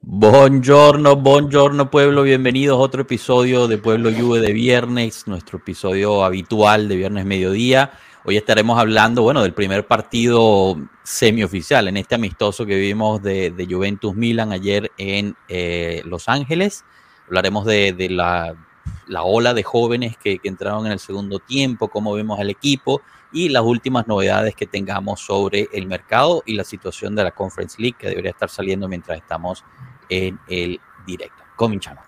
Buongiorno, 0.00 1.16
buongiorno 1.16 1.90
pueblo, 1.90 2.22
bienvenidos 2.22 2.78
a 2.78 2.80
otro 2.80 3.02
episodio 3.02 3.66
de 3.66 3.78
Pueblo 3.78 4.10
Juve 4.16 4.40
de 4.40 4.52
viernes, 4.52 5.26
nuestro 5.26 5.58
episodio 5.58 6.24
habitual 6.24 6.88
de 6.88 6.96
viernes 6.96 7.26
mediodía. 7.26 7.90
Hoy 8.24 8.36
estaremos 8.36 8.78
hablando, 8.78 9.22
bueno, 9.22 9.42
del 9.42 9.54
primer 9.54 9.88
partido 9.88 10.76
semioficial 11.02 11.88
en 11.88 11.96
este 11.96 12.14
amistoso 12.14 12.64
que 12.64 12.76
vivimos 12.76 13.20
de, 13.22 13.66
Juventus 13.68 14.14
Milan 14.14 14.52
ayer 14.52 14.92
en 14.98 15.36
eh, 15.48 16.02
Los 16.04 16.28
Ángeles. 16.28 16.84
Hablaremos 17.26 17.66
de, 17.66 18.08
la, 18.08 18.54
ola 19.22 19.52
de 19.52 19.64
jóvenes 19.64 20.16
que, 20.16 20.38
que 20.38 20.48
entraron 20.48 20.86
en 20.86 20.92
el 20.92 21.00
segundo 21.00 21.40
tiempo, 21.40 21.88
cómo 21.88 22.12
vemos 22.14 22.38
al 22.38 22.50
equipo 22.50 23.02
y 23.32 23.48
las 23.48 23.62
últimas 23.62 24.06
novedades 24.06 24.54
que 24.54 24.66
tengamos 24.66 25.20
sobre 25.20 25.68
el 25.72 25.86
mercado 25.86 26.42
y 26.46 26.54
la 26.54 26.64
situación 26.64 27.14
de 27.14 27.24
la 27.24 27.32
Conference 27.32 27.80
League 27.80 27.96
que 27.98 28.08
debería 28.08 28.30
estar 28.30 28.48
saliendo 28.48 28.88
mientras 28.88 29.18
estamos 29.18 29.64
en 30.08 30.38
el 30.48 30.80
directo. 31.06 31.42
Cominchamos. 31.56 32.07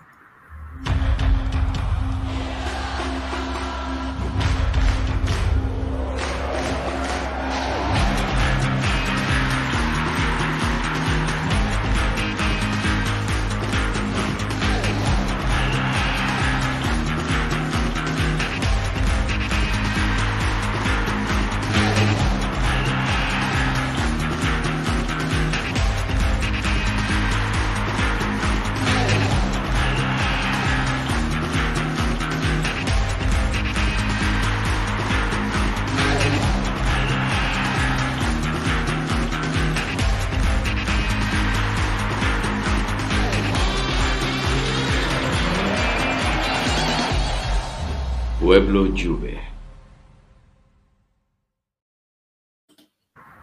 Pueblo 48.61 48.93
Juve. 48.95 49.39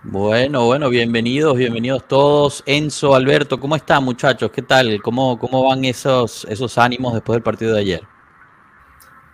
Bueno, 0.05 0.67
bueno, 0.67 0.89
bienvenidos, 0.89 1.57
bienvenidos 1.57 2.07
todos. 2.07 2.63
Enzo, 2.67 3.17
Alberto, 3.17 3.59
¿cómo 3.59 3.75
están 3.75 4.05
muchachos? 4.05 4.53
¿Qué 4.53 4.63
tal? 4.63 5.03
¿Cómo, 5.03 5.37
cómo 5.37 5.69
van 5.69 5.85
esos, 5.85 6.45
esos 6.45 6.79
ánimos 6.79 7.15
después 7.15 7.35
del 7.35 7.43
partido 7.43 7.75
de 7.75 7.81
ayer? 7.81 8.03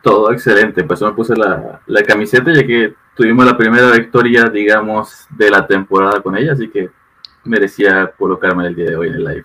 Todo 0.03 0.33
excelente, 0.33 0.83
pues 0.85 1.03
me 1.03 1.13
puse 1.13 1.37
la, 1.37 1.83
la 1.85 2.03
camiseta 2.03 2.51
ya 2.51 2.67
que 2.67 2.95
tuvimos 3.15 3.45
la 3.45 3.55
primera 3.55 3.91
victoria, 3.91 4.45
digamos, 4.45 5.27
de 5.37 5.51
la 5.51 5.67
temporada 5.67 6.23
con 6.23 6.35
ella, 6.35 6.55
así 6.55 6.71
que 6.71 6.89
merecía 7.45 8.11
colocarme 8.17 8.67
el 8.69 8.75
día 8.75 8.87
de 8.87 8.97
hoy 8.97 9.09
en 9.09 9.15
el 9.17 9.25
live. 9.25 9.45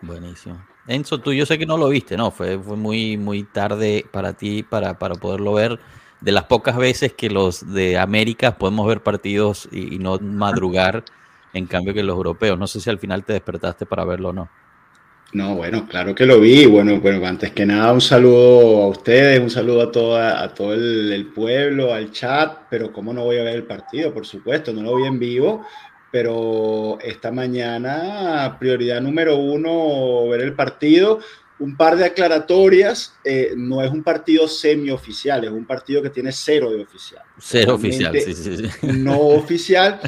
Buenísimo. 0.00 0.58
Enzo, 0.88 1.18
tú 1.18 1.32
yo 1.32 1.46
sé 1.46 1.58
que 1.58 1.66
no 1.66 1.76
lo 1.76 1.88
viste, 1.88 2.16
¿no? 2.16 2.30
Fue, 2.30 2.58
fue 2.58 2.76
muy, 2.76 3.16
muy 3.16 3.42
tarde 3.42 4.06
para 4.10 4.34
ti 4.34 4.62
para, 4.62 4.98
para 4.98 5.14
poderlo 5.16 5.54
ver. 5.54 5.78
De 6.20 6.32
las 6.32 6.44
pocas 6.44 6.76
veces 6.76 7.12
que 7.12 7.28
los 7.28 7.72
de 7.72 7.98
América 7.98 8.56
podemos 8.56 8.86
ver 8.86 9.02
partidos 9.02 9.68
y, 9.70 9.98
no 9.98 10.18
madrugar, 10.18 11.04
en 11.52 11.66
cambio 11.66 11.92
que 11.92 12.02
los 12.02 12.16
europeos. 12.16 12.58
No 12.58 12.66
sé 12.66 12.80
si 12.80 12.88
al 12.88 12.98
final 12.98 13.24
te 13.24 13.32
despertaste 13.32 13.84
para 13.84 14.04
verlo 14.04 14.30
o 14.30 14.32
no. 14.32 14.48
No, 15.32 15.56
bueno, 15.56 15.86
claro 15.88 16.14
que 16.14 16.24
lo 16.24 16.40
vi. 16.40 16.66
Bueno, 16.66 17.00
bueno, 17.00 17.26
antes 17.26 17.50
que 17.50 17.66
nada, 17.66 17.92
un 17.92 18.00
saludo 18.00 18.84
a 18.84 18.88
ustedes, 18.88 19.40
un 19.40 19.50
saludo 19.50 19.82
a, 19.82 19.92
toda, 19.92 20.42
a 20.42 20.54
todo 20.54 20.72
el, 20.72 21.12
el 21.12 21.26
pueblo, 21.26 21.92
al 21.92 22.12
chat, 22.12 22.60
pero 22.70 22.92
cómo 22.92 23.12
no 23.12 23.24
voy 23.24 23.38
a 23.38 23.42
ver 23.42 23.56
el 23.56 23.64
partido, 23.64 24.14
por 24.14 24.24
supuesto, 24.24 24.72
no 24.72 24.82
lo 24.82 24.96
vi 24.96 25.04
en 25.04 25.18
vivo, 25.18 25.66
pero 26.16 26.98
esta 27.02 27.30
mañana 27.30 28.56
prioridad 28.58 29.02
número 29.02 29.36
uno, 29.36 30.26
ver 30.30 30.40
el 30.40 30.54
partido. 30.54 31.20
Un 31.58 31.76
par 31.76 31.94
de 31.94 32.06
aclaratorias, 32.06 33.14
eh, 33.22 33.52
no 33.54 33.82
es 33.82 33.90
un 33.90 34.02
partido 34.02 34.48
semioficial, 34.48 35.44
es 35.44 35.50
un 35.50 35.66
partido 35.66 36.00
que 36.00 36.08
tiene 36.08 36.32
cero 36.32 36.70
de 36.70 36.80
oficial. 36.80 37.20
Cero 37.38 37.74
oficial, 37.74 38.18
sí, 38.18 38.32
sí, 38.32 38.56
sí. 38.56 38.86
No 38.96 39.18
oficial. 39.18 40.00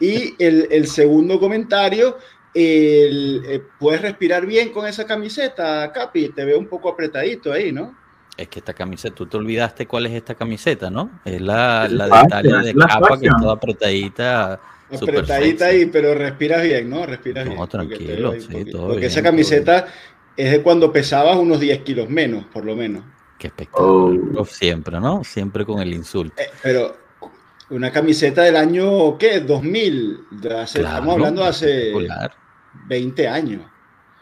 Y 0.00 0.34
el, 0.36 0.88
segundo 0.88 1.38
comentario, 1.38 2.18
eh, 2.52 3.62
¿puedes 3.78 4.02
respirar 4.02 4.44
bien 4.44 4.70
con 4.70 4.88
esa 4.88 5.06
camiseta, 5.06 5.92
Capi? 5.92 6.30
Te 6.30 6.44
veo 6.44 6.58
un 6.58 6.66
poco 6.66 6.88
apretadito 6.88 7.52
ahí, 7.52 7.70
¿no? 7.70 7.96
Es 8.36 8.48
que 8.48 8.58
esta 8.58 8.74
camiseta, 8.74 9.14
tú 9.14 9.26
te 9.26 9.36
olvidaste 9.36 9.86
cuál 9.86 10.06
es 10.06 10.12
esta 10.14 10.34
camiseta, 10.34 10.90
¿no? 10.90 11.20
Es 11.24 11.40
la, 11.40 11.86
la 11.88 12.08
de 12.08 12.26
Italia 12.26 12.58
de 12.58 12.74
capa 12.74 13.20
que 13.20 13.26
está 13.26 13.52
apretadita 13.52 14.60
Apretadita 14.92 15.66
ahí, 15.66 15.86
pero 15.86 16.14
respiras 16.14 16.62
bien, 16.62 16.90
¿no? 16.90 17.06
Respiras 17.06 17.46
no, 17.46 17.66
tranquilo, 17.66 18.34
sí, 18.38 18.64
todo 18.70 18.88
Porque 18.88 19.06
esa 19.06 19.22
camiseta 19.22 19.86
es 20.36 20.50
de 20.50 20.62
cuando 20.62 20.92
pesabas 20.92 21.36
unos 21.36 21.60
10 21.60 21.80
kilos 21.80 22.08
menos, 22.08 22.44
por 22.46 22.64
lo 22.64 22.76
menos. 22.76 23.02
Qué 23.38 23.48
espectacular. 23.48 24.20
Oh. 24.36 24.44
Siempre, 24.44 25.00
¿no? 25.00 25.24
Siempre 25.24 25.64
con 25.64 25.80
el 25.80 25.92
insulto. 25.92 26.40
Eh, 26.40 26.46
pero 26.62 26.96
una 27.70 27.90
camiseta 27.90 28.42
del 28.42 28.56
año, 28.56 29.18
¿qué? 29.18 29.40
2000. 29.40 30.20
estamos 30.64 31.14
hablando 31.14 31.42
de 31.42 31.48
hace 31.48 31.92
20 32.86 33.28
años. 33.28 33.62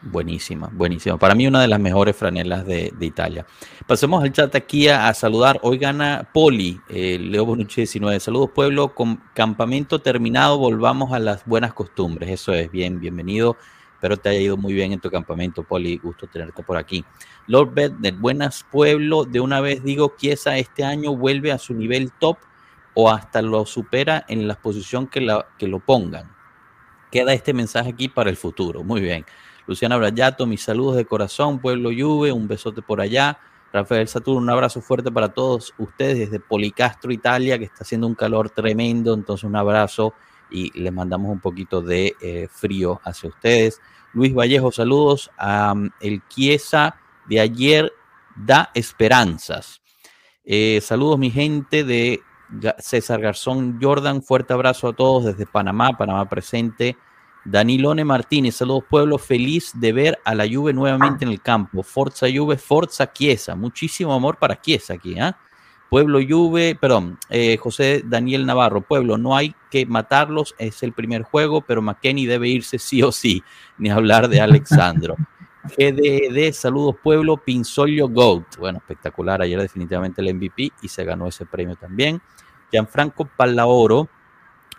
Buenísima, 0.03 0.71
buenísima. 0.73 1.19
Para 1.19 1.35
mí 1.35 1.47
una 1.47 1.61
de 1.61 1.69
las 1.69 1.79
mejores 1.79 2.17
franelas 2.17 2.65
de, 2.65 2.91
Italia. 3.01 3.45
Pasemos 3.87 4.23
al 4.23 4.33
chat 4.33 4.55
aquí 4.55 4.89
a, 4.89 5.13
saludar. 5.13 5.59
Hoy 5.63 5.77
gana 5.77 6.27
Poli, 6.33 6.81
eh, 6.89 7.19
Leo 7.19 7.45
Bonucci 7.45 7.83
19. 7.83 8.19
Saludos 8.19 8.51
pueblo, 8.55 8.95
con 8.95 9.17
campamento 9.35 9.99
terminado, 9.99 10.57
volvamos 10.57 11.13
a 11.13 11.19
las 11.19 11.45
buenas 11.45 11.75
costumbres. 11.75 12.31
Eso 12.31 12.55
es, 12.55 12.71
bien, 12.71 12.99
bienvenido. 12.99 13.59
Espero 13.93 14.17
te 14.17 14.31
haya 14.31 14.41
ido 14.41 14.57
muy 14.57 14.73
bien 14.73 14.93
en 14.93 15.01
tu 15.01 15.11
campamento, 15.11 15.65
Poli. 15.65 15.99
Gusto 15.99 16.27
tenerte 16.27 16.63
por 16.63 16.79
aquí. 16.79 17.05
Lord 17.47 17.75
Bedner, 17.75 18.15
buenas 18.15 18.65
pueblo. 18.71 19.27
De 19.27 19.41
una 19.41 19.61
vez 19.61 19.85
digo, 19.85 20.15
Chiesa 20.17 20.57
este 20.57 20.83
año 20.83 21.15
vuelve 21.15 21.53
a 21.53 21.59
su 21.59 21.75
nivel 21.75 22.11
top 22.13 22.39
o 22.95 23.11
hasta 23.11 23.43
lo 23.43 23.67
supera 23.67 24.25
en 24.29 24.49
la 24.49 24.55
posición 24.55 25.07
que, 25.09 25.29
que 25.59 25.69
lo 25.69 25.81
pongan. 25.81 26.35
Queda 27.11 27.35
este 27.35 27.53
mensaje 27.53 27.91
aquí 27.91 28.09
para 28.09 28.31
el 28.31 28.39
futuro. 28.39 28.83
Muy 28.83 29.03
bien. 29.03 29.27
Luciana 29.71 29.97
Brayato, 29.97 30.47
mis 30.47 30.63
saludos 30.63 30.97
de 30.97 31.05
corazón, 31.05 31.61
Pueblo 31.61 31.91
Juve, 31.97 32.33
un 32.33 32.49
besote 32.49 32.83
por 32.83 33.01
allá. 33.01 33.39
Rafael 33.73 34.09
Saturno, 34.09 34.41
un 34.41 34.51
abrazo 34.51 34.81
fuerte 34.81 35.13
para 35.13 35.29
todos 35.29 35.73
ustedes 35.79 36.19
desde 36.19 36.41
Policastro, 36.41 37.13
Italia, 37.13 37.57
que 37.57 37.67
está 37.67 37.85
haciendo 37.85 38.09
un 38.09 38.17
calor 38.17 38.51
tremendo, 38.51 39.15
entonces 39.15 39.45
un 39.45 39.55
abrazo 39.55 40.13
y 40.51 40.77
les 40.77 40.93
mandamos 40.93 41.31
un 41.31 41.39
poquito 41.39 41.83
de 41.83 42.17
eh, 42.21 42.49
frío 42.51 43.01
hacia 43.05 43.29
ustedes. 43.29 43.81
Luis 44.13 44.35
Vallejo, 44.35 44.73
saludos. 44.73 45.31
a 45.39 45.73
el 46.01 46.27
Chiesa 46.27 46.97
de 47.29 47.39
ayer 47.39 47.93
da 48.35 48.73
esperanzas. 48.75 49.81
Eh, 50.45 50.81
saludos 50.83 51.17
mi 51.17 51.31
gente 51.31 51.85
de 51.85 52.25
César 52.81 53.21
Garzón 53.21 53.79
Jordan, 53.81 54.21
fuerte 54.21 54.53
abrazo 54.53 54.89
a 54.89 54.93
todos 54.95 55.27
desde 55.27 55.47
Panamá, 55.47 55.97
Panamá 55.97 56.29
presente. 56.29 56.97
Danilone 57.45 58.05
Martínez, 58.05 58.57
saludos 58.57 58.85
pueblo, 58.89 59.17
feliz 59.17 59.73
de 59.75 59.93
ver 59.93 60.19
a 60.25 60.35
la 60.35 60.47
Juve 60.47 60.73
nuevamente 60.73 61.25
en 61.25 61.31
el 61.31 61.41
campo. 61.41 61.83
Forza 61.83 62.27
Juve, 62.33 62.59
Forza 62.59 63.13
Chiesa, 63.13 63.57
muchísimo 63.57 64.13
amor 64.13 64.37
para 64.37 64.61
Chiesa 64.61 64.95
aquí, 64.95 65.19
¿ah? 65.19 65.37
Pueblo 65.89 66.21
Juve, 66.27 66.77
perdón, 66.81 67.19
eh, 67.31 67.57
José 67.57 68.03
Daniel 68.05 68.47
Navarro, 68.47 68.81
Pueblo, 68.83 69.19
no 69.19 69.37
hay 69.37 69.55
que 69.71 69.87
matarlos, 69.87 70.55
es 70.59 70.83
el 70.85 70.93
primer 70.93 71.23
juego, 71.23 71.63
pero 71.63 71.83
McKenny 71.83 72.27
debe 72.27 72.49
irse 72.49 72.79
sí 72.79 73.03
o 73.03 73.11
sí, 73.11 73.43
ni 73.77 73.91
hablar 73.91 74.29
de 74.29 74.41
Alexandro. 74.41 75.17
GDD, 75.77 76.53
saludos 76.53 76.97
Pueblo, 77.03 77.37
Pinzolio 77.39 78.09
Goat, 78.09 78.57
bueno, 78.59 78.79
espectacular, 78.79 79.43
ayer 79.43 79.61
definitivamente 79.61 80.21
el 80.21 80.33
MVP 80.35 80.73
y 80.81 80.89
se 80.89 81.05
ganó 81.05 81.27
ese 81.27 81.45
premio 81.45 81.75
también. 81.75 82.21
Gianfranco 82.71 83.25
Palaoro, 83.25 84.09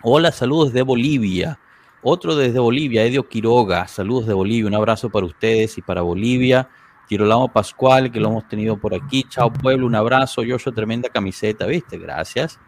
hola, 0.02 0.32
saludos 0.32 0.72
de 0.72 0.82
Bolivia. 0.82 1.58
Otro 2.04 2.34
desde 2.34 2.58
Bolivia, 2.58 3.04
Edio 3.04 3.28
Quiroga. 3.28 3.86
Saludos 3.86 4.26
de 4.26 4.34
Bolivia. 4.34 4.66
Un 4.66 4.74
abrazo 4.74 5.08
para 5.08 5.24
ustedes 5.24 5.78
y 5.78 5.82
para 5.82 6.02
Bolivia. 6.02 6.68
Girolamo 7.08 7.52
Pascual, 7.52 8.10
que 8.10 8.18
lo 8.18 8.28
hemos 8.28 8.48
tenido 8.48 8.76
por 8.76 8.92
aquí. 8.92 9.24
Chao 9.28 9.52
Pueblo, 9.52 9.86
un 9.86 9.94
abrazo. 9.94 10.42
Yo 10.42 10.56
tremenda 10.74 11.08
camiseta, 11.08 11.64
¿viste? 11.64 11.98
Gracias. 11.98 12.58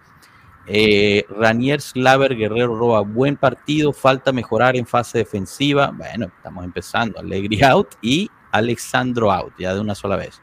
Eh, 0.69 1.27
Ranier 1.29 1.81
Slaver 1.81 2.37
Guerrero 2.37 2.77
Roa, 2.77 3.01
buen 3.01 3.37
partido, 3.37 3.93
falta 3.93 4.31
mejorar 4.31 4.77
en 4.77 4.87
fase 4.87 5.19
defensiva. 5.19 5.91
Bueno, 5.93 6.27
estamos 6.27 6.65
empezando. 6.65 7.19
Alegri 7.19 7.61
out 7.65 7.97
y 8.03 8.31
Alexandro 8.53 9.33
out, 9.33 9.53
ya 9.59 9.75
de 9.75 9.81
una 9.81 9.97
sola 9.97 10.15
vez. 10.15 10.41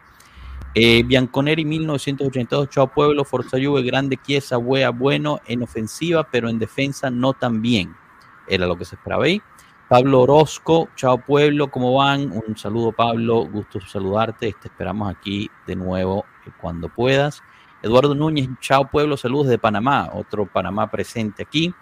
Eh, 0.76 1.04
Bianconeri 1.04 1.64
1982, 1.64 2.70
Chao 2.70 2.88
Pueblo, 2.88 3.24
Forza 3.24 3.58
Juve, 3.58 3.84
grande 3.84 4.20
Chiesa, 4.22 4.58
Wea, 4.58 4.90
bueno 4.90 5.40
en 5.48 5.64
ofensiva, 5.64 6.28
pero 6.30 6.50
en 6.50 6.60
defensa 6.60 7.10
no 7.10 7.32
tan 7.32 7.62
bien 7.62 8.01
era 8.48 8.66
lo 8.66 8.78
que 8.78 8.86
se 8.86 8.96
esperaba 8.96 9.26
ahí. 9.26 9.42
Pablo 9.88 10.22
Orozco, 10.22 10.90
chao 10.96 11.18
pueblo, 11.18 11.70
¿cómo 11.70 11.96
van? 11.96 12.32
Un 12.32 12.56
saludo 12.56 12.94
Pablo, 12.94 13.46
gusto 13.46 13.82
saludarte, 13.82 14.56
te 14.60 14.70
esperamos 14.70 15.14
aquí 15.14 15.52
de 15.68 15.76
nuevo 15.76 16.26
cuando 16.62 16.88
puedas. 16.88 17.44
Eduardo 17.82 18.16
Núñez, 18.16 18.48
chao 18.62 18.90
pueblo, 18.90 19.18
saludos 19.18 19.48
de 19.48 19.58
Panamá, 19.58 20.10
otro 20.14 20.46
Panamá 20.46 20.90
presente 20.90 21.44
aquí. 21.44 21.74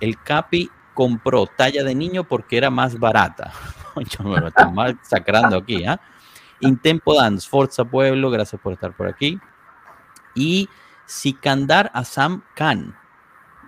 El 0.00 0.22
Capi 0.22 0.70
compró 0.94 1.46
talla 1.46 1.82
de 1.82 1.94
niño 1.94 2.24
porque 2.24 2.56
era 2.56 2.70
más 2.70 2.98
barata. 2.98 3.52
Yo 3.96 4.24
me 4.24 4.40
lo 4.40 4.50
sacrando 5.02 5.56
aquí, 5.56 5.84
¿ah? 5.84 6.00
Intempo 6.60 7.14
Dance, 7.14 7.48
Forza 7.48 7.84
Pueblo, 7.84 8.30
gracias 8.30 8.60
por 8.60 8.74
estar 8.74 8.94
por 8.94 9.08
aquí. 9.08 9.40
Y 10.34 10.68
Sikandar 11.06 11.90
Assam 11.94 12.42
Khan, 12.54 12.94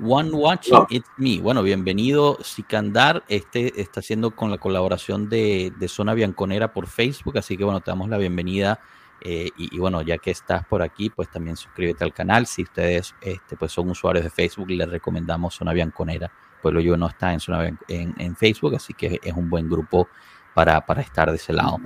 One 0.05 0.31
Watching 0.33 0.87
It's 0.91 1.09
Me. 1.17 1.39
Bueno, 1.39 1.63
bienvenido 1.63 2.37
Sikandar. 2.43 3.23
Este 3.29 3.81
está 3.81 4.01
haciendo 4.01 4.33
con 4.33 4.51
la 4.51 4.59
colaboración 4.59 5.29
de, 5.29 5.73
Zona 5.87 6.15
Bianconera 6.15 6.73
por 6.73 6.89
Facebook, 6.89 7.39
así 7.39 7.57
que 7.57 7.63
bueno, 7.63 7.81
te 7.81 7.93
damos 7.93 8.09
la 8.09 8.19
bienvenida. 8.19 8.81
Eh, 9.21 9.51
y, 9.57 9.79
bueno, 9.79 10.03
ya 10.03 10.19
que 10.19 10.33
estás 10.33 10.67
por 10.67 10.83
aquí, 10.83 11.09
pues 11.09 11.31
también 11.31 11.57
suscríbete 11.57 12.03
al 12.03 12.13
canal. 12.13 12.47
Si 12.47 12.65
ustedes 12.65 13.15
este, 13.21 13.57
pues 13.57 13.71
son 13.71 13.91
usuarios 13.91 14.25
de 14.25 14.31
Facebook, 14.31 14.71
les 14.71 14.89
recomendamos 14.89 15.55
Zona 15.55 15.73
Bianconera. 15.73 16.33
Pueblo 16.61 16.81
Yo 16.81 16.97
no 16.97 17.07
está 17.07 17.33
en, 17.33 17.41
en, 17.87 18.15
en, 18.19 18.37
Facebook, 18.37 18.75
así 18.75 18.95
que 18.95 19.21
es 19.23 19.33
un 19.33 19.49
buen 19.49 19.71
grupo 19.71 20.09
para, 20.53 20.85
para 20.85 21.03
estar 21.03 21.31
de 21.31 21.37
ese 21.37 21.53
lado. 21.53 21.79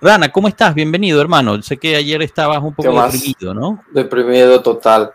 Rana, 0.00 0.32
¿cómo 0.32 0.48
estás? 0.48 0.74
Bienvenido, 0.74 1.20
hermano. 1.20 1.62
Sé 1.62 1.76
que 1.76 1.94
ayer 1.94 2.20
estabas 2.22 2.60
un 2.60 2.74
poco 2.74 3.00
deprimido, 3.00 3.54
¿no? 3.54 3.84
Deprimido 3.92 4.60
total. 4.60 5.12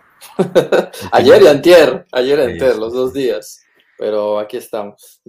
Ayer 1.12 1.42
y 1.42 1.48
antier, 1.48 2.06
ayer 2.12 2.40
y 2.40 2.52
antier, 2.54 2.78
los 2.78 2.94
dos 2.94 3.14
días. 3.14 3.62
Pero 3.98 4.40
aquí 4.40 4.58
estamos, 4.58 5.22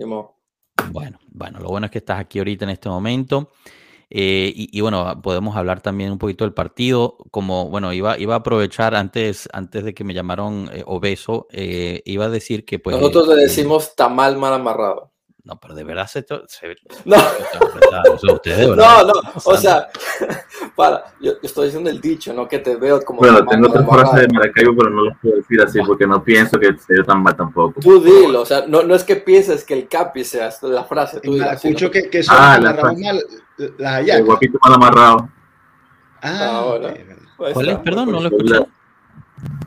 Bueno, 0.90 1.18
bueno, 1.28 1.60
lo 1.60 1.68
bueno 1.68 1.86
es 1.86 1.92
que 1.92 1.98
estás 1.98 2.18
aquí 2.18 2.38
ahorita 2.38 2.64
en 2.64 2.70
este 2.70 2.88
momento. 2.88 3.50
Eh, 4.14 4.52
y, 4.54 4.80
bueno, 4.82 5.20
podemos 5.22 5.56
hablar 5.56 5.80
también 5.80 6.12
un 6.12 6.18
poquito 6.18 6.44
del 6.44 6.52
partido. 6.52 7.16
Como, 7.30 7.70
bueno, 7.70 7.94
iba, 7.94 8.18
iba 8.18 8.34
a 8.34 8.38
aprovechar 8.38 8.94
antes, 8.94 9.48
antes 9.54 9.84
de 9.84 9.94
que 9.94 10.04
me 10.04 10.12
llamaron 10.12 10.68
eh, 10.72 10.82
obeso, 10.86 11.46
eh, 11.50 12.02
iba 12.04 12.26
a 12.26 12.28
decir 12.28 12.66
que 12.66 12.78
pues... 12.78 12.94
Nosotros 12.94 13.28
le 13.28 13.36
decimos 13.36 13.94
tamal 13.96 14.36
mal 14.36 14.52
amarrado. 14.52 15.11
No, 15.44 15.58
pero 15.58 15.74
de 15.74 15.82
verdad 15.82 16.06
se... 16.06 16.24
se 16.46 16.76
no. 17.04 17.16
no, 18.76 19.04
no, 19.04 19.12
o 19.44 19.56
sea, 19.56 19.88
para, 20.76 21.04
yo, 21.20 21.32
estoy 21.42 21.66
diciendo 21.66 21.90
el 21.90 22.00
dicho, 22.00 22.32
no 22.32 22.46
que 22.46 22.60
te 22.60 22.76
veo 22.76 23.00
como... 23.02 23.18
Bueno, 23.18 23.44
tengo 23.46 23.68
otra 23.68 23.84
frase 23.84 24.20
de 24.20 24.28
Maracaibo, 24.28 24.76
pero 24.76 24.90
no 24.90 25.02
lo 25.02 25.16
puedo 25.20 25.36
decir 25.36 25.60
así 25.60 25.80
porque 25.84 26.06
no 26.06 26.22
pienso 26.22 26.60
que 26.60 26.76
sea 26.78 27.02
tan 27.04 27.24
mal 27.24 27.34
tampoco. 27.34 27.80
Tú 27.80 28.00
dilo, 28.00 28.42
o 28.42 28.46
sea, 28.46 28.66
no, 28.68 28.84
no 28.84 28.94
es 28.94 29.02
que 29.02 29.16
pienses 29.16 29.64
que 29.64 29.74
el 29.74 29.88
capi 29.88 30.22
sea 30.22 30.50
la 30.62 30.84
frase. 30.84 31.20
Tú 31.20 31.34
dilo, 31.34 31.50
escucho 31.50 31.90
que, 31.90 32.08
que 32.08 32.22
son 32.22 32.36
ah, 32.38 32.58
la 32.60 32.74
mal, 32.74 33.24
las 33.78 34.08
El 34.08 34.24
guapito 34.24 34.58
mal 34.62 34.74
amarrado. 34.74 35.28
Ah, 36.22 36.76
ah 36.80 36.94
¿Cuál 37.36 37.68
es? 37.68 37.78
Perdón, 37.78 38.12
no 38.12 38.20
lo 38.20 38.28
escuché. 38.28 38.64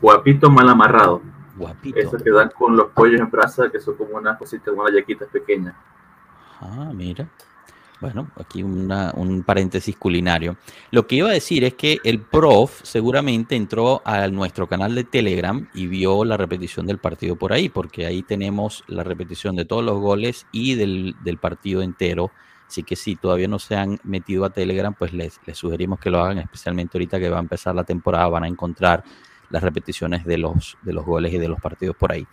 Guapito 0.00 0.48
mal 0.48 0.70
amarrado. 0.70 1.20
Guapito. 1.56 1.98
Eso 1.98 2.16
que 2.18 2.30
dan 2.30 2.50
con 2.50 2.76
los 2.76 2.88
pollos 2.88 3.20
en 3.20 3.30
brasa, 3.30 3.70
que 3.70 3.80
son 3.80 3.96
como 3.96 4.16
unas 4.16 4.38
cositas, 4.38 4.74
unas 4.74 4.92
yaquitas 4.94 5.28
pequeñas. 5.28 5.74
Ah, 6.60 6.90
mira. 6.94 7.28
Bueno, 7.98 8.30
aquí 8.36 8.62
un 8.62 9.42
paréntesis 9.46 9.96
culinario. 9.96 10.56
Lo 10.90 11.06
que 11.06 11.16
iba 11.16 11.30
a 11.30 11.32
decir 11.32 11.64
es 11.64 11.74
que 11.74 11.98
el 12.04 12.20
prof 12.20 12.80
seguramente 12.82 13.56
entró 13.56 14.02
a 14.04 14.28
nuestro 14.28 14.68
canal 14.68 14.94
de 14.94 15.04
Telegram 15.04 15.66
y 15.72 15.86
vio 15.86 16.24
la 16.26 16.36
repetición 16.36 16.86
del 16.86 16.98
partido 16.98 17.36
por 17.36 17.54
ahí, 17.54 17.70
porque 17.70 18.04
ahí 18.04 18.22
tenemos 18.22 18.84
la 18.86 19.02
repetición 19.02 19.56
de 19.56 19.64
todos 19.64 19.82
los 19.82 19.98
goles 19.98 20.46
y 20.52 20.74
del, 20.74 21.38
partido 21.40 21.80
entero. 21.80 22.30
Así 22.68 22.82
que 22.82 22.96
si 22.96 23.16
todavía 23.16 23.48
no 23.48 23.58
se 23.58 23.76
han 23.76 23.98
metido 24.04 24.44
a 24.44 24.50
Telegram, 24.50 24.92
pues 24.92 25.14
les, 25.14 25.40
les 25.46 25.56
sugerimos 25.56 25.98
que 25.98 26.10
lo 26.10 26.20
hagan, 26.20 26.38
especialmente 26.38 26.98
ahorita 26.98 27.18
que 27.18 27.30
va 27.30 27.38
a 27.38 27.40
empezar 27.40 27.74
la 27.74 27.84
temporada, 27.84 28.28
van 28.28 28.44
a 28.44 28.48
encontrar 28.48 29.04
las 29.50 29.62
repeticiones 29.62 30.24
de 30.24 30.38
los, 30.38 30.76
de 30.82 30.92
los 30.92 31.04
goles 31.04 31.32
y 31.32 31.38
de 31.38 31.48
los 31.48 31.60
partidos 31.60 31.96
por 31.96 32.12
ahí. 32.12 32.26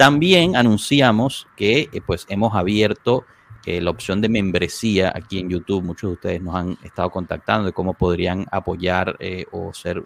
También 0.00 0.56
anunciamos 0.56 1.46
que 1.56 1.90
eh, 1.92 2.00
pues 2.00 2.24
hemos 2.30 2.54
abierto 2.54 3.26
eh, 3.66 3.82
la 3.82 3.90
opción 3.90 4.22
de 4.22 4.30
membresía 4.30 5.12
aquí 5.14 5.38
en 5.38 5.50
YouTube. 5.50 5.84
Muchos 5.84 6.08
de 6.08 6.14
ustedes 6.14 6.40
nos 6.40 6.54
han 6.54 6.78
estado 6.82 7.10
contactando 7.10 7.66
de 7.66 7.74
cómo 7.74 7.92
podrían 7.92 8.46
apoyar 8.50 9.14
eh, 9.20 9.44
o 9.52 9.74
ser 9.74 10.02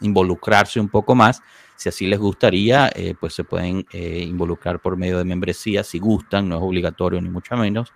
involucrarse 0.00 0.78
un 0.78 0.90
poco 0.90 1.14
más. 1.14 1.40
Si 1.74 1.88
así 1.88 2.06
les 2.06 2.18
gustaría, 2.18 2.92
pues 3.18 3.32
se 3.32 3.44
pueden 3.44 3.86
involucrar 3.92 4.78
por 4.78 4.98
medio 4.98 5.16
de 5.16 5.24
membresía 5.24 5.82
si 5.82 5.98
gustan, 5.98 6.48
no 6.48 6.56
es 6.56 6.62
obligatorio 6.62 7.18
ni 7.20 7.30
mucho 7.30 7.56
menos. 7.56 7.94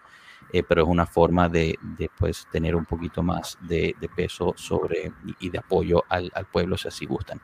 pero 0.66 0.82
es 0.82 0.88
una 0.88 1.06
forma 1.06 1.48
de, 1.50 1.78
de 1.82 2.10
pues, 2.18 2.46
tener 2.50 2.74
un 2.74 2.86
poquito 2.86 3.22
más 3.22 3.58
de, 3.60 3.94
peso 4.16 4.54
sobre 4.56 5.12
y 5.40 5.50
de 5.50 5.58
apoyo 5.58 6.04
al, 6.08 6.30
al, 6.34 6.46
pueblo 6.46 6.78
si 6.78 6.88
así 6.88 7.04
gustan 7.04 7.38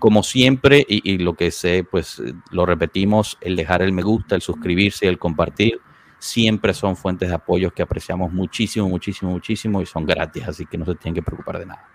como 0.00 0.22
siempre, 0.22 0.84
y, 0.88 1.18
lo 1.18 1.34
que 1.34 1.50
sé, 1.50 1.84
pues 1.88 2.20
lo 2.50 2.66
repetimos, 2.66 3.36
el 3.42 3.54
dejar 3.54 3.82
el 3.82 3.92
me 3.92 4.02
gusta, 4.02 4.34
el 4.34 4.40
suscribirse 4.40 5.04
y 5.04 5.08
el 5.08 5.18
compartir, 5.18 5.78
siempre 6.18 6.72
son 6.74 6.96
fuentes 6.96 7.28
de 7.28 7.34
apoyo 7.34 7.70
que 7.70 7.82
apreciamos 7.82 8.32
muchísimo, 8.32 8.88
muchísimo, 8.88 9.30
muchísimo 9.30 9.82
y 9.82 9.86
son 9.86 10.06
gratis, 10.06 10.48
así 10.48 10.64
que 10.64 10.78
no 10.78 10.86
se 10.86 10.94
tienen 10.94 11.14
que 11.14 11.22
preocupar 11.22 11.58
de 11.58 11.66
nada. 11.66 11.86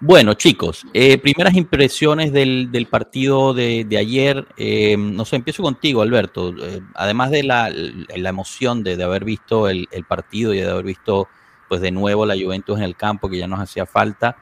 Bueno, 0.00 0.34
chicos, 0.34 0.84
eh, 0.92 1.16
primeras 1.16 1.54
impresiones 1.54 2.30
del, 2.32 2.88
partido 2.90 3.54
de, 3.54 3.86
ayer. 3.98 4.46
Eh, 4.56 4.96
no 4.98 5.24
sé, 5.24 5.36
empiezo 5.36 5.62
contigo, 5.62 6.02
Alberto. 6.02 6.52
Eh, 6.60 6.80
además 6.94 7.30
de 7.30 7.42
la, 7.44 7.70
emoción 8.08 8.82
de, 8.82 9.02
haber 9.02 9.24
visto 9.24 9.68
el, 9.68 9.88
el, 9.92 10.04
partido 10.04 10.52
y 10.52 10.60
de 10.60 10.68
haber 10.68 10.84
visto, 10.84 11.28
pues, 11.68 11.80
de 11.80 11.92
nuevo 11.92 12.26
la 12.26 12.34
Juventus 12.34 12.76
en 12.78 12.84
el 12.84 12.96
campo, 12.96 13.30
que 13.30 13.38
ya 13.38 13.46
nos 13.46 13.60
hacía 13.60 13.86
falta, 13.86 14.36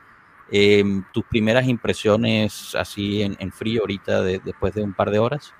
Em, 0.50 1.05
¿Tus 1.12 1.25
primeras 1.25 1.67
impresiones 1.67 2.75
así 2.75 3.23
en, 3.23 3.52
frío 3.52 3.82
ahorita 3.82 4.23
después 4.23 4.75
de 4.75 4.82
un 4.82 4.93
par 4.93 5.11
de 5.11 5.19
horas? 5.19 5.55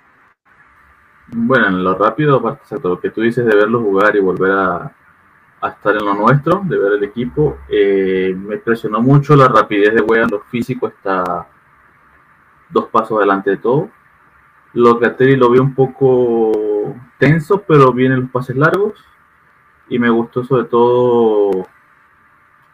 Bueno, 1.27 1.67
en 1.67 1.83
lo 1.83 1.95
rápido, 1.95 2.59
lo 2.83 2.99
que 2.99 3.09
tú 3.09 3.21
dices 3.21 3.45
de 3.45 3.55
verlo 3.55 3.79
jugar 3.81 4.15
y 4.15 4.19
volver 4.19 4.51
a, 4.51 4.91
estar 5.63 5.95
en 5.95 6.03
lo 6.03 6.15
nuestro, 6.15 6.61
de 6.65 6.77
ver 6.77 6.93
el 6.93 7.03
equipo, 7.03 7.59
eh, 7.69 8.35
me 8.35 8.55
impresionó 8.55 8.99
mucho 8.99 9.35
la 9.35 9.47
rapidez 9.47 9.93
de 9.93 10.01
Weah, 10.01 10.27
lo 10.27 10.41
físico 10.41 10.87
está 10.87 11.47
dos 12.71 12.87
pasos 12.87 13.17
adelante 13.17 13.51
de 13.51 13.57
todo. 13.57 13.89
Lo 14.73 14.99
que 14.99 15.37
lo 15.37 15.49
vi 15.51 15.59
un 15.59 15.75
poco 15.75 16.95
tenso, 17.19 17.61
pero 17.61 17.91
vienen 17.93 18.21
los 18.21 18.31
pases 18.31 18.55
largos. 18.55 18.93
Y 19.89 19.99
me 19.99 20.09
gustó 20.09 20.43
sobre 20.43 20.63
todo 20.65 21.67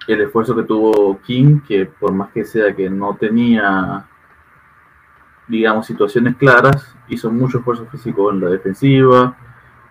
el 0.08 0.22
esfuerzo 0.22 0.56
que 0.56 0.64
tuvo 0.64 1.20
King, 1.22 1.60
que 1.68 1.86
por 1.86 2.14
más 2.14 2.32
que 2.32 2.46
sea 2.46 2.76
que 2.76 2.90
no 2.90 3.16
tenía, 3.16 4.06
digamos, 5.48 5.86
situaciones 5.86 6.36
claras, 6.38 6.96
hizo 7.10 7.30
mucho 7.32 7.60
esfuerzo 7.60 7.86
físico 7.88 8.32
en 8.32 8.40
la 8.40 8.50
defensiva, 8.50 9.38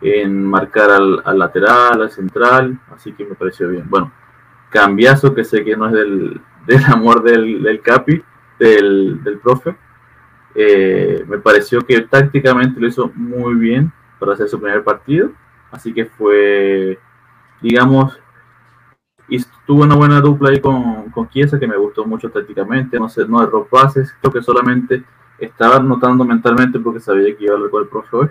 en 0.00 0.44
marcar 0.44 0.90
al, 0.90 1.38
lateral, 1.38 2.02
al 2.02 2.10
central, 2.10 2.78
así 2.94 3.12
que 3.12 3.24
me 3.24 3.34
pareció 3.34 3.68
bien. 3.68 3.84
Bueno, 3.88 4.12
cambiazo 4.70 5.34
que 5.34 5.44
sé 5.44 5.64
que 5.64 5.76
no 5.76 5.86
es 5.86 5.92
del, 5.92 6.40
amor 6.88 7.22
del, 7.22 7.80
Capi, 7.82 8.22
del, 8.58 9.22
del 9.22 9.38
profe, 9.38 9.76
eh, 10.54 11.22
me 11.28 11.38
pareció 11.38 11.82
que 11.82 12.00
tácticamente 12.00 12.80
lo 12.80 12.88
hizo 12.88 13.12
muy 13.14 13.54
bien 13.54 13.92
para 14.18 14.32
hacer 14.32 14.48
su 14.48 14.58
primer 14.58 14.82
partido, 14.82 15.30
así 15.70 15.92
que 15.92 16.06
fue, 16.06 16.98
digamos, 17.60 18.18
y 19.28 19.42
tuvo 19.66 19.82
una 19.82 19.96
buena 19.96 20.20
dupla 20.20 20.50
ahí 20.50 20.60
con, 20.60 21.10
con 21.10 21.28
Chiesa 21.28 21.58
que 21.58 21.66
me 21.66 21.76
gustó 21.76 22.04
mucho 22.04 22.30
tácticamente, 22.30 22.98
no 22.98 23.08
sé, 23.08 23.26
no 23.26 23.42
erró 23.42 23.66
pases, 23.66 24.14
creo 24.20 24.32
que 24.32 24.42
solamente 24.42 25.04
estaba 25.38 25.78
notando 25.80 26.24
mentalmente 26.24 26.78
porque 26.78 27.00
sabía 27.00 27.36
que 27.36 27.44
iba 27.44 27.54
a 27.54 27.56
hablar 27.56 27.70
con 27.70 27.82
el 27.82 27.88
profe 27.88 28.16
hoy. 28.16 28.28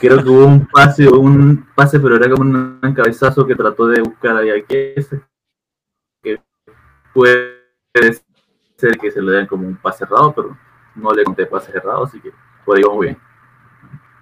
Creo 0.00 0.22
que 0.22 0.30
hubo 0.30 0.46
un 0.46 0.66
pase, 0.66 1.08
un 1.08 1.66
pase, 1.74 2.00
pero 2.00 2.16
era 2.16 2.30
como 2.30 2.42
un 2.42 2.78
encabezazo 2.82 3.46
que 3.46 3.54
trató 3.54 3.86
de 3.86 4.00
buscar 4.00 4.36
ahí 4.36 4.50
a 4.50 4.66
Chiesa, 4.66 5.20
que 6.22 6.40
puede 7.12 7.58
ser 8.76 8.96
que 8.98 9.10
se 9.10 9.20
le 9.20 9.32
den 9.32 9.46
como 9.46 9.66
un 9.66 9.76
pase 9.76 10.04
errado, 10.04 10.32
pero 10.34 10.56
no 10.94 11.12
le 11.12 11.24
conté 11.24 11.46
pase 11.46 11.76
errado, 11.76 12.04
así 12.04 12.20
que 12.20 12.32
por 12.64 12.76
ahí 12.76 12.82
vamos 12.82 13.00
bien. 13.00 13.18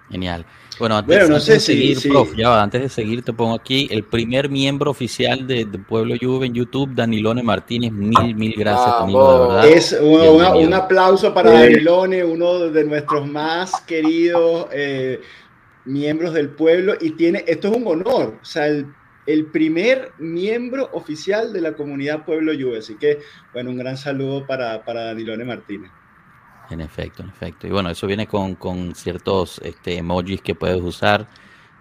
Genial. 0.09 0.45
Bueno, 0.79 0.97
antes, 0.97 1.47
de 1.47 1.59
seguir, 1.59 1.97
prof, 2.07 2.35
ya 2.35 2.61
antes 2.61 2.81
de 2.81 2.89
seguir, 2.89 3.23
te 3.23 3.33
pongo 3.33 3.55
aquí 3.55 3.87
el 3.89 4.03
primer 4.03 4.49
miembro 4.49 4.91
oficial 4.91 5.47
de, 5.47 5.65
Pueblo 5.87 6.15
Juve 6.19 6.47
en 6.47 6.53
YouTube, 6.53 6.93
Danilone 6.93 7.41
Martínez. 7.41 7.91
Mil, 7.91 8.35
mil 8.35 8.53
gracias, 8.55 8.99
Danilo, 8.99 9.61
Es 9.63 9.97
un, 9.99 10.73
aplauso 10.73 11.33
para 11.33 11.51
Danilone, 11.51 12.23
uno 12.23 12.59
de 12.59 12.83
nuestros 12.83 13.27
más 13.27 13.81
queridos 13.81 14.67
eh, 14.71 15.21
miembros 15.85 16.33
del 16.33 16.49
pueblo. 16.49 16.95
Y 16.99 17.11
tiene, 17.11 17.43
esto 17.47 17.69
es 17.69 17.77
un 17.77 17.87
honor, 17.87 18.37
o 18.41 18.45
sea, 18.45 18.67
el, 18.67 19.45
primer 19.51 20.11
miembro 20.19 20.89
oficial 20.93 21.51
de 21.53 21.61
la 21.61 21.73
comunidad 21.73 22.25
Pueblo 22.25 22.53
Juve. 22.53 22.79
Así 22.79 22.95
que, 22.95 23.19
bueno, 23.53 23.71
un 23.71 23.77
gran 23.77 23.97
saludo 23.97 24.45
para, 24.45 24.83
para 24.85 25.05
Danilone 25.05 25.43
Martínez. 25.43 25.91
En 26.69 26.81
efecto, 26.81 27.23
en 27.23 27.29
efecto. 27.29 27.67
Y 27.67 27.69
bueno, 27.69 27.89
eso 27.89 28.07
viene 28.07 28.27
con, 28.27 28.93
ciertos 28.95 29.59
este, 29.63 29.97
emojis 29.97 30.41
que 30.41 30.55
puedes 30.55 30.81
usar. 30.81 31.27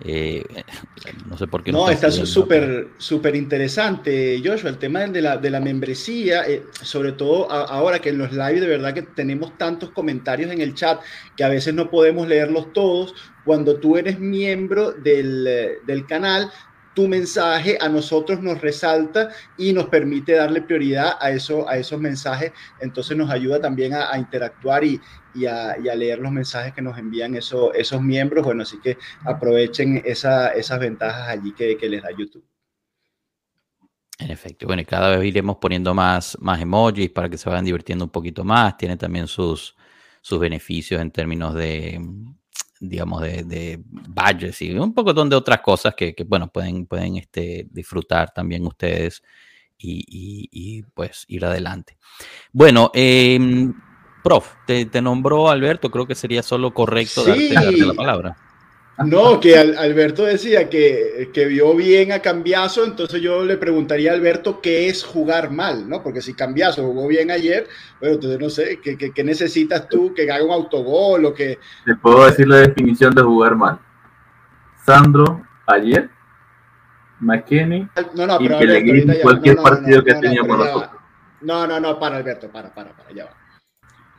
Eh, 0.01 0.45
no 1.27 1.37
sé 1.37 1.47
por 1.47 1.63
qué. 1.63 1.73
No, 1.73 1.89
está 1.89 2.11
súper 2.11 2.89
súper 2.99 3.35
interesante, 3.35 4.41
Joshua, 4.45 4.71
el 4.71 4.79
tema 4.79 5.07
de 5.07 5.23
la, 5.23 5.39
de 5.39 5.51
la 5.51 5.61
membresía, 5.61 6.47
eh, 6.47 6.65
sobre 6.83 7.13
todo 7.13 7.51
ahora 7.51 7.99
que 7.99 8.11
en 8.11 8.19
los 8.19 8.33
live 8.33 8.61
de 8.61 8.67
verdad 8.67 8.93
que 8.93 9.03
tenemos 9.03 9.57
tantos 9.57 9.91
comentarios 9.91 10.53
en 10.53 10.61
el 10.61 10.75
chat 10.75 11.01
que 11.35 11.45
a 11.45 11.49
veces 11.49 11.75
no 11.75 11.91
podemos 11.91 12.29
leerlos 12.29 12.73
todos. 12.73 13.15
Cuando 13.45 13.77
tú 13.77 13.97
eres 13.97 14.19
miembro 14.19 14.91
del, 14.91 15.79
del 15.87 16.07
canal, 16.07 16.51
tu 16.97 17.07
mensaje 17.09 17.77
a 17.79 17.91
nosotros 17.91 18.41
nos 18.41 18.59
resalta 18.63 19.29
y 19.59 19.75
nos 19.75 19.87
permite 19.89 20.33
darle 20.33 20.63
prioridad 20.63 21.19
a, 21.21 21.31
eso, 21.31 21.69
a 21.69 21.77
esos 21.77 22.01
mensajes. 22.01 22.53
Entonces 22.81 23.15
nos 23.15 23.29
ayuda 23.29 23.61
también 23.61 23.93
a, 23.93 24.17
interactuar 24.17 24.83
y, 24.83 24.99
y, 25.35 25.45
a, 25.45 25.77
leer 25.77 26.21
los 26.21 26.33
mensajes 26.33 26.73
que 26.73 26.81
nos 26.81 26.97
envían 26.97 27.35
eso, 27.35 27.75
esos 27.75 28.01
miembros. 28.01 28.47
Bueno, 28.47 28.63
así 28.63 28.81
que 28.81 28.97
aprovechen 29.27 30.03
esa, 30.07 30.49
esas 30.49 30.81
ventajas 30.81 31.29
allí 31.29 31.53
que, 31.53 31.77
que 31.77 31.87
les 31.87 32.03
da 32.03 32.09
YouTube. 32.17 32.47
En 34.19 34.31
efecto, 34.31 34.67
bueno, 34.67 34.81
y 34.81 34.87
cada 34.87 35.19
vez 35.19 35.27
iremos 35.27 35.59
poniendo 35.59 35.93
más, 35.93 36.39
más 36.41 36.63
emojis 36.63 37.11
para 37.11 37.29
que 37.29 37.37
se 37.37 37.51
vayan 37.51 37.67
divirtiendo 37.67 38.07
un 38.07 38.11
poquito 38.11 38.43
más. 38.43 38.75
Tiene 38.79 38.97
también 38.97 39.27
sus, 39.27 39.77
sus 40.23 40.41
beneficios 40.41 41.03
en 41.03 41.11
términos 41.11 41.53
de, 41.53 42.01
digamos, 42.81 43.23
de, 43.23 43.45
de 43.45 43.83
badges 43.87 44.63
y 44.63 44.73
un 44.73 44.95
poco 44.95 45.13
de 45.13 45.37
otras 45.37 45.61
cosas 45.61 45.95
que, 45.95 46.15
bueno, 46.27 46.49
pueden, 46.49 46.87
pueden 46.87 47.17
este, 47.17 47.67
disfrutar 47.71 48.33
también 48.33 48.67
ustedes 48.67 49.23
y, 49.79 50.83
pues 50.95 51.25
ir 51.29 51.45
adelante. 51.45 51.99
Bueno, 52.53 52.91
em, 52.95 53.75
prof, 54.23 54.55
te, 54.67 54.87
te, 54.87 55.03
nombró 55.03 55.51
Alberto, 55.51 55.91
creo 55.91 56.07
que 56.07 56.15
sería 56.15 56.43
solo 56.43 56.73
correcto 56.73 57.25
darte 57.25 57.87
la 57.87 57.95
palabra. 57.95 58.37
No, 59.05 59.41
que 59.41 59.59
Alberto 59.59 60.25
decía 60.25 60.71
que, 60.71 61.31
vio 61.49 61.75
bien 61.75 62.13
a 62.13 62.21
Cambiazo, 62.21 62.83
entonces 62.85 63.21
yo 63.21 63.45
le 63.45 63.59
preguntaría 63.59 64.11
a 64.11 64.15
Alberto 64.15 64.61
qué 64.63 64.89
es 64.89 65.05
jugar 65.05 65.51
mal, 65.51 65.87
¿no? 65.87 66.03
Porque 66.03 66.23
si 66.23 66.33
Cambiazo 66.33 66.83
jugó 66.83 67.07
bien 67.07 67.31
ayer, 67.31 67.69
bueno, 68.01 68.15
entonces 68.15 68.41
no 68.41 68.49
sé, 68.49 68.81
¿qué, 68.81 69.25
necesitas 69.25 69.87
tú? 69.89 70.15
¿Que 70.15 70.31
haga 70.31 70.43
un 70.43 70.51
autogol 70.51 71.27
o 71.27 71.35
que...? 71.35 71.59
Te 71.85 71.95
puedo 71.97 72.25
decir 72.25 72.49
la 72.49 72.57
definición 72.57 73.15
de 73.15 73.23
jugar 73.23 73.55
mal. 73.55 73.79
Sandro, 74.87 75.47
ayer, 75.67 76.09
McKinney 77.21 77.89
no, 78.15 78.27
no, 78.27 78.39
pero 78.39 78.63
y 78.63 79.21
cualquier 79.21 79.57
partido 79.57 80.05
que 80.05 80.15
tenía 80.15 80.41
con 80.41 80.59
nosotros. 80.59 80.91
No, 81.43 81.67
no, 81.67 81.79
no, 81.81 81.99
para 81.99 82.17
Alberto, 82.17 82.49
para, 82.51 82.75
para, 82.75 82.97
para, 82.97 83.13
ya 83.13 83.27
va. 83.27 83.31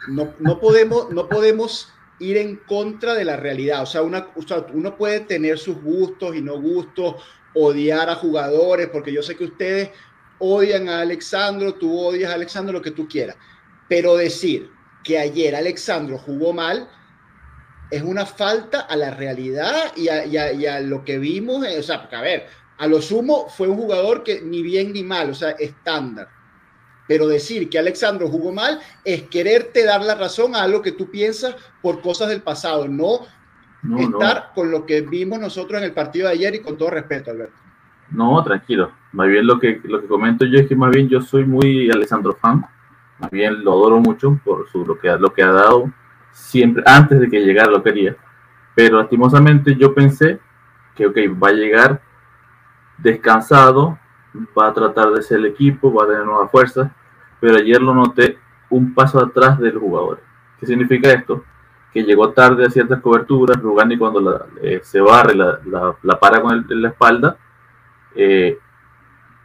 No, 0.07 0.33
no 0.39 0.59
podemos, 0.59 1.09
no 1.11 1.27
podemos 1.27 1.91
ir 2.19 2.37
en 2.37 2.57
contra 2.57 3.13
de 3.13 3.25
la 3.25 3.37
realidad. 3.37 3.83
O 3.83 3.85
sea, 3.85 4.01
una, 4.01 4.27
uno 4.73 4.97
puede 4.97 5.21
tener 5.21 5.57
sus 5.57 5.81
gustos 5.81 6.35
y 6.35 6.41
no 6.41 6.59
gustos, 6.59 7.15
odiar 7.53 8.09
a 8.09 8.15
jugadores, 8.15 8.87
porque 8.87 9.11
yo 9.11 9.21
sé 9.21 9.35
que 9.35 9.45
ustedes 9.45 9.89
odian 10.39 10.89
a 10.89 11.01
Alexandro, 11.01 11.73
tú 11.75 11.99
odias 11.99 12.31
a 12.31 12.35
Alexandro, 12.35 12.73
lo 12.73 12.81
que 12.81 12.91
tú 12.91 13.07
quieras. 13.07 13.35
Pero 13.87 14.15
decir 14.15 14.69
que 15.03 15.17
ayer 15.17 15.55
Alexandro 15.55 16.17
jugó 16.17 16.53
mal 16.53 16.89
es 17.89 18.01
una 18.01 18.25
falta 18.25 18.81
a 18.81 18.95
la 18.95 19.11
realidad 19.11 19.93
y 19.95 20.09
a, 20.09 20.79
lo 20.81 21.03
que 21.05 21.17
vimos. 21.17 21.65
O 21.65 21.83
sea, 21.83 22.07
a 22.11 22.21
ver, 22.21 22.47
a 22.77 22.87
lo 22.87 23.01
sumo 23.01 23.47
fue 23.49 23.67
un 23.67 23.77
jugador 23.77 24.23
que 24.23 24.41
ni 24.41 24.61
bien 24.61 24.93
ni 24.93 25.03
mal, 25.03 25.29
o 25.29 25.33
sea, 25.33 25.51
estándar. 25.51 26.29
Pero 27.07 27.27
decir 27.27 27.69
que 27.69 27.79
Alexandro 27.79 28.27
jugó 28.27 28.51
mal 28.51 28.79
es 29.03 29.23
quererte 29.23 29.85
dar 29.85 30.01
la 30.01 30.15
razón 30.15 30.55
a 30.55 30.63
algo 30.63 30.81
que 30.81 30.91
tú 30.91 31.09
piensas 31.09 31.55
por 31.81 32.01
cosas 32.01 32.29
del 32.29 32.41
pasado, 32.41 32.87
no, 32.87 33.21
estar 33.97 34.51
con 34.53 34.71
lo 34.71 34.85
que 34.85 35.01
vimos 35.01 35.39
nosotros 35.39 35.79
en 35.79 35.85
el 35.85 35.93
partido 35.93 36.27
de 36.27 36.33
ayer 36.33 36.55
y 36.55 36.59
con 36.59 36.77
todo 36.77 36.89
respeto, 36.89 37.31
Alberto. 37.31 37.55
No, 38.11 38.43
tranquilo. 38.43 38.91
Más 39.11 39.27
bien 39.27 39.45
lo 39.45 39.59
que, 39.59 39.81
lo 39.83 40.01
que 40.01 40.07
comento 40.07 40.45
yo 40.45 40.59
es 40.59 40.67
que 40.67 40.75
más 40.75 40.91
bien 40.91 41.09
yo 41.09 41.21
soy 41.21 41.45
muy 41.45 41.89
Alexandro 41.89 42.35
fan. 42.35 42.65
Más 43.19 43.31
bien 43.31 43.63
lo 43.63 43.71
adoro 43.71 43.99
mucho 43.99 44.39
por 44.43 44.69
su, 44.69 44.85
lo, 44.85 44.97
que, 44.97 45.09
lo 45.17 45.33
que 45.33 45.43
ha 45.43 45.51
dado 45.51 45.91
siempre, 46.31 46.83
antes 46.85 47.19
de 47.19 47.29
que 47.29 47.39
llegara 47.39 47.71
lo 47.71 47.83
quería. 47.83 48.15
Pero 48.75 48.97
lastimosamente 48.99 49.75
yo 49.75 49.93
pensé 49.93 50.39
que, 50.95 51.07
ok, 51.07 51.17
va 51.41 51.49
a 51.49 51.53
llegar 51.53 52.01
descansado, 52.97 53.97
va 54.57 54.67
a 54.67 54.73
tratar 54.73 55.11
de 55.11 55.21
ser 55.21 55.39
el 55.39 55.47
equipo, 55.47 55.93
va 55.93 56.05
a 56.05 56.07
tener 56.07 56.25
nuevas 56.25 56.51
fuerzas, 56.51 56.91
pero 57.39 57.57
ayer 57.57 57.81
lo 57.81 57.93
noté 57.93 58.37
un 58.69 58.93
paso 58.93 59.19
atrás 59.19 59.59
del 59.59 59.77
jugador. 59.77 60.21
¿Qué 60.59 60.65
significa 60.65 61.11
esto? 61.11 61.43
Que 61.93 62.03
llegó 62.03 62.31
tarde 62.31 62.65
a 62.65 62.69
ciertas 62.69 63.01
coberturas, 63.01 63.61
Rugani 63.61 63.97
cuando 63.97 64.47
eh, 64.61 64.81
se 64.83 64.99
barre, 64.99 65.35
la, 65.35 65.59
la, 66.01 66.19
para 66.19 66.41
con 66.41 66.65
la 66.69 66.89
espalda, 66.89 67.37
eh, 68.15 68.57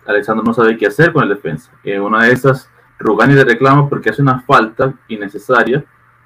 Alexandro 0.06 0.44
no 0.44 0.52
sabe 0.52 0.76
qué 0.76 0.86
hacer 0.86 1.12
con 1.12 1.22
el 1.22 1.28
defensa. 1.28 1.70
En 1.84 2.02
una 2.02 2.24
de 2.24 2.32
esas, 2.32 2.70
Rugani 2.98 3.34
le 3.34 3.44
reclama 3.44 3.88
porque 3.88 4.10
hace 4.10 4.22
una 4.22 4.40
falta 4.40 4.92
innecesaria 5.08 5.84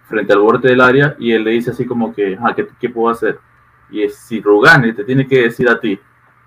frente 0.09 0.33
al 0.33 0.39
borde 0.39 0.69
del 0.69 0.81
área 0.81 1.17
y 1.19 1.33
él 1.33 1.45
le 1.45 1.51
dice 1.51 1.73
así 1.73 1.85
como 1.85 2.15
que, 2.15 2.39
ah, 2.41 2.55
¿qué, 2.55 2.67
¿qué, 2.79 2.89
puedo 2.89 3.11
hacer? 3.11 3.39
Y 3.91 4.03
es, 4.03 4.17
si 4.17 4.41
Rugani 4.41 4.93
te 4.93 5.05
tiene 5.05 5.27
que 5.27 5.43
decir 5.43 5.69
a 5.69 5.79
ti 5.81 5.99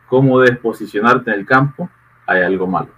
cómo 0.07 0.39
debes 0.39 0.59
posicionarte 0.59 1.31
en 1.31 1.39
el 1.39 1.45
campo, 1.45 1.89
hay 2.29 2.43
algo 2.43 2.67
malo. 2.67 2.89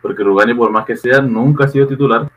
Porque 0.00 0.22
Rugani, 0.22 0.54
por 0.54 0.70
más 0.70 0.84
que 0.84 0.96
sea, 0.96 1.20
nunca 1.20 1.64
ha 1.64 1.68
sido 1.68 1.86
titular, 1.86 2.30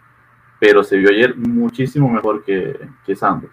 pero 0.59 0.83
se 0.83 0.97
vio 0.97 1.09
ayer 1.09 1.35
muchísimo 1.35 2.09
mejor 2.09 2.43
que, 2.43 2.79
que 3.05 3.15
Sandro. 3.15 3.49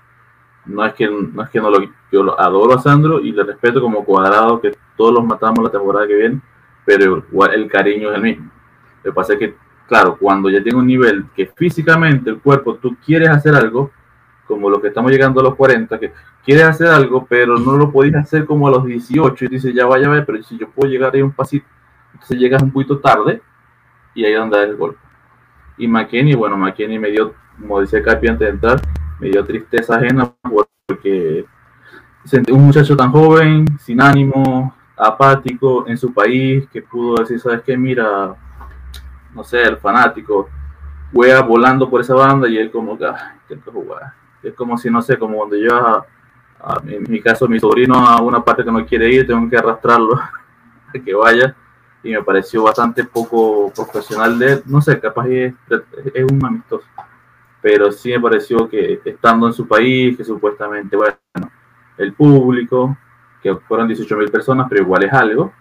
No 0.66 0.84
es 0.84 0.94
que 0.94 1.06
no, 1.06 1.42
es 1.42 1.50
que 1.50 1.60
no 1.60 1.68
lo, 1.70 1.78
yo 2.10 2.22
lo 2.22 2.40
adoro 2.40 2.74
a 2.74 2.80
Sandro 2.80 3.20
y 3.20 3.32
le 3.32 3.42
respeto 3.42 3.82
como 3.82 4.04
cuadrado, 4.04 4.60
que 4.60 4.72
todos 4.96 5.12
los 5.12 5.24
matamos 5.24 5.62
la 5.62 5.70
temporada 5.70 6.06
que 6.06 6.14
viene, 6.14 6.40
pero 6.86 7.24
igual 7.30 7.52
el 7.54 7.68
cariño 7.68 8.10
es 8.10 8.16
el 8.16 8.22
mismo. 8.22 8.50
Lo 9.02 9.10
que 9.10 9.14
pasa 9.14 9.34
es 9.34 9.38
que, 9.38 9.56
claro, 9.86 10.16
cuando 10.18 10.48
ya 10.48 10.62
tiene 10.62 10.78
un 10.78 10.86
nivel 10.86 11.26
que 11.36 11.46
físicamente 11.46 12.30
el 12.30 12.38
cuerpo 12.38 12.76
tú 12.76 12.96
quieres 13.04 13.28
hacer 13.28 13.54
algo, 13.54 13.90
como 14.46 14.70
lo 14.70 14.80
que 14.80 14.88
estamos 14.88 15.10
llegando 15.10 15.40
a 15.40 15.44
los 15.44 15.54
40, 15.54 15.98
que 15.98 16.12
quieres 16.44 16.64
hacer 16.64 16.86
algo, 16.86 17.26
pero 17.28 17.58
no 17.58 17.76
lo 17.76 17.90
podías 17.90 18.22
hacer 18.22 18.46
como 18.46 18.68
a 18.68 18.70
los 18.70 18.84
18 18.86 19.44
y 19.44 19.48
dices, 19.48 19.74
ya 19.74 19.86
vaya 19.86 20.24
pero 20.24 20.42
si 20.42 20.56
yo 20.56 20.68
puedo 20.70 20.90
llegar 20.90 21.14
ahí 21.14 21.22
un 21.22 21.32
pasito, 21.32 21.66
entonces 22.14 22.38
llegas 22.38 22.62
un 22.62 22.70
poquito 22.70 22.98
tarde 22.98 23.42
y 24.14 24.24
ahí 24.24 24.32
es 24.32 24.38
donde 24.38 24.56
da 24.56 24.64
el 24.64 24.76
golpe. 24.76 24.98
Y 25.76 25.88
McKinney, 25.88 26.34
bueno, 26.34 26.56
McKinney 26.56 26.98
me 26.98 27.10
dio, 27.10 27.34
como 27.60 27.80
decía 27.80 28.02
Capi 28.02 28.28
antes 28.28 28.46
de 28.46 28.54
entrar, 28.54 28.80
me 29.20 29.28
dio 29.28 29.44
tristeza 29.44 29.96
ajena 29.96 30.32
porque 30.86 31.44
un 32.50 32.66
muchacho 32.66 32.96
tan 32.96 33.10
joven, 33.10 33.66
sin 33.78 34.00
ánimo, 34.00 34.74
apático 34.96 35.84
en 35.86 35.98
su 35.98 36.12
país, 36.14 36.66
que 36.72 36.80
pudo 36.80 37.16
decir, 37.16 37.40
¿sabes 37.40 37.62
qué? 37.62 37.76
Mira, 37.76 38.34
no 39.34 39.44
sé, 39.44 39.62
el 39.62 39.76
fanático, 39.76 40.48
juega 41.12 41.42
volando 41.42 41.90
por 41.90 42.00
esa 42.00 42.14
banda 42.14 42.48
y 42.48 42.56
él 42.56 42.70
como 42.70 42.96
que, 42.96 43.06
ah, 43.06 43.36
intento 43.42 43.72
jugar. 43.72 44.14
Es 44.42 44.54
como 44.54 44.78
si, 44.78 44.88
no 44.88 45.02
sé, 45.02 45.18
como 45.18 45.38
cuando 45.38 45.56
yo, 45.56 46.04
en 46.86 47.04
mi 47.08 47.20
caso, 47.20 47.48
mi 47.48 47.58
sobrino 47.58 47.96
a 47.96 48.22
una 48.22 48.42
parte 48.42 48.64
que 48.64 48.72
no 48.72 48.86
quiere 48.86 49.10
ir, 49.10 49.26
tengo 49.26 49.48
que 49.50 49.56
arrastrarlo 49.56 50.14
a 50.94 50.98
que 51.04 51.14
vaya 51.14 51.54
y 52.04 52.12
me 52.12 52.22
pareció 52.22 52.62
bastante 52.62 53.02
poco 53.04 53.72
profesional 53.74 54.38
de 54.38 54.52
él. 54.52 54.62
No 54.66 54.80
sé, 54.80 55.00
capaz 55.00 55.26
es, 55.26 55.54
es 56.14 56.24
un 56.30 56.44
amistoso, 56.44 56.86
pero 57.60 57.90
sí 57.90 58.10
me 58.10 58.20
pareció 58.20 58.68
que 58.68 59.00
estando 59.04 59.46
en 59.46 59.54
su 59.54 59.66
país, 59.66 60.16
que 60.16 60.22
supuestamente, 60.22 60.96
bueno, 60.96 61.16
el 61.96 62.12
público, 62.12 62.96
que 63.42 63.56
fueron 63.56 63.88
18 63.88 64.16
mil 64.16 64.30
personas, 64.30 64.66
pero 64.68 64.82
igual 64.82 65.04
es 65.04 65.12
algo, 65.12 65.52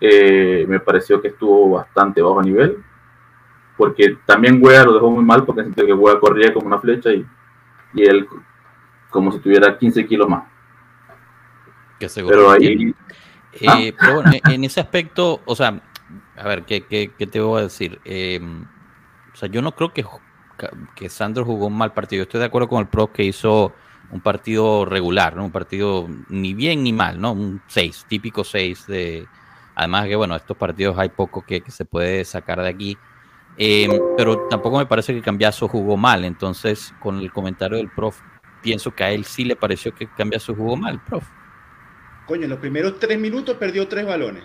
eh, 0.00 0.64
me 0.68 0.78
pareció 0.78 1.20
que 1.20 1.28
estuvo 1.28 1.70
bastante 1.70 2.22
bajo 2.22 2.42
nivel, 2.42 2.82
porque 3.76 4.18
también 4.24 4.60
Wea 4.62 4.84
lo 4.84 4.94
dejó 4.94 5.10
muy 5.10 5.24
mal, 5.24 5.44
porque 5.44 5.64
sentí 5.64 5.84
que 5.84 5.92
Wea 5.92 6.20
corría 6.20 6.52
como 6.52 6.66
una 6.66 6.78
flecha 6.78 7.10
y, 7.10 7.26
y 7.94 8.02
él 8.04 8.28
como 9.10 9.32
si 9.32 9.38
tuviera 9.40 9.76
15 9.76 10.06
kilos 10.06 10.28
más. 10.28 10.44
pero 12.28 12.50
ahí 12.50 12.94
ah. 13.66 13.78
pero 13.98 14.14
bueno, 14.16 14.32
en 14.48 14.64
ese 14.64 14.80
aspecto, 14.80 15.40
o 15.44 15.56
sea, 15.56 15.80
a 16.36 16.48
ver, 16.48 16.64
¿qué, 16.64 16.80
te 17.30 17.40
voy 17.40 17.60
a 17.60 17.64
decir? 17.64 18.00
Eh, 18.04 18.40
o 19.32 19.36
sea, 19.36 19.48
yo 19.48 19.62
no 19.62 19.72
creo 19.72 19.92
que, 19.92 20.04
que 20.94 21.08
Sandro 21.08 21.44
jugó 21.44 21.66
un 21.66 21.76
mal 21.76 21.92
partido. 21.92 22.22
Estoy 22.22 22.40
de 22.40 22.46
acuerdo 22.46 22.68
con 22.68 22.80
el 22.80 22.88
pro 22.88 23.12
que 23.12 23.24
hizo 23.24 23.72
un 24.10 24.20
partido 24.20 24.84
regular, 24.84 25.36
¿no? 25.36 25.44
Un 25.44 25.50
partido 25.50 26.08
ni 26.28 26.54
bien 26.54 26.82
ni 26.82 26.92
mal, 26.92 27.20
¿no? 27.20 27.32
Un 27.32 27.62
6, 27.66 28.06
típico 28.08 28.44
6 28.44 28.86
de... 28.86 29.26
Además 29.74 30.06
que, 30.06 30.16
bueno, 30.16 30.36
estos 30.36 30.56
partidos 30.56 30.96
hay 30.98 31.10
poco 31.10 31.44
que, 31.44 31.62
se 31.68 31.84
puede 31.84 32.24
sacar 32.24 32.62
de 32.62 32.68
aquí. 32.68 32.96
Eh, 33.58 33.88
pero 34.16 34.46
tampoco 34.48 34.78
me 34.78 34.86
parece 34.86 35.14
que 35.14 35.20
Cambiazo 35.20 35.68
jugó 35.68 35.96
mal. 35.96 36.24
Entonces, 36.24 36.94
con 37.00 37.18
el 37.18 37.30
comentario 37.30 37.76
del 37.76 37.90
prof, 37.90 38.18
pienso 38.62 38.94
que 38.94 39.04
a 39.04 39.10
él 39.10 39.24
sí 39.24 39.44
le 39.44 39.56
pareció 39.56 39.94
que 39.94 40.06
Cambiazo 40.06 40.54
jugó 40.54 40.76
mal, 40.76 41.02
prof. 41.04 41.26
Coño, 42.26 42.44
en 42.44 42.50
los 42.50 42.58
primeros 42.58 42.98
tres 42.98 43.18
minutos 43.18 43.56
perdió 43.56 43.86
tres 43.86 44.04
balones. 44.04 44.42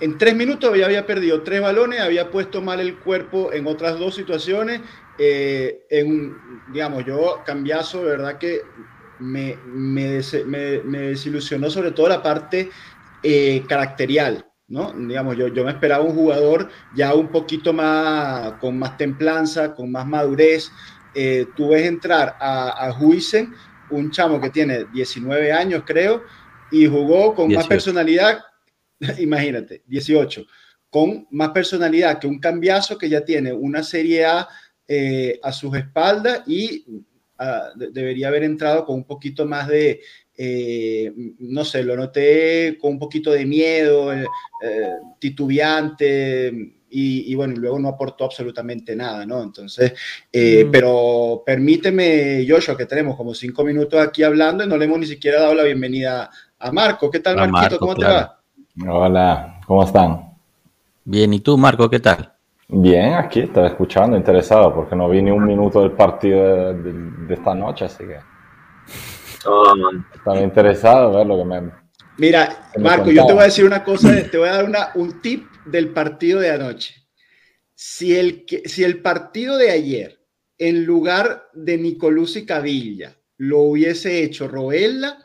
En 0.00 0.18
tres 0.18 0.34
minutos 0.34 0.70
había, 0.70 0.86
había 0.86 1.06
perdido 1.06 1.42
tres 1.42 1.60
balones, 1.60 2.00
había 2.00 2.30
puesto 2.30 2.60
mal 2.60 2.80
el 2.80 2.96
cuerpo 2.96 3.52
en 3.52 3.66
otras 3.66 3.98
dos 3.98 4.14
situaciones. 4.14 4.80
Eh, 5.18 5.84
en, 5.90 6.36
digamos, 6.72 7.04
yo 7.04 7.42
cambiazo, 7.44 8.02
de 8.04 8.10
verdad 8.10 8.38
que 8.38 8.62
me, 9.18 9.56
me, 9.66 10.22
desilusionó 10.98 11.70
sobre 11.70 11.92
todo 11.92 12.08
la 12.08 12.22
parte 12.22 12.70
eh, 13.22 13.62
caracterial, 13.68 14.46
¿no? 14.68 14.92
Digamos, 14.92 15.36
yo, 15.36 15.48
yo 15.48 15.64
me 15.64 15.70
esperaba 15.70 16.02
un 16.02 16.14
jugador 16.14 16.68
ya 16.94 17.14
un 17.14 17.28
poquito 17.28 17.72
más, 17.72 18.54
con 18.54 18.78
más 18.78 18.96
templanza, 18.96 19.74
con 19.74 19.92
más 19.92 20.06
madurez. 20.06 20.72
Eh, 21.14 21.46
tú 21.54 21.68
ves 21.68 21.86
entrar 21.86 22.36
a, 22.40 22.88
a 22.88 22.92
un 23.90 24.10
chamo 24.10 24.40
que 24.40 24.50
tiene 24.50 24.86
19 24.92 25.52
años, 25.52 25.82
creo, 25.86 26.22
y 26.72 26.86
jugó 26.86 27.34
con 27.34 27.52
más 27.52 27.68
personalidad, 27.68 28.40
imagínate, 29.18 29.82
18, 29.86 30.44
con 30.90 31.26
más 31.30 31.50
personalidad 31.50 32.18
que 32.18 32.26
un 32.26 32.38
cambiazo 32.38 32.98
que 32.98 33.08
ya 33.08 33.24
tiene 33.24 33.52
una 33.52 33.82
Serie 33.82 34.24
A 34.24 34.48
eh, 34.88 35.38
a 35.42 35.52
sus 35.52 35.74
espaldas 35.76 36.42
y 36.46 36.84
ah, 37.38 37.70
debería 37.76 38.28
haber 38.28 38.42
entrado 38.42 38.84
con 38.84 38.96
un 38.96 39.04
poquito 39.04 39.46
más 39.46 39.68
de, 39.68 40.00
eh, 40.36 41.12
no 41.38 41.64
sé, 41.64 41.82
lo 41.82 41.96
noté 41.96 42.76
con 42.80 42.92
un 42.92 42.98
poquito 42.98 43.30
de 43.32 43.46
miedo, 43.46 44.12
eh, 44.12 44.26
titubeante. 45.18 46.74
Y, 46.94 47.34
bueno, 47.34 47.54
luego 47.56 47.78
no 47.78 47.88
aportó 47.88 48.26
absolutamente 48.26 48.94
nada, 48.94 49.24
¿no? 49.24 49.42
Entonces, 49.42 49.92
mm. 50.30 50.70
pero 50.70 51.42
permíteme, 51.46 52.44
Joshua, 52.46 52.76
que 52.76 52.84
tenemos 52.84 53.16
como 53.16 53.32
cinco 53.32 53.64
minutos 53.64 53.98
aquí 53.98 54.22
hablando 54.22 54.62
y 54.62 54.66
no 54.66 54.76
le 54.76 54.84
hemos 54.84 54.98
ni 54.98 55.06
siquiera 55.06 55.40
dado 55.40 55.54
la 55.54 55.62
bienvenida 55.62 56.30
a 56.62 56.70
Marco. 56.70 57.10
¿Qué 57.10 57.20
tal, 57.20 57.50
Marquito? 57.50 57.78
¿Cómo 57.78 57.94
te 57.96 58.04
va? 58.04 58.38
Hola, 58.88 59.60
¿cómo 59.66 59.84
están? 59.84 60.32
Bien, 61.04 61.34
¿y 61.34 61.40
tú, 61.40 61.58
Marco, 61.58 61.90
qué 61.90 61.98
tal? 61.98 62.32
Bien, 62.68 63.14
aquí 63.14 63.40
estaba 63.40 63.66
escuchando, 63.66 64.16
interesado, 64.16 64.72
porque 64.74 64.96
no 64.96 65.08
vi 65.08 65.20
ni 65.20 65.30
un 65.30 65.44
minuto 65.44 65.82
del 65.82 65.92
partido 65.92 66.72
de, 66.72 67.34
esta 67.34 67.54
noche, 67.54 67.84
así 67.84 68.04
que. 68.04 68.18
Oh, 69.44 69.74
estaba 70.14 70.40
interesado 70.40 71.12
a 71.12 71.18
ver 71.18 71.26
lo 71.26 71.36
que 71.38 71.44
me. 71.44 71.70
Mira, 72.16 72.70
Marco, 72.78 73.10
yo 73.10 73.26
te 73.26 73.32
voy 73.32 73.42
a 73.42 73.46
decir 73.46 73.64
una 73.64 73.82
cosa, 73.82 74.10
te 74.30 74.38
voy 74.38 74.48
a 74.48 74.52
dar 74.52 74.64
una, 74.64 74.90
un 74.94 75.20
tip 75.20 75.50
del 75.66 75.88
partido 75.92 76.38
de 76.40 76.52
anoche. 76.52 76.94
Si 77.74 78.16
el, 78.16 78.46
si 78.64 78.84
el 78.84 79.02
partido 79.02 79.56
de 79.56 79.70
ayer, 79.70 80.20
en 80.56 80.84
lugar 80.84 81.48
de 81.52 81.76
Nicolás 81.76 82.38
Cavilla, 82.46 83.16
lo 83.38 83.58
hubiese 83.58 84.22
hecho 84.22 84.46
Roella, 84.46 85.18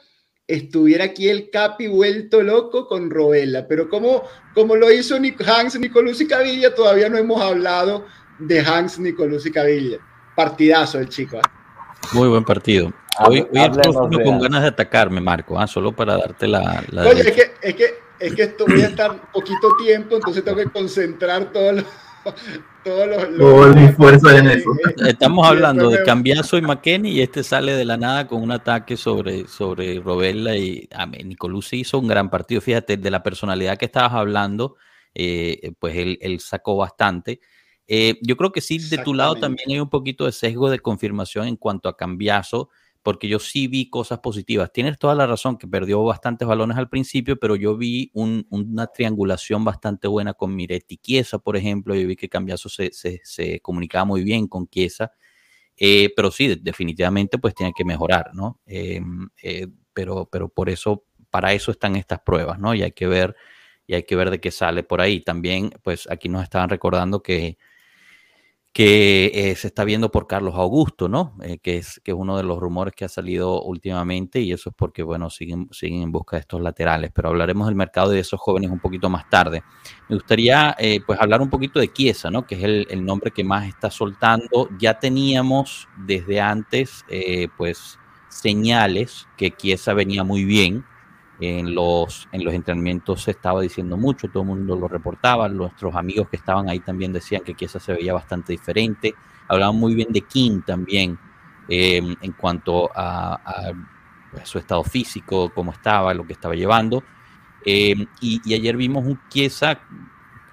estuviera 0.48 1.06
aquí 1.06 1.27
el 1.30 1.50
Capi 1.50 1.88
vuelto 1.88 2.42
loco 2.42 2.88
con 2.88 3.10
Roella. 3.10 3.68
Pero 3.68 3.89
como, 3.89 4.24
como 4.54 4.75
lo 4.75 4.92
hizo 4.92 5.16
Hans 5.16 5.80
Nicolás 5.80 6.22
y 6.22 6.27
Cavilla, 6.27 6.74
todavía 6.74 7.10
no 7.10 7.18
hemos 7.18 7.42
hablado 7.42 8.06
de 8.39 8.60
Hans 8.62 8.98
Nicolás 9.00 9.46
y 9.46 9.51
Cavilla. 9.51 9.98
Partidazo 10.36 11.00
el 11.00 11.10
chico. 11.10 11.38
¿eh? 11.38 11.42
Muy 12.13 12.30
buen 12.30 12.46
partido. 12.46 12.94
Hoy, 13.20 13.39
hoy 13.51 14.24
con 14.24 14.39
ganas 14.39 14.62
de 14.62 14.68
atacarme, 14.68 15.20
Marco, 15.20 15.60
¿ah? 15.60 15.66
solo 15.66 15.92
para 15.92 16.18
darte 16.18 16.48
la... 16.48 16.84
Oye, 16.92 17.22
es 17.22 17.32
que, 17.32 17.51
es, 17.62 17.75
que, 17.75 17.86
es 18.20 18.36
que 18.36 18.44
esto 18.44 18.66
voy 18.68 18.82
a 18.82 18.88
estar 18.88 19.32
poquito 19.32 19.75
tiempo, 19.84 20.18
entonces 20.18 20.44
tengo 20.44 20.58
que 20.58 20.70
concentrar 20.70 21.51
todo 21.51 21.72
lo 21.72 21.84
todos 22.88 23.08
los, 23.08 24.34
en 24.34 24.48
eso. 24.48 24.70
Estamos 25.06 25.46
hablando 25.46 25.89
de 25.89 26.03
Cambiazo 26.03 26.58
y 26.58 26.62
McKenny 26.62 27.12
y 27.12 27.22
este 27.22 27.44
sale 27.44 27.74
de 27.74 27.84
la 27.84 27.98
nada 27.98 28.27
con 28.27 28.41
un 28.41 28.51
ataque 28.51 28.96
sobre, 28.96 29.46
sobre 29.48 30.00
Robella 30.00 30.56
y 30.56 30.88
a 30.94 31.06
Nicoluzzi 31.06 31.82
hizo 31.82 32.00
un 32.00 32.08
gran 32.08 32.29
partido. 32.29 32.62
Fíjate, 32.62 32.96
de 32.96 33.12
la 33.12 33.24
personalidad 33.24 33.77
que 33.77 33.86
estabas 33.86 34.13
hablando, 34.13 34.77
eh, 35.13 35.74
pues 35.79 35.98
él, 35.98 36.17
él, 36.22 36.39
sacó 36.39 36.77
bastante. 36.77 37.41
Eh, 37.88 38.20
yo 38.22 38.38
creo 38.38 38.53
que 38.53 38.62
sí, 38.62 38.77
de 38.79 39.00
tu 39.00 39.13
lado 39.13 39.36
también 39.36 39.70
hay 39.70 39.79
un 39.79 39.89
poquito 39.89 40.25
de 40.25 40.32
sesgo 40.32 40.70
de 40.70 40.79
confirmación 40.79 41.48
en 41.48 41.58
cuanto 41.58 41.89
a 41.89 41.98
Cambiazo 41.98 42.70
porque 43.08 43.30
yo 43.30 43.40
sí 43.40 43.68
vi 43.68 43.90
cosas 43.90 44.20
positivas. 44.20 44.70
Tienes 44.74 45.00
toda 45.00 45.16
la 45.16 45.26
razón 45.26 45.58
que 45.58 45.66
perdió 45.66 46.04
bastantes 46.04 46.46
balones 46.46 46.76
al 46.76 46.90
principio, 46.90 47.40
pero 47.40 47.56
yo 47.56 47.78
vi 47.78 48.12
una 48.14 48.88
triangulación 48.88 49.64
bastante 49.64 50.10
buena 50.10 50.34
con 50.34 50.54
Miretti 50.54 50.98
Chiesa, 50.98 51.40
por 51.40 51.56
ejemplo. 51.56 51.96
Yo 51.96 52.06
vi 52.06 52.18
que 52.18 52.28
Cambiazo 52.28 52.68
se, 52.68 52.92
se, 52.92 53.62
comunicaba 53.62 54.04
muy 54.04 54.26
bien 54.26 54.50
con 54.50 54.67
Chiesa. 54.67 55.13
Eh, 55.78 56.12
pero 56.17 56.32
sí, 56.32 56.60
definitivamente 56.62 57.38
pues 57.38 57.56
tiene 57.56 57.72
que 57.74 57.86
mejorar, 57.86 58.32
¿no? 58.34 58.60
Em, 58.65 59.30
eh, 59.41 59.67
pero, 59.93 60.28
pero 60.30 60.50
por 60.50 60.67
eso, 60.67 61.06
para 61.30 61.54
eso 61.54 61.72
están 61.72 61.96
estas 61.96 62.20
pruebas, 62.20 62.60
¿no? 62.60 62.76
Y 62.76 62.84
hay 62.84 62.91
que 62.91 63.08
ver, 63.08 63.38
y 63.86 63.93
hay 63.93 64.04
que 64.04 64.17
ver 64.17 64.32
de 64.32 64.41
qué 64.41 64.52
sale 64.52 64.84
por 64.84 65.00
ahí. 65.00 65.22
También, 65.22 65.72
pues 65.82 66.10
aquí 66.12 66.28
nos 66.28 66.43
estaban 66.43 66.67
recordando 66.67 67.24
que 67.24 67.58
que 68.78 69.32
eh, 69.34 69.56
se 69.56 69.70
está 69.70 69.84
viendo 69.84 70.12
por 70.12 70.28
Carlos 70.28 70.54
Augusto, 70.54 71.10
¿no? 71.10 71.34
Eh, 71.42 71.58
que, 71.58 71.78
es, 71.78 72.00
que 72.04 72.12
es 72.12 72.18
uno 72.18 72.38
de 72.38 72.44
los 72.44 72.60
rumores 72.60 72.94
que 72.94 73.06
ha 73.06 73.10
salido 73.10 73.63
últimamente 73.63 74.40
y 74.40 74.52
eso 74.52 74.70
es 74.70 74.76
porque, 74.76 75.02
bueno, 75.02 75.32
siguen, 75.32 75.68
siguen 75.72 76.04
en 76.04 76.12
busca 76.12 76.38
de 76.38 76.42
estos 76.42 76.62
laterales, 76.62 77.10
pero 77.12 77.30
hablaremos 77.30 77.66
del 77.66 77.76
mercado 77.76 78.12
de 78.12 78.20
esos 78.20 78.40
jóvenes 78.40 78.70
un 78.70 78.78
poquito 78.78 79.10
más 79.10 79.28
tarde. 79.32 79.63
Me 80.08 80.16
gustaría, 80.16 80.76
eh, 80.78 81.00
pues, 81.04 81.20
hablar 81.20 81.42
un 81.42 81.50
poquito 81.50 81.80
de 81.80 81.92
Chiesa, 81.92 82.30
¿no? 82.30 82.46
Que 82.46 82.54
es 82.54 82.63
el, 82.92 83.04
nombre 83.04 83.32
que 83.32 83.44
más 83.44 83.68
está 83.68 83.90
soltando. 83.90 84.70
Ya 84.78 85.00
teníamos 85.00 85.90
desde 85.98 86.40
antes, 86.40 87.04
pues, 87.58 87.98
señales 88.30 89.26
que 89.38 89.50
Chiesa 89.50 89.96
venía 89.96 90.24
muy 90.24 90.46
bien 90.46 90.86
en 91.39 91.76
los, 91.76 92.28
en 92.32 92.43
los 92.43 92.54
entrenamientos 92.54 93.23
se 93.23 93.32
estaba 93.32 93.62
diciendo 93.62 93.95
mucho, 93.95 94.28
todo 94.28 94.43
el 94.43 94.50
mundo 94.50 94.76
lo 94.76 94.88
reportaba, 94.88 95.47
nuestros 95.47 95.95
amigos 95.95 96.30
que 96.30 96.38
estaban 96.38 96.67
ahí 96.69 96.80
también 96.80 97.13
decían 97.13 97.43
que 97.43 97.54
Chiesa 97.54 97.80
se 97.80 97.93
veía 97.93 98.13
bastante 98.13 98.54
diferente, 98.54 99.13
hablaban 99.47 99.76
muy 99.76 99.93
bien 99.93 100.12
de 100.12 100.21
King 100.21 100.62
también 100.65 101.17
eh, 101.69 101.97
en 101.97 102.32
cuanto 102.34 102.89
a, 102.93 103.73
su 104.43 104.60
estado 104.60 104.84
físico, 104.84 105.52
cómo 105.54 105.71
estaba, 105.71 106.13
lo 106.13 106.26
que 106.26 106.34
estaba 106.34 106.54
llevando, 106.54 107.04
eh, 107.65 107.95
y, 108.21 108.54
ayer 108.54 108.76
vimos 108.78 109.06
un 109.06 109.19
Chiesa 109.30 109.80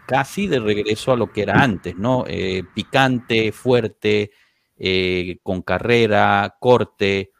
casi 0.06 0.46
de 0.46 0.58
regreso 0.60 1.12
a 1.12 1.16
lo 1.16 1.30
que 1.30 1.42
era 1.42 1.62
antes, 1.62 1.96
¿no? 1.96 2.24
Eh, 2.26 2.64
picante, 2.74 3.52
fuerte, 3.52 4.32
con 5.42 5.62
carrera, 5.62 6.56
corte, 6.58 7.33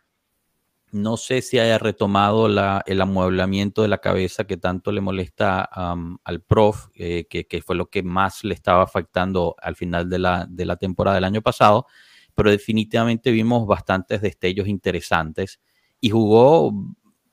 no 0.95 1.17
sé 1.17 1.43
si 1.43 1.59
haya 1.59 1.77
retomado 1.77 2.47
el 2.47 3.01
amueblamiento 3.01 3.83
de 3.83 3.89
la 3.89 3.99
cabeza 3.99 4.45
que 4.45 4.57
tanto 4.57 4.93
le 4.93 5.01
molesta 5.01 5.63
al 5.63 6.41
prof, 6.43 6.87
eh, 6.95 7.27
que, 7.29 7.63
fue 7.63 7.75
lo 7.75 7.91
que 7.91 8.05
más 8.05 8.45
le 8.45 8.55
estaba 8.55 8.85
afectando 8.85 9.57
al 9.61 9.75
final 9.75 10.09
de 10.09 10.19
la, 10.21 10.77
temporada 10.79 11.17
del 11.17 11.25
año 11.25 11.43
pasado, 11.43 11.87
pero 12.35 12.51
definitivamente 12.51 13.33
vimos 13.33 13.67
bastantes 13.67 14.23
destellos 14.23 14.69
interesantes 14.69 15.61
y 16.01 16.11
jugó 16.11 16.73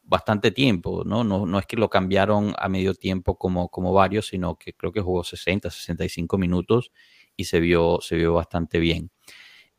bastante 0.03 0.49
tiempo, 0.49 1.03
¿no? 1.05 1.23
No, 1.23 1.59
es 1.59 1.67
que 1.67 1.77
lo 1.77 1.89
cambiaron 1.89 2.55
a 2.57 2.67
medio 2.67 2.95
tiempo 2.95 3.37
como, 3.37 3.69
como 3.69 3.93
varios, 3.93 4.27
sino 4.27 4.55
que 4.57 4.73
creo 4.73 4.91
que 4.91 5.01
jugó 5.01 5.23
60, 5.23 5.69
65 5.69 6.37
minutos 6.39 6.91
y 7.37 7.43
se 7.43 7.59
vio 7.59 7.99
bastante 8.33 8.79
bien. 8.79 9.11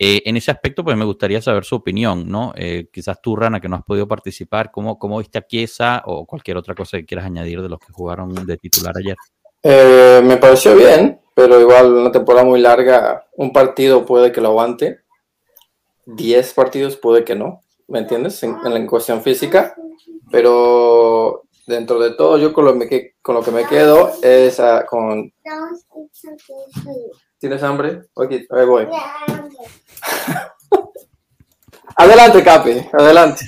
Eh, 0.05 0.21
en 0.25 0.37
ese 0.37 0.51
aspecto, 0.51 0.83
pues 0.83 0.97
me 0.97 1.05
gustaría 1.05 1.41
saber 1.41 1.65
su 1.65 1.77
opinión, 1.77 2.29
¿no? 2.29 2.53
Eh, 2.57 2.89
quizás 2.93 3.23
tú, 3.23 3.37
Rana, 3.37 3.61
que 3.61 3.69
no 3.69 3.77
has 3.77 3.85
podido 3.85 4.09
participar, 4.09 4.73
¿cómo, 4.73 4.99
cómo 4.99 5.19
viste 5.19 5.39
a 5.39 5.47
Chiesa 5.47 6.03
o 6.07 6.27
cualquier 6.27 6.57
otra 6.57 6.75
cosa 6.75 6.97
que 6.97 7.07
quieras 7.07 7.27
añadir 7.27 7.63
de 7.63 7.69
los 7.69 7.79
que 7.79 7.93
jugaron 7.93 8.35
de 8.35 8.57
titular 8.57 8.93
ayer? 8.99 9.15
Eh, 9.63 10.21
me 10.25 10.39
pareció 10.39 10.75
bien, 10.75 11.21
pero 11.37 11.61
igual 11.61 11.95
una 11.95 12.11
temporada 12.11 12.45
muy 12.45 12.59
larga, 12.59 13.29
un 13.37 13.53
partido 13.53 14.05
puede 14.05 14.33
que 14.33 14.41
lo 14.41 14.49
aguante, 14.49 15.03
diez 16.05 16.53
partidos 16.53 16.97
puede 16.97 17.23
que 17.23 17.37
no, 17.37 17.61
¿me 17.87 18.01
entiendes? 18.01 18.43
En, 18.43 18.57
en 18.65 18.75
la 18.75 18.85
cuestión 18.89 19.23
física, 19.23 19.77
pero 20.33 21.45
dentro 21.65 22.01
de 22.01 22.11
todo, 22.17 22.39
yo 22.39 22.53
con 22.53 22.65
lo, 22.65 22.77
que, 22.77 23.15
con 23.23 23.37
lo 23.37 23.43
que 23.45 23.53
me 23.53 23.67
quedo 23.67 24.11
es 24.21 24.59
ah, 24.59 24.85
con... 24.85 25.33
¿Tienes 27.43 27.63
hambre? 27.65 28.05
Ok, 28.15 28.31
ahí 28.51 28.67
voy. 28.67 28.87
adelante, 31.97 32.45
Capi, 32.45 32.87
adelante. 32.93 33.45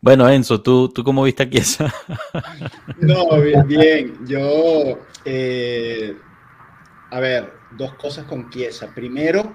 Bueno, 0.00 0.28
Enzo, 0.28 0.62
¿tú, 0.62 0.88
tú 0.90 1.02
cómo 1.02 1.24
viste 1.24 1.42
aquí 1.42 1.58
eso? 1.58 1.84
no, 3.00 3.40
bien, 3.40 3.66
bien. 3.66 4.24
Yo, 4.24 5.00
eh, 5.24 6.16
a 7.10 7.18
ver, 7.18 7.54
dos 7.72 7.94
cosas 7.94 8.24
con 8.26 8.50
Chiesa. 8.50 8.94
Primero, 8.94 9.52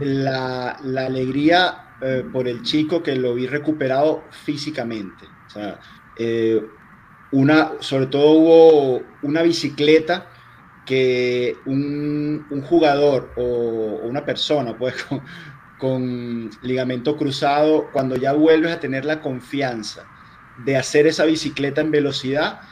la, 0.00 0.76
la 0.82 1.06
alegría 1.06 1.94
eh, 2.02 2.24
por 2.32 2.48
el 2.48 2.64
chico 2.64 3.00
que 3.00 3.14
lo 3.14 3.36
vi 3.36 3.46
recuperado 3.46 4.24
físicamente. 4.32 5.24
O 5.46 5.50
sea, 5.50 5.78
eh, 6.18 6.60
una, 7.30 7.74
sobre 7.78 8.06
todo 8.06 8.32
hubo 8.32 9.02
una 9.22 9.42
bicicleta 9.42 10.29
que 10.90 11.56
un, 11.66 12.64
jugador 12.68 13.30
o, 13.36 14.00
una 14.02 14.24
persona 14.24 14.76
pues, 14.76 14.96
con, 15.78 16.50
ligamento 16.62 17.16
cruzado, 17.16 17.88
cuando 17.92 18.16
ya 18.16 18.32
vuelves 18.32 18.72
a 18.72 18.80
tener 18.80 19.04
la 19.04 19.20
confianza 19.20 20.04
de 20.64 20.76
hacer 20.76 21.06
esa 21.06 21.26
bicicleta 21.26 21.80
en 21.80 21.92
velocidad, 21.92 22.62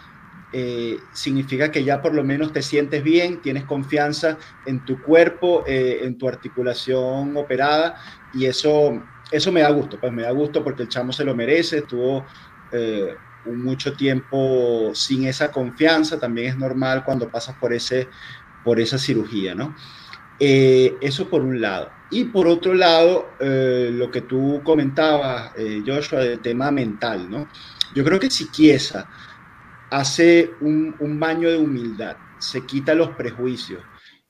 eh, 0.52 0.96
significa 1.12 1.70
que 1.70 1.85
ya 1.85 2.02
por 2.02 2.12
lo 2.12 2.24
menos 2.24 2.52
te 2.52 2.61
sientes 2.61 3.04
bien, 3.04 3.40
tienes 3.40 3.64
confianza 3.66 4.37
en 4.66 4.85
tu 4.85 5.00
cuerpo, 5.00 5.62
eh, 5.68 6.00
en 6.02 6.18
tu 6.18 6.26
articulación 6.26 7.37
operada 7.37 8.00
y 8.35 8.46
eso 8.46 9.00
eso 9.31 9.52
me 9.52 9.61
da 9.61 9.70
gusto, 9.70 10.00
pues 10.00 10.12
me 10.12 10.22
da 10.22 10.33
gusto 10.33 10.64
porque 10.64 10.83
el 10.83 10.88
chamo 10.88 11.12
se 11.12 11.24
lo 11.24 11.37
merece, 11.37 11.78
estuvo 11.78 12.24
eh, 12.72 13.14
mucho 13.46 13.94
tiempo 13.94 14.90
sin 14.94 15.27
esa 15.27 15.51
confianza, 15.51 16.18
también 16.18 16.48
es 16.48 16.59
normal 16.59 17.05
cuando 17.05 17.31
pasas 17.31 17.57
por, 17.57 17.72
ese, 17.72 18.09
por 18.64 18.81
esa 18.81 18.98
cirugía, 18.98 19.55
¿no? 19.55 19.74
Eh, 20.40 20.96
eso 21.01 21.29
por 21.29 21.42
un 21.42 21.61
lado. 21.61 21.90
Y 22.11 22.24
por 22.24 22.46
otro 22.46 22.74
lado, 22.74 23.31
eh, 23.40 23.90
lo 23.92 24.11
que 24.11 24.22
tú 24.22 24.61
comentabas, 24.64 25.53
Joshua, 25.87 26.20
del 26.20 26.40
tema 26.40 26.70
mental, 26.70 27.31
¿no? 27.31 27.48
Yo 27.94 28.05
creo 28.05 28.20
que 28.20 28.31
si 28.31 28.51
Chiesa 28.51 29.09
hace 29.90 30.51
un, 30.61 30.94
un 31.01 31.18
baño 31.18 31.51
de 31.51 31.59
humildad, 31.59 32.16
se 32.38 32.64
quita 32.64 32.94
los 32.94 33.11
prejuicios 33.11 33.83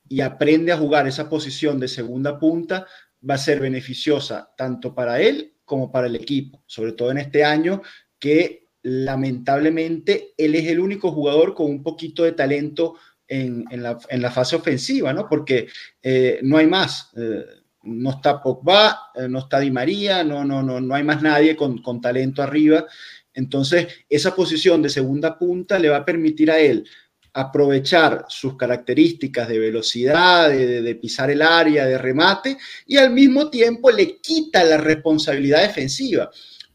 y 0.07 0.21
aprende 0.21 0.71
a 0.71 0.77
jugar 0.77 1.07
esa 1.07 1.29
posición 1.29 1.79
de 1.79 1.87
segunda 1.87 2.39
punta, 2.39 2.87
va 3.27 3.35
a 3.35 3.39
ser 3.39 3.59
beneficiosa 3.59 4.51
tanto 4.57 4.95
para 4.95 5.21
él 5.21 5.53
como 5.65 5.91
para 5.91 6.07
el 6.07 6.15
equipo, 6.15 6.63
sobre 6.65 6.93
todo 6.93 7.11
en 7.11 7.19
este 7.19 7.43
año 7.43 7.81
que 8.17 8.68
lamentablemente 8.83 10.33
él 10.37 10.55
es 10.55 10.67
el 10.67 10.79
único 10.79 11.11
jugador 11.11 11.53
con 11.53 11.67
un 11.67 11.83
poquito 11.83 12.23
de 12.23 12.31
talento 12.31 12.95
en, 13.27 13.65
la, 13.71 14.31
fase 14.31 14.55
ofensiva, 14.55 15.13
¿no? 15.13 15.27
Porque 15.29 15.67
eh, 16.01 16.39
no 16.41 16.57
hay 16.57 16.67
más. 16.67 17.11
Eh, 17.15 17.45
no 17.83 18.09
está 18.11 18.41
Pogba, 18.41 19.11
eh, 19.15 19.27
no 19.29 19.39
está 19.39 19.59
Di 19.59 19.71
María, 19.71 20.23
no, 20.23 20.43
no, 20.43 20.61
no, 20.63 20.81
no 20.81 20.95
hay 20.95 21.03
más 21.03 21.21
nadie 21.21 21.55
con, 21.55 21.81
con 21.81 22.01
talento 22.01 22.41
arriba. 22.41 22.85
Entonces, 23.33 23.87
esa 24.09 24.35
posición 24.35 24.81
de 24.81 24.89
segunda 24.89 25.37
punta 25.37 25.79
le 25.79 25.89
va 25.89 25.97
a 25.97 26.05
permitir 26.05 26.51
a 26.51 26.59
él 26.59 26.85
aprovechar 27.33 28.25
sus 28.27 28.57
características 28.57 29.47
de 29.47 29.59
velocidad, 29.59 30.49
de, 30.49 30.95
pisar 30.95 31.29
el 31.29 31.41
área, 31.41 31.85
de 31.85 31.97
remate, 31.97 32.57
y 32.85 32.97
al 32.97 33.11
mismo 33.11 33.49
tiempo 33.49 33.91
le 33.91 34.17
quita 34.17 34.63
la 34.63 34.77
responsabilidad 34.77 35.61
defensiva, 35.61 36.29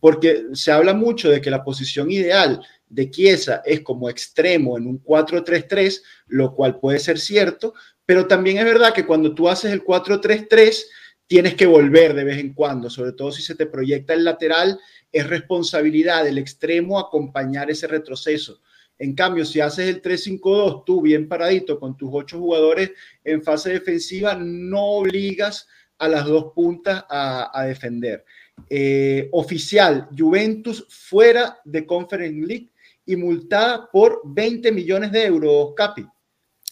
porque 0.05 0.49
se 0.53 0.71
habla 0.71 0.93
mucho 0.93 1.31
de 1.31 1.41
que 1.41 1.51
la 1.51 1.65
posición 1.65 2.11
ideal 2.11 2.61
de 2.91 3.11
Chiesa 3.11 3.63
es 3.65 3.81
como 3.81 4.11
extremo 4.11 4.77
en 4.77 4.87
un 4.87 5.03
4-3-3, 5.03 6.03
lo 6.27 6.55
cual 6.55 6.79
puede 6.79 6.99
ser 6.99 7.19
cierto, 7.19 7.73
pero 8.05 8.27
también 8.27 8.59
es 8.59 8.67
verdad 8.67 8.93
que 8.93 9.07
cuando 9.07 9.35
tú 9.35 9.49
haces 9.49 9.73
el 9.73 9.83
4-3-3, 9.83 10.85
tienes 11.27 11.55
que 11.55 11.65
volver 11.65 12.13
de 12.13 12.25
vez 12.25 12.37
en 12.37 12.53
cuando, 12.53 12.91
sobre 12.91 13.13
todo 13.13 13.33
si 13.33 13.41
se 13.41 13.55
te 13.55 13.65
proyecta 13.65 14.13
el 14.13 14.25
lateral, 14.25 14.79
es 15.11 15.27
responsabilidad 15.27 16.23
del 16.23 16.37
extremo 16.37 16.99
acompañar 16.99 17.71
ese 17.71 17.87
retroceso. 17.87 18.61
En 18.99 19.15
cambio, 19.15 19.47
si 19.47 19.61
haces 19.61 19.89
el 19.89 20.03
3-5-2, 20.03 20.85
tú 20.85 21.01
bien 21.01 21.29
paradito 21.29 21.81
con 21.81 21.97
tus 21.97 22.11
ocho 22.13 22.39
jugadores 22.39 22.91
en 23.25 23.43
fase 23.43 23.71
defensiva, 23.71 24.35
no 24.35 24.83
obligas 24.83 25.67
a 25.99 26.09
las 26.09 26.27
dos 26.27 26.53
puntas 26.55 27.05
a, 27.09 27.65
defender. 27.67 28.25
Eh, 28.71 29.29
oficial, 29.33 30.09
Juventus 30.17 30.87
fuera 30.89 31.59
de 31.65 31.87
Conference 31.87 32.47
League 32.47 32.71
y 33.07 33.17
multada 33.17 33.89
por 33.91 34.23
20 34.25 34.73
millones 34.73 35.13
de 35.13 35.27
euros, 35.27 35.73
Capi. 35.77 36.07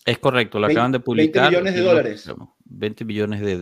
Es 0.05 0.19
correcto, 0.19 0.59
lo 0.59 0.67
acaban 0.67 0.93
de 0.93 1.01
publicar. 1.01 1.51
20 1.51 1.51
millones 1.51 1.75
de 1.75 1.81
dólares. 1.81 2.33
20 2.65 3.05
millones 3.05 3.41
de, 3.41 3.57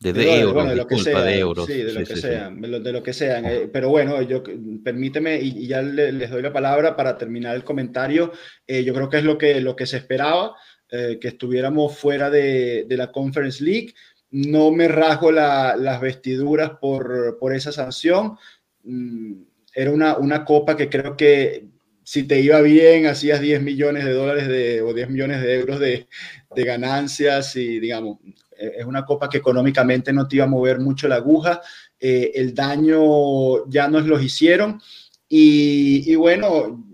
de, 0.00 0.40
euros, 0.40 0.68
de 0.68 0.76
lo 0.76 0.86
que 0.86 0.98
sea, 0.98 1.22
de 1.22 1.38
euros. 1.38 1.66
Sí, 1.66 1.82
de 1.82 1.92
lo 1.92 2.04
que 2.04 2.16
sean, 2.16 2.60
de 2.60 2.92
lo 2.92 3.02
que 3.02 3.12
sean. 3.12 3.44
Eh, 3.46 3.68
pero 3.72 3.88
bueno, 3.90 4.22
yo 4.22 4.42
permíteme 4.84 5.40
y, 5.40 5.66
ya 5.66 5.82
les 5.82 6.30
doy 6.30 6.42
la 6.42 6.52
palabra 6.52 6.96
para 6.96 7.18
terminar 7.18 7.56
el 7.56 7.64
comentario. 7.64 8.32
Eh, 8.66 8.84
yo 8.84 8.94
creo 8.94 9.08
que 9.08 9.18
es 9.18 9.24
lo 9.24 9.36
que, 9.36 9.60
lo 9.60 9.74
que 9.74 9.86
se 9.86 9.96
esperaba, 9.96 10.54
eh, 10.90 11.18
que 11.20 11.28
estuviéramos 11.28 11.98
fuera 11.98 12.30
de, 12.30 12.86
de, 12.88 12.96
la 12.96 13.10
Conference 13.10 13.62
League. 13.62 13.92
No 14.30 14.70
me 14.70 14.88
rasgo 14.88 15.32
las 15.32 16.00
vestiduras 16.00 16.72
por, 16.80 17.38
por 17.38 17.54
esa 17.54 17.72
sanción. 17.72 18.36
Mm, 18.84 19.42
era 19.74 19.90
una, 19.90 20.16
una 20.16 20.44
copa 20.44 20.76
que 20.76 20.88
creo 20.88 21.16
que 21.16 21.66
si 22.02 22.22
te 22.22 22.40
iba 22.40 22.60
bien, 22.62 23.06
hacías 23.06 23.40
10 23.40 23.62
millones 23.62 24.04
de 24.04 24.12
dólares 24.12 24.48
de, 24.48 24.80
o 24.80 24.94
10 24.94 25.10
millones 25.10 25.42
de 25.42 25.54
euros 25.54 25.78
de, 25.78 26.08
de 26.54 26.64
ganancias 26.64 27.54
y, 27.54 27.78
digamos, 27.78 28.18
es 28.58 28.84
una 28.84 29.04
copa 29.04 29.28
que 29.28 29.38
económicamente 29.38 30.12
no 30.12 30.26
te 30.26 30.36
iba 30.36 30.44
a 30.44 30.48
mover 30.48 30.80
mucho 30.80 31.06
la 31.06 31.16
aguja, 31.16 31.60
eh, 32.00 32.32
el 32.34 32.54
daño 32.54 33.68
ya 33.68 33.88
nos 33.88 34.06
los 34.06 34.22
hicieron 34.22 34.80
y, 35.28 36.14
bueno, 36.16 36.84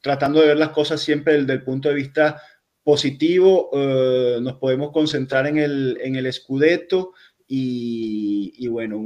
tratando 0.00 0.40
de 0.40 0.48
ver 0.48 0.56
las 0.56 0.70
cosas 0.70 1.00
siempre 1.00 1.38
desde 1.38 1.54
el 1.54 1.62
punto 1.62 1.88
de 1.88 1.96
vista 1.96 2.40
positivo, 2.86 3.68
eh, 3.72 4.38
nos 4.40 4.58
podemos 4.58 4.92
concentrar 4.92 5.48
en 5.48 5.58
el, 5.58 5.98
en 6.00 6.14
el 6.14 6.32
Scudetto 6.32 7.14
y, 7.48 8.64
bueno, 8.68 8.96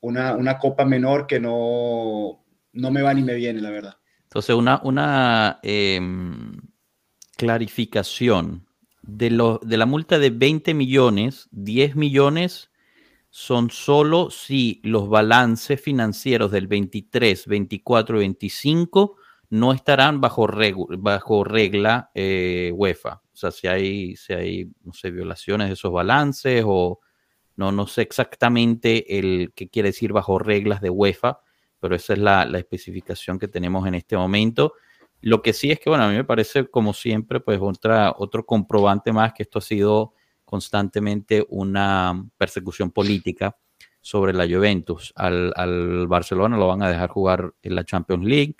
una, 0.00 0.34
una, 0.34 0.58
copa 0.58 0.86
menor 0.86 1.26
que 1.26 1.38
no, 1.38 2.42
no 2.72 2.90
me 2.90 3.02
va 3.02 3.12
ni 3.12 3.20
me 3.20 3.34
viene, 3.34 3.60
la 3.60 3.68
verdad. 3.68 3.98
Entonces, 4.22 4.56
una, 4.56 4.80
una 4.84 5.60
em, 5.62 6.62
clarificación 7.36 8.66
de, 9.02 9.58
de 9.60 9.76
la 9.76 9.84
multa 9.84 10.18
de 10.18 10.30
20 10.30 10.72
millones, 10.72 11.48
10 11.50 11.94
millones 11.94 12.70
son 13.28 13.68
solo 13.68 14.30
si 14.30 14.80
los 14.82 15.10
balances 15.10 15.78
financieros 15.78 16.50
del 16.50 16.68
23, 16.68 17.46
24 17.46 18.16
y 18.16 18.20
25 18.20 19.16
no 19.52 19.74
estarán 19.74 20.22
bajo, 20.22 20.46
regla 20.46 22.10
eh, 22.14 22.72
UEFA. 22.74 23.20
O 23.22 23.36
sea, 23.36 23.50
si 23.50 23.66
hay, 23.66 24.16
si 24.16 24.32
hay, 24.32 24.70
no 24.82 24.94
sé, 24.94 25.10
violaciones 25.10 25.68
de 25.68 25.74
esos 25.74 25.92
balances 25.92 26.64
o 26.66 27.00
no, 27.56 27.70
no 27.70 27.86
sé 27.86 28.00
exactamente 28.00 29.18
el 29.18 29.52
qué 29.54 29.68
quiere 29.68 29.90
decir 29.90 30.14
bajo 30.14 30.38
reglas 30.38 30.80
de 30.80 30.88
UEFA, 30.88 31.40
pero 31.80 31.94
esa 31.94 32.14
es 32.14 32.18
la, 32.18 32.46
la 32.46 32.60
especificación 32.60 33.38
que 33.38 33.46
tenemos 33.46 33.86
en 33.86 33.94
este 33.94 34.16
momento. 34.16 34.72
Lo 35.20 35.42
que 35.42 35.52
sí 35.52 35.70
es 35.70 35.78
que, 35.78 35.90
bueno, 35.90 36.04
a 36.04 36.08
mí 36.08 36.14
me 36.14 36.24
parece, 36.24 36.68
como 36.68 36.94
siempre, 36.94 37.40
pues 37.40 37.58
otra, 37.60 38.14
otro 38.16 38.46
comprobante 38.46 39.12
más 39.12 39.34
que 39.34 39.42
esto 39.42 39.58
ha 39.58 39.62
sido 39.62 40.14
constantemente 40.46 41.44
una 41.50 42.24
persecución 42.38 42.90
política 42.90 43.54
sobre 44.00 44.32
la 44.32 44.46
Juventus. 44.46 45.12
Al, 45.14 46.06
Barcelona 46.08 46.56
lo 46.56 46.68
van 46.68 46.82
a 46.82 46.88
dejar 46.88 47.10
jugar 47.10 47.52
en 47.62 47.74
la 47.74 47.84
Champions 47.84 48.24
League, 48.24 48.56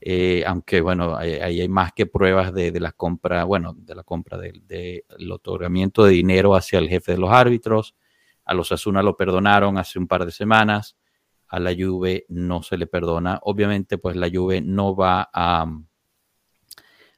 eh, 0.00 0.44
aunque, 0.46 0.80
bueno, 0.80 1.16
ahí 1.16 1.60
hay, 1.60 1.68
más 1.68 1.92
que 1.92 2.06
pruebas 2.06 2.52
de, 2.52 2.78
la 2.80 2.92
compra, 2.92 3.44
bueno, 3.44 3.74
de 3.76 3.94
la 3.94 4.02
compra 4.02 4.38
del 4.38 4.66
de, 4.66 5.04
otorgamiento 5.30 6.04
de 6.04 6.12
dinero 6.12 6.54
hacia 6.54 6.78
el 6.78 6.88
jefe 6.88 7.12
de 7.12 7.18
los 7.18 7.30
árbitros. 7.30 7.94
A 8.44 8.54
los 8.54 8.70
Asuna 8.72 9.02
lo 9.02 9.16
perdonaron 9.16 9.78
hace 9.78 9.98
un 9.98 10.06
par 10.06 10.24
de 10.24 10.32
semanas. 10.32 10.96
A 11.48 11.60
la 11.60 11.74
Juve 11.76 12.26
no 12.28 12.62
se 12.62 12.76
le 12.76 12.86
perdona. 12.86 13.40
Obviamente, 13.42 13.98
pues 13.98 14.16
la 14.16 14.30
Juve 14.32 14.60
no 14.60 14.94
va 14.94 15.28
a 15.32 15.66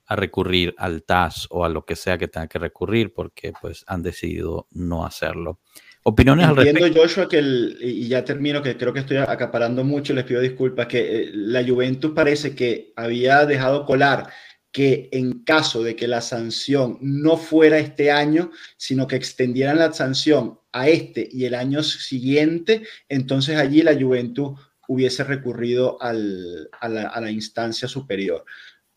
a 0.09 0.17
recurrir 0.17 0.75
al 0.79 1.03
TAS 1.03 1.47
o 1.51 1.65
a 1.65 1.69
lo 1.69 1.85
que 1.85 1.95
sea 1.95 2.17
que 2.17 2.29
tenga 2.29 2.49
que 2.49 2.59
recurrir 2.59 3.13
porque 3.13 3.53
pues 3.61 3.85
han 3.87 4.03
decidido 4.03 4.67
no 4.71 5.05
hacerlo. 5.05 5.61
Opiniones 6.03 6.47
al 6.47 6.57
respecto. 6.57 7.01
Joshua, 7.01 7.29
que 7.29 7.41
y 7.81 8.09
ya 8.09 8.25
termino, 8.25 8.63
que 8.63 8.77
creo 8.77 8.93
que 8.93 9.01
estoy 9.01 9.19
acaparando 9.19 9.85
mucho, 9.85 10.15
les 10.15 10.25
pido 10.25 10.41
disculpas, 10.41 10.87
que 10.87 11.23
eh, 11.23 11.31
la 11.33 11.65
Juventus 11.65 12.13
parece 12.15 12.55
que 12.55 12.93
había 12.97 13.45
dejado 13.47 13.85
colar 13.85 14.29
que 14.71 15.09
en 15.13 15.45
caso 15.45 15.83
de 15.83 15.97
que 15.97 16.07
la 16.07 16.21
sanción 16.21 16.99
no 17.01 17.37
fuera 17.37 17.79
este 17.79 18.11
año, 18.11 18.51
sino 18.77 19.07
que 19.07 19.17
extendieran 19.17 19.79
la 19.79 19.93
sanción 19.93 20.61
a 20.73 20.89
este 20.89 21.29
y 21.31 21.47
el 21.47 21.55
año 21.55 21.83
siguiente, 21.83 22.83
entonces 23.09 23.57
allí 23.57 23.83
la 23.83 23.99
Juventus 23.99 24.59
hubiese 24.87 25.25
recurrido 25.25 26.01
al, 26.01 26.69
a, 26.81 26.89
la, 26.89 27.09
a 27.09 27.21
la 27.21 27.31
instancia 27.31 27.89
superior. 27.89 28.45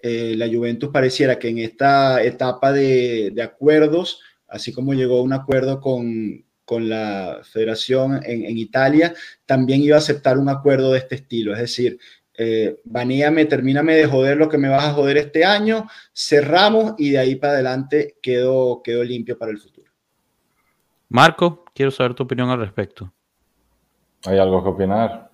Eh, 0.03 0.33
la 0.35 0.47
Juventus 0.47 0.89
pareciera 0.89 1.37
que 1.37 1.49
en 1.49 1.59
esta 1.59 2.23
etapa 2.23 2.73
de, 2.73 3.33
acuerdos, 3.43 4.19
así 4.47 4.73
como 4.73 4.93
llegó 4.93 5.19
a 5.19 5.23
un 5.23 5.33
acuerdo 5.33 5.79
con, 5.79 6.43
la 6.79 7.41
federación 7.43 8.21
en, 8.23 8.57
Italia, 8.57 9.13
también 9.45 9.81
iba 9.81 9.95
a 9.95 9.99
aceptar 9.99 10.37
un 10.37 10.49
acuerdo 10.49 10.91
de 10.91 10.99
este 10.99 11.15
estilo, 11.15 11.53
es 11.53 11.59
decir, 11.59 11.99
eh, 12.37 12.79
baneame, 12.85 13.45
termíname 13.45 13.95
de 13.95 14.05
joder 14.05 14.37
lo 14.37 14.47
que 14.47 14.57
me 14.57 14.69
vas 14.69 14.85
a 14.85 14.93
joder 14.93 15.17
este 15.17 15.43
año, 15.43 15.87
cerramos 16.13 16.93
y 16.97 17.11
de 17.11 17.19
ahí 17.19 17.35
para 17.35 17.53
adelante 17.53 18.17
quedó, 18.21 18.81
quedó 18.83 19.03
limpio 19.03 19.37
para 19.37 19.51
el 19.51 19.57
futuro. 19.57 19.91
Marco, 21.09 21.65
quiero 21.75 21.91
saber 21.91 22.13
tu 22.13 22.23
opinión 22.23 22.49
al 22.49 22.59
respecto. 22.59 23.11
¿Hay 24.25 24.37
algo 24.37 24.63
que 24.63 24.69
opinar? 24.69 25.29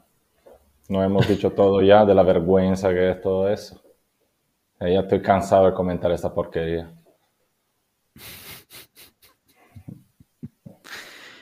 No 0.89 1.03
hemos 1.03 1.27
dicho 1.27 1.51
todo 1.51 1.81
ya 1.81 2.05
de 2.05 2.15
la 2.15 2.23
vergüenza 2.23 2.89
que 2.89 3.11
es 3.11 3.21
todo 3.21 3.49
eso. 3.49 3.81
Eh, 4.79 4.93
ya 4.93 5.01
estoy 5.01 5.21
cansado 5.21 5.67
de 5.67 5.73
comentar 5.73 6.11
esta 6.11 6.33
porquería. 6.33 6.96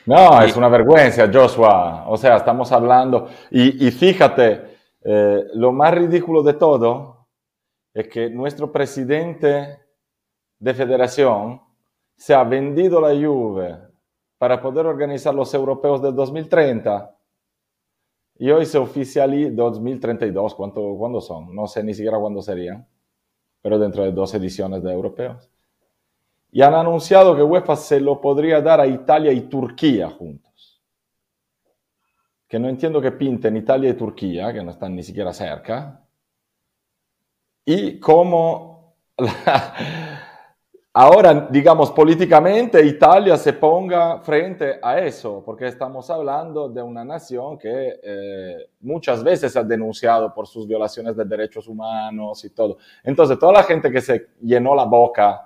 No, 0.06 0.40
es 0.40 0.56
una 0.56 0.68
vergüenza, 0.68 1.28
Joshua. 1.32 2.04
O 2.08 2.16
sea, 2.16 2.36
estamos 2.36 2.70
hablando. 2.70 3.28
Y, 3.50 3.90
fíjate, 3.90 4.78
eh, 5.02 5.44
lo 5.54 5.72
más 5.72 5.92
ridículo 5.92 6.42
de 6.44 6.54
todo 6.54 7.26
es 7.92 8.06
que 8.08 8.30
nuestro 8.30 8.70
presidente 8.70 9.80
de 10.58 10.74
federación 10.74 11.60
se 12.16 12.34
ha 12.34 12.44
vendido 12.44 13.00
la 13.00 13.08
Juve 13.08 13.78
para 14.38 14.60
poder 14.60 14.86
organizar 14.86 15.34
los 15.34 15.52
europeos 15.52 16.00
del 16.00 16.14
2030. 16.14 17.12
Y 18.38 18.50
hoy 18.50 18.64
se 18.66 18.78
oficializa 18.78 19.50
2032, 19.54 20.54
¿cuánto, 20.54 20.94
¿cuándo 20.96 21.20
son? 21.20 21.54
No 21.54 21.66
sé 21.66 21.82
ni 21.82 21.94
siquiera 21.94 22.18
cuándo 22.18 22.42
serían, 22.42 22.86
pero 23.62 23.78
dentro 23.78 24.04
de 24.04 24.12
dos 24.12 24.34
ediciones 24.34 24.82
de 24.82 24.92
europeos. 24.92 25.50
Y 26.50 26.62
han 26.62 26.74
anunciado 26.74 27.36
que 27.36 27.42
UEFA 27.42 27.76
se 27.76 28.00
lo 28.00 28.20
podría 28.20 28.60
dar 28.60 28.80
a 28.80 28.86
Italia 28.86 29.32
y 29.32 29.42
Turquía 29.42 30.08
juntos. 30.08 30.82
Que 32.48 32.58
no 32.58 32.68
entiendo 32.68 33.00
que 33.00 33.12
pinten 33.12 33.56
Italia 33.56 33.90
y 33.90 33.94
Turquía, 33.94 34.52
que 34.52 34.62
no 34.62 34.70
están 34.70 34.94
ni 34.94 35.02
siquiera 35.02 35.32
cerca. 35.32 36.06
Y 37.64 37.98
cómo 37.98 38.94
ahora, 40.92 41.48
digamos, 41.50 41.90
políticamente 41.90 42.84
Italia 42.84 43.36
se 43.36 43.52
ponga 43.54 44.20
frente 44.20 44.78
a 44.82 44.98
eso, 45.00 45.42
porque 45.44 45.66
estamos 45.66 46.08
hablando 46.10 46.68
de 46.68 46.82
una 46.82 47.04
nación 47.04 47.58
que 47.58 48.00
eh, 48.02 48.70
muchas 48.80 49.22
veces 49.24 49.56
ha 49.56 49.62
denunciado 49.62 50.32
por 50.32 50.46
sus 50.46 50.66
violaciones 50.66 51.16
de 51.16 51.24
derechos 51.24 51.66
humanos 51.66 52.44
y 52.44 52.50
todo. 52.50 52.78
Entonces, 53.02 53.38
toda 53.38 53.54
la 53.54 53.62
gente 53.62 53.90
que 53.90 54.00
se 54.00 54.28
llenó 54.40 54.74
la 54.74 54.84
boca 54.84 55.45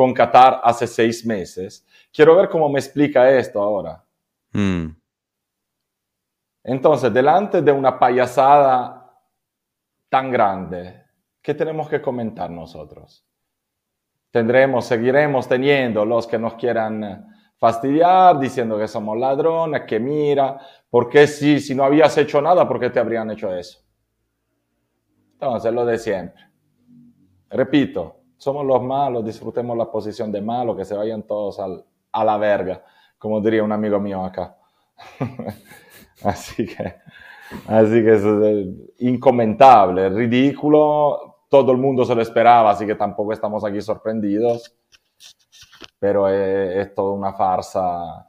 con 0.00 0.14
Qatar 0.14 0.62
hace 0.64 0.86
seis 0.86 1.26
meses, 1.26 1.86
quiero 2.10 2.34
ver 2.34 2.48
cómo 2.48 2.70
me 2.70 2.80
explica 2.80 3.30
esto 3.30 3.60
ahora. 3.60 4.02
Mm. 4.50 4.86
Entonces, 6.64 7.12
delante 7.12 7.60
de 7.60 7.70
una 7.70 7.98
payasada 7.98 9.14
tan 10.08 10.30
grande, 10.30 11.04
¿qué 11.42 11.52
tenemos 11.52 11.86
que 11.90 12.00
comentar 12.00 12.48
nosotros? 12.48 13.26
tendremos, 14.30 14.86
seguiremos 14.86 15.46
teniendo 15.46 16.02
los 16.06 16.26
que 16.26 16.38
nos 16.38 16.54
quieran 16.54 17.26
fastidiar, 17.58 18.38
diciendo 18.38 18.78
que 18.78 18.88
somos 18.88 19.18
ladrones, 19.18 19.82
que 19.82 20.00
mira, 20.00 20.58
porque 20.88 21.26
si, 21.26 21.60
si 21.60 21.74
no 21.74 21.84
habías 21.84 22.16
hecho 22.16 22.40
nada, 22.40 22.66
¿por 22.66 22.80
qué 22.80 22.88
te 22.88 23.00
habrían 23.00 23.30
hecho 23.30 23.54
eso? 23.54 23.80
Entonces, 25.34 25.74
lo 25.74 25.84
de 25.84 25.98
siempre. 25.98 26.42
Repito, 27.50 28.19
somos 28.40 28.64
los 28.64 28.82
malos, 28.82 29.22
disfrutemos 29.22 29.76
la 29.76 29.90
posición 29.90 30.32
de 30.32 30.40
malo, 30.40 30.74
que 30.74 30.86
se 30.86 30.96
vayan 30.96 31.24
todos 31.24 31.60
al, 31.60 31.84
a 32.10 32.24
la 32.24 32.38
verga, 32.38 32.82
como 33.18 33.38
diría 33.38 33.62
un 33.62 33.70
amigo 33.70 34.00
mío 34.00 34.24
acá. 34.24 34.56
así 36.24 36.64
que, 36.64 36.94
así 37.68 38.02
que 38.02 38.12
es 38.14 38.24
incomentable, 39.00 40.08
ridículo, 40.08 41.40
todo 41.50 41.72
el 41.72 41.76
mundo 41.76 42.06
se 42.06 42.14
lo 42.14 42.22
esperaba, 42.22 42.70
así 42.70 42.86
que 42.86 42.94
tampoco 42.94 43.34
estamos 43.34 43.62
aquí 43.62 43.82
sorprendidos. 43.82 44.74
Pero 45.98 46.26
es, 46.26 46.94
toda 46.94 47.12
una 47.12 47.34
farsa 47.34 48.26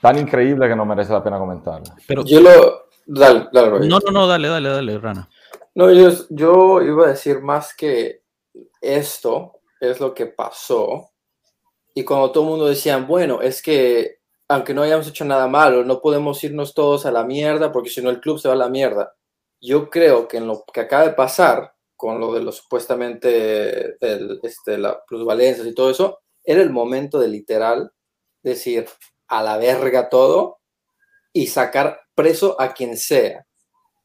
tan 0.00 0.18
increíble 0.20 0.68
que 0.68 0.76
no 0.76 0.86
merece 0.86 1.12
la 1.12 1.24
pena 1.24 1.36
comentarla. 1.36 1.96
Pero 2.06 2.22
yo 2.24 2.40
lo. 2.40 2.86
Dale, 3.06 3.48
dale, 3.52 3.88
no, 3.88 3.98
no, 3.98 4.12
no, 4.12 4.26
dale, 4.28 4.46
dale, 4.46 4.68
dale, 4.68 4.98
Rana. 4.98 5.28
No, 5.74 5.90
yo, 5.90 6.10
yo 6.30 6.80
iba 6.82 7.06
a 7.06 7.08
decir 7.08 7.40
más 7.40 7.74
que 7.74 8.25
esto 8.80 9.60
es 9.80 10.00
lo 10.00 10.14
que 10.14 10.26
pasó. 10.26 11.10
Y 11.94 12.04
cuando 12.04 12.30
todo 12.32 12.44
el 12.44 12.50
mundo 12.50 12.66
decía, 12.66 12.98
bueno, 12.98 13.40
es 13.40 13.62
que 13.62 14.18
aunque 14.48 14.74
no 14.74 14.82
hayamos 14.82 15.08
hecho 15.08 15.24
nada 15.24 15.48
malo, 15.48 15.84
no 15.84 16.00
podemos 16.00 16.42
irnos 16.44 16.72
todos 16.74 17.04
a 17.06 17.10
la 17.10 17.24
mierda 17.24 17.72
porque 17.72 17.90
si 17.90 18.00
no 18.00 18.10
el 18.10 18.20
club 18.20 18.38
se 18.38 18.48
va 18.48 18.54
a 18.54 18.58
la 18.58 18.68
mierda 18.68 19.16
yo 19.60 19.90
creo 19.90 20.28
que 20.28 20.38
en 20.38 20.46
lo 20.46 20.64
que 20.72 20.80
acaba 20.80 21.06
de 21.06 21.14
pasar 21.14 21.72
con 21.96 22.20
lo 22.20 22.34
de 22.34 22.42
los 22.42 22.56
supuestamente 22.56 23.96
este, 24.46 24.78
la 24.78 25.02
plusvalencias 25.06 25.66
y 25.66 25.74
todo 25.74 25.90
eso, 25.90 26.20
era 26.44 26.62
el 26.62 26.70
momento 26.70 27.18
de 27.18 27.28
literal 27.28 27.90
decir 28.42 28.86
a 29.28 29.42
la 29.42 29.56
verga 29.56 30.08
todo 30.08 30.58
y 31.32 31.46
sacar 31.46 32.00
preso 32.14 32.60
a 32.60 32.74
quien 32.74 32.96
sea, 32.96 33.46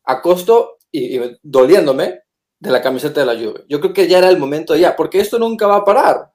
a 0.05 0.21
costo 0.21 0.77
y, 0.91 1.19
doliéndome 1.43 2.21
de 2.61 2.69
la 2.69 2.81
camiseta 2.81 3.21
de 3.21 3.25
la 3.25 3.33
lluvia. 3.33 3.63
Yo 3.67 3.79
creo 3.79 3.91
que 3.91 4.07
ya 4.07 4.19
era 4.19 4.29
el 4.29 4.37
momento 4.37 4.75
ya, 4.75 4.95
porque 4.95 5.19
esto 5.19 5.39
nunca 5.39 5.65
va 5.65 5.77
a 5.77 5.83
parar. 5.83 6.31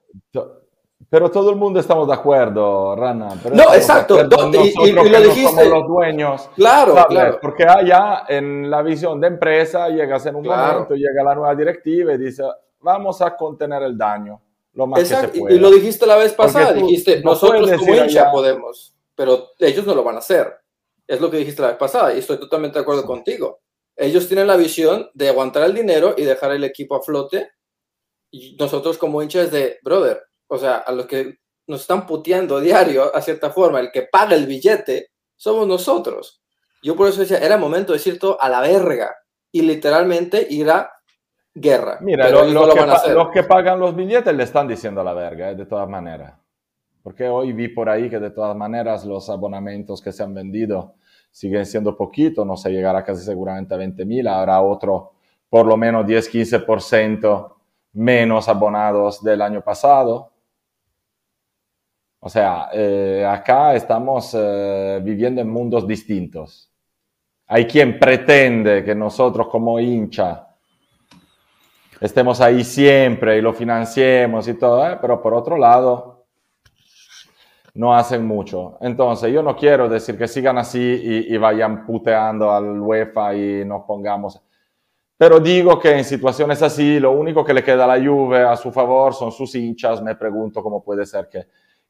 Pero 1.09 1.31
todo 1.31 1.49
el 1.51 1.55
mundo 1.55 1.79
estamos 1.79 2.05
de 2.05 2.13
acuerdo, 2.13 2.93
Rana. 2.97 3.29
no, 3.53 3.73
exacto. 3.73 4.19
y, 4.19 4.91
lo 4.91 5.05
dijiste. 5.21 5.69
los 5.69 5.87
dueños. 5.87 6.49
Claro, 6.53 6.95
claro. 7.07 7.39
Porque 7.41 7.63
allá 7.63 8.25
en 8.27 8.69
la 8.69 8.81
visión 8.81 9.21
de 9.21 9.27
empresa 9.27 9.87
llegas 9.87 10.25
en 10.25 10.35
un 10.35 10.45
momento, 10.45 10.95
llega 10.95 11.23
la 11.23 11.33
nueva 11.33 11.55
directiva 11.55 12.13
y 12.13 12.17
dice, 12.17 12.43
vamos 12.81 13.21
a 13.21 13.35
contener 13.37 13.83
el 13.83 13.97
daño 13.97 14.41
lo 14.73 14.85
más 14.85 14.99
exacto. 14.99 15.27
que 15.27 15.33
se 15.33 15.39
pueda. 15.39 15.55
Y 15.55 15.59
lo 15.59 15.71
dijiste 15.71 16.05
la 16.05 16.17
vez 16.17 16.33
pasada, 16.33 16.73
dijiste, 16.73 17.21
nosotros 17.21 17.71
como 17.71 17.95
hincha 17.95 18.29
podemos, 18.29 18.93
pero 19.15 19.51
ellos 19.59 19.85
no 19.87 19.95
lo 19.95 20.03
van 20.03 20.15
a 20.15 20.19
hacer. 20.19 20.53
Es 21.07 21.21
lo 21.21 21.31
que 21.31 21.37
dijiste 21.37 21.61
la 21.61 21.69
vez 21.69 21.77
pasada 21.77 22.13
y 22.13 22.19
estoy 22.19 22.37
totalmente 22.37 22.77
de 22.77 22.81
acuerdo 22.81 23.05
contigo. 23.05 23.61
Ellos 23.97 24.27
tienen 24.27 24.47
la 24.47 24.55
visión 24.55 25.09
de 25.13 25.29
aguantar 25.29 25.63
el 25.63 25.73
dinero 25.73 26.13
y 26.15 26.23
dejar 26.23 26.51
el 26.51 26.63
equipo 26.63 26.95
a 26.95 27.01
flote 27.01 27.49
y 28.31 28.55
nosotros 28.59 28.97
como 28.97 29.21
hinchas 29.23 29.51
de, 29.51 29.79
brother, 29.81 30.21
o 30.47 30.57
sea, 30.57 30.77
a 30.77 30.91
los 30.91 31.07
que 31.07 31.39
nos 31.65 31.81
están 31.81 32.05
puteando 32.05 32.59
diario, 32.59 33.13
a 33.15 33.21
cierta 33.21 33.49
forma, 33.49 33.79
el 33.79 33.91
que 33.91 34.03
paga 34.03 34.35
el 34.35 34.45
billete, 34.45 35.11
somos 35.35 35.67
nosotros. 35.67 36.41
Yo 36.83 36.95
por 36.95 37.07
eso 37.07 37.21
decía, 37.21 37.39
era 37.39 37.57
momento 37.57 37.91
de 37.91 37.97
decir 37.97 38.19
todo 38.19 38.41
a 38.41 38.49
la 38.49 38.61
verga 38.61 39.15
y 39.51 39.61
literalmente 39.61 40.45
ir 40.49 40.69
a 40.69 40.91
guerra. 41.53 41.97
Mira, 42.01 42.29
los 42.29 43.29
que 43.33 43.43
pagan 43.43 43.79
los 43.79 43.95
billetes 43.95 44.33
le 44.33 44.43
están 44.43 44.67
diciendo 44.67 45.01
a 45.01 45.03
la 45.03 45.13
verga, 45.13 45.51
eh, 45.51 45.55
de 45.55 45.65
todas 45.65 45.89
maneras. 45.89 46.35
Porque 47.01 47.27
hoy 47.27 47.53
vi 47.53 47.69
por 47.69 47.89
ahí 47.89 48.09
que 48.09 48.19
de 48.19 48.31
todas 48.31 48.55
maneras 48.55 49.05
los 49.05 49.29
abonamientos 49.29 50.01
que 50.01 50.11
se 50.11 50.23
han 50.23 50.33
vendido 50.33 50.95
siguen 51.37 51.67
siendo 51.67 51.95
poquito, 51.95 52.43
no 52.43 52.57
se 52.57 52.71
llegará 52.71 53.03
casi 53.03 53.23
seguramente 53.23 53.71
a 53.71 53.77
20 53.77 54.05
mil, 54.05 54.27
habrá 54.27 54.59
otro 54.59 55.11
por 55.47 55.67
lo 55.67 55.77
menos 55.77 56.03
10-15% 56.07 57.53
menos 57.93 58.49
abonados 58.49 59.23
del 59.23 59.43
año 59.43 59.61
pasado. 59.61 60.31
O 62.19 62.27
sea, 62.27 62.69
eh, 62.73 63.23
acá 63.29 63.75
estamos 63.75 64.31
eh, 64.33 64.99
viviendo 65.03 65.39
en 65.39 65.47
mundos 65.47 65.87
distintos. 65.87 66.71
Hay 67.45 67.67
quien 67.67 67.99
pretende 67.99 68.83
que 68.83 68.95
nosotros 68.95 69.47
como 69.47 69.79
hincha 69.79 70.47
estemos 72.01 72.41
ahí 72.41 72.63
siempre 72.63 73.37
y 73.37 73.41
lo 73.41 73.53
financiemos 73.53 74.47
y 74.47 74.55
todo, 74.55 74.89
¿eh? 74.89 74.97
pero 74.99 75.21
por 75.21 75.35
otro 75.35 75.55
lado, 75.55 76.16
no 77.77 77.95
hacen 77.95 78.25
mucho. 78.25 78.77
Entonces, 78.81 79.31
yo 79.31 79.41
no 79.41 79.55
quiero 79.55 79.87
decir 79.87 80.17
que 80.17 80.27
sigan 80.27 80.57
así 80.57 81.25
y, 81.29 81.37
vayan 81.37 81.85
puteando 81.85 82.51
al 82.51 82.79
UEFA 82.79 83.35
y 83.35 83.65
nos 83.65 83.83
pongamos... 83.85 84.41
Pero 85.17 85.39
digo 85.39 85.79
que 85.79 85.97
en 85.97 86.03
situaciones 86.03 86.61
así, 86.61 86.99
lo 86.99 87.11
único 87.11 87.43
que 87.43 87.53
le 87.53 87.63
queda 87.63 87.85
a 87.85 87.97
la 87.97 88.05
Juve 88.05 88.43
a 88.43 88.55
su 88.55 88.71
favor 88.71 89.13
son 89.13 89.31
sus 89.31 89.55
hinchas. 89.55 90.01
Me 90.01 90.15
pregunto 90.15 90.61
cómo 90.61 90.83
puede 90.83 91.05
ser 91.07 91.27
que 91.27 91.47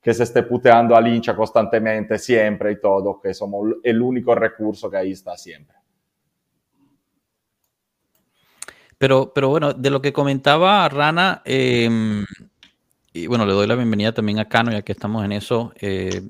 que 0.08 0.13
se 0.13 0.23
esté 0.23 0.43
puteando 0.43 0.95
al 0.95 1.08
hincha 1.08 1.36
constantemente, 1.36 2.17
siempre 2.17 2.71
y 2.71 2.80
todo, 2.80 3.19
que 3.19 3.34
somos 3.34 3.73
el 3.84 4.02
único 4.02 4.34
recurso 4.36 4.89
que 4.89 4.95
ahí 4.95 5.12
está 5.12 5.36
siempre. 5.36 5.76
Pero, 8.97 9.34
pero 9.34 9.50
bueno, 9.50 9.73
de 9.73 9.89
lo 9.89 10.02
que 10.02 10.13
comentaba 10.13 10.88
Rana, 10.89 11.41
em, 11.45 12.26
y 13.13 13.28
bueno, 13.28 13.46
le 13.46 13.54
doy 13.54 13.67
la 13.67 13.76
bienvenida 13.76 14.13
también 14.13 14.39
a 14.39 14.48
Cano, 14.48 14.72
ya 14.72 14.82
que 14.82 14.91
estamos 14.91 15.24
en 15.26 15.32
eso, 15.32 15.74
eh, 15.80 16.22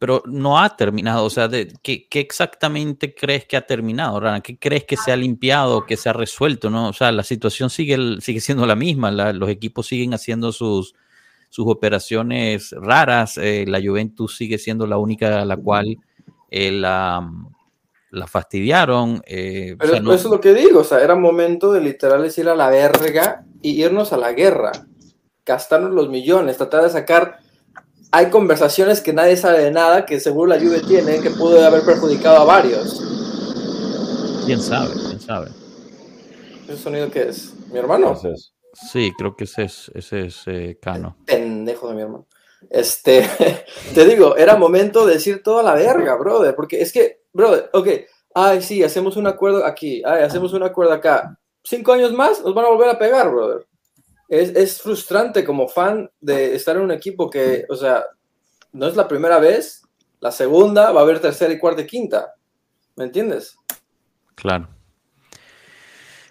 pero 0.00 0.22
no 0.24 0.58
ha 0.58 0.76
terminado, 0.76 1.26
o 1.26 1.30
sea, 1.30 1.46
de, 1.46 1.74
¿qué, 1.82 2.08
exactamente 2.12 3.14
crees 3.14 3.44
que 3.44 3.58
ha 3.58 3.66
terminado, 3.66 4.18
Rana? 4.18 4.40
¿Qué 4.40 4.58
crees 4.58 4.84
que 4.84 4.96
se 4.96 5.12
ha 5.12 5.16
limpiado, 5.16 5.84
que 5.84 5.98
se 5.98 6.08
ha 6.08 6.14
resuelto? 6.14 6.70
¿no? 6.70 6.88
O 6.88 6.92
sea, 6.94 7.12
la 7.12 7.22
situación 7.22 7.68
sigue, 7.68 7.98
sigue 8.20 8.40
siendo 8.40 8.64
la 8.64 8.76
misma, 8.76 9.10
los 9.10 9.50
equipos 9.50 9.86
siguen 9.86 10.14
haciendo 10.14 10.52
sus, 10.52 10.94
sus 11.50 11.66
operaciones 11.68 12.72
raras. 12.72 13.36
Eh, 13.36 13.66
la 13.68 13.78
Juventus 13.82 14.38
sigue 14.38 14.56
siendo 14.56 14.86
la 14.86 14.96
única 14.96 15.42
a 15.42 15.44
la 15.44 15.58
cual 15.58 15.98
eh, 16.50 16.72
la, 16.72 17.30
la, 18.10 18.26
fastidiaron. 18.26 19.20
Eh, 19.26 19.76
Pero 19.78 19.96
eso 20.14 20.14
es 20.14 20.24
lo 20.24 20.40
que 20.40 20.54
digo, 20.54 20.80
o 20.80 20.84
sea, 20.84 21.00
era 21.00 21.14
momento 21.14 21.72
de 21.72 21.82
literal 21.82 22.22
decir 22.22 22.48
a 22.48 22.54
la 22.54 22.70
verga 22.70 23.44
y 23.60 23.84
irnos 23.84 24.14
a 24.14 24.16
la 24.16 24.32
guerra, 24.32 24.72
gastarnos 25.44 25.92
los 25.92 26.08
millones, 26.08 26.56
tratar 26.56 26.84
de 26.84 26.90
sacar... 26.90 27.38
Hay 28.12 28.28
conversaciones 28.28 29.00
que 29.00 29.12
nadie 29.12 29.36
sabe 29.36 29.62
de 29.62 29.70
nada, 29.70 30.04
que 30.04 30.18
seguro 30.18 30.48
la 30.48 30.60
Juve 30.60 30.80
tiene, 30.80 31.20
que 31.20 31.30
pudo 31.30 31.64
haber 31.64 31.82
perjudicado 31.82 32.38
a 32.38 32.44
varios. 32.44 33.00
¿Quién 34.46 34.60
sabe? 34.60 34.94
¿Quién 34.94 35.20
sabe? 35.20 35.50
¿Ese 36.64 36.76
sonido 36.76 37.08
qué 37.10 37.28
es? 37.28 37.52
¿Mi 37.70 37.78
hermano? 37.78 38.18
Sí, 38.72 39.12
creo 39.16 39.36
que 39.36 39.44
ese 39.44 39.64
es, 39.64 39.90
ese 39.94 40.26
es 40.26 40.42
eh, 40.46 40.78
Cano. 40.80 41.16
Pendejo 41.24 41.88
de 41.88 41.94
mi 41.94 42.02
hermano. 42.02 42.26
Este, 42.68 43.28
te 43.94 44.04
digo, 44.04 44.36
era 44.36 44.56
momento 44.56 45.06
de 45.06 45.14
decir 45.14 45.42
toda 45.42 45.62
la 45.62 45.74
verga, 45.74 46.16
brother, 46.16 46.54
porque 46.54 46.80
es 46.80 46.92
que, 46.92 47.22
brother, 47.32 47.70
ok, 47.72 47.88
ay, 48.34 48.62
sí, 48.62 48.82
hacemos 48.82 49.16
un 49.16 49.26
acuerdo 49.26 49.64
aquí, 49.64 50.02
ay, 50.04 50.22
hacemos 50.22 50.52
un 50.52 50.62
acuerdo 50.62 50.92
acá. 50.92 51.38
Cinco 51.62 51.92
años 51.92 52.12
más 52.12 52.42
nos 52.42 52.54
van 52.54 52.66
a 52.66 52.68
volver 52.68 52.90
a 52.90 52.98
pegar, 52.98 53.30
brother. 53.30 53.66
Es, 54.30 54.56
es 54.56 54.80
frustrante 54.80 55.44
como 55.44 55.68
fan 55.68 56.10
de 56.20 56.54
estar 56.54 56.76
en 56.76 56.82
un 56.82 56.92
equipo 56.92 57.28
que, 57.28 57.66
o 57.68 57.76
sea, 57.76 58.04
no 58.72 58.86
es 58.86 58.96
la 58.96 59.06
primera 59.06 59.38
vez, 59.38 59.82
la 60.20 60.32
segunda 60.32 60.92
va 60.92 61.00
a 61.00 61.02
haber 61.02 61.20
tercera 61.20 61.52
y 61.52 61.58
cuarta 61.58 61.82
y 61.82 61.86
quinta. 61.86 62.34
¿Me 62.96 63.04
entiendes? 63.04 63.56
Claro. 64.36 64.68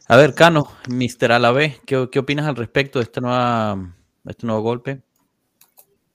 A 0.07 0.17
ver, 0.17 0.33
Cano, 0.33 0.67
Mr. 0.87 1.33
Alave, 1.33 1.77
¿qué, 1.85 2.09
¿qué 2.11 2.19
opinas 2.19 2.47
al 2.47 2.55
respecto 2.55 2.97
de 2.97 3.03
este, 3.03 3.21
nueva, 3.21 3.93
de 4.23 4.31
este 4.31 4.47
nuevo 4.47 4.63
golpe? 4.63 5.03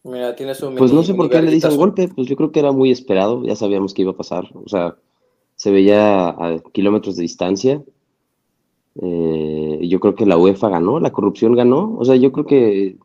Mira, 0.04 0.34
tienes 0.34 0.62
un 0.62 0.74
Pues 0.74 0.92
no 0.92 1.02
sé 1.02 1.14
por 1.14 1.30
qué 1.30 1.40
le 1.40 1.50
dicen 1.50 1.76
golpe, 1.76 2.08
pues 2.08 2.26
yo 2.26 2.36
creo 2.36 2.50
que 2.50 2.60
era 2.60 2.72
muy 2.72 2.90
esperado, 2.90 3.44
ya 3.44 3.56
sabíamos 3.56 3.94
que 3.94 4.02
iba 4.02 4.10
a 4.10 4.16
pasar, 4.16 4.44
o 4.52 4.68
sea, 4.68 4.96
se 5.56 5.70
veía 5.70 6.28
a 6.28 6.58
kilómetros 6.72 7.16
de 7.16 7.22
distancia. 7.22 7.82
Eh, 9.00 9.80
yo 9.88 9.98
creo 10.00 10.14
que 10.14 10.26
la 10.26 10.38
UEFA 10.38 10.68
ganó, 10.68 11.00
la 11.00 11.12
corrupción 11.12 11.54
ganó, 11.54 11.96
o 11.98 12.04
sea, 12.04 12.16
yo 12.16 12.30
creo 12.32 12.46
que, 12.46 12.96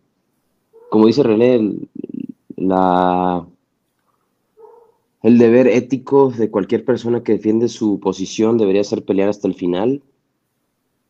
como 0.89 1.07
dice 1.07 1.23
René, 1.23 1.55
el, 5.21 5.37
deber 5.37 5.67
ético 5.67 6.31
de 6.31 6.51
cualquier 6.51 6.85
persona 6.85 7.23
que 7.23 7.33
defiende 7.33 7.69
su 7.69 7.99
posición 7.99 8.57
debería 8.57 8.83
ser 8.83 9.03
pelear 9.03 9.29
hasta 9.29 9.47
el 9.47 9.55
final, 9.55 10.03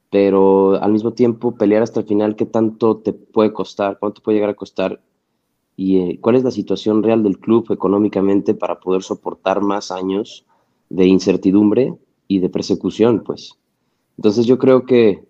pero 0.10 0.82
al 0.82 0.92
mismo 0.92 1.14
tiempo 1.14 1.56
pelear 1.56 1.84
hasta 1.84 2.00
el 2.00 2.08
final, 2.08 2.36
¿qué 2.36 2.46
tanto 2.46 2.98
te 2.98 3.14
puede 3.14 3.54
costar? 3.54 4.00
¿Cuánto 4.00 4.22
puede 4.22 4.38
llegar 4.38 4.52
a 4.52 4.56
costar? 4.56 5.02
¿Y 5.76 5.98
eh, 6.00 6.20
cuál 6.22 6.36
es 6.36 6.44
la 6.44 6.52
situación 6.52 7.04
real 7.04 7.22
del 7.24 7.40
club 7.40 7.72
económicamente 7.72 8.54
para 8.54 8.80
poder 8.80 9.04
soportar 9.04 9.62
más 9.62 9.92
años 9.92 10.46
de 10.90 11.06
incertidumbre 11.06 11.96
y 12.28 12.40
de 12.40 12.50
persecución? 12.50 13.24
Pues 13.24 13.59
entonces 14.20 14.46
yo 14.48 14.60
creo 14.60 14.86
que 14.86 15.24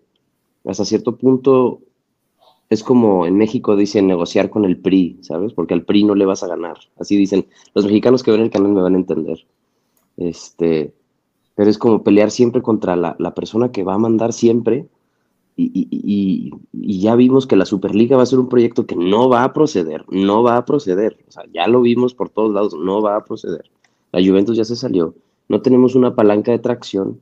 hasta 0.65 0.83
cierto 0.83 1.15
punto 1.15 1.81
es 2.71 2.81
como 2.81 3.27
en 3.27 3.37
México 3.37 3.75
dicen 3.75 4.07
negociar 4.07 4.49
con 4.49 4.65
el 4.65 4.79
PRI, 4.79 5.19
¿sabes? 5.21 5.53
Porque 5.53 5.75
al 5.75 5.83
PRI 5.83 6.05
no 6.05 6.15
le 6.15 6.25
vas 6.25 6.41
a 6.41 6.47
ganar. 6.47 6.75
Así 6.99 7.15
dicen, 7.15 7.45
los 7.75 7.85
mexicanos 7.85 8.23
que 8.23 8.31
ven 8.31 8.41
el 8.41 8.49
canal 8.49 8.71
me 8.71 8.81
van 8.81 8.95
a 8.95 8.97
entender. 8.97 9.45
Este, 10.17 10.91
pero 11.53 11.69
es 11.69 11.77
como 11.77 12.01
pelear 12.01 12.31
siempre 12.31 12.63
contra 12.63 12.95
la, 12.95 13.35
persona 13.35 13.71
que 13.71 13.83
va 13.83 13.93
a 13.93 13.99
mandar 13.99 14.33
siempre. 14.33 14.87
Y, 15.55 16.51
ya 16.73 17.13
vimos 17.13 17.45
que 17.45 17.57
la 17.57 17.67
Superliga 17.67 18.17
va 18.17 18.23
a 18.23 18.25
ser 18.25 18.39
un 18.39 18.49
proyecto 18.49 18.87
que 18.87 18.95
no 18.95 19.29
va 19.29 19.43
a 19.43 19.53
proceder, 19.53 20.03
no 20.09 20.41
va 20.41 20.57
a 20.57 20.65
proceder. 20.65 21.19
O 21.27 21.31
sea, 21.31 21.43
ya 21.53 21.67
lo 21.67 21.81
vimos 21.81 22.15
por 22.15 22.29
todos 22.29 22.51
lados, 22.51 22.73
no 22.73 23.03
va 23.03 23.17
a 23.17 23.23
proceder. 23.23 23.69
La 24.11 24.19
Juventus 24.19 24.57
ya 24.57 24.65
se 24.65 24.75
salió. 24.75 25.13
No 25.47 25.61
tenemos 25.61 25.93
una 25.93 26.15
palanca 26.15 26.51
de 26.51 26.57
tracción. 26.57 27.21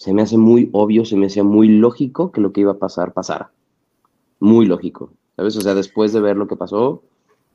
Se 0.00 0.14
me 0.14 0.22
hace 0.22 0.38
muy 0.38 0.70
obvio, 0.72 1.04
se 1.04 1.14
me 1.14 1.26
hacía 1.26 1.44
muy 1.44 1.68
lógico 1.68 2.32
que 2.32 2.40
lo 2.40 2.54
que 2.54 2.62
iba 2.62 2.72
a 2.72 2.78
pasar 2.78 3.12
pasara 3.12 3.52
muy 4.38 4.64
lógico, 4.64 5.12
¿sabes? 5.36 5.58
O 5.58 5.60
sea, 5.60 5.74
después 5.74 6.14
de 6.14 6.22
ver 6.22 6.38
lo 6.38 6.48
que 6.48 6.56
pasó, 6.56 7.02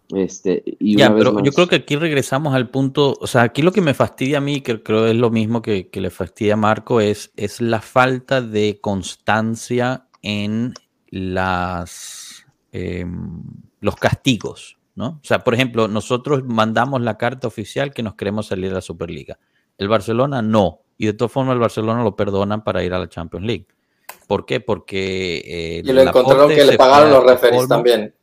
este, 0.09 0.61
y 0.77 0.95
ya, 0.95 1.11
pero 1.11 1.41
yo 1.41 1.51
creo 1.51 1.67
que 1.67 1.77
aquí 1.77 1.95
regresamos 1.95 2.53
al 2.53 2.69
punto, 2.69 3.15
o 3.19 3.25
sea, 3.25 3.41
aquí 3.41 3.63
lo 3.63 3.71
que 3.71 3.81
me 3.81 3.95
fastidia 3.95 4.37
a 4.37 4.41
mí, 4.41 4.61
que 4.61 4.83
creo 4.83 5.07
es 5.07 5.15
lo 5.15 5.31
mismo 5.31 5.63
que, 5.63 5.89
le 5.91 6.11
fastidia 6.11 6.53
a 6.53 6.57
Marco, 6.57 7.01
es, 7.01 7.31
es 7.35 7.61
la 7.61 7.81
falta 7.81 8.43
de 8.43 8.77
constancia 8.79 10.05
en 10.21 10.75
las, 11.07 12.45
em, 12.71 13.41
los 13.79 13.95
castigos, 13.95 14.77
¿no? 14.93 15.07
O 15.07 15.23
sea, 15.23 15.39
por 15.43 15.55
ejemplo, 15.55 15.87
nosotros 15.87 16.43
mandamos 16.45 17.01
la 17.01 17.17
carta 17.17 17.47
oficial 17.47 17.91
que 17.91 18.03
nos 18.03 18.13
queremos 18.13 18.45
salir 18.45 18.69
de 18.69 18.75
la 18.75 18.81
Superliga. 18.81 19.39
El 19.79 19.87
Barcelona 19.87 20.43
no, 20.43 20.81
y 20.97 21.07
de 21.07 21.13
todas 21.13 21.31
formas 21.31 21.53
el 21.53 21.59
Barcelona 21.59 22.03
lo 22.03 22.15
perdonan 22.15 22.63
para 22.63 22.83
ir 22.83 22.93
a 22.93 22.99
la 22.99 23.09
Champions 23.09 23.45
League. 23.45 23.67
¿Por 24.27 24.45
qué? 24.45 24.59
Porque... 24.59 25.41
Eh, 25.45 25.81
y 25.83 25.91
lo 25.91 26.01
encontraron 26.01 26.49
que 26.49 26.65
le 26.65 26.77
pagaron 26.77 27.11
los 27.11 27.23
referees 27.23 27.67
también. 27.67 28.13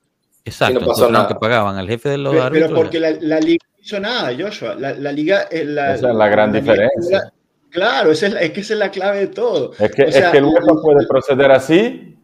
Exacto, 0.44 1.10
no 1.10 1.28
que 1.28 1.34
pagaban 1.36 1.76
al 1.76 1.86
jefe 1.86 2.08
de 2.08 2.18
los 2.18 2.34
pero, 2.34 2.50
Pero 2.50 2.74
porque 2.74 2.98
la, 2.98 3.10
liga 3.38 3.64
no 3.76 3.82
hizo 3.82 4.00
nada, 4.00 4.32
Joshua. 4.36 4.74
La, 4.74 5.12
liga... 5.12 5.48
La, 5.52 5.94
esa 5.94 6.10
es 6.10 6.14
la 6.16 6.28
gran 6.28 6.52
diferencia. 6.52 7.32
claro, 7.70 8.10
es, 8.10 8.22
es, 8.22 8.50
que 8.50 8.60
esa 8.60 8.72
es 8.72 8.78
la 8.78 8.90
clave 8.90 9.20
de 9.20 9.26
todo. 9.28 9.72
Es 9.78 9.92
que, 9.92 10.02
es 10.02 10.16
que 10.30 10.38
el 10.38 10.44
UEFA 10.44 10.82
puede 10.82 11.06
proceder 11.06 11.52
así 11.52 12.18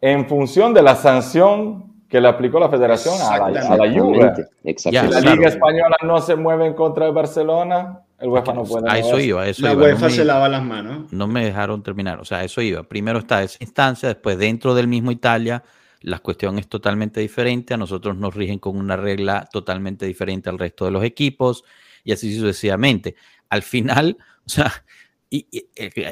en 0.00 0.26
función 0.26 0.72
de 0.72 0.82
la 0.82 0.96
sanción 0.96 1.88
que 2.08 2.20
le 2.20 2.28
aplicó 2.28 2.58
la 2.58 2.70
federación 2.70 3.14
a 3.20 3.50
la, 3.50 3.60
a 3.60 3.76
la 3.76 3.92
Juve. 3.92 4.32
Si 4.76 4.90
la 4.90 5.20
Liga 5.20 5.48
Española 5.48 5.96
no 6.02 6.20
se 6.20 6.36
mueve 6.36 6.66
en 6.66 6.74
contra 6.74 7.04
de 7.04 7.12
Barcelona, 7.12 8.00
el 8.18 8.28
UEFA 8.28 8.52
no 8.52 8.64
puede. 8.64 8.90
A 8.90 8.98
eso 8.98 9.20
iba, 9.20 9.46
eso 9.48 9.62
La 9.62 9.74
UEFA 9.74 10.10
se 10.10 10.24
lava 10.24 10.48
las 10.48 10.64
manos. 10.64 11.12
No 11.12 11.28
me 11.28 11.44
dejaron 11.44 11.82
terminar. 11.82 12.20
O 12.20 12.24
sea, 12.24 12.42
eso 12.42 12.60
iba. 12.60 12.82
Primero 12.82 13.20
está 13.20 13.42
esa 13.42 13.58
instancia, 13.60 14.08
después 14.08 14.38
dentro 14.38 14.74
del 14.74 14.88
mismo 14.88 15.12
Italia, 15.12 15.62
la 16.00 16.18
cuestión 16.18 16.58
es 16.58 16.68
totalmente 16.68 17.20
diferente. 17.20 17.74
A 17.74 17.76
nosotros 17.76 18.16
nos 18.16 18.34
rigen 18.34 18.58
con 18.58 18.76
una 18.76 18.96
regla 18.96 19.48
totalmente 19.52 20.06
diferente 20.06 20.50
al 20.50 20.58
resto 20.58 20.84
de 20.84 20.90
los 20.90 21.04
equipos 21.04 21.64
y 22.02 22.12
así 22.12 22.36
sucesivamente. 22.36 23.14
Al 23.50 23.62
final, 23.62 24.16
o 24.46 24.48
sea, 24.48 24.84
y, 25.30 25.46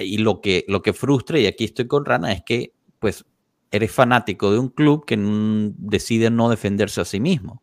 y, 0.01 0.19
lo, 0.19 0.40
que, 0.40 0.64
lo 0.69 0.83
que 0.83 0.92
frustra, 0.92 1.40
y 1.40 1.47
aquí 1.47 1.64
estoy 1.64 1.88
con 1.88 2.05
Rana, 2.05 2.33
es 2.33 2.42
que, 2.42 2.75
pues, 3.01 3.25
eres 3.71 3.90
fanático 3.90 4.53
de 4.53 4.59
un 4.59 4.69
club 4.69 5.05
que 5.07 5.16
decide 5.19 6.31
no 6.31 6.51
defenderse 6.51 7.01
a 7.01 7.05
sí 7.05 7.19
mismo 7.19 7.62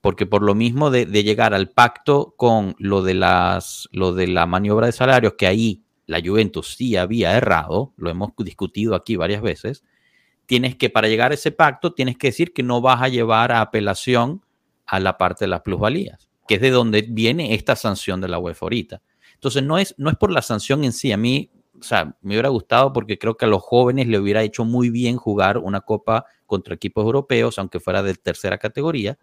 porque 0.00 0.26
por 0.26 0.42
lo 0.42 0.54
mismo 0.54 0.90
de, 0.90 1.06
llegar 1.06 1.54
al 1.54 1.70
pacto 1.70 2.34
con 2.36 2.76
lo 2.78 3.02
de, 3.02 3.14
las, 3.14 3.88
lo 3.92 4.12
de 4.12 4.28
la 4.28 4.46
maniobra 4.46 4.86
de 4.86 4.92
salarios, 4.92 5.34
que 5.36 5.46
ahí 5.46 5.82
la 6.06 6.20
Juventus 6.24 6.74
sí 6.76 6.96
había 6.96 7.36
errado, 7.36 7.92
lo 7.96 8.10
hemos 8.10 8.30
discutido 8.38 8.94
aquí 8.94 9.16
varias 9.16 9.42
veces, 9.42 9.84
tienes 10.46 10.76
que, 10.76 10.88
para 10.88 11.08
llegar 11.08 11.32
a 11.32 11.34
ese 11.34 11.52
pacto, 11.52 11.92
tienes 11.92 12.16
que 12.16 12.28
decir 12.28 12.52
que 12.52 12.62
no 12.62 12.80
vas 12.80 13.02
a 13.02 13.08
llevar 13.08 13.52
a 13.52 13.60
apelación 13.60 14.42
a 14.86 15.00
la 15.00 15.18
parte 15.18 15.44
de 15.44 15.48
las 15.48 15.60
plusvalías, 15.60 16.30
que 16.46 16.54
es 16.54 16.60
de 16.60 16.70
donde 16.70 17.02
viene 17.02 17.54
esta 17.54 17.76
sanción 17.76 18.20
de 18.20 18.28
la 18.28 18.38
UEFA 18.38 18.64
ahorita. 18.66 19.02
Entonces, 19.34 19.62
no 19.62 19.78
es, 19.78 19.94
no 19.98 20.10
es 20.10 20.16
por 20.16 20.30
la 20.30 20.42
sanción 20.42 20.84
en 20.84 20.92
sí, 20.92 21.12
a 21.12 21.16
mí, 21.16 21.50
o 21.78 21.82
sea, 21.82 22.16
me 22.22 22.34
hubiera 22.34 22.48
gustado 22.48 22.92
porque 22.92 23.18
creo 23.18 23.36
que 23.36 23.44
a 23.44 23.48
los 23.48 23.62
jóvenes 23.62 24.06
le 24.06 24.18
hubiera 24.18 24.42
hecho 24.42 24.64
muy 24.64 24.90
bien 24.90 25.16
jugar 25.16 25.58
una 25.58 25.82
copa 25.82 26.24
contra 26.46 26.74
equipos 26.74 27.04
europeos, 27.04 27.58
aunque 27.58 27.78
fuera 27.78 28.02
de 28.02 28.14
tercera 28.14 28.56
categoría, 28.56 29.18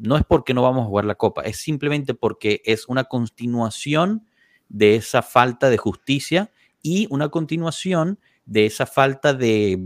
no 0.00 0.16
es 0.16 0.24
porque 0.26 0.54
no 0.54 0.62
vamos 0.62 0.84
a 0.84 0.88
jugar 0.88 1.04
la 1.04 1.14
copa, 1.14 1.42
es 1.42 1.58
simplemente 1.58 2.14
porque 2.14 2.62
es 2.64 2.88
una 2.88 3.04
continuación 3.04 4.26
de 4.68 4.96
esa 4.96 5.22
falta 5.22 5.68
de 5.68 5.76
justicia 5.76 6.50
y 6.82 7.06
una 7.10 7.28
continuación 7.28 8.18
de 8.46 8.66
esa 8.66 8.86
falta 8.86 9.34
de 9.34 9.78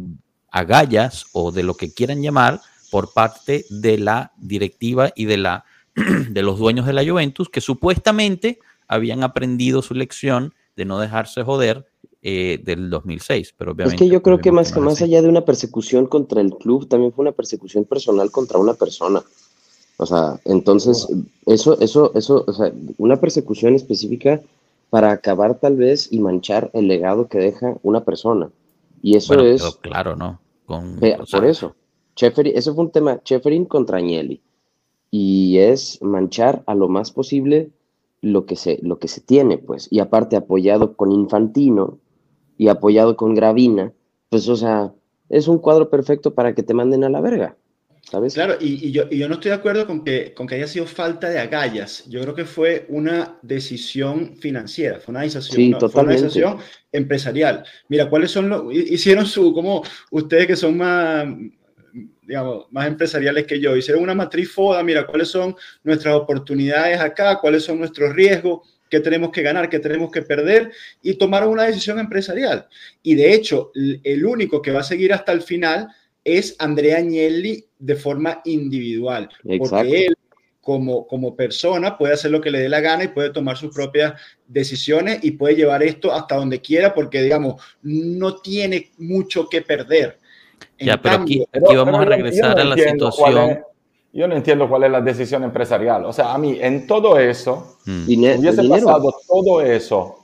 agallas 0.50 1.26
o 1.32 1.50
de 1.50 1.64
lo 1.64 1.74
que 1.74 1.92
quieran 1.92 2.22
llamar 2.22 2.60
por 2.90 3.12
parte 3.12 3.64
de 3.70 3.98
la 3.98 4.32
directiva 4.36 5.12
y 5.16 5.24
de, 5.24 5.36
la, 5.36 5.64
de 6.30 6.42
los 6.42 6.58
dueños 6.58 6.86
de 6.86 6.92
la 6.92 7.04
Juventus 7.04 7.48
que 7.48 7.60
supuestamente 7.60 8.60
habían 8.86 9.24
aprendido 9.24 9.82
su 9.82 9.94
lección 9.94 10.54
de 10.76 10.84
no 10.84 11.00
dejarse 11.00 11.42
joder 11.42 11.86
eh, 12.22 12.60
del 12.62 12.90
2006. 12.90 13.54
Pero 13.58 13.72
obviamente, 13.72 13.96
es 13.96 14.08
que 14.08 14.12
yo 14.12 14.22
creo 14.22 14.38
que 14.38 14.52
más, 14.52 14.72
que 14.72 14.80
más 14.80 15.02
allá 15.02 15.20
de 15.22 15.28
una 15.28 15.44
persecución 15.44 16.06
contra 16.06 16.40
el 16.40 16.54
club, 16.54 16.88
también 16.88 17.12
fue 17.12 17.24
una 17.24 17.32
persecución 17.32 17.84
personal 17.84 18.30
contra 18.30 18.58
una 18.58 18.74
persona. 18.74 19.22
O 19.96 20.06
sea, 20.06 20.40
entonces, 20.44 21.06
eso, 21.46 21.78
eso, 21.80 22.12
eso, 22.14 22.44
o 22.46 22.52
sea, 22.52 22.72
una 22.98 23.16
persecución 23.20 23.74
específica 23.74 24.40
para 24.90 25.12
acabar 25.12 25.58
tal 25.58 25.76
vez 25.76 26.12
y 26.12 26.18
manchar 26.20 26.70
el 26.72 26.88
legado 26.88 27.28
que 27.28 27.38
deja 27.38 27.76
una 27.82 28.04
persona. 28.04 28.50
Y 29.02 29.16
eso 29.16 29.34
es... 29.40 29.62
claro, 29.80 30.16
¿no? 30.16 30.40
Con, 30.66 30.98
por 31.30 31.44
eso. 31.44 31.74
Cheferin, 32.16 32.56
eso 32.56 32.74
fue 32.74 32.84
un 32.84 32.90
tema, 32.90 33.20
Cheferin 33.22 33.64
contra 33.66 33.98
Agnelli. 33.98 34.40
Y 35.10 35.58
es 35.58 36.00
manchar 36.02 36.62
a 36.66 36.74
lo 36.74 36.88
más 36.88 37.10
posible 37.10 37.70
lo 38.20 38.46
que 38.46 38.56
se, 38.56 38.78
lo 38.82 38.98
que 38.98 39.08
se 39.08 39.20
tiene, 39.20 39.58
pues. 39.58 39.88
Y 39.90 40.00
aparte 40.00 40.36
apoyado 40.36 40.96
con 40.96 41.12
Infantino 41.12 41.98
y 42.56 42.68
apoyado 42.68 43.16
con 43.16 43.34
Gravina, 43.34 43.92
pues, 44.30 44.48
o 44.48 44.56
sea, 44.56 44.92
es 45.28 45.48
un 45.48 45.58
cuadro 45.58 45.90
perfecto 45.90 46.34
para 46.34 46.54
que 46.54 46.62
te 46.62 46.74
manden 46.74 47.04
a 47.04 47.10
la 47.10 47.20
verga. 47.20 47.56
Claro, 48.10 48.56
y, 48.60 48.92
yo, 48.92 49.06
no 49.28 49.34
estoy 49.34 49.50
de 49.50 49.56
acuerdo 49.56 49.86
con 49.86 50.04
que, 50.04 50.34
con 50.34 50.46
que 50.46 50.56
haya 50.56 50.68
sido 50.68 50.86
falta 50.86 51.28
de 51.28 51.38
agallas. 51.38 52.04
Yo 52.08 52.20
creo 52.22 52.34
que 52.34 52.44
fue 52.44 52.86
una 52.88 53.38
decisión 53.42 54.36
financiera, 54.36 55.00
fue 55.00 55.12
una 55.12 55.22
decisión, 55.22 56.58
empresarial. 56.92 57.64
Mira, 57.88 58.08
¿cuáles 58.08 58.30
son 58.30 58.48
los... 58.48 58.72
Hicieron 58.72 59.26
su, 59.26 59.52
como 59.52 59.82
ustedes 60.10 60.46
que 60.46 60.54
son 60.54 60.76
más, 60.76 61.26
digamos, 62.22 62.66
más 62.70 62.86
empresariales 62.86 63.46
que 63.46 63.58
yo, 63.58 63.74
hicieron 63.76 64.02
una 64.02 64.14
matriz 64.14 64.52
FODA, 64.52 64.82
mira, 64.84 65.06
¿cuáles 65.06 65.28
son 65.28 65.56
nuestras 65.82 66.14
oportunidades 66.14 67.00
acá? 67.00 67.40
¿Cuáles 67.40 67.64
son 67.64 67.78
nuestros 67.78 68.14
riesgos? 68.14 68.70
qué 68.90 69.00
tenemos 69.00 69.32
que 69.32 69.42
ganar, 69.42 69.68
qué 69.68 69.80
tenemos 69.80 70.12
que 70.12 70.22
perder, 70.22 70.70
y 71.02 71.14
tomaron 71.14 71.48
una 71.48 71.64
decisión 71.64 71.98
empresarial. 71.98 72.68
Y 73.02 73.16
de 73.16 73.34
hecho, 73.34 73.72
el 73.74 74.24
único 74.24 74.62
que 74.62 74.70
va 74.70 74.80
a 74.80 74.84
seguir 74.84 75.12
hasta 75.12 75.32
el 75.32 75.42
final 75.42 75.88
es 76.24 76.56
Andrea 76.58 76.98
Agnelli 76.98 77.64
de 77.78 77.96
forma 77.96 78.40
individual. 78.44 79.28
Porque 79.58 80.06
él, 80.06 80.16
como, 80.60 81.06
como 81.06 81.36
persona, 81.36 81.96
puede 81.98 82.14
hacer 82.14 82.30
lo 82.30 82.40
que 82.40 82.50
le 82.50 82.58
dé 82.60 82.68
la 82.68 82.80
gana 82.80 83.04
y 83.04 83.08
puede 83.08 83.30
tomar 83.30 83.56
sus 83.56 83.74
propias 83.74 84.14
decisiones 84.48 85.22
y 85.22 85.32
puede 85.32 85.56
llevar 85.56 85.82
esto 85.82 86.12
hasta 86.12 86.36
donde 86.36 86.60
quiera 86.60 86.94
porque, 86.94 87.22
digamos, 87.22 87.62
no 87.82 88.36
tiene 88.36 88.90
mucho 88.98 89.48
que 89.48 89.60
perder. 89.60 90.18
ya, 90.78 91.00
pero 91.00 91.16
aquí, 91.16 91.44
vamos 91.52 92.00
a 92.00 92.04
regresar 92.06 92.58
a 92.58 92.64
la 92.64 92.76
situación. 92.76 93.60
yo 94.12 94.26
no 94.26 94.34
entiendo 94.34 94.68
cuál 94.68 94.84
es 94.84 94.90
la 94.90 95.00
decisión 95.02 95.44
empresarial. 95.44 96.06
O 96.06 96.12
sea, 96.12 96.32
a 96.32 96.38
mí 96.38 96.58
en 96.60 96.86
todo 96.86 97.18
eso, 97.18 97.74
Mm. 97.86 98.38
Hubiese 98.38 98.64
pasado 98.68 99.14
todo 99.28 99.60
eso 99.60 100.18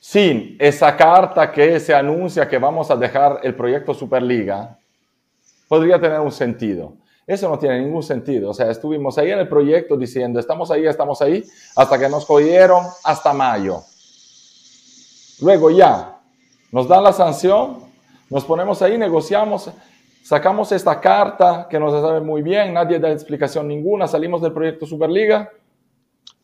sin 0.00 0.56
esa 0.58 0.96
carta 0.96 1.50
que 1.50 1.80
se 1.80 1.94
anuncia 1.94 2.48
que 2.48 2.58
vamos 2.58 2.90
a 2.90 2.96
dejar 2.96 3.40
el 3.42 3.54
proyecto 3.54 3.94
Superliga, 3.94 4.78
podría 5.68 6.00
tener 6.00 6.20
un 6.20 6.32
sentido. 6.32 6.94
Eso 7.26 7.48
no 7.48 7.58
tiene 7.58 7.80
ningún 7.80 8.02
sentido. 8.02 8.50
O 8.50 8.54
sea, 8.54 8.70
estuvimos 8.70 9.18
ahí 9.18 9.30
en 9.32 9.40
el 9.40 9.48
proyecto 9.48 9.96
diciendo, 9.96 10.38
estamos 10.38 10.70
ahí, 10.70 10.86
estamos 10.86 11.20
ahí, 11.22 11.44
hasta 11.74 11.98
que 11.98 12.08
nos 12.08 12.24
cogieron 12.24 12.84
hasta 13.02 13.32
mayo. 13.32 13.82
Luego 15.40 15.70
ya, 15.70 16.18
nos 16.72 16.88
dan 16.88 17.02
la 17.02 17.12
sanción, 17.12 17.78
nos 18.30 18.44
ponemos 18.44 18.80
ahí, 18.80 18.96
negociamos, 18.96 19.70
sacamos 20.22 20.72
esta 20.72 21.00
carta 21.00 21.66
que 21.68 21.78
nos 21.78 21.92
sabe 22.00 22.20
muy 22.20 22.42
bien, 22.42 22.72
nadie 22.72 22.98
da 22.98 23.10
explicación 23.10 23.68
ninguna, 23.68 24.06
salimos 24.08 24.40
del 24.40 24.52
proyecto 24.52 24.86
Superliga 24.86 25.50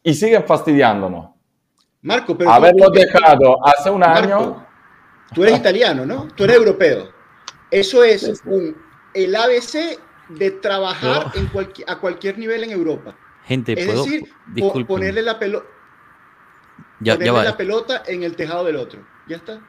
y 0.02 0.14
siguen 0.14 0.44
fastidiándonos. 0.44 1.30
Marco, 2.02 2.36
pero 2.36 2.50
Haberlo 2.50 2.86
tú- 2.90 2.98
dejado 2.98 3.56
hace 3.64 3.88
un 3.88 4.00
Marco, 4.00 4.34
año, 4.34 4.66
Tú 5.32 5.44
eres 5.44 5.58
italiano, 5.58 6.04
¿no? 6.04 6.28
Tú 6.36 6.44
eres 6.44 6.56
europeo. 6.56 7.08
Eso 7.70 8.04
es 8.04 8.42
un, 8.44 8.76
el 9.14 9.34
ABC 9.36 9.98
de 10.28 10.50
trabajar 10.50 11.30
Yo- 11.34 11.40
en 11.40 11.48
cualqui- 11.50 11.84
a 11.86 11.98
cualquier 11.98 12.38
nivel 12.38 12.64
en 12.64 12.70
Europa. 12.70 13.16
Gente, 13.44 13.72
Es 13.78 13.86
puedo. 13.86 14.04
decir, 14.04 14.22
po- 14.58 14.84
ponerle, 14.86 15.22
la, 15.22 15.38
pelo- 15.38 15.64
ya, 17.00 17.14
ya 17.14 17.14
ponerle 17.14 17.30
va. 17.38 17.44
la 17.44 17.56
pelota 17.56 18.02
en 18.06 18.22
el 18.22 18.36
tejado 18.36 18.64
del 18.64 18.76
otro. 18.76 19.04
Ya 19.28 19.36
está. 19.36 19.60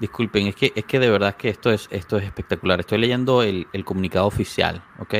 Disculpen, 0.00 0.46
es 0.46 0.54
que, 0.56 0.72
es 0.74 0.84
que 0.84 0.98
de 0.98 1.10
verdad 1.10 1.36
que 1.36 1.48
esto 1.50 1.70
es, 1.70 1.86
esto 1.90 2.16
es 2.16 2.24
espectacular. 2.24 2.80
Estoy 2.80 2.98
leyendo 2.98 3.42
el, 3.42 3.66
el 3.72 3.84
comunicado 3.84 4.26
oficial, 4.26 4.82
¿ok? 4.98 5.14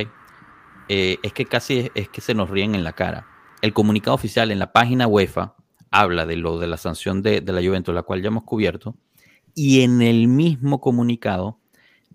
Eh, 0.89 1.17
es 1.21 1.33
que 1.33 1.45
casi 1.45 1.79
es, 1.79 1.91
es 1.93 2.09
que 2.09 2.21
se 2.21 2.33
nos 2.33 2.49
ríen 2.49 2.73
en 2.73 2.83
la 2.83 2.93
cara. 2.93 3.27
El 3.61 3.73
comunicado 3.73 4.15
oficial 4.15 4.49
en 4.51 4.57
la 4.59 4.71
página 4.73 5.05
UEFA 5.07 5.55
habla 5.91 6.25
de 6.25 6.35
lo 6.37 6.57
de 6.57 6.67
la 6.67 6.77
sanción 6.77 7.21
de, 7.21 7.41
de 7.41 7.53
la 7.53 7.61
Juventus, 7.61 7.93
la 7.93 8.01
cual 8.01 8.21
ya 8.23 8.29
hemos 8.29 8.43
cubierto, 8.43 8.95
y 9.53 9.81
en 9.83 10.01
el 10.01 10.27
mismo 10.27 10.81
comunicado 10.81 11.59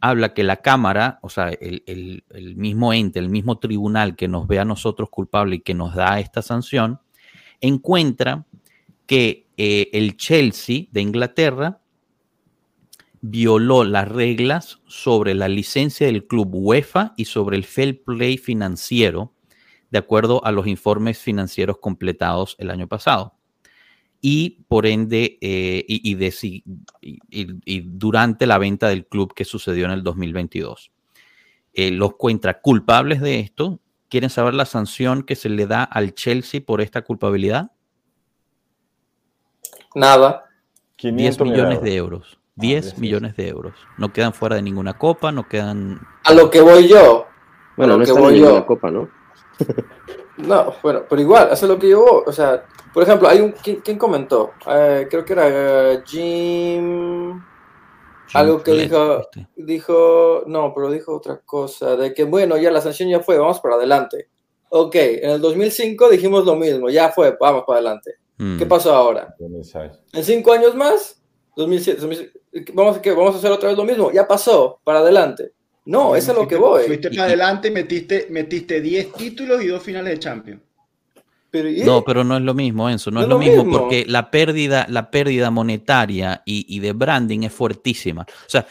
habla 0.00 0.34
que 0.34 0.44
la 0.44 0.56
Cámara, 0.56 1.18
o 1.22 1.28
sea, 1.28 1.50
el, 1.50 2.22
mismo 2.56 2.92
ente, 2.92 3.18
el 3.18 3.28
mismo 3.28 3.58
tribunal 3.58 4.16
que 4.16 4.28
nos 4.28 4.46
ve 4.46 4.58
a 4.58 4.64
nosotros 4.64 5.10
culpables 5.10 5.58
y 5.58 5.62
que 5.62 5.74
nos 5.74 5.94
da 5.94 6.20
esta 6.20 6.42
sanción, 6.42 7.00
encuentra 7.60 8.46
que 9.06 9.46
eh, 9.56 9.88
el 9.92 10.16
Chelsea 10.16 10.84
de 10.90 11.00
Inglaterra 11.00 11.80
violó 13.20 13.84
las 13.84 14.08
reglas 14.08 14.80
sobre 14.86 15.34
la 15.34 15.48
licencia 15.48 16.06
del 16.06 16.26
club 16.26 16.50
UEFA 16.52 17.14
y 17.16 17.24
sobre 17.24 17.56
el 17.56 17.64
fair 17.64 18.02
play 18.04 18.36
financiero, 18.36 19.32
de 19.90 19.98
acuerdo 19.98 20.44
a 20.44 20.52
los 20.52 20.66
informes 20.66 21.18
financieros 21.18 21.78
completados 21.78 22.56
el 22.58 22.70
año 22.70 22.86
pasado. 22.86 23.35
Y 24.20 24.64
por 24.68 24.86
ende, 24.86 25.38
eh, 25.40 25.84
y, 25.86 26.10
y 26.10 26.14
de 26.14 26.34
y- 26.42 26.64
y- 27.02 27.18
y 27.64 27.80
durante 27.80 28.46
la 28.46 28.58
venta 28.58 28.88
del 28.88 29.06
club 29.06 29.34
que 29.34 29.44
sucedió 29.44 29.84
en 29.86 29.92
el 29.92 30.02
2022. 30.02 30.90
Eh, 31.74 31.90
los 31.90 32.10
encuentra 32.10 32.60
culpables 32.60 33.20
de 33.20 33.40
esto. 33.40 33.80
¿Quieren 34.08 34.30
saber 34.30 34.54
la 34.54 34.64
sanción 34.64 35.22
que 35.22 35.36
se 35.36 35.48
le 35.48 35.66
da 35.66 35.84
al 35.84 36.14
Chelsea 36.14 36.60
por 36.64 36.80
esta 36.80 37.02
culpabilidad? 37.02 37.72
Nada. 39.94 40.44
10 40.98 41.36
500 41.36 41.46
millones 41.46 41.78
euros. 41.78 41.82
de 41.84 41.94
euros. 41.96 42.38
10 42.56 42.84
10 42.84 42.98
millones 42.98 43.36
de 43.36 43.48
euros. 43.48 43.74
No 43.98 44.12
quedan 44.12 44.32
fuera 44.32 44.56
de 44.56 44.62
ninguna 44.62 44.96
copa, 44.96 45.30
no 45.32 45.46
quedan. 45.46 46.00
A 46.24 46.32
lo 46.32 46.50
que 46.50 46.60
voy 46.62 46.88
yo. 46.88 47.26
Bueno, 47.76 47.94
a 47.94 47.96
no 47.96 47.98
lo 47.98 48.04
que 48.04 48.10
está 48.10 48.18
en 48.20 48.24
voy 48.24 48.34
ninguna 48.34 48.58
yo. 48.60 48.66
copa, 48.66 48.90
¿no? 48.90 49.10
No, 50.38 50.74
bueno, 50.82 51.02
pero 51.08 51.20
igual, 51.20 51.48
eso 51.52 51.66
es 51.66 51.70
lo 51.70 51.78
que 51.78 51.88
yo. 51.88 52.24
O 52.26 52.32
sea, 52.32 52.64
por 52.92 53.02
ejemplo, 53.02 53.28
hay 53.28 53.40
un. 53.40 53.52
¿Quién, 53.52 53.80
quién 53.80 53.98
comentó? 53.98 54.52
Eh, 54.66 55.06
creo 55.10 55.24
que 55.24 55.32
era 55.32 55.44
eh, 55.48 56.02
Jim. 56.06 57.42
Algo 58.34 58.62
que 58.62 58.72
dijo, 58.72 59.28
dijo, 59.56 60.42
no, 60.46 60.72
pero 60.74 60.90
dijo 60.90 61.14
otra 61.14 61.40
cosa, 61.44 61.96
de 61.96 62.12
que 62.12 62.24
bueno, 62.24 62.56
ya 62.56 62.70
la 62.70 62.80
sanción 62.80 63.08
ya 63.08 63.20
fue, 63.20 63.38
vamos 63.38 63.60
para 63.60 63.76
adelante. 63.76 64.28
Ok, 64.68 64.94
en 64.96 65.30
el 65.30 65.40
2005 65.40 66.08
dijimos 66.10 66.44
lo 66.44 66.56
mismo, 66.56 66.90
ya 66.90 67.10
fue, 67.10 67.36
vamos 67.40 67.64
para 67.66 67.78
adelante. 67.78 68.16
Mm. 68.38 68.58
¿Qué 68.58 68.66
pasó 68.66 68.94
ahora? 68.94 69.34
2006. 69.38 69.92
¿En 70.12 70.24
cinco 70.24 70.52
años 70.52 70.74
más? 70.74 71.22
2007, 71.56 72.00
2007, 72.00 72.72
vamos, 72.74 72.96
a, 72.96 73.02
¿qué? 73.02 73.12
¿Vamos 73.12 73.34
a 73.34 73.38
hacer 73.38 73.52
otra 73.52 73.68
vez 73.68 73.78
lo 73.78 73.84
mismo? 73.84 74.10
Ya 74.10 74.26
pasó, 74.26 74.80
para 74.84 74.98
adelante. 74.98 75.52
No, 75.86 76.14
eso 76.16 76.32
es 76.32 76.38
lo 76.38 76.46
que 76.48 76.56
voy. 76.56 76.84
Fuiste 76.84 77.10
para 77.10 77.24
adelante 77.24 77.68
y 77.68 77.70
metiste, 77.70 78.26
metiste 78.30 78.80
10 78.80 79.12
títulos 79.14 79.62
y 79.62 79.68
dos 79.68 79.82
finales 79.82 80.12
de 80.14 80.18
Champions. 80.18 80.60
No, 81.86 82.04
pero 82.04 82.22
no 82.22 82.36
es 82.36 82.42
lo 82.42 82.52
mismo, 82.52 82.90
Enzo, 82.90 83.10
no, 83.10 83.20
No 83.20 83.22
es 83.24 83.28
lo 83.30 83.38
mismo, 83.38 83.64
mismo. 83.64 83.78
porque 83.78 84.04
la 84.06 84.30
pérdida, 84.30 84.84
la 84.90 85.10
pérdida 85.10 85.50
monetaria 85.50 86.42
y, 86.44 86.66
y 86.68 86.80
de 86.80 86.92
branding 86.92 87.44
es 87.44 87.52
fuertísima. 87.52 88.22
O 88.28 88.48
sea, 88.50 88.66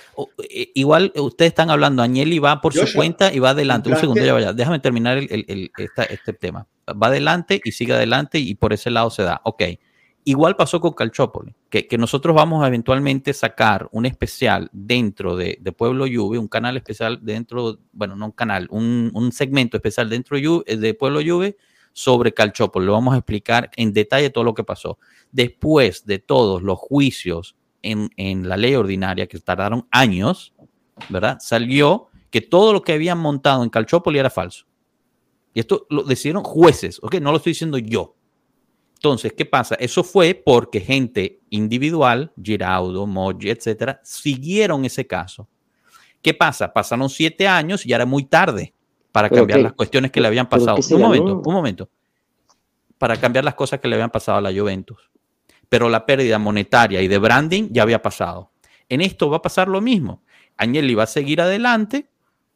eh, 0.49 0.69
igual 0.75 1.11
ustedes 1.15 1.49
están 1.51 1.71
hablando, 1.71 2.03
Agnelli 2.03 2.37
va 2.37 2.61
por 2.61 2.73
su 2.73 2.81
cuenta 2.93 3.33
y 3.33 3.39
va 3.39 3.51
adelante. 3.51 3.89
Un 3.89 3.95
segundo, 4.01 4.23
ya 4.23 4.33
vaya, 4.33 4.53
déjame 4.53 4.79
terminar 4.79 5.17
el- 5.17 5.27
el- 5.31 5.45
el- 5.47 5.71
esta- 5.77 6.03
este 6.03 6.33
tema. 6.33 6.67
Va 6.89 7.07
adelante 7.07 7.59
y 7.63 7.71
sigue 7.71 7.93
adelante 7.93 8.37
y 8.37 8.53
por 8.53 8.71
ese 8.71 8.91
lado 8.91 9.09
se 9.09 9.23
da. 9.23 9.41
Ok. 9.45 9.63
Igual 10.27 10.55
pasó 10.55 10.81
con 10.81 10.93
Calchópoli, 10.93 11.53
que, 11.69 11.87
nosotros 11.99 12.35
vamos 12.35 12.63
a 12.63 12.67
eventualmente 12.67 13.31
sacar 13.31 13.87
un 13.91 14.07
especial 14.07 14.69
dentro 14.73 15.35
de, 15.35 15.59
Pueblo 15.77 16.05
Juve, 16.11 16.39
un 16.39 16.47
canal 16.47 16.77
especial 16.77 17.19
dentro, 17.21 17.77
bueno, 17.91 18.15
no 18.15 18.25
un 18.25 18.31
canal, 18.31 18.67
un, 18.71 19.31
segmento 19.31 19.77
especial 19.77 20.09
dentro 20.09 20.35
de 20.35 20.93
Pueblo 20.95 21.19
Juve 21.23 21.57
sobre 21.93 22.33
Calchópoli. 22.33 22.87
Lo 22.87 22.93
vamos 22.93 23.13
a 23.13 23.17
explicar 23.17 23.69
en 23.75 23.93
detalle 23.93 24.31
todo 24.31 24.43
lo 24.43 24.55
que 24.55 24.63
pasó. 24.63 24.97
Después 25.31 26.07
de 26.07 26.17
todos 26.17 26.63
los 26.63 26.79
juicios 26.79 27.55
en, 27.83 28.09
en 28.17 28.49
la 28.49 28.57
ley 28.57 28.73
ordinaria, 28.73 29.27
que 29.27 29.39
tardaron 29.39 29.87
años, 29.91 30.55
¿verdad? 31.07 31.37
Salió 31.39 32.07
que 32.31 32.41
todo 32.41 32.73
lo 32.73 32.81
que 32.81 32.93
habían 32.93 33.19
montado 33.19 33.63
en 33.63 33.69
Calchópoli 33.69 34.17
era 34.17 34.31
falso. 34.31 34.65
Y 35.53 35.59
esto 35.59 35.85
lo 35.91 36.01
decidieron 36.01 36.43
jueces, 36.43 36.99
¿ok? 37.03 37.15
No 37.21 37.29
lo 37.29 37.37
estoy 37.37 37.51
diciendo 37.51 37.77
yo. 37.77 38.15
Entonces, 39.05 39.33
¿qué 39.33 39.45
pasa? 39.45 39.75
Eso 39.75 40.03
fue 40.03 40.33
porque 40.33 40.81
gente 40.81 41.41
individual, 41.51 42.31
Giraudo, 42.41 43.05
Moggi, 43.05 43.51
etcétera, 43.51 44.01
siguieron 44.03 44.83
ese 44.83 45.05
caso. 45.05 45.47
¿Qué 46.23 46.33
pasa? 46.33 46.73
Pasaron 46.73 47.07
siete 47.07 47.47
años 47.47 47.85
y 47.85 47.89
ya 47.89 47.97
era 47.97 48.07
muy 48.07 48.23
tarde 48.23 48.73
para 49.11 49.29
¿Pero 49.29 49.41
cambiar 49.41 49.59
qué? 49.59 49.63
las 49.63 49.73
cuestiones 49.73 50.09
que 50.09 50.19
le 50.19 50.27
habían 50.27 50.49
¿Pero 50.49 50.65
pasado. 50.65 50.95
Un 50.95 51.01
momento, 51.03 51.41
un 51.45 51.53
momento. 51.53 51.89
Para 52.97 53.15
cambiar 53.17 53.45
las 53.45 53.53
cosas 53.53 53.79
que 53.79 53.87
le 53.87 53.93
habían 53.93 54.09
pasado 54.09 54.39
a 54.39 54.41
la 54.41 54.51
Juventus. 54.51 55.11
Pero 55.69 55.87
la 55.87 56.03
pérdida 56.03 56.39
monetaria 56.39 56.99
y 57.03 57.07
de 57.07 57.19
branding 57.19 57.69
ya 57.69 57.83
había 57.83 58.01
pasado. 58.01 58.53
En 58.89 59.01
esto 59.01 59.29
va 59.29 59.37
a 59.37 59.41
pasar 59.43 59.67
lo 59.67 59.81
mismo. 59.81 60.23
Agnelli 60.57 60.95
va 60.95 61.03
a 61.03 61.07
seguir 61.07 61.41
adelante, 61.41 62.09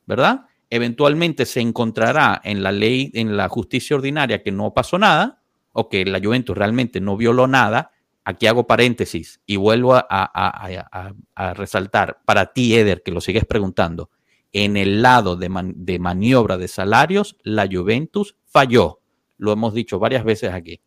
¿verdad? 0.08 0.48
Eventualmente 0.72 1.46
se 1.46 1.60
encontrará 1.60 2.42
en 2.44 2.64
la 2.64 2.72
ley, 2.72 3.12
en 3.14 3.38
la 3.38 3.48
justicia 3.50 3.96
ordinaria 3.96 4.42
que 4.42 4.52
no 4.52 4.74
pasó 4.74 4.98
nada, 4.98 5.39
o 5.72 5.90
que 5.90 6.06
la 6.06 6.20
Juventus 6.20 6.58
realmente 6.58 7.02
no 7.02 7.18
violó 7.18 7.48
nada. 7.48 7.92
Aquí 8.24 8.48
hago 8.48 8.68
paréntesis 8.68 9.42
y 9.46 9.56
vuelvo 9.56 9.96
a, 9.96 11.14
resaltar 11.56 12.20
para 12.26 12.54
ti, 12.54 12.76
Eder, 12.76 13.02
que 13.04 13.12
lo 13.12 13.22
sigues 13.22 13.46
preguntando. 13.46 14.10
En 14.52 14.78
el 14.78 15.02
lado 15.02 15.36
de, 15.36 15.50
de 15.76 16.00
maniobra 16.00 16.58
de 16.58 16.68
salarios, 16.68 17.38
la 17.44 17.68
Juventus 17.72 18.36
falló. 18.46 19.00
Lo 19.38 19.52
hemos 19.52 19.74
dicho 19.74 20.00
varias 20.00 20.24
veces 20.24 20.52
aquí. 20.54 20.82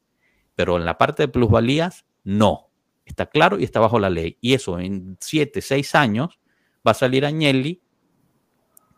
Pero 0.54 0.76
en 0.76 0.84
la 0.84 0.98
parte 0.98 1.24
de 1.24 1.28
plusvalías, 1.28 2.04
no. 2.24 2.68
Está 3.04 3.26
claro 3.26 3.58
y 3.58 3.64
está 3.64 3.80
bajo 3.80 3.98
la 3.98 4.10
ley. 4.10 4.38
Y 4.40 4.54
eso 4.54 4.78
en 4.78 5.16
siete, 5.20 5.62
seis 5.62 5.94
años 5.94 6.38
va 6.86 6.92
a 6.92 6.94
salir 6.94 7.24
Agnelli 7.24 7.82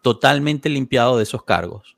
totalmente 0.02 0.68
limpiado 0.68 1.16
de 1.16 1.22
esos 1.22 1.44
cargos. 1.44 1.96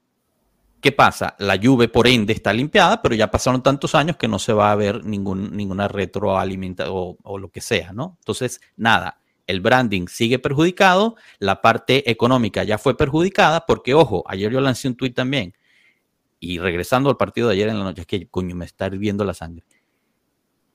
¿Qué 0.81 0.93
pasa? 0.93 1.35
La 1.39 1.59
Juve, 1.61 1.89
por 1.89 2.07
ende, 2.07 2.33
está 2.33 2.53
limpiada, 2.53 3.03
pero 3.03 3.15
ya 3.15 3.31
pasaron 3.31 3.63
tantos 3.63 3.95
años 3.95 4.17
que 4.17 4.29
no 4.29 4.39
se 4.39 4.53
va 4.53 4.71
a 4.71 4.77
ver 4.77 5.05
ningún, 5.05 5.57
ninguna 5.57 5.89
retroalimentación 5.89 6.95
o, 6.95 7.17
o 7.23 7.39
lo 7.39 7.51
que 7.51 7.61
sea, 7.61 7.93
¿no? 7.93 8.17
Entonces, 8.21 8.61
nada, 8.77 9.21
el 9.47 9.61
branding 9.61 10.07
sigue 10.09 10.39
perjudicado, 10.39 11.17
la 11.39 11.63
parte 11.63 12.11
económica 12.11 12.65
ya 12.65 12.79
fue 12.79 12.97
perjudicada, 12.97 13.65
porque, 13.67 13.95
ojo, 13.95 14.25
ayer 14.27 14.53
yo 14.53 14.61
lancé 14.61 14.89
un 14.89 14.97
tuit 14.97 15.15
también, 15.15 15.55
y 16.41 16.59
regresando 16.59 17.09
al 17.09 17.17
partido 17.17 17.49
de 17.49 17.55
ayer 17.55 17.69
en 17.69 17.79
la 17.79 17.85
noche, 17.85 18.03
es 18.03 18.07
que, 18.07 18.29
coño, 18.29 18.55
me 18.55 18.65
está 18.65 18.87
hirviendo 18.87 19.25
la 19.25 19.35
sangre. 19.35 19.65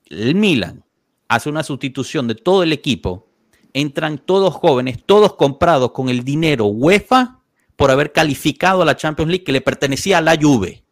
El 0.06 0.36
Milan 0.36 0.84
hace 1.28 1.50
una 1.50 1.64
sustitución 1.64 2.28
de 2.28 2.36
todo 2.36 2.64
el 2.64 2.74
equipo, 2.74 3.30
entran 3.74 4.18
todos 4.18 4.54
jóvenes, 4.54 5.04
todos 5.06 5.36
comprados 5.36 5.92
con 5.92 6.10
el 6.10 6.24
dinero 6.24 6.66
UEFA 6.66 7.41
por 7.82 7.90
haber 7.90 8.12
calificado 8.12 8.84
a 8.84 8.86
la 8.86 8.96
Champions 8.96 9.32
League 9.32 9.44
que 9.44 9.52
le 9.52 9.60
pertenecía 9.60 10.20
a 10.20 10.22
la 10.22 10.38
Juve. 10.40 10.86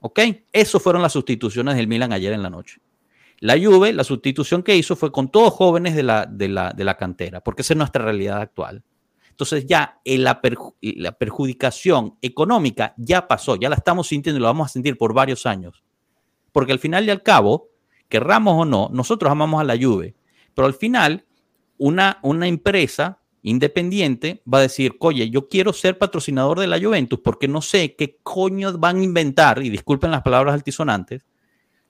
¿Ok? 0.00 0.20
Eso 0.52 0.78
fueron 0.78 1.00
las 1.00 1.14
sustituciones 1.14 1.74
del 1.76 1.88
Milan 1.88 2.12
ayer 2.12 2.34
en 2.34 2.42
la 2.42 2.50
noche. 2.50 2.82
La 3.38 3.58
Juve, 3.58 3.94
la 3.94 4.04
sustitución 4.04 4.62
que 4.62 4.76
hizo 4.76 4.94
fue 4.94 5.10
con 5.10 5.30
todos 5.30 5.54
jóvenes 5.54 5.96
de 5.96 6.02
la, 6.02 6.26
de 6.26 6.48
la, 6.48 6.70
de 6.72 6.84
la 6.84 6.98
cantera, 6.98 7.40
porque 7.40 7.62
esa 7.62 7.72
es 7.72 7.78
nuestra 7.78 8.04
realidad 8.04 8.42
actual. 8.42 8.84
Entonces 9.30 9.64
ya 9.64 10.02
la, 10.04 10.38
la 10.82 11.12
perjudicación 11.12 12.18
económica 12.20 12.92
ya 12.98 13.26
pasó, 13.26 13.56
ya 13.56 13.70
la 13.70 13.76
estamos 13.76 14.08
sintiendo 14.08 14.36
y 14.36 14.42
lo 14.42 14.48
vamos 14.48 14.66
a 14.66 14.72
sentir 14.74 14.98
por 14.98 15.14
varios 15.14 15.46
años. 15.46 15.82
Porque 16.52 16.72
al 16.72 16.78
final 16.78 17.06
y 17.06 17.10
al 17.10 17.22
cabo, 17.22 17.70
querramos 18.10 18.60
o 18.60 18.66
no, 18.66 18.90
nosotros 18.92 19.32
amamos 19.32 19.62
a 19.62 19.64
la 19.64 19.78
Juve, 19.78 20.14
pero 20.54 20.66
al 20.66 20.74
final 20.74 21.24
una, 21.78 22.18
una 22.20 22.48
empresa 22.48 23.22
independiente 23.46 24.42
va 24.52 24.58
a 24.58 24.62
decir, 24.62 24.96
oye, 24.98 25.30
yo 25.30 25.48
quiero 25.48 25.72
ser 25.72 25.98
patrocinador 25.98 26.58
de 26.58 26.66
la 26.66 26.80
Juventus 26.80 27.20
porque 27.22 27.46
no 27.46 27.62
sé 27.62 27.94
qué 27.94 28.18
coño 28.24 28.76
van 28.76 28.98
a 28.98 29.04
inventar, 29.04 29.62
y 29.62 29.70
disculpen 29.70 30.10
las 30.10 30.22
palabras 30.22 30.54
altisonantes, 30.54 31.24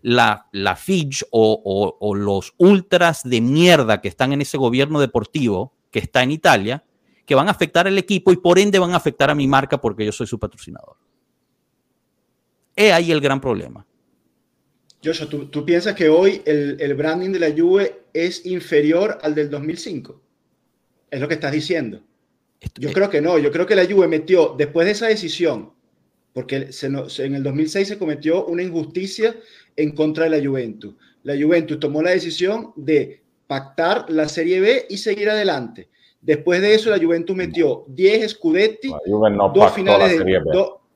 la, 0.03 0.49
la 0.53 0.77
Fitch 0.77 1.25
o, 1.31 2.15
los 2.15 2.53
ultras 2.59 3.23
de 3.25 3.41
mierda 3.41 4.03
que 4.03 4.09
están 4.09 4.35
en 4.35 4.43
ese 4.43 4.59
gobierno 4.59 5.01
deportivo 5.01 5.73
que 5.91 5.99
está 5.99 6.23
en 6.23 6.31
Italia, 6.31 6.85
que 7.25 7.35
van 7.35 7.49
a 7.49 7.53
afectar 7.53 7.87
al 7.87 7.97
equipo 7.97 8.33
y 8.33 8.37
por 8.37 8.59
ende 8.59 8.79
van 8.79 8.93
a 8.93 8.97
afectar 8.97 9.31
a 9.31 9.35
mi 9.35 9.49
marca 9.49 9.81
porque 9.81 10.05
yo 10.05 10.13
soy 10.13 10.27
su 10.27 10.39
patrocinador. 10.39 10.97
Es 12.77 12.93
ahí 12.93 13.11
el 13.11 13.23
gran 13.23 13.41
problema. 13.41 13.87
Joshua, 15.03 15.27
¿tú, 15.27 15.47
¿tú, 15.47 15.65
piensas 15.65 15.95
que 15.95 16.11
hoy 16.11 16.43
el, 16.45 16.77
el 16.81 16.95
branding 16.95 17.31
de 17.31 17.39
la 17.39 17.51
Juve 17.51 18.03
es 18.13 18.45
inferior 18.45 19.19
al 19.23 19.35
del 19.35 19.49
2005? 19.49 20.26
Es 21.11 21.21
lo 21.21 21.29
que 21.29 21.35
estás 21.35 21.53
diciendo. 21.53 22.01
Yo 22.79 22.93
creo 22.93 23.11
que 23.11 23.21
no, 23.21 23.39
yo 23.39 23.51
creo 23.53 23.67
que 23.67 23.77
la 23.77 23.87
Juve 23.87 24.09
metió, 24.09 24.55
después 24.57 24.87
de 24.87 24.93
esa 24.93 25.07
decisión, 25.07 25.73
porque 26.33 26.69
en 27.19 27.35
el 27.35 27.43
2006 27.43 27.89
se 27.89 27.99
cometió 27.99 28.45
una 28.47 28.63
injusticia 28.63 29.37
en 29.77 29.93
contra 29.93 30.25
de 30.25 30.31
la 30.31 30.47
Juventus. 30.47 30.95
La 31.23 31.35
Juventus 31.35 31.81
tomó 31.81 32.03
la 32.03 32.11
decisión 32.11 32.73
de 32.77 33.23
pactar 33.47 34.07
la 34.11 34.29
Serie 34.29 34.61
B 34.61 34.87
y 34.89 34.99
seguir 34.99 35.31
adelante. 35.31 35.89
Después 36.21 36.61
de 36.61 36.75
eso, 36.75 36.91
la 36.91 36.99
Juventus 36.99 37.37
metió 37.37 37.85
10 37.89 38.33
Scudetti, 38.33 38.89
dos, 39.55 39.73
finales 39.73 40.19
de, 40.19 40.41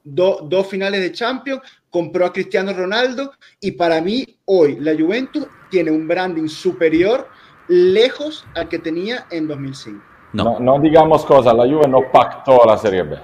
dos 0.05 0.67
finales 0.67 1.01
de 1.01 1.13
Champions, 1.13 1.63
compró 1.89 2.27
a 2.27 2.33
Cristiano 2.33 2.73
Ronaldo 2.73 3.33
y 3.61 3.73
para 3.73 4.01
mí 4.01 4.27
hoy 4.47 4.77
la 4.81 4.95
Juventus 4.95 5.47
tiene 5.71 5.91
un 5.91 6.09
branding 6.09 6.49
superior 6.49 7.29
lejos 7.71 8.45
al 8.57 8.69
que 8.69 8.81
tenía 8.81 9.27
en 9.31 9.47
2005. 9.47 10.03
No, 10.33 10.59
no, 10.59 10.79
digamos 10.81 11.25
cosas, 11.25 11.55
la 11.55 11.65
Juve 11.65 11.87
no 11.89 12.11
pactó 12.13 12.65
la 12.67 12.77
Serie 12.77 13.03
B. 13.05 13.17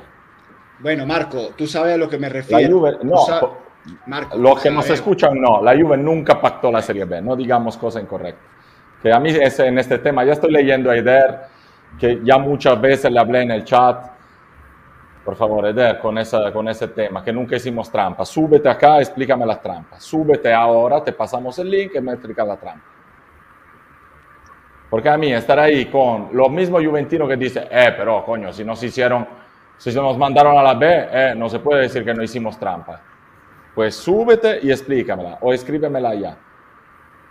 Bueno, 0.78 1.04
Marco, 1.04 1.50
tú 1.56 1.66
sabes 1.66 1.94
a 1.94 1.96
lo 1.96 2.08
que 2.08 2.18
me 2.18 2.28
refiero. 2.28 2.62
La 2.62 2.68
Juve, 2.68 2.98
no, 3.02 3.16
Marco, 4.06 4.36
los 4.38 4.60
que 4.60 4.70
nos 4.70 4.88
escuchan, 4.88 5.40
no, 5.40 5.62
la 5.62 5.76
Juve 5.76 5.96
nunca 5.96 6.40
pactó 6.40 6.70
la 6.70 6.80
Serie 6.80 7.04
B, 7.04 7.20
no 7.20 7.34
digamos 7.34 7.76
cosas 7.76 8.02
incorrectas. 8.02 8.44
Que 9.02 9.12
a 9.12 9.18
mí 9.18 9.30
es, 9.30 9.58
en 9.58 9.78
este 9.78 9.98
tema, 9.98 10.24
ya 10.24 10.32
estoy 10.32 10.52
leyendo 10.52 10.90
a 10.90 10.96
Eder, 10.96 11.40
que 11.98 12.20
ya 12.22 12.38
muchas 12.38 12.80
veces 12.80 13.10
le 13.10 13.18
hablé 13.18 13.42
en 13.42 13.50
el 13.50 13.64
chat, 13.64 14.10
por 15.24 15.34
favor, 15.34 15.66
Eder, 15.66 15.98
con, 15.98 16.18
esa, 16.18 16.52
con 16.52 16.68
ese 16.68 16.88
tema, 16.88 17.22
que 17.22 17.32
nunca 17.32 17.56
hicimos 17.56 17.90
trampa. 17.90 18.24
Súbete 18.24 18.68
acá, 18.68 19.00
explícame 19.00 19.44
las 19.44 19.60
trampas. 19.60 20.04
Súbete 20.04 20.52
ahora, 20.52 21.02
te 21.02 21.12
pasamos 21.12 21.58
el 21.58 21.68
link 21.68 21.92
y 21.96 22.00
me 22.00 22.12
explicas 22.12 22.46
la 22.46 22.56
trampa. 22.56 22.95
Porque 24.88 25.08
a 25.08 25.16
mí 25.16 25.32
estar 25.32 25.58
ahí 25.58 25.86
con 25.86 26.28
los 26.32 26.48
mismos 26.50 26.84
juventinos 26.84 27.28
que 27.28 27.36
dicen, 27.36 27.64
eh, 27.70 27.92
pero 27.96 28.24
coño, 28.24 28.52
si 28.52 28.64
nos 28.64 28.82
hicieron, 28.82 29.26
si 29.76 29.90
se 29.90 30.00
nos 30.00 30.16
mandaron 30.16 30.56
a 30.56 30.62
la 30.62 30.74
B, 30.74 31.08
eh, 31.10 31.34
no 31.36 31.48
se 31.48 31.58
puede 31.58 31.82
decir 31.82 32.04
que 32.04 32.14
no 32.14 32.22
hicimos 32.22 32.58
trampa. 32.58 33.00
Pues 33.74 33.96
súbete 33.96 34.60
y 34.62 34.70
explícamela 34.70 35.38
o 35.40 35.52
escríbemela 35.52 36.14
ya. 36.14 36.36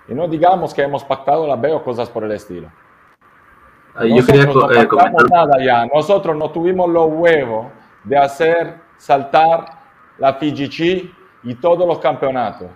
Y 0.08 0.14
no 0.14 0.28
digamos 0.28 0.74
que 0.74 0.84
hemos 0.84 1.04
pactado 1.04 1.48
la 1.48 1.56
B 1.56 1.72
o 1.72 1.84
cosas 1.84 2.10
por 2.10 2.24
el 2.24 2.32
estilo. 2.32 2.70
Nosotros 4.00 4.56
no 4.56 4.72
eh, 4.72 4.88
nada 5.32 5.64
ya. 5.64 5.86
Nosotros 5.86 6.36
no 6.36 6.52
tuvimos 6.52 6.90
los 6.90 7.08
huevos 7.10 7.68
de 8.04 8.18
hacer 8.18 8.76
saltar 8.98 9.66
la 10.18 10.34
FIGC 10.34 11.12
y 11.44 11.56
todos 11.56 11.88
los 11.88 12.00
campeonatos. 12.00 12.68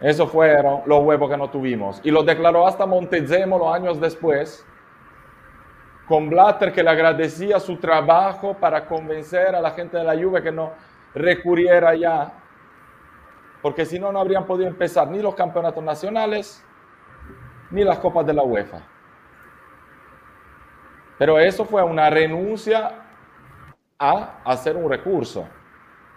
Esos 0.00 0.30
fueron 0.30 0.82
los 0.86 1.02
huevos 1.02 1.30
que 1.30 1.36
no 1.36 1.48
tuvimos. 1.48 2.00
Y 2.04 2.10
lo 2.10 2.22
declaró 2.22 2.66
hasta 2.66 2.84
Montezemolo 2.84 3.72
años 3.72 4.00
después, 4.00 4.66
con 6.06 6.28
Blatter 6.28 6.72
que 6.72 6.82
le 6.82 6.90
agradecía 6.90 7.58
su 7.58 7.76
trabajo 7.78 8.54
para 8.54 8.86
convencer 8.86 9.54
a 9.54 9.60
la 9.60 9.70
gente 9.70 9.96
de 9.96 10.04
la 10.04 10.14
Juve 10.14 10.42
que 10.42 10.52
no 10.52 10.72
recurriera 11.14 11.94
ya, 11.94 12.32
porque 13.62 13.84
si 13.84 13.98
no, 13.98 14.12
no 14.12 14.20
habrían 14.20 14.46
podido 14.46 14.68
empezar 14.68 15.08
ni 15.08 15.20
los 15.20 15.34
campeonatos 15.34 15.82
nacionales 15.82 16.64
ni 17.70 17.82
las 17.82 17.98
copas 17.98 18.24
de 18.26 18.34
la 18.34 18.42
UEFA. 18.42 18.82
Pero 21.18 21.38
eso 21.38 21.64
fue 21.64 21.82
una 21.82 22.10
renuncia 22.10 22.92
a 23.98 24.42
hacer 24.44 24.76
un 24.76 24.90
recurso. 24.90 25.48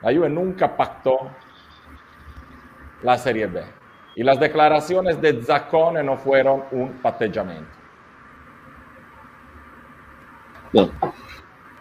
La 0.01 0.13
Juve 0.13 0.29
nunca 0.29 0.75
pactó 0.75 1.31
la 3.03 3.17
Serie 3.17 3.47
B. 3.47 3.63
Y 4.15 4.23
las 4.23 4.39
declaraciones 4.39 5.21
de 5.21 5.41
Zaccone 5.41 6.03
no 6.03 6.17
fueron 6.17 6.63
un 6.71 6.93
patteggiamento. 7.01 7.79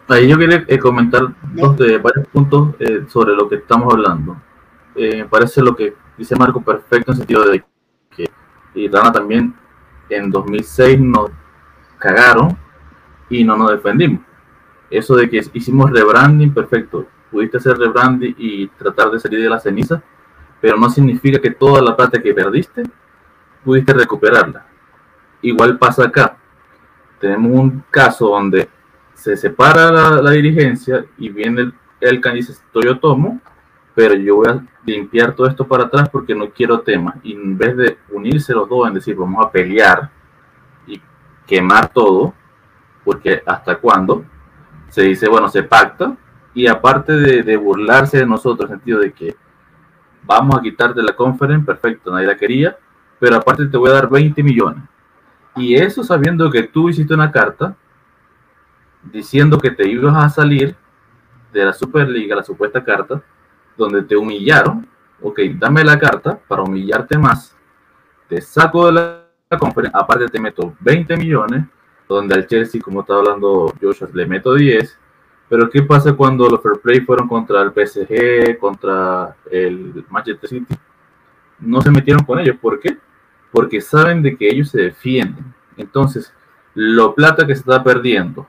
Ahí 0.08 0.28
yo 0.28 0.38
quería 0.38 0.64
eh, 0.66 0.78
comentar 0.78 1.22
dos 1.52 1.76
de 1.76 1.98
varios 1.98 2.26
puntos 2.28 2.74
eh, 2.78 3.04
sobre 3.08 3.34
lo 3.34 3.48
que 3.48 3.56
estamos 3.56 3.92
hablando. 3.92 4.40
Eh, 4.94 5.22
me 5.22 5.28
parece 5.28 5.60
lo 5.60 5.76
que 5.76 5.94
dice 6.16 6.34
Marco 6.34 6.62
perfecto 6.62 7.12
en 7.12 7.14
el 7.14 7.18
sentido 7.18 7.44
de 7.48 7.64
que 8.16 8.28
y 8.74 8.88
Rana 8.88 9.12
también 9.12 9.54
en 10.08 10.30
2006 10.30 11.00
nos 11.00 11.30
cagaron 11.98 12.56
y 13.28 13.44
no 13.44 13.56
nos 13.56 13.70
defendimos. 13.70 14.20
Eso 14.90 15.16
de 15.16 15.28
que 15.28 15.42
hicimos 15.52 15.90
rebranding, 15.90 16.54
perfecto. 16.54 17.06
Pudiste 17.30 17.58
hacer 17.58 17.76
rebranding 17.76 18.34
y 18.38 18.68
tratar 18.68 19.10
de 19.10 19.20
salir 19.20 19.42
de 19.42 19.50
la 19.50 19.60
ceniza, 19.60 20.02
pero 20.60 20.76
no 20.76 20.90
significa 20.90 21.40
que 21.40 21.50
toda 21.50 21.82
la 21.82 21.96
plata 21.96 22.20
que 22.20 22.34
perdiste 22.34 22.82
pudiste 23.64 23.92
recuperarla. 23.92 24.66
Igual 25.42 25.78
pasa 25.78 26.04
acá. 26.04 26.36
Tenemos 27.20 27.52
un 27.52 27.84
caso 27.90 28.28
donde 28.28 28.68
se 29.14 29.36
separa 29.36 29.90
la, 29.90 30.30
dirigencia 30.30 31.04
y 31.16 31.28
viene 31.28 31.62
el, 31.62 31.74
el 32.00 32.20
y 32.24 32.32
dice, 32.34 32.54
yo 32.74 32.98
tomo, 32.98 33.40
pero 33.94 34.14
yo 34.14 34.36
voy 34.36 34.48
a 34.48 34.64
limpiar 34.84 35.34
todo 35.34 35.48
esto 35.48 35.66
para 35.66 35.84
atrás 35.84 36.08
porque 36.08 36.34
no 36.34 36.50
quiero 36.50 36.80
temas. 36.80 37.16
Y 37.22 37.32
en 37.32 37.58
vez 37.58 37.76
de 37.76 37.98
unirse 38.10 38.52
los 38.52 38.68
dos 38.68 38.86
en 38.88 38.94
decir, 38.94 39.16
vamos 39.16 39.44
a 39.44 39.50
pelear 39.50 40.10
y 40.86 41.00
quemar 41.46 41.88
todo, 41.88 42.32
porque 43.04 43.42
hasta 43.44 43.76
cuándo, 43.76 44.24
se 44.88 45.02
dice, 45.02 45.28
bueno, 45.28 45.48
se 45.48 45.62
pacta, 45.64 46.16
y 46.54 46.66
aparte 46.66 47.12
de, 47.12 47.42
de 47.42 47.56
burlarse 47.56 48.18
de 48.18 48.26
nosotros, 48.26 48.70
en 48.70 48.74
el 48.74 48.78
sentido 48.78 49.00
de 49.00 49.12
que 49.12 49.36
vamos 50.24 50.56
a 50.56 50.62
quitarte 50.62 51.02
la 51.02 51.14
conference, 51.14 51.64
perfecto, 51.64 52.10
nadie 52.10 52.26
la 52.26 52.36
quería, 52.36 52.76
pero 53.18 53.36
aparte 53.36 53.66
te 53.66 53.76
voy 53.76 53.90
a 53.90 53.94
dar 53.94 54.08
20 54.08 54.42
millones. 54.42 54.82
Y 55.56 55.74
eso 55.74 56.04
sabiendo 56.04 56.50
que 56.50 56.64
tú 56.64 56.88
hiciste 56.88 57.14
una 57.14 57.30
carta 57.30 57.74
diciendo 59.02 59.58
que 59.58 59.70
te 59.70 59.88
ibas 59.88 60.16
a 60.16 60.28
salir 60.28 60.76
de 61.52 61.64
la 61.64 61.72
Superliga, 61.72 62.36
la 62.36 62.44
supuesta 62.44 62.84
carta, 62.84 63.22
donde 63.76 64.02
te 64.02 64.16
humillaron. 64.16 64.86
Ok, 65.20 65.40
dame 65.54 65.82
la 65.82 65.98
carta 65.98 66.38
para 66.46 66.62
humillarte 66.62 67.18
más. 67.18 67.56
Te 68.28 68.40
saco 68.40 68.86
de 68.86 68.92
la 68.92 69.58
conferencia, 69.58 69.98
aparte 69.98 70.28
te 70.28 70.40
meto 70.40 70.74
20 70.80 71.16
millones, 71.16 71.64
donde 72.08 72.34
al 72.34 72.46
Chelsea, 72.46 72.80
como 72.80 73.00
está 73.00 73.14
hablando 73.14 73.72
Joshua, 73.80 74.08
le 74.12 74.26
meto 74.26 74.54
10 74.54 74.97
pero 75.48 75.70
¿qué 75.70 75.82
pasa 75.82 76.12
cuando 76.12 76.48
los 76.48 76.62
Fair 76.62 76.80
Play 76.80 77.00
fueron 77.00 77.26
contra 77.26 77.62
el 77.62 77.72
PSG, 77.72 78.58
contra 78.58 79.34
el 79.50 80.04
Manchester 80.10 80.50
City? 80.50 80.74
No 81.60 81.80
se 81.80 81.90
metieron 81.90 82.24
con 82.24 82.38
ellos. 82.38 82.56
¿Por 82.60 82.78
qué? 82.78 82.98
Porque 83.50 83.80
saben 83.80 84.22
de 84.22 84.36
que 84.36 84.48
ellos 84.48 84.70
se 84.70 84.82
defienden. 84.82 85.54
Entonces, 85.76 86.32
lo 86.74 87.14
plata 87.14 87.46
que 87.46 87.54
se 87.54 87.60
está 87.60 87.82
perdiendo, 87.82 88.46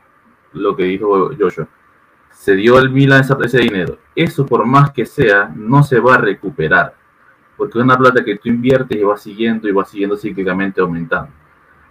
lo 0.54 0.76
que 0.76 0.84
dijo 0.84 1.32
Joshua, 1.39 1.68
se 2.32 2.56
dio 2.56 2.78
al 2.78 2.89
Milan 2.89 3.24
ese 3.43 3.58
dinero. 3.60 3.97
Eso, 4.16 4.45
por 4.45 4.66
más 4.66 4.91
que 4.91 5.06
sea, 5.06 5.52
no 5.56 5.84
se 5.84 6.00
va 6.00 6.16
a 6.16 6.18
recuperar. 6.18 6.95
Porque 7.56 7.78
es 7.78 7.84
una 7.84 7.97
plata 7.97 8.24
que 8.24 8.38
tú 8.38 8.50
inviertes 8.50 8.97
y 8.97 9.04
va 9.04 9.18
siguiendo 9.18 9.70
y 9.70 9.72
va 9.72 9.86
siguiendo 9.86 10.18
cíclicamente 10.18 10.82
aumentando. 10.82 11.32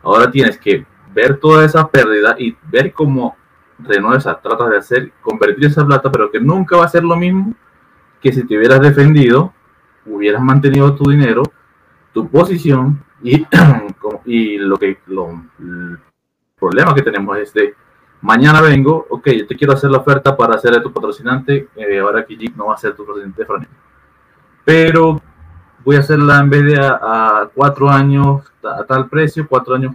Ahora 0.02 0.30
tienes 0.30 0.58
que 0.58 0.86
ver 1.14 1.38
toda 1.38 1.64
esa 1.64 1.88
pérdida 1.88 2.36
y 2.38 2.54
ver 2.70 2.92
cómo 2.92 3.37
renuevas, 3.78 4.24
tratas 4.24 4.70
de 4.70 4.76
hacer, 4.76 5.12
convertir 5.20 5.66
esa 5.66 5.86
plata, 5.86 6.10
pero 6.10 6.30
que 6.30 6.40
nunca 6.40 6.76
va 6.76 6.84
a 6.84 6.88
ser 6.88 7.04
lo 7.04 7.16
mismo 7.16 7.54
que 8.20 8.32
si 8.32 8.44
te 8.44 8.56
hubieras 8.56 8.80
defendido, 8.80 9.52
hubieras 10.06 10.42
mantenido 10.42 10.94
tu 10.94 11.10
dinero, 11.10 11.42
tu 12.12 12.28
posición 12.28 13.04
y, 13.22 13.46
y 14.24 14.58
lo 14.58 14.76
que 14.76 14.98
lo, 15.06 15.30
el 15.60 15.98
problema 16.58 16.94
que 16.94 17.02
tenemos 17.02 17.36
es 17.38 17.52
de 17.52 17.74
mañana 18.20 18.60
vengo, 18.60 19.06
ok, 19.08 19.28
yo 19.30 19.46
te 19.46 19.56
quiero 19.56 19.74
hacer 19.74 19.90
la 19.90 19.98
oferta 19.98 20.36
para 20.36 20.58
ser 20.58 20.82
tu 20.82 20.92
patrocinante, 20.92 21.68
eh, 21.76 22.00
ahora 22.00 22.24
que 22.24 22.36
no 22.56 22.66
va 22.66 22.74
a 22.74 22.78
ser 22.78 22.94
tu 22.94 23.04
patrocinante 23.04 23.44
de 23.44 23.68
Pero 24.64 25.20
voy 25.84 25.96
a 25.96 26.00
hacerla 26.00 26.40
en 26.40 26.50
vez 26.50 26.64
de 26.64 26.78
a, 26.80 27.48
cuatro 27.54 27.88
años 27.88 28.42
a, 28.64 28.84
tal 28.84 29.08
precio, 29.08 29.46
cuatro 29.48 29.74
años 29.74 29.94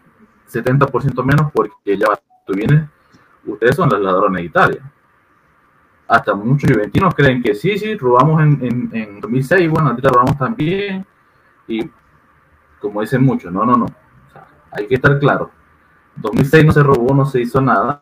70% 0.49 1.23
menos, 1.23 1.51
porque 1.51 1.97
ya 1.97 2.07
tú 2.45 2.53
vienes 2.53 2.87
ustedes 3.45 3.75
son 3.75 3.89
los 3.89 3.99
ladrones 4.01 4.41
de 4.41 4.47
Italia. 4.47 4.91
Hasta 6.07 6.33
muchos 6.35 6.71
juventinos 6.71 7.15
creen 7.15 7.41
que 7.41 7.55
sí, 7.55 7.77
sí, 7.77 7.95
robamos 7.95 8.41
en, 8.41 8.89
en, 8.93 9.21
2006, 9.21 9.69
bueno, 9.69 9.89
ahorita 9.89 10.09
robamos 10.09 10.37
también. 10.37 11.05
Y 11.67 11.89
como 12.79 13.01
dicen 13.01 13.23
muchos, 13.23 13.51
no, 13.51 13.65
no, 13.65 13.75
no. 13.77 13.85
hay 14.71 14.87
que 14.87 14.95
estar 14.95 15.17
claro. 15.19 15.49
2006 16.17 16.65
no 16.65 16.71
se 16.71 16.83
robó, 16.83 17.13
no 17.15 17.25
se 17.25 17.41
hizo 17.41 17.61
nada. 17.61 18.01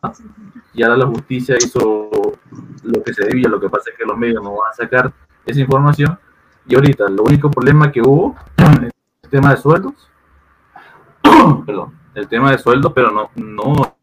Y 0.74 0.84
ahora 0.84 0.98
la 0.98 1.08
justicia 1.08 1.56
hizo 1.58 2.10
lo 2.84 3.04
que 3.04 3.14
se 3.14 3.26
debía. 3.26 3.48
Lo 3.48 3.60
que 3.60 3.70
pasa 3.70 3.92
es 3.92 3.98
que 3.98 4.06
los 4.06 4.18
medios 4.18 4.44
no 4.44 4.52
van 4.52 4.72
a 4.72 4.74
sacar 4.74 5.14
esa 5.46 5.60
información. 5.60 6.20
Y 6.68 6.76
ahorita, 6.76 7.08
lo 7.10 7.24
único 7.24 7.50
problema 7.50 7.92
que 7.92 8.02
hubo 8.02 8.36
el 8.58 8.92
tema 9.30 9.52
de 9.52 9.58
sueldos. 9.58 10.10
Perdón, 11.66 11.98
el 12.16 12.28
tema 12.28 12.52
de 12.52 12.58
sueldos, 12.58 12.92
pero 12.94 13.12
no, 13.12 13.30
no 13.36 13.96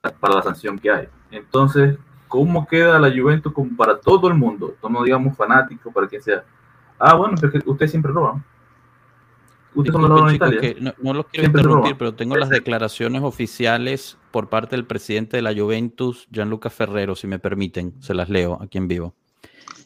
para 0.00 0.34
la 0.34 0.42
sanción 0.42 0.78
que 0.78 0.90
hay. 0.90 1.08
Entonces, 1.30 1.98
¿cómo 2.28 2.66
queda 2.66 2.98
la 2.98 3.10
Juventus 3.10 3.52
como 3.52 3.76
para 3.76 3.98
todo 3.98 4.28
el 4.28 4.34
mundo? 4.34 4.74
No 4.88 5.02
digamos 5.02 5.36
fanático, 5.36 5.92
para 5.92 6.08
que 6.08 6.20
sea. 6.20 6.44
Ah, 6.98 7.14
bueno, 7.14 7.34
pero 7.40 7.52
usted 7.66 7.86
siempre 7.86 8.12
roba. 8.12 8.42
Usted 9.72 9.92
no, 9.92 10.00
no, 10.00 10.08
no 10.08 11.14
los 11.14 11.26
quiero 11.26 11.46
interrumpir, 11.46 11.96
pero 11.96 12.14
tengo 12.14 12.34
las 12.36 12.48
declaraciones 12.48 13.22
oficiales 13.22 14.18
por 14.32 14.48
parte 14.48 14.74
del 14.74 14.84
presidente 14.84 15.36
de 15.36 15.42
la 15.42 15.54
Juventus, 15.54 16.26
Gianluca 16.30 16.70
Ferrero, 16.70 17.14
si 17.14 17.28
me 17.28 17.38
permiten, 17.38 17.94
se 18.00 18.14
las 18.14 18.28
leo 18.28 18.58
aquí 18.60 18.78
en 18.78 18.88
vivo. 18.88 19.14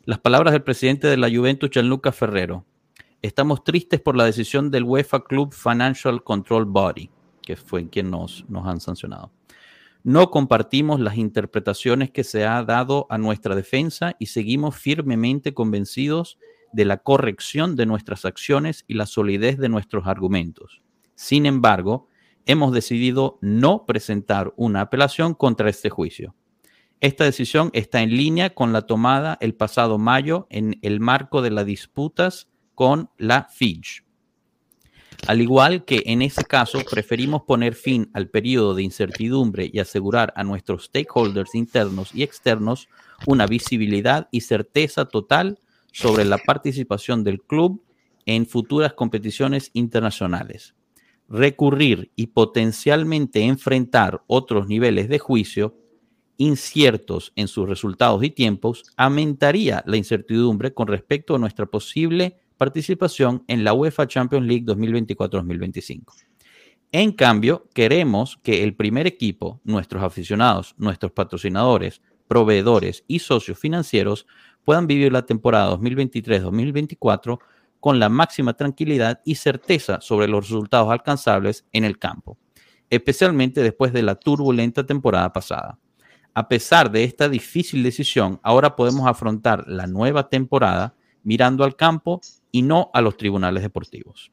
Las 0.07 0.21
palabras 0.21 0.53
del 0.53 0.62
presidente 0.62 1.07
de 1.07 1.19
la 1.19 1.29
Juventus, 1.29 1.71
Gianluca 1.71 2.12
Ferrero. 2.12 2.65
Estamos 3.21 3.62
tristes 3.62 4.01
por 4.01 4.17
la 4.17 4.25
decisión 4.25 4.71
del 4.71 4.85
UEFA 4.85 5.25
Club 5.25 5.53
Financial 5.53 6.23
Control 6.23 6.65
Body, 6.65 7.11
que 7.43 7.57
fue 7.57 7.89
quien 7.89 8.11
nos, 8.11 8.45
nos 8.49 8.67
han 8.67 8.81
sancionado. 8.81 9.31
No 10.07 10.30
compartimos 10.30 11.00
las 11.00 11.16
interpretaciones 11.16 12.11
que 12.11 12.24
se 12.24 12.44
ha 12.44 12.62
dado 12.62 13.07
a 13.09 13.16
nuestra 13.16 13.55
defensa 13.55 14.16
y 14.18 14.26
seguimos 14.26 14.76
firmemente 14.76 15.55
convencidos 15.55 16.38
de 16.74 16.84
la 16.84 16.98
corrección 16.98 17.74
de 17.74 17.86
nuestras 17.86 18.26
acciones 18.26 18.84
y 18.86 18.94
la 18.94 19.07
solidez 19.07 19.57
de 19.57 19.70
nuestros 19.70 20.07
argumentos. 20.07 20.82
Sin 21.14 21.46
embargo, 21.46 22.09
hemos 22.44 22.74
decidido 22.74 23.38
no 23.40 23.86
presentar 23.86 24.52
una 24.57 24.82
apelación 24.82 25.32
contra 25.32 25.70
este 25.70 25.88
juicio. 25.88 26.34
Esta 27.00 27.24
decisión 27.24 27.70
está 27.72 28.02
en 28.02 28.11
línea 28.11 28.50
con 28.50 28.74
la 28.74 28.82
tomada 28.82 29.38
el 29.40 29.55
pasado 29.55 29.96
mayo 29.96 30.46
en 30.50 30.78
el 30.82 31.00
marco 31.00 31.40
de 31.40 31.50
las 31.50 31.64
disputas 31.64 32.50
con 32.74 33.09
la 33.16 33.44
Fitch. 33.44 34.03
Al 35.27 35.41
igual 35.41 35.87
que 35.87 36.03
en 36.05 36.20
ese 36.20 36.45
caso, 36.45 36.81
preferimos 36.91 37.43
poner 37.45 37.75
fin 37.75 38.11
al 38.12 38.29
periodo 38.29 38.75
de 38.75 38.83
incertidumbre 38.83 39.70
y 39.72 39.79
asegurar 39.79 40.35
a 40.37 40.45
nuestros 40.45 40.85
stakeholders 40.85 41.55
internos 41.55 42.14
y 42.14 42.22
externos 42.22 42.89
una 43.27 43.47
visibilidad 43.47 44.29
y 44.31 44.43
certeza 44.43 45.07
total 45.07 45.61
sobre 45.93 46.27
la 46.27 46.37
participación 46.37 47.25
del 47.25 47.41
club 47.41 47.83
en 48.27 48.47
futuras 48.47 48.93
competiciones 48.93 49.70
internacionales. 49.72 50.75
Recurrir 51.29 52.11
y 52.16 52.27
potencialmente 52.27 53.41
enfrentar 53.41 54.22
otros 54.27 54.66
niveles 54.66 55.09
de 55.09 55.18
juicio 55.18 55.75
inciertos 56.37 57.33
en 57.37 57.49
sus 57.49 57.68
resultados 57.68 58.22
y 58.25 58.31
tiempos 58.31 58.83
aumentaría 58.97 59.83
la 59.87 59.97
incertidumbre 59.97 60.75
con 60.75 60.89
respecto 60.89 61.35
a 61.35 61.39
nuestra 61.39 61.66
posible 61.66 62.41
participación 62.57 63.44
en 63.48 63.64
la 63.64 63.72
UEFA 63.72 64.07
Champions 64.07 64.46
League 64.46 64.64
2024-2025. 64.64 66.12
En 66.92 67.12
cambio, 67.12 67.68
queremos 67.74 68.38
que 68.42 68.62
el 68.62 68.76
primer 68.76 69.07
equipo, 69.07 69.61
nuestros 69.64 70.02
aficionados, 70.02 70.74
nuestros 70.78 71.12
patrocinadores, 71.12 72.00
proveedores 72.28 73.05
y 73.09 73.18
socios 73.18 73.59
financieros 73.59 74.26
puedan 74.64 74.86
vivir 74.86 75.12
la 75.12 75.26
temporada 75.26 75.76
2023-2024 75.76 77.38
con 77.80 77.98
la 77.98 78.09
máxima 78.09 78.55
tranquilidad 78.55 79.20
y 79.24 79.34
certeza 79.34 80.00
sobre 80.00 80.28
los 80.28 80.48
resultados 80.48 80.90
alcanzables 80.90 81.66
en 81.72 81.84
el 81.84 81.98
campo, 81.98 82.38
especialmente 82.88 83.62
después 83.62 83.92
de 83.92 84.02
la 84.02 84.14
turbulenta 84.14 84.86
temporada 84.86 85.32
pasada. 85.32 85.78
A 86.32 86.48
pesar 86.48 86.90
de 86.90 87.05
esta 87.05 87.28
difícil 87.28 87.82
decisión, 87.82 88.40
ahora 88.42 88.74
podemos 88.74 89.07
afrontar 89.07 89.68
la 89.68 89.86
nueva 89.86 90.28
temporada 90.28 90.94
mirando 91.22 91.62
al 91.62 91.76
campo 91.76 92.20
y 92.55 92.62
no 92.62 92.88
a 92.94 93.00
los 93.00 93.16
tribunales 93.16 93.64
deportivos. 93.64 94.30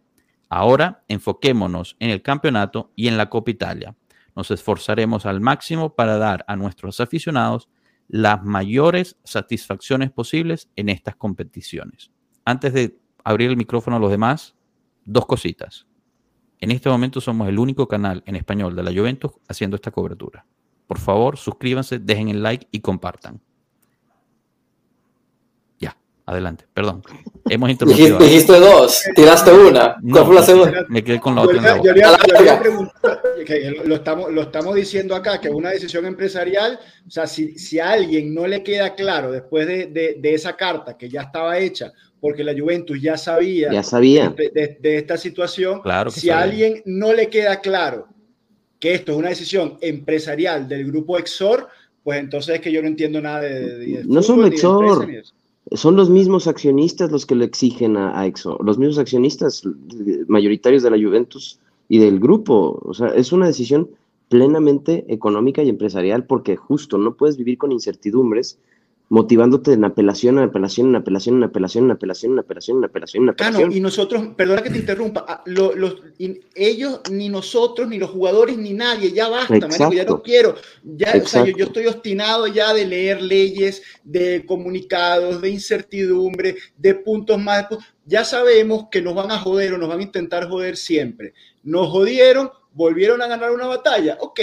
Ahora 0.48 1.04
enfoquémonos 1.08 1.98
en 2.00 2.12
el 2.12 2.22
campeonato 2.22 2.92
y 2.96 3.08
en 3.08 3.18
la 3.18 3.32
Copa 3.32 3.50
Italia. 3.50 3.96
Nos 4.36 4.52
esforzaremos 4.52 5.26
al 5.26 5.42
máximo 5.42 5.96
para 5.96 6.20
dar 6.20 6.46
a 6.48 6.56
nuestros 6.56 7.00
aficionados 7.00 7.68
las 8.08 8.44
mayores 8.44 9.18
satisfacciones 9.24 10.12
posibles 10.12 10.70
en 10.76 10.90
estas 10.90 11.16
competiciones. 11.16 12.12
Antes 12.46 12.74
de 12.74 13.00
abrir 13.24 13.50
el 13.50 13.58
micrófono 13.58 13.96
a 13.96 14.00
los 14.00 14.12
demás, 14.12 14.56
dos 15.04 15.26
cositas. 15.26 15.88
En 16.60 16.70
este 16.70 16.90
momento 16.90 17.22
somos 17.22 17.50
el 17.50 17.58
único 17.58 17.88
canal 17.88 18.22
en 18.28 18.36
español 18.36 18.76
de 18.76 18.84
la 18.84 18.94
Juventus 18.94 19.32
haciendo 19.50 19.78
esta 19.78 19.90
cobertura. 19.90 20.46
Por 20.86 21.00
favor, 21.00 21.38
suscríbanse, 21.38 21.98
dejen 21.98 22.30
el 22.30 22.44
like 22.44 22.68
y 22.70 22.82
compartan. 22.82 23.42
Adelante, 26.32 26.64
perdón. 26.74 27.04
Hemos 27.50 27.70
interrumpido. 27.70 28.18
Dijiste, 28.18 28.58
dos, 28.58 29.04
tiraste 29.16 29.52
una. 29.52 29.98
¿Cuál 30.10 30.26
fue 30.26 30.36
la 30.36 30.44
segunda? 30.44 30.86
Me 30.88 31.04
quedé 31.04 31.20
con 31.20 31.36
la 31.36 31.42
otra. 31.42 31.78
lo, 33.84 33.96
estamos, 33.96 34.32
lo 34.32 34.42
estamos 34.44 34.76
diciendo 34.76 35.14
acá, 35.14 35.42
que 35.42 35.50
una 35.50 35.72
decisión 35.72 36.06
empresarial, 36.06 36.80
o 37.06 37.12
sea, 37.12 37.28
si, 37.28 37.58
si 37.60 37.80
a 37.80 37.92
alguien 37.92 38.34
no 38.34 38.48
le 38.48 38.64
queda 38.64 38.96
claro 38.96 39.34
después 39.34 39.68
de, 39.68 39.88
de, 39.88 40.34
esa 40.34 40.56
carta 40.56 40.98
que 40.98 41.10
ya 41.10 41.24
estaba 41.24 41.58
hecha, 41.58 41.92
porque 42.22 42.46
la 42.46 42.54
Juventus 42.58 43.02
ya 43.02 43.18
sabía, 43.18 43.70
ya 43.70 43.84
sabía. 43.84 44.30
De, 44.30 44.78
de, 44.80 44.98
esta 44.98 45.18
situación, 45.18 45.82
claro 45.82 46.12
si 46.12 46.30
a 46.30 46.40
alguien 46.40 46.82
no 46.86 47.12
le 47.12 47.28
queda 47.28 47.60
claro 47.60 48.08
que 48.80 48.94
esto 48.94 49.12
es 49.12 49.18
una 49.18 49.30
decisión 49.30 49.78
empresarial 49.82 50.66
del 50.70 50.86
grupo 50.86 51.18
Exor, 51.18 51.68
pues 52.04 52.20
entonces 52.20 52.56
es 52.56 52.62
que 52.62 52.72
yo 52.72 52.82
no 52.82 52.88
entiendo 52.88 53.20
nada 53.20 53.42
de... 53.42 54.04
no 54.08 54.24
son 54.24 54.46
Exor 54.46 55.10
son 55.74 55.96
los 55.96 56.10
mismos 56.10 56.48
accionistas 56.48 57.12
los 57.12 57.26
que 57.26 57.36
le 57.36 57.46
exigen 57.46 57.98
a, 57.98 58.26
EXO, 58.26 58.58
los 58.64 58.78
mismos 58.78 58.98
accionistas 58.98 59.64
mayoritarios 60.28 60.84
de 60.84 60.92
la 60.92 60.98
Juventus 60.98 61.60
y 61.88 62.00
del 62.00 62.20
grupo. 62.20 62.82
O 62.84 62.94
sea, 62.94 63.10
es 63.10 63.32
una 63.32 63.48
decisión 63.48 63.90
plenamente 64.30 65.06
económica 65.08 65.62
y 65.62 65.70
empresarial 65.70 66.26
porque 66.26 66.56
justo 66.56 66.98
no 66.98 67.16
puedes 67.16 67.38
vivir 67.38 67.58
con 67.58 67.72
incertidumbres 67.72 68.58
motivándote 69.12 69.74
en 69.74 69.84
apelación, 69.84 70.38
en 70.38 70.46
apelación, 70.46 70.88
en 70.88 70.96
apelación, 70.96 71.36
en 71.36 71.44
apelación, 71.44 71.84
en 71.84 71.92
apelación, 71.92 72.32
en 72.32 72.40
apelación, 72.40 72.78
en 72.78 72.86
apelación, 72.86 73.24
en 73.24 73.30
apelación. 73.32 73.72
y 73.74 73.82
nosotros, 73.82 74.24
perdona 74.38 74.64
que 74.64 74.70
te 74.70 74.78
interrumpa, 74.78 75.26
ah, 75.28 75.44
los, 75.48 75.96
ellos, 76.56 77.02
ni 77.12 77.28
nosotros, 77.28 77.90
ni 77.90 78.00
los 78.00 78.10
jugadores, 78.10 78.58
ni 78.58 78.72
nadie, 78.72 79.12
ya 79.12 79.28
basta, 79.28 79.68
ya 79.68 80.06
no 80.06 80.24
quiero, 80.24 80.56
ya, 80.82 81.14
o 81.22 81.28
sea, 81.28 81.44
yo, 81.44 81.52
yo, 81.58 81.66
estoy 81.66 81.88
obstinado 81.88 82.48
ya 82.48 82.74
de 82.74 82.86
leer 82.86 83.22
leyes, 83.22 83.84
de 84.06 84.46
comunicados, 84.46 85.42
de 85.42 85.50
incertidumbre, 85.50 86.56
de 86.78 86.96
puntos 86.96 87.38
más, 87.38 87.66
ya 88.06 88.24
sabemos 88.24 88.86
que 88.90 89.02
nos 89.02 89.14
van 89.14 89.30
a 89.30 89.40
joder 89.40 89.74
o 89.74 89.78
nos 89.78 89.90
van 89.90 90.00
a 90.00 90.04
intentar 90.04 90.48
joder 90.48 90.78
siempre. 90.78 91.34
Nos 91.64 91.90
jodieron, 91.90 92.50
volvieron 92.72 93.22
a 93.22 93.28
ganar 93.28 93.52
una 93.52 93.68
batalla, 93.68 94.18
ok, 94.22 94.40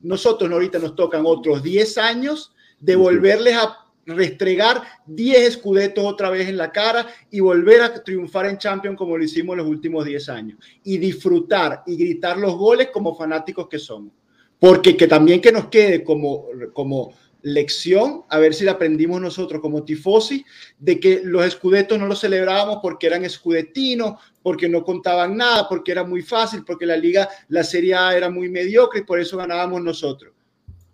nosotros 0.00 0.52
ahorita 0.52 0.78
nos 0.78 0.94
tocan 0.94 1.22
otros 1.24 1.62
10 1.62 1.96
años 1.96 2.52
de 2.80 2.96
volverles 2.96 3.56
a 3.56 3.78
restregar 4.14 4.82
10 5.06 5.48
escudetos 5.48 6.04
otra 6.04 6.30
vez 6.30 6.48
en 6.48 6.56
la 6.56 6.70
cara 6.70 7.06
y 7.30 7.40
volver 7.40 7.82
a 7.82 8.02
triunfar 8.02 8.46
en 8.46 8.58
Champions 8.58 8.96
como 8.96 9.16
lo 9.16 9.24
hicimos 9.24 9.56
los 9.56 9.66
últimos 9.66 10.04
10 10.04 10.28
años 10.28 10.58
y 10.84 10.98
disfrutar 10.98 11.82
y 11.86 11.96
gritar 11.96 12.36
los 12.36 12.56
goles 12.56 12.88
como 12.92 13.14
fanáticos 13.14 13.68
que 13.68 13.78
somos. 13.78 14.12
Porque 14.58 14.96
que 14.96 15.06
también 15.06 15.40
que 15.40 15.52
nos 15.52 15.68
quede 15.68 16.04
como, 16.04 16.46
como 16.72 17.14
lección, 17.42 18.22
a 18.28 18.38
ver 18.38 18.54
si 18.54 18.64
la 18.64 18.72
aprendimos 18.72 19.20
nosotros 19.20 19.60
como 19.60 19.84
tifosi, 19.84 20.44
de 20.78 21.00
que 21.00 21.22
los 21.24 21.44
escudetos 21.44 21.98
no 21.98 22.06
los 22.06 22.20
celebrábamos 22.20 22.78
porque 22.82 23.06
eran 23.06 23.24
escudetinos, 23.24 24.20
porque 24.42 24.68
no 24.68 24.84
contaban 24.84 25.36
nada, 25.36 25.68
porque 25.68 25.92
era 25.92 26.04
muy 26.04 26.22
fácil, 26.22 26.64
porque 26.64 26.86
la 26.86 26.96
liga, 26.96 27.28
la 27.48 27.64
Serie 27.64 27.94
A 27.94 28.16
era 28.16 28.30
muy 28.30 28.48
mediocre 28.48 29.00
y 29.00 29.04
por 29.04 29.20
eso 29.20 29.36
ganábamos 29.36 29.82
nosotros. 29.82 30.34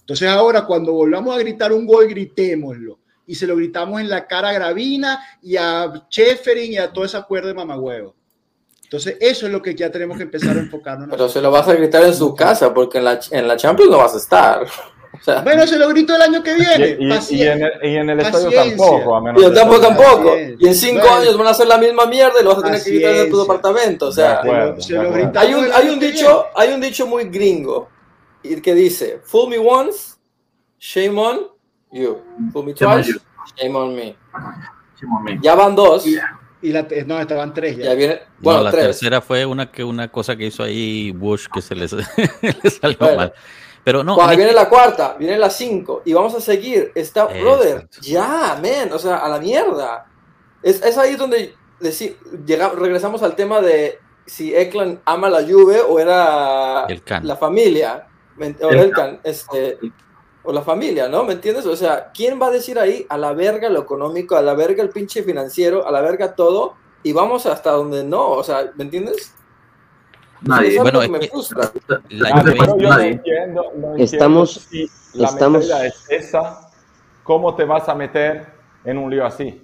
Entonces 0.00 0.28
ahora 0.28 0.64
cuando 0.64 0.92
volvamos 0.92 1.34
a 1.34 1.38
gritar 1.40 1.72
un 1.72 1.86
gol, 1.86 2.06
gritémoslo. 2.06 3.00
Y 3.26 3.34
se 3.34 3.46
lo 3.46 3.56
gritamos 3.56 4.00
en 4.00 4.08
la 4.08 4.26
cara 4.26 4.50
a 4.50 4.52
Gravina 4.52 5.20
y 5.42 5.56
a 5.56 6.06
Cheferin 6.08 6.72
y 6.72 6.78
a 6.78 6.92
toda 6.92 7.06
esa 7.06 7.22
cuerda 7.22 7.48
de 7.48 7.54
mamagüevo. 7.54 8.14
Entonces 8.84 9.16
eso 9.20 9.46
es 9.46 9.52
lo 9.52 9.60
que 9.60 9.74
ya 9.74 9.90
tenemos 9.90 10.16
que 10.16 10.22
empezar 10.22 10.56
a 10.56 10.60
enfocarnos. 10.60 11.08
Pero 11.10 11.28
se 11.28 11.40
lo 11.40 11.50
vas 11.50 11.66
a 11.66 11.74
gritar 11.74 12.04
en 12.04 12.14
su 12.14 12.34
casa 12.36 12.72
porque 12.72 12.98
en 12.98 13.04
la, 13.04 13.20
en 13.32 13.48
la 13.48 13.56
Champions 13.56 13.90
no 13.90 13.98
vas 13.98 14.14
a 14.14 14.18
estar. 14.18 14.64
bueno, 15.42 15.66
se 15.66 15.76
lo 15.76 15.88
grito 15.88 16.14
el 16.14 16.22
año 16.22 16.42
que 16.42 16.54
viene. 16.54 16.96
Y, 17.00 17.42
en, 17.42 17.62
el, 17.62 17.72
y 17.82 17.96
en, 17.96 18.10
el, 18.10 18.20
estadio 18.20 18.50
tampoco. 18.50 19.16
A 19.16 19.34
y 19.36 19.54
tampoco, 19.54 19.80
tampoco. 19.80 20.36
Y 20.36 20.68
en 20.68 20.74
cinco 20.74 21.08
años 21.08 21.36
van 21.36 21.48
a 21.48 21.50
hacer 21.50 21.66
la 21.66 21.78
misma 21.78 22.06
mierda 22.06 22.40
y 22.40 22.44
lo 22.44 22.50
vas 22.50 22.58
a 22.60 22.62
tener 22.62 22.82
que 22.82 22.90
gritar 22.90 23.14
en 23.16 23.30
tu 23.30 23.40
departamento. 23.40 24.06
O 24.06 24.12
sea, 24.12 24.40
hay, 24.42 25.54
un, 25.54 25.68
hay, 25.72 25.88
un 25.88 25.98
dicho, 25.98 26.46
hay 26.54 26.72
un 26.72 26.80
dicho 26.80 27.06
muy 27.06 27.24
gringo 27.24 27.88
y 28.42 28.60
que 28.60 28.74
dice, 28.74 29.20
fool 29.24 29.50
me 29.50 29.58
once, 29.58 30.14
shame 30.78 31.18
on 31.20 31.55
you. 31.96 32.22
Fool 32.52 32.66
me 32.66 32.74
twice, 32.74 33.18
shame 33.56 33.76
on 33.76 33.94
me. 33.94 34.16
Ya 35.42 35.54
van 35.54 35.74
dos. 35.74 36.06
Y 36.62 36.72
la, 36.72 36.86
no, 37.06 37.20
estaban 37.20 37.52
tres 37.52 37.76
ya. 37.76 37.94
viene, 37.94 38.22
bueno, 38.38 38.62
la 38.62 38.70
tercera 38.70 39.20
fue 39.20 39.44
una, 39.44 39.70
que, 39.70 39.84
una 39.84 40.10
cosa 40.10 40.34
que 40.36 40.46
hizo 40.46 40.62
ahí 40.62 41.12
Bush 41.12 41.46
que 41.52 41.60
se 41.60 41.74
le 41.76 41.86
salió 41.88 43.16
mal. 43.16 43.32
Pero 43.84 44.02
no. 44.02 44.16
Cuando 44.16 44.36
viene 44.36 44.52
la 44.52 44.68
cuarta, 44.68 45.14
viene 45.18 45.38
la 45.38 45.48
cinco, 45.48 46.02
y 46.04 46.12
vamos 46.12 46.34
a 46.34 46.40
seguir. 46.40 46.90
Está, 46.94 47.26
brother, 47.26 47.88
ya, 48.00 48.58
man, 48.60 48.92
o 48.92 48.98
sea, 48.98 49.18
a 49.18 49.28
la 49.28 49.38
mierda. 49.38 50.06
Es, 50.62 50.82
es 50.82 50.98
ahí 50.98 51.14
donde 51.14 51.54
llegamos, 52.44 52.78
regresamos 52.78 53.22
al 53.22 53.36
tema 53.36 53.60
de 53.60 54.00
si 54.24 54.54
Eklan 54.54 55.00
ama 55.04 55.30
la 55.30 55.42
Juve 55.42 55.80
o 55.80 56.00
era 56.00 56.86
la 57.22 57.36
familia. 57.36 58.08
O, 58.60 58.70
el 58.70 58.92
este, 59.22 59.78
o 60.46 60.52
la 60.52 60.62
familia, 60.62 61.08
¿no? 61.08 61.24
¿Me 61.24 61.34
entiendes? 61.34 61.66
O 61.66 61.76
sea, 61.76 62.10
¿quién 62.14 62.40
va 62.40 62.46
a 62.46 62.50
decir 62.50 62.78
ahí 62.78 63.04
a 63.08 63.18
la 63.18 63.32
verga 63.32 63.68
lo 63.68 63.80
económico, 63.80 64.36
a 64.36 64.42
la 64.42 64.54
verga 64.54 64.82
el 64.82 64.90
pinche 64.90 65.22
financiero, 65.22 65.86
a 65.86 65.90
la 65.90 66.00
verga 66.00 66.34
todo? 66.34 66.74
Y 67.02 67.12
vamos 67.12 67.46
hasta 67.46 67.72
donde 67.72 68.04
no, 68.04 68.30
o 68.30 68.42
sea, 68.42 68.72
¿me 68.76 68.84
entiendes? 68.84 69.34
Nadie. 70.42 70.80
Bueno, 70.80 71.02
es 71.02 71.10
me 71.10 71.28
frustra. 71.28 71.70
La 72.10 72.42
yo 72.44 72.76
no 72.76 72.98
entiendo, 73.00 73.72
estamos, 73.96 74.68
la 75.14 75.28
estamos... 75.28 75.70
es 75.70 76.06
esa, 76.08 76.70
¿cómo 77.22 77.54
te 77.54 77.64
vas 77.64 77.88
a 77.88 77.94
meter 77.94 78.46
en 78.84 78.98
un 78.98 79.10
lío 79.10 79.24
así? 79.24 79.62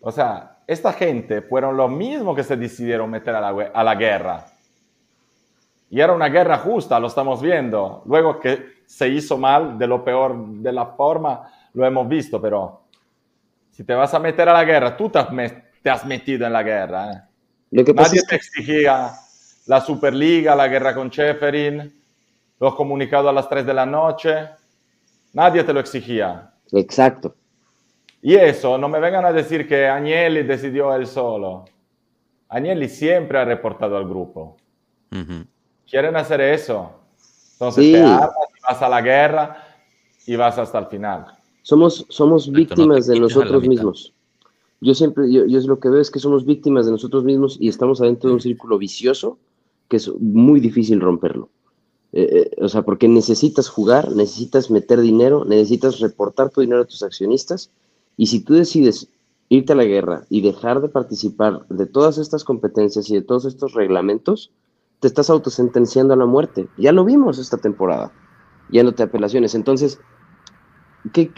O 0.00 0.12
sea, 0.12 0.58
esta 0.66 0.92
gente 0.92 1.42
fueron 1.42 1.76
los 1.76 1.90
mismos 1.90 2.36
que 2.36 2.44
se 2.44 2.56
decidieron 2.56 3.10
meter 3.10 3.34
a 3.34 3.40
la, 3.40 3.70
a 3.74 3.84
la 3.84 3.94
guerra. 3.94 4.46
Y 5.90 6.00
era 6.00 6.12
una 6.12 6.28
guerra 6.28 6.58
justa, 6.58 7.00
lo 7.00 7.06
estamos 7.06 7.40
viendo. 7.40 8.02
Luego 8.06 8.38
que 8.38 8.77
se 8.88 9.06
hizo 9.06 9.36
mal 9.36 9.78
de 9.78 9.86
lo 9.86 10.02
peor 10.02 10.34
de 10.46 10.72
la 10.72 10.86
forma, 10.86 11.52
lo 11.74 11.84
hemos 11.84 12.08
visto, 12.08 12.40
pero 12.40 12.84
si 13.70 13.84
te 13.84 13.92
vas 13.92 14.14
a 14.14 14.18
meter 14.18 14.48
a 14.48 14.54
la 14.54 14.64
guerra, 14.64 14.96
tú 14.96 15.10
te 15.10 15.18
has, 15.18 15.28
te 15.82 15.90
has 15.90 16.06
metido 16.06 16.46
en 16.46 16.54
la 16.54 16.62
guerra. 16.62 17.12
¿eh? 17.12 17.84
Nadie 17.94 18.22
te 18.26 18.36
exigía 18.36 19.12
la 19.66 19.80
Superliga, 19.82 20.56
la 20.56 20.68
guerra 20.68 20.94
con 20.94 21.10
Cheferin, 21.10 22.02
los 22.58 22.74
comunicados 22.74 23.28
a 23.28 23.32
las 23.32 23.46
3 23.46 23.66
de 23.66 23.74
la 23.74 23.84
noche. 23.84 24.48
Nadie 25.34 25.62
te 25.64 25.74
lo 25.74 25.80
exigía. 25.80 26.50
Exacto. 26.72 27.36
Y 28.22 28.36
eso, 28.36 28.78
no 28.78 28.88
me 28.88 29.00
vengan 29.00 29.26
a 29.26 29.32
decir 29.32 29.68
que 29.68 29.86
Agnelli 29.86 30.44
decidió 30.44 30.94
él 30.94 31.06
solo. 31.06 31.66
Agnelli 32.48 32.88
siempre 32.88 33.38
ha 33.38 33.44
reportado 33.44 33.98
al 33.98 34.08
grupo. 34.08 34.56
Quieren 35.86 36.16
hacer 36.16 36.40
eso. 36.40 36.98
Entonces 37.52 37.92
te 37.92 38.02
armas 38.02 38.30
vas 38.68 38.82
a 38.82 38.88
la 38.88 39.00
guerra 39.00 39.56
y 40.26 40.36
vas 40.36 40.58
hasta 40.58 40.78
el 40.78 40.86
final. 40.86 41.26
Somos, 41.62 42.06
somos 42.08 42.50
víctimas 42.50 43.06
de 43.06 43.18
nosotros 43.18 43.66
mismos. 43.66 44.12
Yo 44.80 44.94
siempre, 44.94 45.32
yo, 45.32 45.46
yo 45.46 45.60
lo 45.60 45.80
que 45.80 45.88
veo 45.88 46.00
es 46.00 46.10
que 46.10 46.18
somos 46.18 46.44
víctimas 46.44 46.86
de 46.86 46.92
nosotros 46.92 47.24
mismos 47.24 47.56
y 47.60 47.68
estamos 47.68 48.00
adentro 48.00 48.28
de 48.28 48.34
un 48.34 48.40
círculo 48.40 48.78
vicioso 48.78 49.38
que 49.88 49.96
es 49.96 50.08
muy 50.20 50.60
difícil 50.60 51.00
romperlo. 51.00 51.48
Eh, 52.12 52.50
eh, 52.56 52.62
o 52.62 52.68
sea, 52.68 52.82
porque 52.82 53.08
necesitas 53.08 53.68
jugar, 53.68 54.12
necesitas 54.12 54.70
meter 54.70 55.00
dinero, 55.00 55.44
necesitas 55.44 55.98
reportar 56.00 56.50
tu 56.50 56.60
dinero 56.60 56.82
a 56.82 56.86
tus 56.86 57.02
accionistas 57.02 57.70
y 58.16 58.26
si 58.26 58.40
tú 58.40 58.54
decides 58.54 59.08
irte 59.48 59.72
a 59.72 59.76
la 59.76 59.84
guerra 59.84 60.24
y 60.28 60.42
dejar 60.42 60.80
de 60.80 60.88
participar 60.88 61.66
de 61.68 61.86
todas 61.86 62.18
estas 62.18 62.44
competencias 62.44 63.10
y 63.10 63.14
de 63.14 63.22
todos 63.22 63.46
estos 63.46 63.72
reglamentos, 63.72 64.50
te 65.00 65.08
estás 65.08 65.30
autosentenciando 65.30 66.14
a 66.14 66.18
la 66.18 66.26
muerte. 66.26 66.68
Ya 66.76 66.92
lo 66.92 67.04
vimos 67.04 67.38
esta 67.38 67.56
temporada, 67.56 68.12
ya 68.70 68.82
no 68.82 68.92
te 68.92 69.02
apelaciones. 69.02 69.54
Entonces, 69.54 69.98
¿qué, 71.12 71.30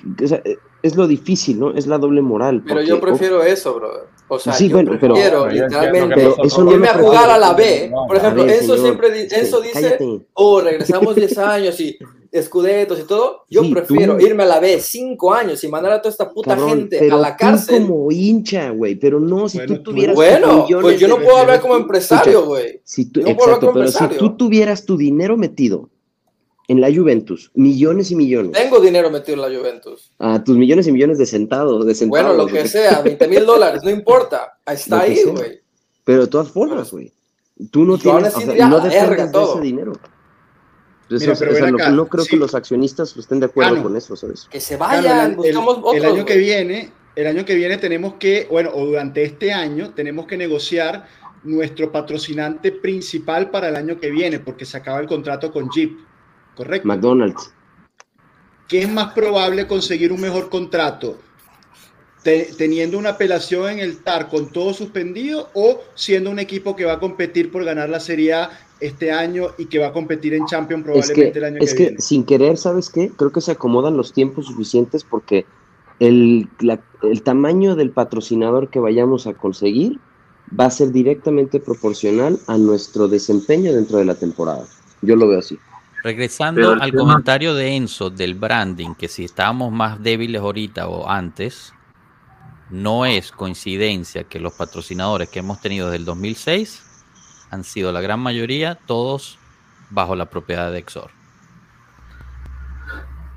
es 0.83 0.97
lo 0.97 1.07
difícil, 1.07 1.59
¿no? 1.59 1.75
Es 1.75 1.87
la 1.87 1.99
doble 1.99 2.23
moral. 2.23 2.63
Pero 2.67 2.83
yo 2.83 3.01
prefiero 3.01 3.43
eso, 3.43 3.75
brother. 3.75 4.05
O 4.29 4.39
sea, 4.39 4.53
sí, 4.53 4.69
yo 4.69 4.77
bueno, 4.77 4.91
prefiero 4.91 5.15
pero, 5.15 5.49
literalmente 5.49 6.33
eso 6.45 6.73
irme 6.73 6.87
a 6.87 6.95
jugar 6.95 7.31
a 7.31 7.39
la 7.39 7.53
B. 7.53 7.91
Por 8.07 8.17
ejemplo, 8.17 8.45
eso 8.47 8.77
siempre 8.77 9.27
eso 9.27 9.61
dice, 9.61 9.99
oh, 10.35 10.61
regresamos 10.61 11.17
10 11.17 11.39
años 11.39 11.81
y 11.81 11.99
escudetos 12.33 13.01
y 13.01 13.03
todo, 13.03 13.45
yo 13.51 13.69
prefiero 13.71 14.21
irme 14.21 14.45
a 14.45 14.47
la 14.47 14.61
B 14.61 14.79
cinco 14.81 15.35
años 15.35 15.65
y 15.65 15.69
mandar 15.69 15.95
a 15.95 16.01
toda 16.01 16.13
esta 16.13 16.31
puta 16.31 16.57
gente 16.57 17.11
a 17.11 17.17
la 17.17 17.37
cárcel. 17.37 17.83
como 17.83 18.11
hincha, 18.13 18.71
güey, 18.71 18.95
pero 18.95 19.19
no, 19.19 19.49
si 19.49 19.59
tú 19.67 19.83
tuvieras. 19.83 20.15
Bueno, 20.15 20.65
pues 20.81 21.01
yo 21.01 21.09
no 21.09 21.17
puedo 21.17 21.39
hablar 21.39 21.61
como 21.61 21.77
empresario, 21.77 22.45
güey. 22.47 22.81
Si 22.85 23.07
tú, 23.07 23.21
exacto, 23.27 23.73
pero 23.73 23.89
si 23.89 24.07
tú 24.17 24.37
tuvieras 24.37 24.85
tu 24.85 24.97
dinero 24.97 25.37
metido 25.37 25.89
en 26.71 26.81
la 26.81 26.89
Juventus, 26.95 27.51
millones 27.55 28.13
y 28.13 28.15
millones. 28.15 28.53
Tengo 28.53 28.79
dinero 28.79 29.11
metido 29.11 29.35
en 29.35 29.53
la 29.53 29.59
Juventus. 29.59 30.13
Ah, 30.21 30.43
tus 30.45 30.57
millones 30.57 30.87
y 30.87 30.93
millones 30.93 31.19
de 31.19 31.27
centavos, 31.27 31.85
de 31.85 32.07
Bueno, 32.07 32.33
lo 32.33 32.47
que 32.47 32.69
sea, 32.69 33.03
20 33.03 33.27
mil 33.27 33.45
dólares, 33.45 33.83
no 33.83 33.91
importa. 33.91 34.57
Está 34.67 35.01
ahí, 35.01 35.23
güey. 35.25 35.61
Pero 36.05 36.23
de 36.23 36.29
todas 36.29 36.49
formas, 36.49 36.93
güey. 36.93 37.13
Tú 37.73 37.85
no 37.85 37.99
tienes, 37.99 38.35
o 38.37 38.41
sea, 38.41 38.69
no 38.69 38.81
dependes 38.81 39.33
de 39.33 39.43
ese 39.43 39.61
dinero 39.61 39.93
no 41.93 42.07
creo 42.07 42.25
que 42.25 42.37
los 42.37 42.55
accionistas 42.55 43.17
estén 43.17 43.41
de 43.41 43.47
acuerdo 43.47 43.83
con 43.83 43.97
eso, 43.97 44.15
¿sabes? 44.15 44.47
Que 44.51 44.61
se 44.61 44.77
vayan, 44.77 45.37
el, 45.43 46.05
año 46.05 46.25
que 46.25 46.37
viene, 46.37 46.93
el 47.17 47.27
año 47.27 47.45
que 47.45 47.55
viene 47.55 47.79
tenemos 47.79 48.15
que, 48.15 48.47
bueno, 48.49 48.71
o 48.73 48.87
durante 48.87 49.25
este 49.25 49.53
año 49.53 49.91
tenemos 49.91 50.27
que 50.27 50.37
negociar 50.37 51.09
nuestro 51.43 51.91
patrocinante 51.91 52.71
principal 52.71 53.51
para 53.51 53.71
el 53.71 53.77
año 53.77 53.99
que 53.99 54.11
viene, 54.11 54.39
porque 54.39 54.65
se 54.65 54.77
acaba 54.77 55.01
el 55.01 55.09
contrato 55.09 55.51
con 55.51 55.69
Jeep, 55.71 55.99
¿correcto? 56.57 56.87
McDonald's. 56.87 57.53
¿Qué 58.69 58.83
es 58.83 58.89
más 58.89 59.13
probable 59.13 59.67
conseguir 59.67 60.13
un 60.13 60.21
mejor 60.21 60.49
contrato? 60.49 61.19
teniendo 62.23 62.99
una 62.99 63.11
apelación 63.11 63.71
en 63.71 63.79
el 63.79 63.99
TAR 63.99 64.29
con 64.29 64.51
todo 64.51 64.75
suspendido 64.75 65.49
o 65.55 65.81
siendo 65.95 66.31
un 66.31 66.39
equipo 66.39 66.77
que 66.77 66.85
va 66.85 66.95
a 66.95 67.01
competir 67.01 67.51
por 67.51 67.65
ganar 67.65 67.89
la 67.89 68.01
Serie 68.01 68.35
A 68.35 68.51
este 68.79 69.11
año 69.11 69.49
y 69.57 69.67
que 69.67 69.79
va 69.79 69.89
a 69.89 69.93
competir 69.93 70.35
en 70.35 70.45
Champions 70.47 70.85
probablemente 70.85 71.39
el 71.39 71.45
año 71.45 71.59
es 71.61 71.75
que, 71.75 71.97
sin 71.99 72.25
querer, 72.25 72.57
¿sabes 72.57 72.91
qué? 72.91 73.11
Creo 73.17 73.33
que 73.33 73.41
se 73.41 73.53
acomodan 73.53 73.97
los 73.97 74.13
tiempos 74.13 74.47
suficientes 74.47 75.05
porque 75.05 75.47
el, 75.99 76.49
el 77.03 77.23
tamaño 77.23 77.75
del 77.75 77.91
patrocinador 77.91 78.69
que 78.69 78.81
vayamos 78.81 79.27
a 79.27 79.35
conseguir 79.35 79.99
va 80.59 80.67
a 80.67 80.71
ser 80.71 80.93
directamente 80.93 81.61
proporcional 81.61 82.39
a 82.47 82.59
nuestro 82.59 83.09
desempeño 83.09 83.73
dentro 83.73 83.99
de 83.99 84.05
la 84.05 84.15
temporada. 84.15 84.67
Yo 85.03 85.17
lo 85.17 85.29
veo 85.29 85.39
así. 85.39 85.59
Regresando 86.03 86.73
al 86.81 86.95
comentario 86.95 87.55
de 87.55 87.77
Enzo 87.77 88.11
del 88.11 88.35
branding, 88.35 88.95
que 88.95 89.09
si 89.09 89.25
estábamos 89.25 89.71
más 89.71 90.03
débiles 90.03 90.41
ahorita 90.41 90.89
o 90.89 91.09
antes, 91.09 91.75
no 92.71 93.05
es 93.05 93.33
coincidencia 93.33 94.25
que 94.25 94.41
los 94.41 94.55
patrocinadores 94.55 95.29
que 95.29 95.41
hemos 95.41 95.61
tenido 95.61 95.87
desde 95.87 95.99
el 95.99 96.05
2006 96.05 96.83
han 97.51 97.65
sido 97.65 97.93
la 97.93 98.01
gran 98.01 98.21
mayoría 98.21 98.77
todos 98.77 99.39
bajo 99.91 100.15
la 100.15 100.27
propiedad 100.27 100.71
de 100.71 100.79
Exor. 100.79 101.11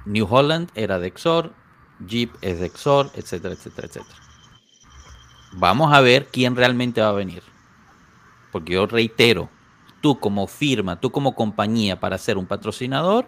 New 0.06 0.28
Holland 0.30 0.70
era 0.76 1.00
de 1.00 1.08
Exor, 1.08 1.54
Jeep 2.08 2.32
es 2.42 2.60
de 2.60 2.68
Exor, 2.68 3.10
etcétera, 3.16 3.56
etcétera, 3.56 3.88
etcétera. 3.88 4.20
Vamos 5.54 5.94
a 5.94 6.02
ver 6.02 6.28
quién 6.32 6.56
realmente 6.56 7.02
va 7.02 7.10
a 7.10 7.14
venir. 7.14 7.44
Porque 8.52 8.74
yo 8.74 8.86
reitero, 8.86 9.50
tú 10.04 10.20
como 10.20 10.48
firma, 10.48 11.00
tú 11.00 11.14
como 11.14 11.34
compañía 11.34 11.98
para 11.98 12.18
ser 12.18 12.38
un 12.38 12.46
patrocinador, 12.46 13.26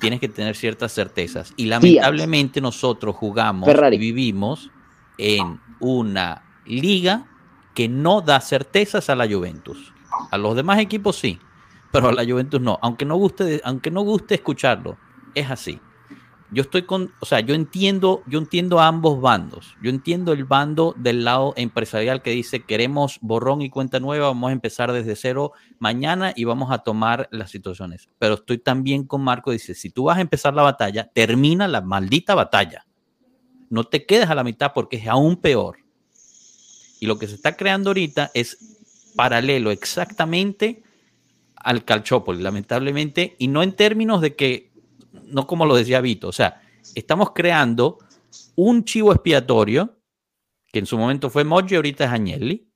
tienes 0.00 0.18
que 0.18 0.28
tener 0.28 0.56
ciertas 0.56 0.92
certezas. 0.92 1.54
Y 1.56 1.66
lamentablemente 1.66 2.60
nosotros 2.60 3.14
jugamos 3.14 3.68
y 3.92 3.98
vivimos 3.98 4.68
en 5.16 5.60
una 5.78 6.42
liga 6.66 7.24
que 7.72 7.88
no 7.88 8.20
da 8.20 8.40
certezas 8.40 9.08
a 9.08 9.14
la 9.14 9.28
Juventus. 9.28 9.94
A 10.32 10.38
los 10.38 10.56
demás 10.56 10.80
equipos 10.80 11.14
sí, 11.14 11.38
pero 11.92 12.08
a 12.08 12.12
la 12.12 12.24
Juventus 12.24 12.60
no. 12.60 12.80
Aunque 12.82 13.04
no 13.04 13.14
guste, 13.14 13.60
aunque 13.62 13.92
no 13.92 14.00
guste 14.02 14.34
escucharlo, 14.34 14.98
es 15.36 15.48
así. 15.48 15.80
Yo 16.50 16.62
estoy 16.62 16.82
con, 16.82 17.12
o 17.20 17.26
sea, 17.26 17.40
yo 17.40 17.54
entiendo, 17.54 18.22
yo 18.26 18.38
entiendo 18.38 18.80
a 18.80 18.86
ambos 18.86 19.20
bandos. 19.20 19.76
Yo 19.82 19.90
entiendo 19.90 20.32
el 20.32 20.44
bando 20.44 20.94
del 20.96 21.24
lado 21.24 21.52
empresarial 21.56 22.22
que 22.22 22.30
dice 22.30 22.64
queremos 22.64 23.18
borrón 23.20 23.60
y 23.60 23.68
cuenta 23.68 24.00
nueva, 24.00 24.28
vamos 24.28 24.48
a 24.48 24.52
empezar 24.52 24.92
desde 24.92 25.14
cero 25.14 25.52
mañana 25.78 26.32
y 26.34 26.44
vamos 26.44 26.70
a 26.70 26.78
tomar 26.78 27.28
las 27.32 27.50
situaciones. 27.50 28.08
Pero 28.18 28.34
estoy 28.34 28.58
también 28.58 29.04
con 29.04 29.22
Marco, 29.22 29.50
dice, 29.50 29.74
si 29.74 29.90
tú 29.90 30.04
vas 30.04 30.16
a 30.16 30.22
empezar 30.22 30.54
la 30.54 30.62
batalla, 30.62 31.10
termina 31.12 31.68
la 31.68 31.82
maldita 31.82 32.34
batalla. 32.34 32.86
No 33.68 33.84
te 33.84 34.06
quedes 34.06 34.30
a 34.30 34.34
la 34.34 34.44
mitad 34.44 34.72
porque 34.74 34.96
es 34.96 35.06
aún 35.06 35.36
peor. 35.36 35.78
Y 37.00 37.06
lo 37.06 37.18
que 37.18 37.26
se 37.26 37.34
está 37.34 37.56
creando 37.56 37.90
ahorita 37.90 38.30
es 38.32 38.56
paralelo 39.14 39.70
exactamente 39.70 40.82
al 41.56 41.84
Calchópolis, 41.84 42.42
lamentablemente, 42.42 43.36
y 43.38 43.48
no 43.48 43.62
en 43.62 43.72
términos 43.72 44.20
de 44.20 44.34
que, 44.36 44.67
no 45.12 45.46
como 45.46 45.66
lo 45.66 45.74
decía 45.74 46.00
Vito, 46.00 46.28
o 46.28 46.32
sea, 46.32 46.62
estamos 46.94 47.32
creando 47.34 47.98
un 48.56 48.84
chivo 48.84 49.12
expiatorio, 49.12 49.98
que 50.72 50.78
en 50.78 50.86
su 50.86 50.98
momento 50.98 51.30
fue 51.30 51.44
Moggi, 51.44 51.76
ahorita 51.76 52.04
es 52.04 52.10
Agnelli, 52.10 52.70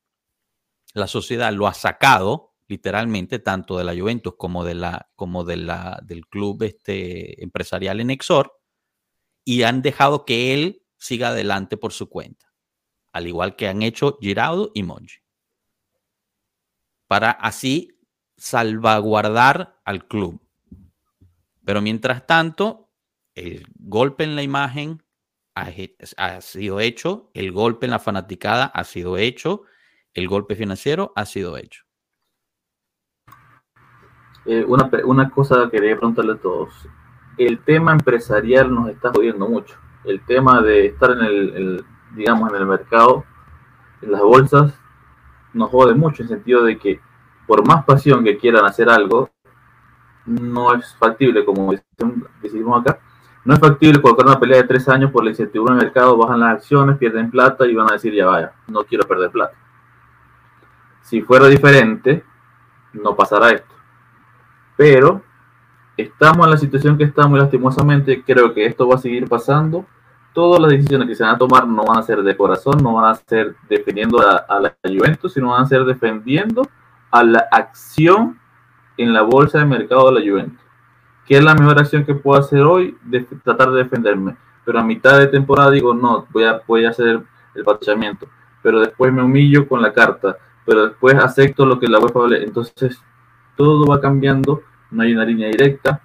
la 0.95 1.07
sociedad 1.07 1.53
lo 1.53 1.67
ha 1.67 1.75
sacado, 1.75 2.55
literalmente, 2.69 3.39
tanto 3.39 3.77
de 3.77 3.85
la 3.85 3.95
Juventus 3.95 4.35
como, 4.37 4.65
de 4.65 4.75
la, 4.75 5.11
como 5.17 5.45
de 5.45 5.57
la, 5.57 6.01
del 6.03 6.27
club 6.27 6.63
este, 6.63 7.43
empresarial 7.43 8.01
en 8.01 8.11
Exor, 8.11 8.59
y 9.45 9.63
han 9.63 9.83
dejado 9.83 10.25
que 10.25 10.55
él 10.55 10.83
siga 10.97 11.29
adelante 11.29 11.77
por 11.77 11.93
su 11.93 12.09
cuenta, 12.09 12.53
al 13.13 13.27
igual 13.27 13.57
que 13.57 13.69
han 13.69 13.83
hecho 13.83 14.19
Giraudo 14.21 14.71
y 14.75 14.83
Monchi, 14.83 15.19
para 17.09 17.31
así 17.31 17.99
salvaguardar 18.37 19.81
al 19.85 20.07
club. 20.07 20.41
Pero 21.65 21.81
mientras 21.81 22.27
tanto, 22.27 22.91
el 23.35 23.67
golpe 23.79 24.25
en 24.25 24.37
la 24.37 24.43
imagen 24.43 25.03
ha, 25.55 26.41
sido 26.41 26.81
hecho, 26.81 27.31
el 27.35 27.53
golpe 27.53 27.87
en 27.87 27.93
la 27.93 27.99
fanaticada 27.99 28.65
ha 28.67 28.85
sido 28.85 29.17
hecho, 29.17 29.63
el 30.15 30.29
golpe 30.29 30.57
financiero 30.57 31.13
ha 31.15 31.25
sido 31.27 31.57
hecho. 31.57 31.85
Eh, 34.45 34.65
una, 34.67 35.31
cosa 35.31 35.65
que 35.65 35.79
quería 35.79 35.97
preguntarle 35.97 36.33
a 36.33 36.37
todos. 36.37 36.71
El 37.39 37.61
tema 37.61 37.93
empresarial 37.93 38.75
nos 38.75 38.89
está 38.89 39.11
jodiendo 39.11 39.49
mucho. 39.49 39.77
El 40.05 40.25
tema 40.25 40.61
de 40.63 40.87
estar 40.87 41.13
en 41.13 41.21
el, 41.21 41.85
digamos, 42.17 42.51
en 42.51 42.57
el 42.57 42.67
mercado, 42.67 43.25
en 44.01 44.13
las 44.13 44.21
bolsas, 44.21 44.75
nos 45.53 45.71
jode 45.71 45.95
mucho 45.95 46.23
en 46.23 46.29
el 46.29 46.37
sentido 46.37 46.65
de 46.65 46.79
que 46.79 47.01
por 47.47 47.67
más 47.67 47.85
pasión 47.85 48.25
que 48.25 48.39
quieran 48.39 48.65
hacer 48.65 48.89
algo, 48.89 49.31
no 50.27 50.75
es 50.75 50.95
factible, 50.97 51.45
como 51.45 51.75
decimos 52.41 52.81
acá, 52.81 52.99
no 53.45 53.55
es 53.55 53.61
factible 53.61 54.01
colocar 54.01 54.27
una 54.27 54.39
pelea 54.39 54.59
de 54.59 54.69
tres 54.69 54.89
años 54.89 55.11
por 55.11 55.25
la 55.25 55.31
incertidumbre 55.31 55.75
del 55.75 55.85
mercado, 55.85 56.17
bajan 56.17 56.41
las 56.41 56.57
acciones, 56.57 56.97
pierden 56.97 57.31
plata 57.31 57.67
y 57.67 57.75
van 57.75 57.91
a 57.91 57.95
decir, 57.95 58.15
ya 58.15 58.27
vaya, 58.27 58.53
no 58.69 58.85
quiero 58.85 59.07
perder 59.07 59.31
plata. 59.31 59.55
Si 61.03 61.21
fuera 61.23 61.47
diferente, 61.49 62.25
no 62.93 63.17
pasará 63.17 63.51
esto. 63.51 63.75
Pero 64.77 65.23
estamos 65.97 66.47
en 66.47 66.51
la 66.53 66.57
situación 66.57 66.97
que 66.97 67.05
estamos 67.05 67.37
y 67.37 67.43
lastimosamente 67.43 68.23
creo 68.23 68.55
que 68.55 68.65
esto 68.65 68.87
va 68.89 68.95
a 68.95 68.99
seguir 68.99 69.29
pasando. 69.29 69.85
Todas 70.33 70.61
las 70.61 70.71
decisiones 70.71 71.09
que 71.09 71.15
se 71.17 71.25
van 71.25 71.35
a 71.35 71.39
tomar 71.39 71.67
no 71.67 71.85
van 71.85 71.99
a 71.99 72.03
ser 72.03 72.23
de 72.23 72.37
corazón, 72.37 72.79
no 72.83 72.95
van 72.95 73.11
a 73.11 73.15
ser 73.17 73.57
defendiendo 73.69 74.21
a, 74.21 74.37
a 74.37 74.61
la 74.61 74.77
Juventus, 74.83 75.33
sino 75.35 75.51
van 75.51 75.63
a 75.63 75.67
ser 75.67 75.85
defendiendo 75.85 76.63
a 77.11 77.25
la 77.25 77.47
acción 77.51 78.39
en 79.03 79.13
la 79.13 79.23
bolsa 79.23 79.59
de 79.59 79.67
mercado 79.67 80.11
de 80.11 80.21
la 80.21 80.31
Juventus. 80.31 80.63
¿Qué 81.27 81.39
es 81.39 81.45
la 81.45 81.55
mejor 81.55 81.79
acción 81.79 82.05
que 82.05 82.15
puedo 82.15 82.41
hacer 82.41 82.61
hoy? 82.61 82.97
De 83.05 83.21
tratar 83.45 83.71
de 83.71 83.85
defenderme. 83.85 84.37
Pero 84.65 84.79
a 84.79 84.85
mitad 84.85 85.19
de 85.19 85.29
temporada 85.29 85.71
digo, 85.71 85.95
no, 85.95 86.27
voy 86.31 86.45
a, 86.45 86.61
voy 86.67 86.85
a 86.85 86.91
hacer 86.91 87.23
el 87.55 87.65
patachamiento. 87.65 88.27
Pero 88.63 88.81
después 88.81 89.13
me 89.13 89.23
humillo 89.23 89.69
con 89.69 89.81
la 89.81 89.93
carta. 89.93 90.37
Pero 90.65 90.89
después 90.89 91.15
acepto 91.17 91.65
lo 91.67 91.79
que 91.79 91.89
la 91.89 91.99
UEFA 91.99 92.21
vale. 92.21 92.45
Entonces, 92.45 93.01
todo 93.57 93.87
va 93.87 94.01
cambiando. 94.01 94.63
No 94.91 95.03
hay 95.03 95.13
una 95.13 95.25
línea 95.25 95.49
directa. 95.49 96.01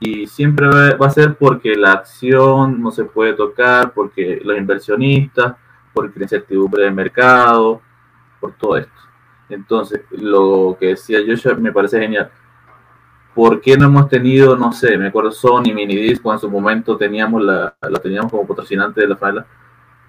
Y 0.00 0.26
siempre 0.26 0.66
va 0.66 1.06
a 1.06 1.10
ser 1.10 1.36
porque 1.36 1.76
la 1.76 1.92
acción 1.92 2.82
no 2.82 2.90
se 2.90 3.04
puede 3.04 3.34
tocar, 3.34 3.92
porque 3.92 4.40
los 4.42 4.58
inversionistas, 4.58 5.54
porque 5.92 6.18
la 6.18 6.24
incertidumbre 6.24 6.84
del 6.84 6.94
mercado, 6.94 7.80
por 8.40 8.52
todo 8.54 8.78
esto. 8.78 8.92
Entonces, 9.48 10.00
lo 10.10 10.76
que 10.80 10.86
decía 10.88 11.20
yo 11.20 11.56
me 11.58 11.70
parece 11.70 12.00
genial 12.00 12.32
¿por 13.34 13.60
qué 13.60 13.76
no 13.76 13.86
hemos 13.86 14.08
tenido, 14.08 14.56
no 14.56 14.72
sé, 14.72 14.98
me 14.98 15.08
acuerdo 15.08 15.30
Sony, 15.30 15.72
Minidisco, 15.74 16.32
en 16.32 16.38
su 16.38 16.50
momento 16.50 16.96
teníamos 16.96 17.42
la, 17.42 17.74
la 17.80 17.98
teníamos 17.98 18.30
como 18.30 18.46
patrocinante 18.46 19.00
de 19.00 19.08
la 19.08 19.16
fala, 19.16 19.46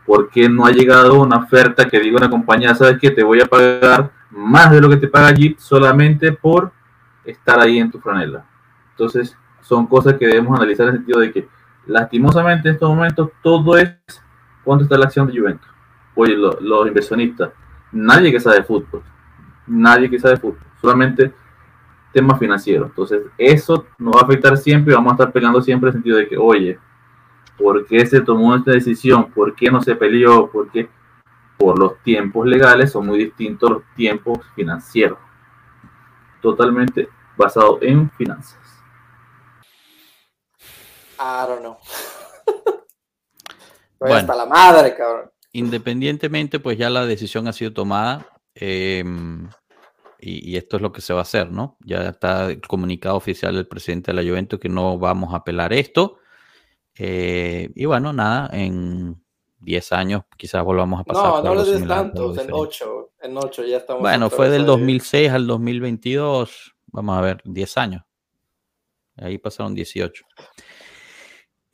¿por 0.05 0.29
qué 0.29 0.49
no 0.49 0.65
ha 0.65 0.71
llegado 0.71 1.21
una 1.21 1.37
oferta 1.37 1.85
que 1.85 1.99
diga 1.99 2.17
una 2.17 2.29
compañía, 2.29 2.75
sabes 2.75 2.99
que 2.99 3.11
te 3.11 3.23
voy 3.23 3.41
a 3.41 3.45
pagar 3.45 4.11
más 4.29 4.71
de 4.71 4.81
lo 4.81 4.89
que 4.89 4.97
te 4.97 5.07
paga 5.07 5.31
Jeep 5.31 5.57
solamente 5.57 6.31
por 6.31 6.71
estar 7.23 7.59
ahí 7.59 7.79
en 7.79 7.91
tu 7.91 7.99
franela? 7.99 8.45
Entonces, 8.91 9.37
son 9.61 9.87
cosas 9.87 10.15
que 10.15 10.27
debemos 10.27 10.57
analizar 10.57 10.87
en 10.87 10.93
el 10.93 10.97
sentido 10.99 11.19
de 11.19 11.31
que, 11.31 11.47
lastimosamente, 11.87 12.67
en 12.67 12.75
estos 12.75 12.89
momentos, 12.89 13.29
todo 13.41 13.77
es 13.77 13.95
cuánto 14.63 14.83
está 14.83 14.97
la 14.97 15.05
acción 15.05 15.27
de 15.27 15.39
Juventus. 15.39 15.69
Oye, 16.15 16.35
los 16.35 16.87
inversionistas, 16.87 17.51
nadie 17.91 18.31
que 18.31 18.39
sabe 18.39 18.57
de 18.57 18.63
fútbol, 18.63 19.01
nadie 19.65 20.09
que 20.09 20.19
sabe 20.19 20.35
de 20.35 20.41
fútbol, 20.41 20.59
solamente 20.81 21.33
tema 22.13 22.37
financiero. 22.37 22.85
Entonces, 22.85 23.23
eso 23.37 23.85
nos 23.97 24.15
va 24.15 24.21
a 24.21 24.23
afectar 24.23 24.55
siempre 24.57 24.93
y 24.93 24.95
vamos 24.95 25.11
a 25.11 25.15
estar 25.15 25.31
peleando 25.33 25.61
siempre 25.61 25.89
en 25.89 25.95
el 25.95 26.01
sentido 26.01 26.17
de 26.17 26.27
que, 26.27 26.37
oye, 26.37 26.79
¿por 27.57 27.85
qué 27.85 28.05
se 28.05 28.21
tomó 28.21 28.55
esta 28.55 28.71
decisión? 28.71 29.31
¿Por 29.31 29.55
qué 29.55 29.69
no 29.69 29.81
se 29.81 29.95
peleó? 29.95 30.49
¿Por 30.49 30.71
qué? 30.71 30.87
Por 31.57 31.77
los 31.77 31.99
tiempos 32.03 32.45
legales 32.47 32.91
son 32.91 33.07
muy 33.07 33.17
distintos 33.17 33.69
los 33.69 33.83
tiempos 33.95 34.39
financieros. 34.55 35.17
Totalmente 36.41 37.09
basado 37.35 37.79
en 37.81 38.09
finanzas. 38.11 38.59
I 41.19 41.47
don't 41.47 41.61
know. 41.61 41.77
bueno, 43.99 44.15
hasta 44.15 44.35
la 44.35 44.45
madre, 44.45 44.95
cabrón. 44.95 45.31
Independientemente, 45.53 46.59
pues 46.59 46.77
ya 46.77 46.89
la 46.89 47.05
decisión 47.05 47.47
ha 47.47 47.53
sido 47.53 47.73
tomada. 47.73 48.25
Eh, 48.55 49.03
y, 50.25 50.57
esto 50.57 50.77
es 50.77 50.81
lo 50.81 50.91
que 50.91 51.01
se 51.01 51.13
va 51.13 51.19
a 51.19 51.23
hacer, 51.23 51.51
¿no? 51.51 51.77
Ya 51.81 52.09
está 52.09 52.49
el 52.49 52.61
comunicado 52.61 53.15
oficial 53.15 53.55
del 53.55 53.67
presidente 53.67 54.11
de 54.11 54.21
la 54.21 54.29
Juventus 54.29 54.59
que 54.59 54.69
no 54.69 54.97
vamos 54.97 55.33
a 55.33 55.37
apelar 55.37 55.73
esto. 55.73 56.17
Eh, 56.97 57.71
y 57.75 57.85
bueno, 57.85 58.13
nada, 58.13 58.49
en 58.53 59.21
10 59.59 59.91
años 59.93 60.23
quizás 60.37 60.63
volvamos 60.63 61.01
a 61.01 61.03
pasar. 61.03 61.25
No, 61.25 61.41
no 61.43 61.55
le 61.55 61.71
des 61.71 61.87
tantos, 61.87 62.37
en 62.37 62.47
8, 62.51 63.11
en 63.21 63.37
8 63.37 63.65
ya 63.65 63.77
estamos. 63.77 64.01
Bueno, 64.01 64.29
fue 64.29 64.49
del 64.49 64.65
2006 64.65 65.31
al 65.31 65.47
2022, 65.47 66.75
vamos 66.87 67.17
a 67.17 67.21
ver, 67.21 67.41
10 67.43 67.77
años. 67.77 68.03
Ahí 69.17 69.37
pasaron 69.37 69.75
18. 69.75 70.25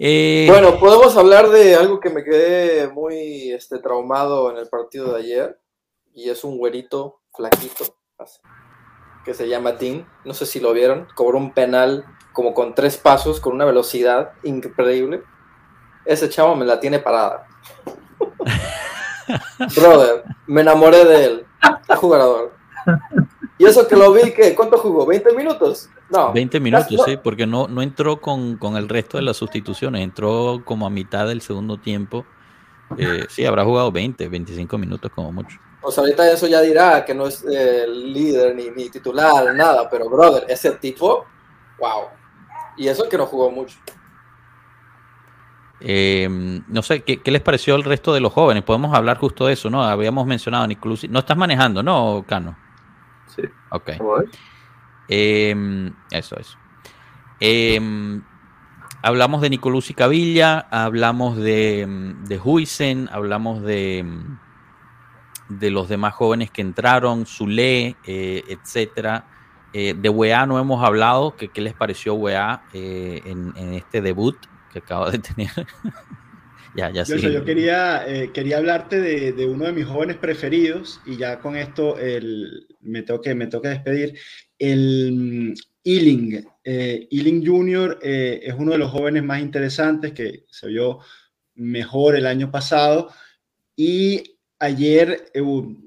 Eh, 0.02 0.48
bueno, 0.50 0.80
podemos 0.80 1.16
hablar 1.18 1.50
de 1.50 1.76
algo 1.76 2.00
que 2.00 2.10
me 2.10 2.24
quedé 2.24 2.88
muy 2.88 3.52
este, 3.52 3.80
traumado 3.80 4.50
en 4.52 4.58
el 4.58 4.68
partido 4.68 5.14
de 5.14 5.20
ayer. 5.20 5.60
Y 6.14 6.30
es 6.30 6.44
un 6.44 6.58
güerito 6.58 7.22
flaquito 7.34 7.99
que 9.24 9.34
se 9.34 9.48
llama 9.48 9.74
Dean. 9.74 10.06
No 10.26 10.34
sé 10.34 10.46
si 10.46 10.60
lo 10.60 10.74
vieron. 10.74 11.08
Cobró 11.16 11.38
un 11.38 11.52
penal 11.52 12.06
como 12.34 12.54
con 12.54 12.76
tres 12.76 12.98
pasos, 12.98 13.40
con 13.40 13.54
una 13.54 13.66
velocidad 13.66 14.32
increíble. 14.44 15.24
Ese 16.06 16.30
chavo 16.30 16.56
me 16.56 16.66
la 16.66 16.80
tiene 16.80 17.00
parada. 17.00 17.48
Brother, 19.76 20.24
me 20.48 20.62
enamoré 20.62 21.06
de 21.06 21.26
él. 21.26 21.46
El 21.88 21.96
jugador. 21.98 22.54
Y 23.58 23.66
eso 23.66 23.88
que 23.88 23.96
lo 23.96 24.12
vi, 24.14 24.32
que 24.32 24.56
¿cuánto 24.56 24.78
jugó? 24.78 25.06
¿20 25.06 25.36
minutos? 25.36 25.90
No. 26.10 26.32
20 26.34 26.60
minutos, 26.60 27.02
sí, 27.06 27.18
porque 27.22 27.46
no, 27.46 27.68
no 27.68 27.82
entró 27.82 28.20
con, 28.20 28.58
con, 28.58 28.78
el 28.78 28.90
resto 28.90 29.18
de 29.18 29.24
las 29.24 29.38
sustituciones. 29.38 30.02
Entró 30.02 30.64
como 30.66 30.88
a 30.88 30.90
mitad 30.90 31.28
del 31.28 31.42
segundo 31.42 31.78
tiempo. 31.78 32.26
Eh, 32.98 33.26
sí, 33.30 33.46
habrá 33.46 33.64
jugado 33.64 33.92
20, 33.92 34.28
25 34.30 34.78
minutos 34.78 35.12
como 35.14 35.32
mucho. 35.32 35.60
O 35.82 35.92
sea, 35.92 36.04
ahorita 36.04 36.30
eso 36.32 36.48
ya 36.48 36.62
dirá 36.62 37.06
que 37.06 37.14
no 37.14 37.28
es 37.28 37.44
el 37.44 38.14
líder 38.14 38.56
ni, 38.56 38.70
ni, 38.70 38.90
titular, 38.90 39.56
nada, 39.56 39.90
pero 39.90 40.10
brother, 40.10 40.46
ese 40.50 40.72
tipo, 40.72 41.26
wow. 41.80 42.10
Y 42.76 42.88
eso 42.88 43.04
es 43.04 43.10
que 43.10 43.18
no 43.18 43.26
jugó 43.26 43.50
mucho. 43.50 43.78
Em, 45.82 46.62
no 46.68 46.82
sé, 46.82 47.02
¿qué, 47.04 47.22
les 47.32 47.42
pareció 47.42 47.76
el 47.76 47.84
resto 47.84 48.14
de 48.14 48.20
los 48.20 48.34
jóvenes? 48.34 48.64
Podemos 48.64 48.94
hablar 48.94 49.18
justo 49.18 49.48
de 49.48 49.54
eso, 49.54 49.70
¿no? 49.70 49.84
Habíamos 49.84 50.26
mencionado 50.26 50.70
incluso. 50.70 51.08
No 51.10 51.20
estás 51.20 51.38
manejando, 51.38 51.82
¿no, 51.82 52.26
Cano? 52.28 52.58
Sí. 53.34 53.44
Ok. 53.72 53.92
Eh, 55.08 55.92
eso, 56.12 56.38
eso. 56.38 56.58
Eh, 57.40 57.80
hablamos 59.02 59.42
de 59.42 59.50
Nicolás 59.50 59.90
y 59.90 59.94
Cavilla, 59.94 60.60
hablamos 60.72 61.38
de, 61.38 61.88
de 62.28 62.38
Huisen, 62.38 63.08
hablamos 63.12 63.62
de 63.62 64.06
de 65.50 65.72
los 65.72 65.90
demás 65.90 66.14
jóvenes 66.14 66.52
que 66.52 66.62
entraron, 66.62 67.26
Zule, 67.26 67.96
eh, 68.06 68.44
etcétera. 68.48 69.26
Eh, 69.74 69.94
de 70.00 70.10
UEA 70.10 70.46
no 70.46 70.60
hemos 70.60 70.84
hablado, 70.84 71.36
¿qué, 71.36 71.50
les 71.62 71.74
pareció 71.74 72.16
UEA 72.16 72.64
eh, 72.74 73.22
en, 73.26 73.74
este 73.74 74.02
debut 74.02 74.36
que 74.72 74.80
acaba 74.80 75.12
de 75.12 75.20
tener? 75.36 75.50
ya, 76.76 76.92
ya 76.92 77.04
yo, 77.04 77.18
yo 77.18 77.44
quería, 77.44 78.04
quería 78.34 78.58
hablarte 78.58 79.00
de, 79.00 79.46
uno 79.46 79.66
de 79.66 79.74
mis 79.74 79.86
jóvenes 79.86 80.18
preferidos 80.18 81.02
y 81.06 81.18
ya 81.18 81.40
con 81.40 81.56
esto 81.56 81.98
el, 82.00 82.68
me, 82.82 83.02
tengo 83.02 83.22
que, 83.22 83.36
me 83.36 83.48
despedir. 83.48 84.18
El 84.58 85.54
Ealing, 85.84 86.46
Ealing 86.64 87.46
Junior 87.46 88.00
es 88.02 88.54
uno 88.58 88.72
de 88.72 88.78
los 88.78 88.92
jóvenes 88.92 89.24
más 89.24 89.40
interesantes 89.40 90.14
que 90.14 90.46
se 90.50 90.68
vio 90.68 91.00
mejor 91.56 92.16
el 92.16 92.26
año 92.26 92.50
pasado 92.52 93.12
y 93.76 94.39
ayer 94.60 95.32
eh, 95.34 95.42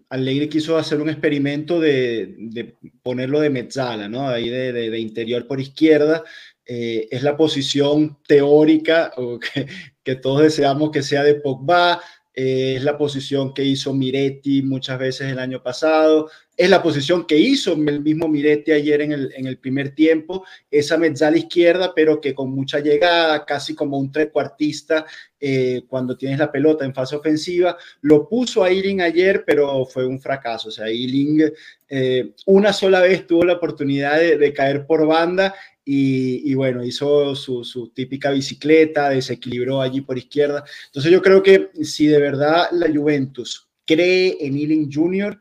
Alegre 0.09 0.49
quiso 0.49 0.77
hacer 0.77 1.01
un 1.01 1.09
experimento 1.09 1.81
de, 1.81 2.77
ponerlo 3.03 3.41
de 3.41 3.49
mezzala, 3.49 4.09
¿no? 4.09 4.29
Ahí 4.29 4.51
de, 4.51 4.99
interior 4.99 5.47
por 5.47 5.59
izquierda. 5.59 6.23
Eh, 6.67 7.09
es 7.11 7.23
la 7.23 7.37
posición 7.37 8.19
teórica 8.27 9.13
que, 10.05 10.15
todos 10.17 10.43
deseamos 10.43 10.91
que 10.91 11.03
sea 11.03 11.23
de 11.23 11.37
Pogba. 11.37 12.01
Eh, 12.35 12.75
es 12.77 12.85
la 12.85 12.99
posición 12.99 13.55
que 13.55 13.65
hizo 13.65 13.95
Miretti 13.95 14.63
muchas 14.63 14.99
veces 14.99 15.33
el 15.33 15.39
año 15.39 15.63
pasado. 15.63 16.31
Es 16.57 16.69
la 16.69 16.83
posición 16.83 17.27
que 17.27 17.39
hizo 17.39 17.73
el 17.73 18.01
mismo 18.01 18.29
Miretti 18.29 18.73
ayer 18.73 19.01
en 19.01 19.13
el, 19.13 19.33
en 19.35 19.47
el 19.47 19.59
primer 19.59 19.95
tiempo, 19.95 20.45
esa 20.71 20.99
mezzala 20.99 21.39
izquierda, 21.39 21.93
pero 21.95 22.21
que 22.21 22.35
con 22.35 22.51
mucha 22.51 22.81
llegada, 22.81 23.45
casi 23.47 23.75
como 23.75 23.99
un 23.99 24.13
trecuartista 24.13 25.07
eh, 25.41 25.83
cuando 25.89 26.17
tienes 26.17 26.39
la 26.39 26.53
pelota 26.53 26.85
en 26.85 26.95
fase 26.95 27.17
ofensiva. 27.17 27.77
Lo 28.03 28.29
puso 28.29 28.63
a 28.63 28.71
Iling 28.71 29.01
ayer, 29.01 29.45
pero 29.47 29.85
fue 29.87 30.07
un 30.07 30.21
fracaso. 30.21 30.69
O 30.69 30.73
sea, 30.73 30.91
Iling 30.91 31.51
eh, 31.89 32.33
una 32.47 32.73
sola 32.73 33.01
vez 33.01 33.27
tuvo 33.27 33.45
la 33.45 33.55
oportunidad 33.55 34.19
de, 34.21 34.53
caer 34.53 34.87
por 34.87 35.07
banda 35.07 35.55
y, 35.85 36.55
bueno, 36.55 36.85
hizo 36.85 37.35
su, 37.35 37.65
su, 37.65 37.89
típica 37.89 38.31
bicicleta, 38.31 39.09
desequilibró 39.09 39.81
allí 39.81 40.03
por 40.03 40.19
izquierda. 40.19 40.65
Entonces 40.87 41.11
yo 41.11 41.23
creo 41.23 41.43
que 41.43 41.71
si 41.83 42.07
de 42.07 42.21
verdad 42.21 42.69
la 42.71 42.89
Juventus 42.89 43.69
cree 43.85 44.37
en 44.41 44.57
Ealing 44.57 44.93
Jr., 44.93 45.41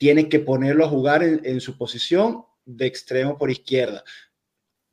tiene 0.00 0.30
que 0.30 0.40
ponerlo 0.40 0.86
a 0.86 0.88
jugar 0.88 1.22
en, 1.22 1.60
su 1.60 1.76
posición 1.76 2.46
de 2.64 2.86
extremo 2.86 3.36
por 3.36 3.50
izquierda. 3.50 4.02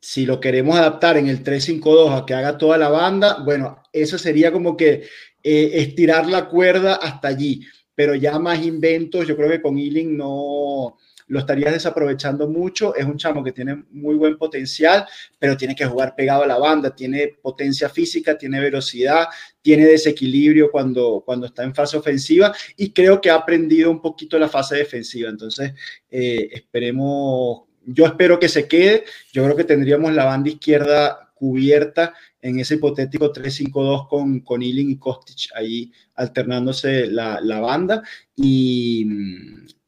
Si 0.02 0.26
lo 0.26 0.42
queremos 0.42 0.78
adaptar 0.78 1.16
en 1.16 1.30
el 1.30 1.46
3-5-2 1.46 2.12
a 2.12 2.26
que 2.26 2.34
haga 2.34 2.58
toda 2.58 2.78
la 2.78 2.90
banda, 2.90 3.42
bueno, 3.46 3.82
eso 3.94 4.18
sería 4.18 4.52
como 4.52 4.76
que 4.76 5.08
eh, 5.44 5.72
estirar 5.76 6.28
la 6.28 6.50
cuerda 6.50 6.96
hasta 6.96 7.30
allí, 7.30 7.66
pero 7.96 8.16
ya 8.16 8.38
más 8.38 8.62
inventos, 8.62 9.26
yo 9.26 9.38
creo 9.38 9.50
que 9.50 9.62
con 9.62 9.78
Ealing 9.78 10.18
no, 10.18 10.98
lo 11.28 11.40
estarías 11.40 11.74
desaprovechando 11.74 12.48
mucho. 12.48 12.96
Es 12.96 13.06
un 13.06 13.18
chamo 13.18 13.44
que 13.44 13.52
tiene 13.52 13.84
muy 13.92 14.16
buen 14.16 14.38
potencial, 14.38 15.06
pero 15.38 15.58
tiene 15.58 15.76
que 15.76 15.86
jugar 15.86 16.16
pegado 16.16 16.44
a 16.44 16.48
la 16.48 16.58
banda, 16.58 16.96
tiene 16.96 17.36
potencia 17.42 17.90
física, 17.90 18.38
tiene 18.38 18.60
velocidad, 18.60 19.28
tiene 19.62 19.86
desequilibrio 19.86 20.72
cuando, 20.72 21.22
cuando 21.26 21.48
está 21.48 21.64
en 21.64 21.76
fase 21.76 21.98
ofensiva 21.98 22.54
y 22.76 22.92
creo 22.92 23.20
que 23.20 23.30
ha 23.30 23.36
aprendido 23.36 23.92
un 23.92 24.02
poquito 24.02 24.40
la 24.40 24.50
fase 24.50 24.78
defensiva. 24.78 25.30
Entonces, 25.30 25.74
eh, 26.10 26.50
esperemos, 26.52 27.64
yo 27.86 28.06
espero 28.06 28.40
que 28.40 28.50
se 28.50 28.68
quede. 28.68 29.04
Yo 29.34 29.44
creo 29.44 29.56
que 29.56 29.64
tendríamos 29.64 30.14
la 30.14 30.26
banda 30.26 30.50
izquierda 30.50 31.32
cubierta 31.34 32.14
en 32.42 32.60
ese 32.60 32.76
hipotético 32.76 33.32
3-5-2 33.32 34.08
con, 34.08 34.40
con 34.40 34.64
Ealing 34.64 34.90
y 34.90 34.98
Kostic 34.98 35.52
ahí 35.56 35.92
alternándose 36.16 37.08
la, 37.08 37.40
la 37.42 37.60
banda. 37.60 38.02
Y, 38.36 39.06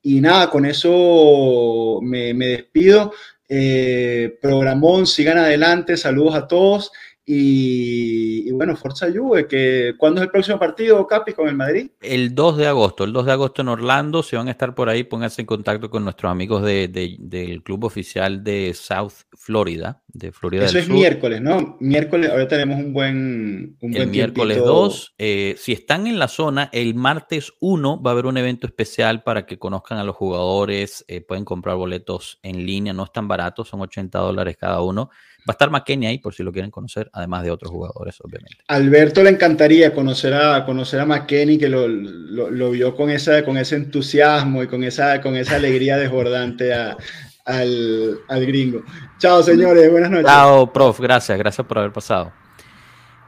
y 0.01 0.21
nada, 0.21 0.49
con 0.49 0.65
eso 0.65 1.99
me, 2.01 2.33
despido. 2.33 3.13
Eh, 3.47 4.37
programón, 4.41 5.07
sigan 5.07 5.39
adelante, 5.39 5.97
saludos 5.97 6.35
a 6.35 6.47
todos 6.47 6.91
y, 7.31 8.49
bueno, 8.53 8.75
Forza 8.75 9.05
Juve, 9.13 9.45
que 9.45 9.93
¿cuándo 9.99 10.19
es 10.19 10.25
el 10.25 10.31
próximo 10.31 10.57
partido, 10.57 11.05
Capi, 11.05 11.33
con 11.33 11.47
el 11.47 11.55
Madrid? 11.55 11.91
El 12.01 12.33
2 12.33 12.57
de 12.57 12.65
agosto, 12.65 13.03
el 13.03 13.13
2 13.13 13.27
de 13.27 13.31
agosto 13.31 13.61
en 13.61 13.67
Orlando, 13.67 14.23
si 14.23 14.35
van 14.35 14.47
a 14.47 14.51
estar 14.51 14.73
por 14.73 14.89
ahí, 14.89 15.03
pónganse 15.03 15.43
en 15.43 15.45
contacto 15.45 15.91
con 15.91 16.03
nuestros 16.03 16.31
amigos 16.31 16.63
de, 16.63 16.87
del 16.87 17.61
club 17.61 17.83
oficial 17.83 18.43
de 18.43 18.73
South 18.73 19.13
Florida, 19.37 20.01
de 20.07 20.31
Florida 20.31 20.65
Eso 20.65 20.79
es 20.79 20.89
miércoles, 20.89 21.39
¿no? 21.39 21.77
Miércoles, 21.79 22.31
ahora 22.31 22.47
tenemos 22.47 22.79
un 22.79 22.93
buen 22.93 23.77
un 23.79 23.95
El 23.95 24.07
miércoles 24.07 24.57
2, 24.57 25.13
eh, 25.19 25.53
si 25.55 25.73
están 25.73 26.07
en 26.07 26.17
la 26.17 26.29
zona, 26.29 26.71
el 26.73 26.95
martes 26.95 27.53
1 27.59 28.01
va 28.01 28.09
a 28.09 28.13
haber 28.13 28.25
un 28.25 28.37
evento 28.37 28.65
especial 28.65 29.21
para 29.21 29.45
que 29.45 29.59
conozcan 29.59 29.99
a 29.99 30.03
los 30.03 30.15
jugadores, 30.15 31.05
eh, 31.07 31.21
pueden 31.21 31.45
comprar 31.45 31.75
boletos 31.75 32.39
en 32.41 32.65
línea, 32.65 32.91
no 32.91 33.03
están 33.03 33.27
baratos, 33.27 33.67
son 33.67 33.81
80 33.81 34.17
dólares 34.17 34.57
cada 34.59 34.81
uno 34.81 35.11
Va 35.47 35.51
a 35.51 35.51
estar 35.53 35.69
McKenny 35.69 36.07
ahí 36.07 36.17
por 36.17 36.33
si 36.33 36.43
lo 36.43 36.51
quieren 36.51 36.71
conocer, 36.71 37.09
además 37.13 37.43
de 37.43 37.51
otros 37.51 37.71
jugadores, 37.71 38.19
obviamente. 38.21 38.57
Alberto 38.67 39.23
le 39.23 39.29
encantaría 39.29 39.93
conocer 39.93 40.33
a, 40.33 40.65
conocer 40.65 40.99
a 40.99 41.05
McKenny, 41.05 41.57
que 41.57 41.69
lo, 41.69 41.87
lo, 41.87 42.71
vio 42.71 42.95
con, 42.95 43.09
esa, 43.09 43.43
con 43.43 43.57
ese 43.57 43.75
entusiasmo 43.75 44.63
y 44.63 44.67
con 44.67 44.83
esa, 44.83 45.21
con 45.21 45.35
esa 45.35 45.55
alegría 45.55 45.97
desbordante 45.97 46.73
a, 46.73 46.97
al, 47.45 48.19
al 48.27 48.45
gringo. 48.45 48.83
Chao, 49.17 49.41
señores, 49.41 49.89
buenas 49.91 50.11
noches. 50.11 50.27
Chao, 50.27 50.71
prof, 50.71 50.99
gracias, 50.99 51.37
gracias 51.37 51.65
por 51.65 51.79
haber 51.79 51.91
pasado. 51.91 52.31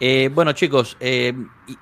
Eh, 0.03 0.31
bueno, 0.33 0.53
chicos, 0.53 0.97
eh, 0.99 1.31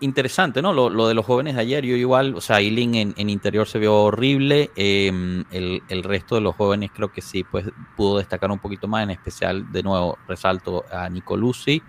interesante, 0.02 0.62
¿no? 0.62 0.74
Lo, 0.74 1.08
de 1.08 1.14
los 1.14 1.26
jóvenes 1.26 1.56
de 1.56 1.62
ayer, 1.62 1.86
yo 1.86 1.96
igual, 1.96 2.36
o 2.36 2.42
sea, 2.42 2.60
Eiling 2.60 3.14
en, 3.16 3.30
interior 3.30 3.66
se 3.66 3.80
vio 3.80 3.96
horrible, 3.96 4.72
em, 4.76 5.46
el, 5.52 6.04
resto 6.04 6.36
de 6.36 6.42
los 6.42 6.54
jóvenes 6.58 6.92
creo 6.94 7.14
que 7.14 7.22
sí, 7.22 7.46
pues 7.46 7.72
pudo 7.96 8.18
destacar 8.18 8.52
un 8.52 8.60
poquito 8.60 8.90
más, 8.90 9.04
en 9.04 9.12
especial, 9.12 9.72
de 9.72 9.84
nuevo, 9.84 10.18
resalto 10.28 10.84
a 10.92 11.08
Nicolussi, 11.08 11.82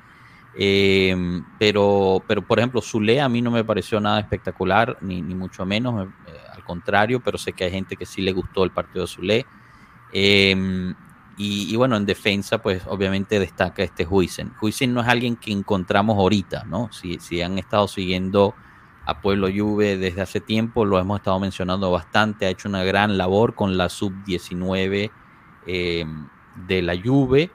em, 0.55 1.45
pero, 1.59 2.22
pero, 2.28 2.47
por 2.47 2.61
ejemplo, 2.61 2.81
Zule 2.81 3.20
a 3.20 3.28
mí 3.28 3.43
no 3.43 3.51
me 3.51 3.64
pareció 3.64 3.99
nada 3.99 4.20
espectacular, 4.20 4.99
ni, 5.01 5.22
ni 5.22 5.35
mucho 5.35 5.66
menos, 5.66 6.07
eh, 6.07 6.33
al 6.55 6.62
contrario, 6.62 7.18
pero 7.18 7.39
sé 7.39 7.55
que 7.55 7.64
hay 7.64 7.72
gente 7.72 7.97
que 7.97 8.07
sí 8.07 8.22
le 8.22 8.31
gustó 8.31 8.62
el 8.62 8.70
partido 8.70 9.05
de 9.05 9.09
Zule. 9.09 9.47
Y, 11.43 11.74
bueno, 11.74 11.97
en 11.97 12.05
defensa, 12.05 12.59
pues 12.59 12.82
obviamente 12.86 13.38
destaca 13.38 13.82
este 13.82 14.05
Huisen. 14.05 14.53
Huisen 14.61 14.93
no 14.93 15.01
es 15.01 15.09
alguien 15.09 15.36
que 15.36 15.51
encontramos 15.51 16.18
ahorita, 16.18 16.64
¿no? 16.64 16.93
Si, 16.93 17.18
si 17.18 17.41
han 17.41 17.57
estado 17.57 17.88
siguiendo 17.88 18.55
a 19.07 19.22
Pueblo 19.22 19.49
Juve 19.51 19.97
desde 19.97 20.20
hace 20.20 20.43
tiempo, 20.43 20.84
lo 20.84 20.99
hemos 20.99 21.20
estado 21.20 21.41
mencionando 21.41 21.91
bastante, 21.91 22.45
ha 22.45 22.51
hecho 22.51 22.68
una 22.68 22.84
gran 22.84 23.16
labor 23.16 23.55
con 23.55 23.78
la 23.78 23.88
sub-19 23.88 25.11
eh, 25.66 26.05
de 26.68 26.82
la 26.82 27.01
Juve, 27.03 27.51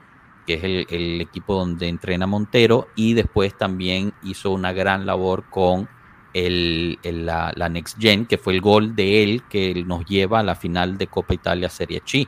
que 0.48 0.54
es 0.54 0.64
el, 0.64 1.20
equipo 1.20 1.54
donde 1.54 1.86
entrena 1.86 2.26
Montero, 2.26 2.88
y 2.96 3.14
después 3.14 3.56
también 3.56 4.14
hizo 4.24 4.50
una 4.50 4.72
gran 4.72 5.06
labor 5.06 5.44
con 5.48 5.88
el, 6.34 6.98
la, 7.04 7.52
la, 7.54 7.68
Next 7.68 8.00
Gen, 8.00 8.26
que 8.26 8.36
fue 8.36 8.54
el 8.54 8.60
gol 8.60 8.96
de 8.96 9.22
él 9.22 9.44
que 9.48 9.84
nos 9.84 10.04
lleva 10.06 10.40
a 10.40 10.42
la 10.42 10.56
final 10.56 10.98
de 10.98 11.06
Copa 11.06 11.34
Italia 11.34 11.68
Serie 11.68 12.02
C. 12.04 12.26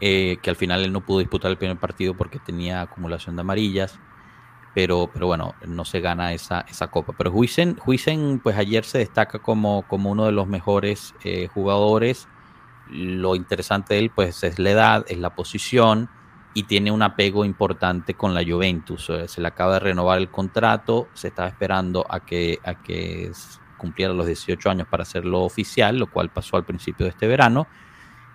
Eh, 0.00 0.38
que 0.42 0.50
al 0.50 0.56
final 0.56 0.84
él 0.84 0.92
no 0.92 1.00
pudo 1.00 1.20
disputar 1.20 1.50
el 1.50 1.56
primer 1.56 1.78
partido 1.78 2.14
porque 2.14 2.38
tenía 2.38 2.82
acumulación 2.82 3.34
de 3.36 3.40
amarillas, 3.40 3.98
pero, 4.74 5.08
pero 5.10 5.26
bueno, 5.26 5.54
no 5.66 5.86
se 5.86 6.00
gana 6.00 6.34
esa, 6.34 6.60
esa 6.68 6.88
copa. 6.88 7.14
Pero 7.16 7.30
Huisen, 7.30 7.78
Huisen, 7.86 8.40
pues 8.40 8.58
ayer 8.58 8.84
se 8.84 8.98
destaca 8.98 9.38
como, 9.38 9.86
como 9.88 10.10
uno 10.10 10.26
de 10.26 10.32
los 10.32 10.46
mejores 10.46 11.14
eh, 11.24 11.48
jugadores. 11.48 12.28
Lo 12.90 13.36
interesante 13.36 13.94
de 13.94 14.00
él, 14.00 14.10
pues 14.14 14.44
es 14.44 14.58
la 14.58 14.70
edad, 14.70 15.04
es 15.08 15.18
la 15.18 15.34
posición 15.34 16.10
y 16.52 16.64
tiene 16.64 16.90
un 16.90 17.02
apego 17.02 17.46
importante 17.46 18.14
con 18.14 18.34
la 18.34 18.44
Juventus. 18.44 19.08
Eh, 19.08 19.28
se 19.28 19.40
le 19.40 19.48
acaba 19.48 19.74
de 19.74 19.80
renovar 19.80 20.18
el 20.18 20.30
contrato, 20.30 21.08
se 21.14 21.28
estaba 21.28 21.48
esperando 21.48 22.06
a 22.08 22.20
que, 22.20 22.60
a 22.62 22.74
que 22.74 23.32
cumpliera 23.78 24.12
los 24.12 24.26
18 24.26 24.68
años 24.68 24.88
para 24.88 25.04
hacerlo 25.04 25.40
oficial, 25.40 25.98
lo 25.98 26.10
cual 26.10 26.28
pasó 26.28 26.58
al 26.58 26.64
principio 26.64 27.04
de 27.04 27.10
este 27.10 27.26
verano 27.26 27.66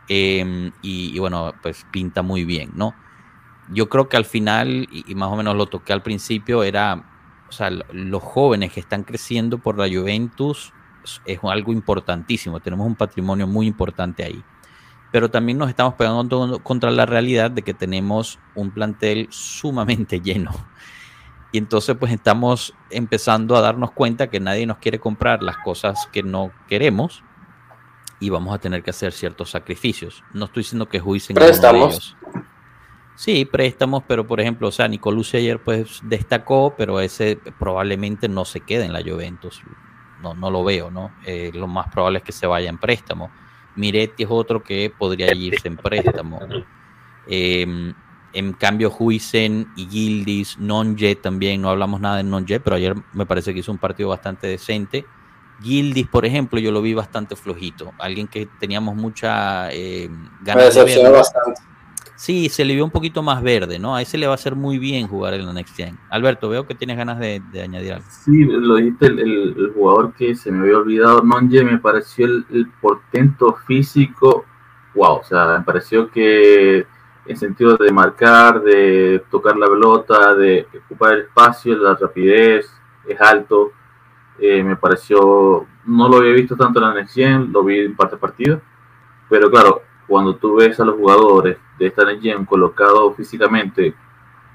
Em, 0.08 0.72
y, 0.82 1.18
bueno, 1.20 1.54
pues 1.62 1.86
pinta 1.92 2.22
muy 2.22 2.44
bien, 2.44 2.72
¿no? 2.76 2.94
Yo 3.70 3.88
creo 3.90 4.10
que 4.10 4.18
al 4.18 4.26
final, 4.26 4.88
y, 4.92 5.16
más 5.16 5.32
o 5.32 5.36
menos 5.36 5.56
lo 5.56 5.68
toqué 5.68 5.94
al 5.94 6.04
principio, 6.04 6.64
era, 6.64 7.06
o 7.48 7.52
sea, 7.52 7.70
los 7.70 8.22
jóvenes 8.22 8.74
que 8.74 8.80
están 8.82 9.04
creciendo 9.04 9.60
por 9.60 9.78
la 9.78 9.88
Juventus 9.88 10.74
es 11.26 11.40
algo 11.44 11.72
importantísimo, 11.72 12.60
tenemos 12.60 12.86
un 12.86 12.96
patrimonio 12.96 13.48
muy 13.48 13.68
importante 13.68 14.24
ahí. 14.24 14.44
Pero 15.12 15.30
también 15.30 15.58
nos 15.58 15.70
estamos 15.70 15.96
pegando 15.96 16.60
contra 16.60 16.90
la 16.92 17.06
realidad 17.06 17.52
de 17.52 17.62
que 17.64 17.74
tenemos 17.74 18.40
un 18.56 18.72
plantel 18.72 19.28
sumamente 19.30 20.20
lleno. 20.22 20.52
Y 21.54 21.58
entonces 21.58 21.98
pues 22.00 22.14
estamos 22.14 22.74
empezando 22.90 23.58
a 23.58 23.62
darnos 23.62 23.92
cuenta 23.92 24.30
que 24.30 24.40
nadie 24.40 24.66
nos 24.66 24.78
quiere 24.78 25.00
comprar 25.00 25.44
las 25.44 25.58
cosas 25.58 26.08
que 26.14 26.24
no 26.24 26.52
queremos 26.68 27.24
y 28.22 28.30
vamos 28.30 28.54
a 28.54 28.60
tener 28.60 28.84
que 28.84 28.92
hacer 28.92 29.12
ciertos 29.12 29.50
sacrificios. 29.50 30.24
No 30.32 30.46
estoy 30.46 30.62
diciendo 30.62 30.88
que 30.88 31.00
juicen 31.00 31.36
préstamos. 31.36 32.16
Sí, 33.16 33.46
préstamos, 33.46 34.04
pero 34.08 34.26
por 34.26 34.40
ejemplo, 34.40 34.68
o 34.68 34.72
sea, 34.72 34.88
Nicolussi 34.88 35.38
ayer 35.38 35.62
pues 35.62 36.00
destacó, 36.04 36.76
pero 36.78 37.02
ese 37.02 37.38
probablemente 37.60 38.30
no 38.30 38.46
se 38.46 38.62
quede 38.62 38.86
en 38.86 38.94
la 38.94 39.02
Juventus. 39.02 39.62
No, 40.22 40.36
no 40.36 40.52
lo 40.52 40.64
veo, 40.64 40.92
¿no? 40.92 41.12
Eh, 41.26 41.52
lo 41.54 41.68
más 41.68 41.88
probable 41.92 42.20
es 42.20 42.24
que 42.24 42.32
se 42.32 42.46
vaya 42.46 42.70
en 42.70 42.78
préstamo. 42.78 43.32
Miretti 43.76 44.24
es 44.24 44.30
otro 44.32 44.64
que 44.64 44.94
podría 44.96 45.34
irse 45.34 45.68
en 45.68 45.78
préstamo. 45.78 46.40
Em, 47.28 47.94
en 48.34 48.54
cambio, 48.54 48.92
Huisen 48.92 49.68
y 49.76 49.88
Gildis, 49.88 50.60
Nonje 50.60 51.16
también, 51.16 51.62
no 51.62 51.70
hablamos 51.70 52.00
nada 52.00 52.18
de 52.18 52.24
Nonje, 52.24 52.60
pero 52.60 52.76
ayer 52.76 52.96
me 53.14 53.26
parece 53.26 53.52
que 53.52 53.62
hizo 53.62 53.72
un 53.72 53.80
partido 53.80 54.10
bastante 54.10 54.46
decente. 54.46 55.06
Gildis, 55.62 56.08
por 56.08 56.26
ejemplo, 56.26 56.60
yo 56.60 56.72
lo 56.72 56.82
vi 56.82 56.94
bastante 56.94 57.36
flojito. 57.36 57.94
Alguien 58.00 58.28
que 58.28 58.48
teníamos 58.60 58.96
mucha 58.96 59.72
eh, 59.72 60.10
ganas 60.42 60.76
de 60.76 60.84
ver. 60.84 61.12
Bastante. 61.12 61.62
Sí, 62.22 62.50
se 62.50 62.64
le 62.66 62.76
vio 62.76 62.86
un 62.86 62.92
poquito 62.92 63.24
más 63.24 63.42
verde, 63.42 63.80
¿no? 63.80 63.96
A 63.96 64.02
ese 64.04 64.16
le 64.16 64.28
va 64.28 64.34
a 64.34 64.36
hacer 64.36 64.56
muy 64.56 64.78
bien 64.78 65.08
jugar 65.08 65.34
en 65.34 65.44
la 65.44 65.54
Next 65.54 65.76
Gen. 65.76 65.98
Alberto, 66.12 66.50
veo 66.50 66.68
que 66.68 66.76
tienes 66.76 66.96
ganas 66.96 67.18
de, 67.18 67.42
añadir 67.60 67.94
algo. 67.94 68.06
Sí, 68.08 68.44
lo 68.44 68.76
dijiste, 68.76 69.08
el, 69.08 69.72
jugador 69.74 70.14
que 70.14 70.36
se 70.36 70.52
me 70.52 70.60
había 70.60 70.78
olvidado, 70.78 71.24
Nonje, 71.24 71.64
me 71.64 71.80
pareció 71.80 72.28
el, 72.28 72.72
portento 72.80 73.58
físico, 73.66 74.46
wow, 74.94 75.16
o 75.16 75.24
sea, 75.24 75.58
me 75.58 75.64
pareció 75.64 76.12
que 76.12 76.86
en 77.26 77.38
sentido 77.38 77.76
de 77.76 77.92
marcar, 77.92 78.62
de 78.62 79.24
tocar 79.32 79.58
la 79.58 79.66
pelota, 79.66 80.36
de 80.36 80.68
ocupar 80.86 81.14
el 81.14 81.22
espacio, 81.22 81.76
la 81.76 81.96
rapidez, 81.96 82.72
es 83.08 83.20
alto, 83.20 83.72
eh, 84.42 84.64
me 84.64 84.76
pareció, 84.76 85.68
no 85.86 86.10
lo 86.10 86.18
había 86.18 86.34
visto 86.34 86.56
tanto 86.56 86.80
en 86.80 86.86
la 86.86 86.96
Next 86.96 87.14
Gen, 87.14 87.52
lo 87.52 87.64
vi 87.64 87.80
en 87.80 87.96
parte 87.96 88.18
partido, 88.18 88.60
Pero 89.30 89.50
claro, 89.52 89.84
cuando 90.08 90.36
tú 90.36 90.56
ves 90.56 90.80
a 90.80 90.84
los 90.84 90.96
jugadores 90.96 91.58
de 91.78 91.88
esta 91.88 92.04
Legion 92.04 92.44
colocados 92.46 93.16
físicamente, 93.16 93.94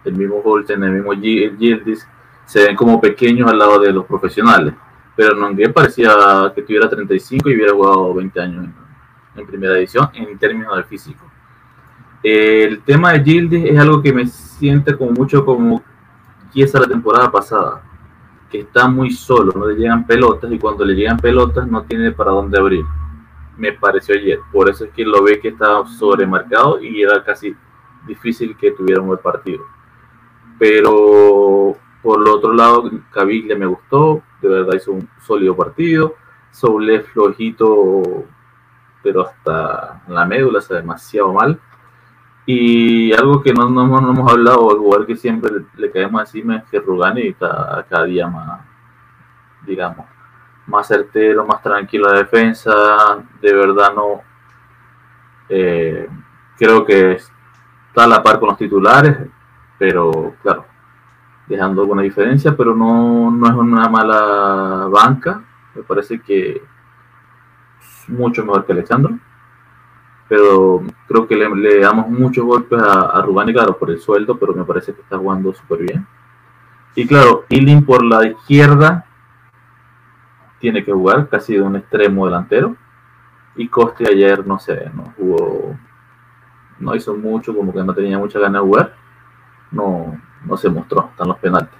el 0.04 0.14
mismo 0.14 0.42
Holten, 0.44 0.82
el 0.82 0.92
mismo 0.92 1.12
Gildis, 1.12 2.06
se 2.44 2.66
ven 2.66 2.76
como 2.76 3.00
pequeños 3.00 3.50
al 3.50 3.58
lado 3.58 3.78
de 3.78 3.92
los 3.92 4.04
profesionales. 4.04 4.74
Pero 5.14 5.34
Nongue 5.34 5.68
parecía 5.70 6.52
que 6.54 6.62
tuviera 6.62 6.90
35 6.90 7.48
y 7.48 7.54
hubiera 7.54 7.72
jugado 7.72 8.12
20 8.12 8.40
años 8.40 8.66
en, 9.34 9.46
primera 9.46 9.78
edición 9.78 10.10
en 10.14 10.36
términos 10.36 10.74
del 10.74 10.84
físico. 10.84 11.24
El 12.22 12.82
tema 12.82 13.12
de 13.12 13.22
Gildis 13.22 13.64
es 13.64 13.78
algo 13.78 14.02
que 14.02 14.12
me 14.12 14.26
siente 14.26 14.96
como 14.96 15.12
mucho 15.12 15.44
como 15.44 15.82
Kiesa 16.52 16.80
la 16.80 16.86
temporada 16.86 17.30
pasada, 17.30 17.82
que 18.50 18.60
está 18.60 18.88
muy 18.88 19.10
solo, 19.10 19.52
no 19.54 19.66
le 19.66 19.76
llegan 19.76 20.06
pelotas 20.06 20.50
y 20.52 20.58
cuando 20.58 20.84
le 20.84 20.94
llegan 20.94 21.18
pelotas 21.18 21.66
no 21.66 21.82
tiene 21.82 22.12
para 22.12 22.30
dónde 22.30 22.58
abrir. 22.58 22.84
Me 23.56 23.72
pareció 23.72 24.14
ayer, 24.14 24.40
por 24.52 24.68
eso 24.68 24.84
es 24.84 24.90
que 24.92 25.04
lo 25.04 25.22
ve 25.22 25.40
que 25.40 25.48
estaba 25.48 25.86
sobremarcado 25.86 26.80
y 26.82 27.02
era 27.02 27.24
casi 27.24 27.54
difícil 28.06 28.56
que 28.56 28.72
tuviera 28.72 29.00
un 29.00 29.16
partido. 29.18 29.64
Pero 30.58 31.76
por 32.02 32.20
el 32.20 32.28
otro 32.28 32.52
lado, 32.52 32.88
Caviglia 33.10 33.56
me 33.56 33.66
gustó, 33.66 34.22
de 34.40 34.48
verdad 34.48 34.74
hizo 34.74 34.92
un 34.92 35.08
sólido 35.20 35.56
partido. 35.56 36.14
Soule 36.52 37.00
flojito, 37.00 38.24
pero 39.02 39.22
hasta 39.26 40.02
la 40.08 40.24
médula, 40.24 40.60
está 40.60 40.76
demasiado 40.76 41.32
mal. 41.32 41.60
Y 42.48 43.12
algo 43.12 43.42
que 43.42 43.52
no, 43.52 43.68
no, 43.68 43.86
no 43.88 44.10
hemos 44.12 44.32
hablado, 44.32 44.70
el 44.70 44.78
jugador 44.78 45.06
que 45.06 45.16
siempre 45.16 45.50
le, 45.76 45.90
caemos 45.90 46.20
encima 46.20 46.58
es 46.58 46.64
que 46.70 46.78
Rugani 46.78 47.28
está 47.28 47.84
cada 47.90 48.04
día 48.04 48.28
más, 48.28 48.60
digamos, 49.66 50.06
más 50.68 50.86
certero, 50.86 51.44
más 51.44 51.60
tranquilo 51.60 52.08
la 52.08 52.18
defensa. 52.18 52.72
De 53.40 53.52
verdad 53.52 53.92
no. 53.94 54.20
Eh, 55.48 56.08
creo 56.56 56.84
que 56.84 57.12
está 57.12 58.04
a 58.04 58.06
la 58.06 58.22
par 58.22 58.38
con 58.38 58.50
los 58.50 58.58
titulares, 58.58 59.18
pero 59.76 60.34
claro, 60.40 60.66
dejando 61.48 61.82
alguna 61.82 62.02
diferencia, 62.02 62.56
pero 62.56 62.76
no, 62.76 63.28
no 63.28 63.46
es 63.48 63.54
una 63.54 63.88
mala 63.88 64.86
banca. 64.88 65.42
Me 65.74 65.82
parece 65.82 66.20
que 66.20 66.62
es 67.80 68.08
mucho 68.08 68.44
mejor 68.44 68.64
que 68.64 68.72
Alexandro. 68.72 69.18
Pero 70.28 70.82
creo 71.06 71.26
que 71.26 71.36
le, 71.36 71.80
damos 71.80 72.08
muchos 72.08 72.44
golpes 72.44 72.82
a, 72.82 73.02
a 73.02 73.22
Rubani, 73.22 73.52
claro, 73.52 73.78
por 73.78 73.90
el 73.90 74.00
sueldo, 74.00 74.36
pero 74.38 74.54
me 74.54 74.64
parece 74.64 74.92
que 74.92 75.00
está 75.00 75.18
jugando 75.18 75.54
súper 75.54 75.82
bien. 75.82 76.06
Y 76.96 77.06
claro, 77.06 77.44
Ilin 77.50 77.84
por 77.84 78.04
la 78.04 78.26
izquierda 78.26 79.04
tiene 80.58 80.84
que 80.84 80.92
jugar 80.92 81.28
casi 81.28 81.54
de 81.54 81.62
un 81.62 81.76
extremo 81.76 82.26
delantero. 82.26 82.74
Y 83.54 83.68
Coste 83.68 84.08
ayer, 84.08 84.46
no 84.46 84.58
sé, 84.58 84.90
no 84.94 85.12
jugó, 85.16 85.76
no 86.78 86.94
hizo 86.94 87.14
mucho, 87.14 87.54
como 87.54 87.72
que 87.72 87.82
no 87.82 87.94
tenía 87.94 88.18
mucha 88.18 88.38
ganas 88.38 88.62
de 88.62 88.66
jugar. 88.66 88.94
No, 89.70 90.20
no 90.44 90.56
se 90.56 90.68
mostró, 90.68 91.08
están 91.10 91.28
los 91.28 91.38
penaltis. 91.38 91.78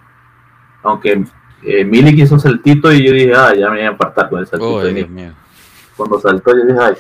Aunque 0.83 1.25
eh, 1.63 1.85
Milik 1.85 2.19
hizo 2.19 2.35
un 2.35 2.41
saltito 2.41 2.93
y 2.93 3.05
yo 3.05 3.13
dije, 3.13 3.35
ah, 3.35 3.55
ya 3.55 3.71
me 3.71 3.79
voy 3.79 3.87
a 3.87 3.91
apartar 3.91 4.29
con 4.29 4.41
el 4.41 4.47
saltito. 4.47 4.71
Cuando 5.97 6.21
saltó, 6.21 6.57
yo 6.57 6.65
dije, 6.65 6.79
ay. 6.81 6.95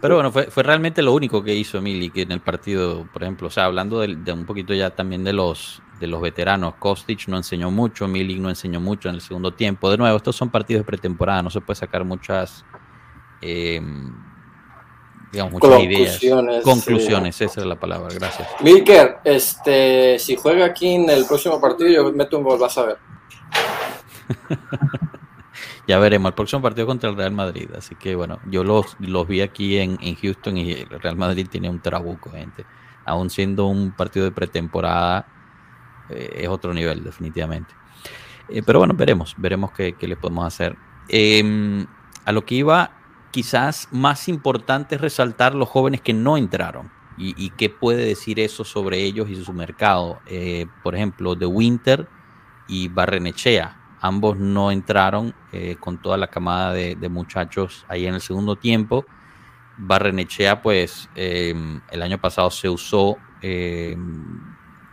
Pero 0.00 0.14
bueno, 0.14 0.32
fue, 0.32 0.50
fue 0.50 0.62
realmente 0.62 1.02
lo 1.02 1.12
único 1.12 1.42
que 1.42 1.54
hizo 1.54 1.80
Milik 1.82 2.16
en 2.16 2.32
el 2.32 2.40
partido, 2.40 3.06
por 3.12 3.22
ejemplo. 3.22 3.48
O 3.48 3.50
sea, 3.50 3.66
hablando 3.66 4.00
de, 4.00 4.32
un 4.32 4.46
poquito 4.46 4.72
ya 4.72 4.90
también 4.90 5.24
de 5.24 5.34
los, 5.34 5.82
de 5.98 6.06
los 6.06 6.22
veteranos, 6.22 6.74
Kostic 6.78 7.28
no 7.28 7.36
enseñó 7.36 7.70
mucho, 7.70 8.08
Milik 8.08 8.38
no 8.38 8.48
enseñó 8.48 8.80
mucho 8.80 9.10
en 9.10 9.16
el 9.16 9.20
segundo 9.20 9.52
tiempo. 9.52 9.90
De 9.90 9.98
nuevo, 9.98 10.16
estos 10.16 10.36
son 10.36 10.48
partidos 10.48 10.80
de 10.80 10.84
pretemporada, 10.84 11.42
no 11.42 11.50
se 11.50 11.60
puede 11.60 11.76
sacar 11.76 12.04
muchas. 12.04 12.64
Eh, 13.42 13.80
digamos, 15.32 15.52
muchas 15.52 15.82
ideas. 15.82 16.20
Conclusiones, 16.64 17.38
esa 17.40 17.60
es 17.60 17.66
la 17.66 17.78
palabra, 17.78 18.08
gracias. 18.14 18.48
Milker, 18.62 19.18
este, 19.22 20.18
si 20.18 20.34
juega 20.36 20.64
aquí 20.64 20.94
en 20.94 21.10
el 21.10 21.26
próximo 21.26 21.60
partido, 21.60 21.90
yo 21.90 22.12
meto 22.12 22.38
un 22.38 22.44
gol, 22.44 22.58
vas 22.58 22.78
a 22.78 22.86
ver. 22.86 22.98
ya 25.90 25.98
veremos, 25.98 26.28
el 26.28 26.34
próximo 26.34 26.62
partido 26.62 26.86
contra 26.86 27.10
el 27.10 27.16
Real 27.16 27.32
Madrid, 27.32 27.68
así 27.76 27.96
que 27.96 28.14
bueno, 28.14 28.38
yo 28.46 28.62
los, 28.62 28.96
los 29.00 29.26
vi 29.26 29.40
aquí 29.40 29.76
en, 29.76 29.98
Houston 30.14 30.56
y 30.56 30.70
el 30.70 30.88
Real 30.88 31.16
Madrid 31.16 31.48
tiene 31.50 31.68
un 31.68 31.80
trabuco, 31.80 32.30
gente. 32.30 32.64
Aún 33.04 33.28
siendo 33.28 33.66
un 33.66 33.90
partido 33.90 34.24
de 34.24 34.30
pretemporada, 34.30 35.26
eh, 36.08 36.42
es 36.42 36.48
otro 36.48 36.72
nivel, 36.72 37.02
definitivamente. 37.02 37.74
Eh, 38.48 38.62
pero 38.64 38.78
bueno, 38.78 38.94
veremos, 38.94 39.34
veremos 39.36 39.72
qué, 39.72 39.94
qué 39.94 40.06
le 40.06 40.14
podemos 40.14 40.46
hacer. 40.46 40.76
Em, 41.08 41.84
a 42.24 42.30
lo 42.30 42.44
que 42.44 42.54
iba 42.54 42.92
quizás 43.32 43.88
más 43.90 44.28
importante 44.28 44.94
es 44.94 45.00
resaltar 45.00 45.56
los 45.56 45.68
jóvenes 45.68 46.02
que 46.02 46.12
no 46.12 46.36
entraron 46.36 46.92
y, 47.18 47.50
qué 47.50 47.68
puede 47.68 48.06
decir 48.06 48.38
eso 48.38 48.62
sobre 48.62 49.02
ellos 49.02 49.28
y 49.28 49.42
su 49.42 49.52
mercado. 49.52 50.20
Eh, 50.26 50.66
por 50.84 50.94
ejemplo, 50.94 51.34
De 51.34 51.46
Winter 51.46 52.08
y 52.68 52.86
Barrenechea, 52.86 53.79
ambos 54.00 54.38
no 54.38 54.70
entraron 54.70 55.34
eh, 55.52 55.76
con 55.78 55.98
toda 55.98 56.16
la 56.16 56.28
camada 56.28 56.72
de, 56.72 57.08
muchachos 57.08 57.84
ahí 57.88 58.06
en 58.06 58.14
el 58.14 58.20
segundo 58.20 58.56
tiempo. 58.56 59.04
Barrenechea, 59.76 60.62
pues 60.62 61.08
eh, 61.14 61.54
el 61.90 62.02
año 62.02 62.18
pasado 62.18 62.50
se 62.50 62.68
usó 62.68 63.16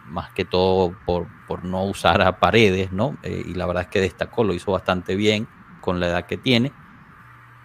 más 0.05 0.31
que 0.31 0.45
todo 0.45 0.95
por, 1.05 1.27
por, 1.47 1.65
no 1.65 1.83
usar 1.83 2.21
a 2.21 2.39
paredes, 2.39 2.93
¿no? 2.93 3.17
y 3.23 3.53
la 3.55 3.65
verdad 3.65 3.83
es 3.83 3.89
que 3.89 3.99
destacó, 3.99 4.45
lo 4.45 4.53
hizo 4.53 4.71
bastante 4.71 5.15
bien 5.17 5.49
con 5.81 5.99
la 5.99 6.07
edad 6.07 6.25
que 6.25 6.37
tiene 6.37 6.71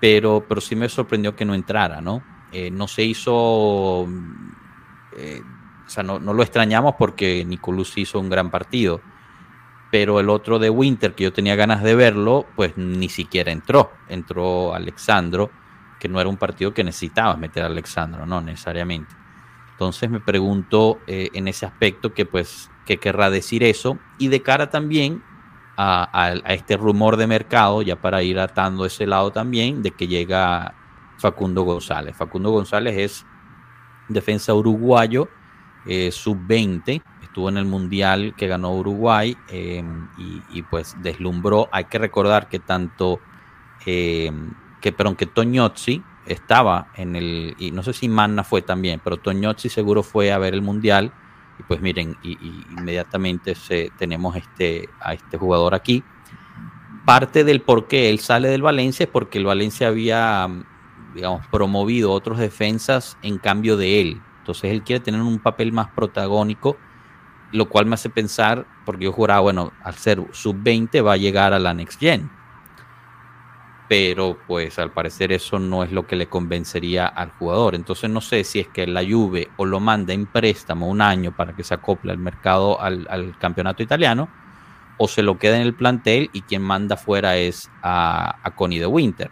pero, 0.02 0.44
pero 0.48 0.60
sí 0.60 0.74
me 0.74 0.88
sorprendió 0.88 1.36
que 1.36 1.44
no 1.44 1.54
entrara, 1.54 2.00
¿no? 2.00 2.24
Eh, 2.50 2.72
no 2.72 2.88
se 2.88 3.04
hizo, 3.04 4.08
eh, 5.16 5.40
o 5.86 5.88
sea, 5.88 6.02
no, 6.02 6.18
lo 6.18 6.42
extrañamos 6.42 6.96
porque 6.98 7.44
Nicolás 7.44 7.96
hizo 7.96 8.18
un 8.18 8.28
gran 8.28 8.50
partido, 8.50 9.00
pero 9.92 10.18
el 10.20 10.30
otro 10.30 10.58
de 10.58 10.70
Winter, 10.70 11.14
que 11.14 11.24
yo 11.24 11.34
tenía 11.34 11.54
ganas 11.54 11.82
de 11.82 11.94
verlo, 11.94 12.46
pues 12.56 12.78
ni 12.78 13.10
siquiera 13.10 13.52
entró, 13.52 13.92
entró 14.08 14.74
Alexandro, 14.74 15.50
que 16.00 16.08
no 16.08 16.18
era 16.18 16.30
un 16.30 16.38
partido 16.38 16.72
que 16.72 16.82
necesitaba 16.82 17.36
meter 17.36 17.62
a 17.62 17.66
Alexandro, 17.66 18.24
no 18.24 18.40
necesariamente. 18.40 19.14
Entonces 19.72 20.08
me 20.08 20.18
pregunto 20.18 21.00
eh, 21.06 21.28
en 21.34 21.46
ese 21.46 21.66
aspecto 21.66 22.14
que 22.14 22.24
pues, 22.24 22.70
¿qué 22.86 22.96
querrá 22.96 23.28
decir 23.28 23.62
eso? 23.62 23.98
Y 24.16 24.28
de 24.28 24.40
cara 24.40 24.70
también 24.70 25.22
a, 25.76 26.36
este 26.46 26.78
rumor 26.78 27.18
de 27.18 27.26
mercado, 27.26 27.82
ya 27.82 28.00
para 28.00 28.22
ir 28.22 28.38
atando 28.38 28.86
ese 28.86 29.06
lado 29.06 29.30
también, 29.30 29.82
de 29.82 29.90
que 29.90 30.08
llega 30.08 30.74
Facundo 31.18 31.64
González. 31.64 32.16
Facundo 32.16 32.50
González 32.50 32.96
es 32.96 33.26
defensa 34.08 34.54
uruguayo, 34.54 35.28
eh, 35.84 36.10
sub-20, 36.10 37.02
estuvo 37.32 37.48
en 37.48 37.56
el 37.56 37.64
Mundial 37.64 38.34
que 38.36 38.46
ganó 38.46 38.74
Uruguay 38.74 39.34
em, 39.48 40.06
y, 40.50 40.60
pues 40.64 40.94
deslumbró. 41.00 41.66
Hay 41.72 41.84
que 41.84 41.96
recordar 41.96 42.50
que 42.50 42.58
tanto, 42.58 43.20
em, 43.86 44.52
que, 44.82 44.92
pero 44.92 45.16
que 45.16 45.24
Toñozzi 45.24 46.02
estaba 46.26 46.88
en 46.94 47.16
el, 47.16 47.56
y 47.58 47.70
no 47.70 47.82
sé 47.82 47.94
si 47.94 48.06
Manna 48.06 48.44
fue 48.44 48.60
también, 48.60 49.00
pero 49.02 49.16
Toñozzi 49.16 49.70
seguro 49.70 50.02
fue 50.02 50.30
a 50.30 50.36
ver 50.36 50.52
el 50.52 50.60
Mundial 50.60 51.10
y 51.58 51.62
pues 51.62 51.80
miren, 51.80 52.18
y, 52.22 52.36
inmediatamente 52.70 53.54
se, 53.54 53.90
tenemos 53.96 54.36
este, 54.36 54.90
a 55.00 55.14
este 55.14 55.38
jugador 55.38 55.74
aquí. 55.74 56.04
Parte 57.06 57.44
del 57.44 57.62
por 57.62 57.88
qué 57.88 58.10
él 58.10 58.18
sale 58.18 58.48
del 58.48 58.60
Valencia 58.60 59.04
es 59.04 59.10
porque 59.10 59.38
el 59.38 59.46
Valencia 59.46 59.88
había, 59.88 60.50
digamos, 61.14 61.46
promovido 61.46 62.12
otros 62.12 62.38
defensas 62.38 63.16
en 63.22 63.38
cambio 63.38 63.78
de 63.78 64.02
él. 64.02 64.20
Entonces 64.40 64.70
él 64.70 64.82
quiere 64.82 65.02
tener 65.02 65.22
un 65.22 65.38
papel 65.38 65.72
más 65.72 65.88
protagónico, 65.88 66.76
lo 67.52 67.68
cual 67.68 67.86
me 67.86 67.94
hace 67.94 68.10
pensar, 68.10 68.66
porque 68.84 69.04
yo 69.04 69.12
juraba, 69.12 69.40
bueno, 69.40 69.72
al 69.84 69.94
ser 69.94 70.22
sub-20 70.32 71.06
va 71.06 71.12
a 71.12 71.16
llegar 71.16 71.52
a 71.52 71.58
la 71.58 71.74
Next 71.74 72.00
Gen 72.00 72.30
pero 73.92 74.38
pues 74.46 74.78
al 74.78 74.90
parecer 74.90 75.32
eso 75.32 75.58
no 75.58 75.84
es 75.84 75.92
lo 75.92 76.06
que 76.06 76.16
le 76.16 76.26
convencería 76.26 77.06
al 77.06 77.30
jugador. 77.32 77.74
Entonces 77.74 78.08
no 78.08 78.22
sé 78.22 78.42
si 78.42 78.60
es 78.60 78.68
que 78.68 78.86
la 78.86 79.04
Juve 79.04 79.50
o 79.58 79.66
lo 79.66 79.80
manda 79.80 80.14
en 80.14 80.24
préstamo 80.24 80.88
un 80.88 81.02
año 81.02 81.36
para 81.36 81.54
que 81.54 81.62
se 81.62 81.74
acople 81.74 82.10
al 82.10 82.16
mercado, 82.16 82.80
al, 82.80 83.36
campeonato 83.38 83.82
italiano, 83.82 84.30
o 84.96 85.08
se 85.08 85.22
lo 85.22 85.38
queda 85.38 85.56
en 85.56 85.62
el 85.62 85.74
plantel 85.74 86.30
y 86.32 86.40
quien 86.40 86.62
manda 86.62 86.96
fuera 86.96 87.36
es 87.36 87.70
a, 87.82 88.38
a 88.42 88.50
Connie 88.52 88.78
de 88.78 88.86
Winter. 88.86 89.30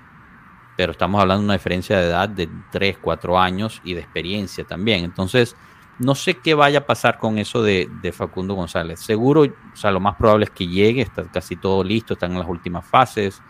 Pero 0.77 0.93
estamos 0.93 1.23
hablando 1.23 1.41
de 1.41 1.47
una 1.47 1.55
diferencia 1.55 1.99
de 1.99 2.09
edad 2.09 2.29
de 2.29 2.47
3, 2.71 2.99
4 3.01 3.39
años 3.39 3.81
y 3.83 3.95
de 3.95 4.01
experiencia 4.01 4.65
también. 4.65 5.05
Entonces, 5.05 5.57
no 6.01 6.15
sé 6.15 6.39
qué 6.39 6.55
vaya 6.55 6.81
a 6.81 6.87
pasar 6.87 7.19
con 7.19 7.39
eso 7.39 7.63
de, 7.63 7.89
Facundo 8.13 8.55
González. 8.55 9.01
Seguro, 9.01 9.43
o 9.43 9.77
sea, 9.77 9.91
lo 9.91 10.01
más 10.01 10.17
probable 10.17 10.45
es 10.45 10.51
que 10.51 10.67
llegue, 10.67 11.03
está 11.03 11.25
casi 11.25 11.57
todo 11.57 11.85
listo, 11.85 12.15
están 12.15 12.33
en 12.33 12.39
las 12.39 12.49
últimas 12.49 12.85
fases 12.87 13.41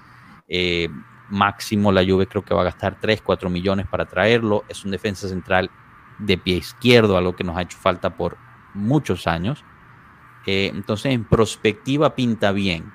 eh, 0.53 0.89
máximo 1.29 1.93
la 1.93 2.05
Juve 2.05 2.27
creo 2.27 2.45
que 2.45 2.53
va 2.53 2.63
a 2.63 2.65
gastar 2.65 2.99
3, 3.01 3.23
4 3.23 3.49
millones 3.49 3.87
para 3.87 4.07
traerlo. 4.07 4.65
Es 4.69 4.85
un 4.85 4.91
defensa 4.91 5.29
central 5.29 5.71
de 6.19 6.37
pie 6.37 6.57
izquierdo, 6.57 7.17
algo 7.17 7.37
que 7.37 7.45
nos 7.45 7.57
ha 7.57 7.63
hecho 7.63 7.79
falta 7.79 8.17
por 8.17 8.37
muchos 8.75 9.29
años. 9.29 9.65
Eh, 10.45 10.73
entonces, 10.75 11.13
en 11.13 11.25
perspectiva 11.25 12.17
pinta 12.17 12.51
bien. 12.51 12.93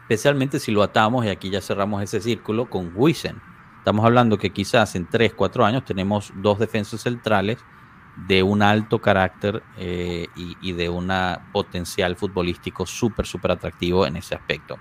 Especialmente 0.00 0.58
si 0.58 0.72
lo 0.72 0.82
atamos, 0.82 1.24
y 1.24 1.28
aquí 1.28 1.50
ya 1.50 1.60
cerramos 1.60 2.02
ese 2.02 2.20
círculo, 2.20 2.68
con 2.68 2.90
Wiesen. 2.94 3.40
Estamos 3.78 4.04
hablando 4.04 4.38
que 4.38 4.50
quizás 4.50 4.96
en 4.96 5.06
3, 5.06 5.34
4 5.34 5.64
años 5.64 5.84
tenemos 5.84 6.32
dos 6.34 6.58
defensas 6.58 7.00
centrales 7.02 7.64
de 8.16 8.42
un 8.42 8.62
alto 8.62 9.00
carácter 9.00 9.62
eh, 9.78 10.26
y, 10.36 10.72
de 10.72 10.88
un 10.88 11.10
potencial 11.52 12.16
futbolístico 12.16 12.86
súper, 12.86 13.26
súper 13.26 13.52
atractivo 13.52 14.06
en 14.06 14.16
ese 14.16 14.34
aspecto. 14.34 14.78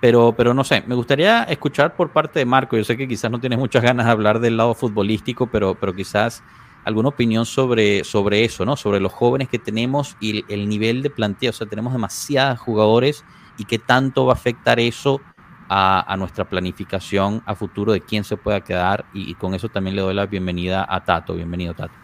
Pero, 0.00 0.34
pero 0.36 0.52
no 0.52 0.64
sé, 0.64 0.82
me 0.86 0.94
gustaría 0.94 1.44
escuchar 1.44 1.94
por 1.94 2.10
parte 2.10 2.40
de 2.40 2.44
Marco. 2.44 2.76
Yo 2.76 2.84
sé 2.84 2.96
que 2.96 3.06
quizás 3.06 3.30
no 3.30 3.38
tienes 3.38 3.58
muchas 3.58 3.82
ganas 3.82 4.06
de 4.06 4.12
hablar 4.12 4.40
del 4.40 4.56
lado 4.56 4.74
futbolístico, 4.74 5.46
pero, 5.46 5.74
pero 5.74 5.94
quizás 5.94 6.42
alguna 6.84 7.10
opinión 7.10 7.46
sobre, 7.46 8.02
sobre 8.02 8.44
eso, 8.44 8.64
¿no? 8.64 8.76
Sobre 8.76 8.98
los 8.98 9.12
jóvenes 9.12 9.48
que 9.48 9.58
tenemos 9.58 10.16
y 10.20 10.44
el, 10.52 10.68
nivel 10.68 11.02
de 11.02 11.10
planteo. 11.10 11.50
O 11.50 11.52
sea, 11.52 11.68
tenemos 11.68 11.92
demasiados 11.92 12.58
jugadores 12.58 13.24
y 13.58 13.64
qué 13.64 13.78
tanto 13.78 14.26
va 14.26 14.32
a 14.32 14.36
afectar 14.36 14.80
eso 14.80 15.20
a, 15.68 16.16
nuestra 16.18 16.44
planificación 16.48 17.42
a 17.46 17.54
futuro 17.54 17.92
de 17.92 18.00
quién 18.00 18.24
se 18.24 18.36
pueda 18.36 18.60
quedar. 18.62 19.04
Y, 19.12 19.34
con 19.34 19.54
eso 19.54 19.68
también 19.68 19.96
le 19.96 20.02
doy 20.02 20.14
la 20.14 20.26
bienvenida 20.26 20.84
a 20.88 21.04
Tato. 21.04 21.34
Bienvenido, 21.34 21.74
Tato. 21.74 22.01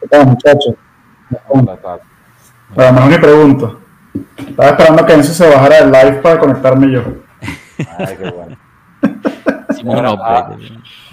¿Qué 0.00 0.08
tal, 0.08 0.26
muchachos? 0.26 0.74
Bueno, 2.74 3.06
me 3.06 3.18
pregunto. 3.18 3.80
Estaba 4.36 4.70
esperando 4.70 5.06
que 5.06 5.12
Enzo 5.12 5.32
se 5.32 5.48
bajara 5.48 5.76
del 5.76 5.92
live 5.92 6.22
para 6.22 6.38
conectarme 6.38 6.90
yo. 6.90 7.02
Ay, 7.98 8.16
qué 8.16 8.30
bueno. 8.30 8.56
Simón, 9.76 10.18
ah, 10.20 10.56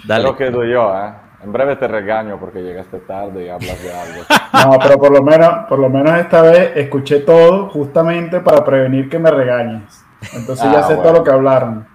dale. 0.04 0.24
Lo 0.24 0.36
quedo 0.36 0.64
yo, 0.64 0.94
¿eh? 0.96 1.12
En 1.44 1.52
breve 1.52 1.76
te 1.76 1.86
regaño 1.86 2.38
porque 2.40 2.62
llegaste 2.62 2.98
tarde 2.98 3.44
y 3.44 3.48
hablas 3.48 3.80
de 3.80 3.94
algo. 3.94 4.22
No, 4.52 4.78
pero 4.82 4.98
por 4.98 5.12
lo 5.12 5.22
menos, 5.22 5.66
por 5.68 5.78
lo 5.78 5.88
menos 5.88 6.18
esta 6.18 6.42
vez 6.42 6.72
escuché 6.76 7.20
todo 7.20 7.68
justamente 7.68 8.40
para 8.40 8.64
prevenir 8.64 9.08
que 9.08 9.18
me 9.18 9.30
regañes. 9.30 10.04
Entonces 10.32 10.64
ya 10.64 10.80
ah, 10.80 10.82
sé 10.82 10.96
todo 10.96 11.12
lo 11.12 11.24
que 11.24 11.30
hablaron. 11.30 11.86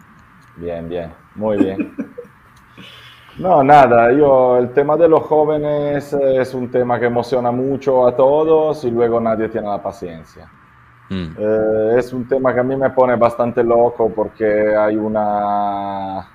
Bien, 0.55 0.87
bien, 0.87 1.11
muy 1.35 1.57
bien. 1.57 1.93
No, 3.37 3.63
nada, 3.63 4.11
yo 4.11 4.57
el 4.57 4.71
tema 4.73 4.95
de 4.95 5.07
los 5.07 5.23
jóvenes 5.23 6.13
es 6.13 6.53
un 6.53 6.69
tema 6.69 6.99
que 6.99 7.07
emociona 7.07 7.51
mucho 7.51 8.05
a 8.05 8.15
todos 8.15 8.83
y 8.83 8.91
luego 8.91 9.19
nadie 9.19 9.49
tiene 9.49 9.67
la 9.67 9.81
paciencia. 9.81 10.49
Mm. 11.09 11.35
Eh, 11.37 11.95
es 11.97 12.13
un 12.13 12.27
tema 12.27 12.53
que 12.53 12.59
a 12.59 12.63
mí 12.63 12.75
me 12.75 12.91
pone 12.91 13.15
bastante 13.15 13.63
loco 13.63 14.11
porque 14.15 14.75
hay 14.75 14.97
una, 14.97 16.27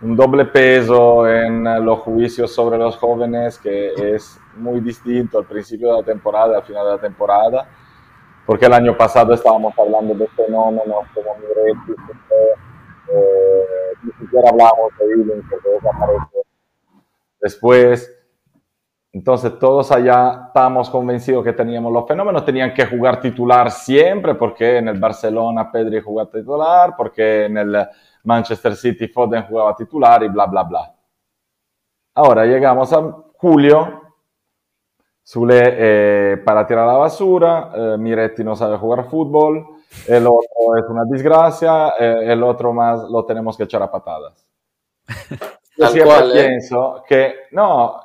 un 0.00 0.16
doble 0.16 0.44
peso 0.44 1.28
en 1.28 1.64
los 1.84 1.98
juicios 2.00 2.54
sobre 2.54 2.78
los 2.78 2.96
jóvenes 2.96 3.58
que 3.58 3.92
es 4.14 4.40
muy 4.56 4.80
distinto 4.80 5.38
al 5.38 5.44
principio 5.44 5.88
de 5.88 6.00
la 6.00 6.04
temporada 6.04 6.52
y 6.52 6.56
al 6.56 6.62
final 6.62 6.86
de 6.86 6.92
la 6.92 7.00
temporada, 7.00 7.66
porque 8.46 8.66
el 8.66 8.72
año 8.72 8.96
pasado 8.96 9.34
estábamos 9.34 9.74
hablando 9.76 10.14
de 10.14 10.28
fenómenos 10.28 11.04
como 11.14 11.36
Miretti, 11.36 12.00
eh, 13.14 13.64
ni 14.02 14.12
siquiera 14.12 14.48
hablamos 14.50 14.90
de 14.98 15.04
Ealing 15.04 15.48
porque 15.48 15.68
desaparece 15.70 16.42
después. 17.40 18.18
Entonces 19.12 19.58
todos 19.58 19.92
allá 19.92 20.44
estábamos 20.46 20.88
convencidos 20.88 21.44
que 21.44 21.52
teníamos 21.52 21.92
los 21.92 22.08
fenómenos, 22.08 22.46
tenían 22.46 22.72
que 22.72 22.86
jugar 22.86 23.20
titular 23.20 23.70
siempre, 23.70 24.34
porque 24.36 24.78
en 24.78 24.88
el 24.88 24.98
Barcelona 24.98 25.70
Pedri 25.70 26.00
jugaba 26.00 26.30
titular, 26.30 26.94
porque 26.96 27.44
en 27.44 27.58
el 27.58 27.88
Manchester 28.24 28.74
City 28.74 29.08
Foden 29.08 29.42
jugaba 29.42 29.76
titular 29.76 30.22
y 30.22 30.28
bla, 30.28 30.46
bla, 30.46 30.62
bla. 30.62 30.94
Ahora 32.14 32.46
llegamos 32.46 32.90
a 32.92 33.02
julio, 33.36 34.02
Zule 35.24 35.60
eh, 35.62 36.36
para 36.38 36.66
tirar 36.66 36.86
la 36.86 36.94
basura, 36.94 37.70
eh, 37.74 37.96
Miretti 37.98 38.42
no 38.42 38.56
sabe 38.56 38.78
jugar 38.78 39.04
fútbol, 39.04 39.66
el 40.06 40.26
otro 40.26 40.76
es 40.76 40.84
una 40.88 41.04
desgracia, 41.04 41.94
eh, 41.98 42.32
el 42.32 42.42
otro 42.42 42.72
más 42.72 43.02
lo 43.08 43.24
tenemos 43.24 43.56
que 43.56 43.64
echar 43.64 43.82
a 43.82 43.90
patadas. 43.90 44.46
Yo 45.76 45.86
siempre 45.88 46.32
pienso 46.32 47.02
que, 47.08 47.34
no, 47.52 48.00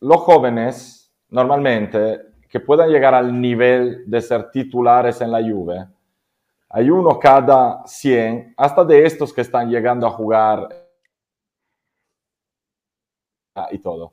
los 0.00 0.20
jóvenes 0.20 1.12
normalmente 1.28 2.22
que 2.48 2.60
puedan 2.60 2.88
llegar 2.88 3.14
al 3.14 3.38
nivel 3.38 4.04
de 4.10 4.20
ser 4.20 4.50
titulares 4.50 5.20
en 5.20 5.30
la 5.30 5.42
Juve, 5.42 5.86
hay 6.68 6.90
uno 6.90 7.18
cada 7.18 7.86
100, 7.86 8.54
hasta 8.56 8.84
de 8.84 9.04
estos 9.04 9.32
que 9.32 9.40
están 9.40 9.70
llegando 9.70 10.06
a 10.06 10.10
jugar 10.10 10.68
y 13.70 13.78
todo. 13.78 14.12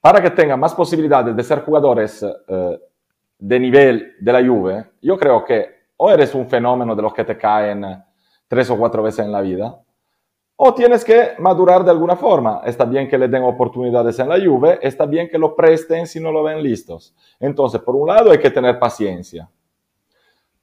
Para 0.00 0.22
que 0.22 0.30
tengan 0.30 0.60
más 0.60 0.74
posibilidades 0.74 1.34
de 1.34 1.42
ser 1.42 1.60
jugadores 1.62 2.22
eh, 2.22 2.80
de 3.46 3.60
nivel 3.60 4.14
de 4.20 4.32
la 4.32 4.42
Juve, 4.42 4.86
yo 5.02 5.18
creo 5.18 5.44
que 5.44 5.74
o 5.98 6.10
eres 6.10 6.34
un 6.34 6.48
fenómeno 6.48 6.96
de 6.96 7.02
los 7.02 7.12
que 7.12 7.24
te 7.24 7.36
caen 7.36 7.84
tres 8.48 8.70
o 8.70 8.78
cuatro 8.78 9.02
veces 9.02 9.26
en 9.26 9.32
la 9.32 9.42
vida, 9.42 9.78
o 10.56 10.72
tienes 10.72 11.04
que 11.04 11.32
madurar 11.38 11.84
de 11.84 11.90
alguna 11.90 12.16
forma. 12.16 12.62
Está 12.64 12.86
bien 12.86 13.06
que 13.06 13.18
le 13.18 13.28
den 13.28 13.42
oportunidades 13.42 14.18
en 14.18 14.30
la 14.30 14.42
Juve, 14.42 14.78
está 14.80 15.04
bien 15.04 15.28
que 15.28 15.36
lo 15.36 15.54
presten 15.54 16.06
si 16.06 16.20
no 16.20 16.32
lo 16.32 16.42
ven 16.42 16.62
listos. 16.62 17.14
Entonces, 17.38 17.82
por 17.82 17.94
un 17.96 18.08
lado 18.08 18.30
hay 18.30 18.38
que 18.38 18.50
tener 18.50 18.78
paciencia. 18.78 19.50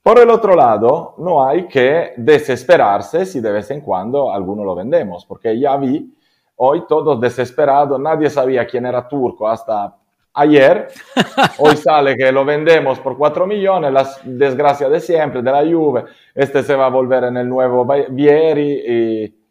Por 0.02 0.18
el 0.18 0.28
otro 0.30 0.56
lado, 0.56 1.14
no 1.18 1.46
hay 1.46 1.68
que 1.68 2.14
desesperarse 2.16 3.24
si 3.24 3.40
de 3.40 3.52
vez 3.52 3.70
en 3.70 3.80
cuando 3.80 4.32
alguno 4.32 4.64
lo 4.64 4.74
vendemos, 4.74 5.24
porque 5.24 5.56
ya 5.56 5.76
vi 5.76 6.12
hoy 6.56 6.84
todos 6.88 7.20
desesperados, 7.20 8.00
nadie 8.00 8.28
sabía 8.28 8.66
quién 8.66 8.86
era 8.86 9.06
Turco 9.06 9.46
hasta 9.46 9.96
ayer, 10.34 10.88
hoy 11.58 11.76
sale 11.76 12.16
que 12.16 12.32
lo 12.32 12.44
vendemos 12.44 12.98
por 13.00 13.16
4 13.16 13.46
millones, 13.46 13.92
la 13.92 14.08
desgracia 14.24 14.88
de 14.88 15.00
siempre 15.00 15.42
de 15.42 15.50
la 15.50 15.60
Juve, 15.60 16.04
este 16.34 16.62
se 16.62 16.74
va 16.74 16.86
a 16.86 16.90
volver 16.90 17.24
en 17.24 17.36
el 17.36 17.48
nuevo 17.48 17.86
Vieri 18.10 18.82
y 18.86 19.42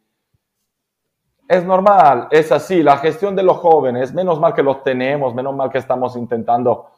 es 1.52 1.66
normal, 1.66 2.30
es 2.32 2.50
así. 2.54 2.82
La 2.82 2.96
gestión 2.98 3.36
de 3.36 3.44
los 3.44 3.58
jóvenes, 3.58 4.14
menos 4.14 4.40
mal 4.40 4.54
que 4.54 4.64
los 4.64 4.84
tenemos, 4.84 5.36
menos 5.36 5.54
mal 5.54 5.70
que 5.70 5.80
estamos 5.80 6.16
intentando 6.16 6.90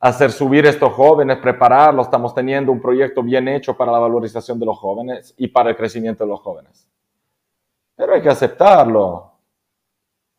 hacer 0.00 0.32
subir 0.32 0.66
estos 0.66 0.92
jóvenes, 0.92 1.38
prepararlos, 1.38 2.06
estamos 2.06 2.34
teniendo 2.34 2.72
un 2.72 2.80
proyecto 2.80 3.22
bien 3.22 3.46
hecho 3.46 3.76
para 3.76 3.92
la 3.92 4.00
valorización 4.00 4.58
de 4.58 4.66
los 4.66 4.76
jóvenes 4.76 5.32
y 5.36 5.46
para 5.46 5.70
el 5.70 5.76
crecimiento 5.76 6.24
de 6.24 6.30
los 6.30 6.40
jóvenes. 6.40 6.88
Pero 7.94 8.14
hay 8.14 8.20
que 8.20 8.28
aceptarlo. 8.28 9.30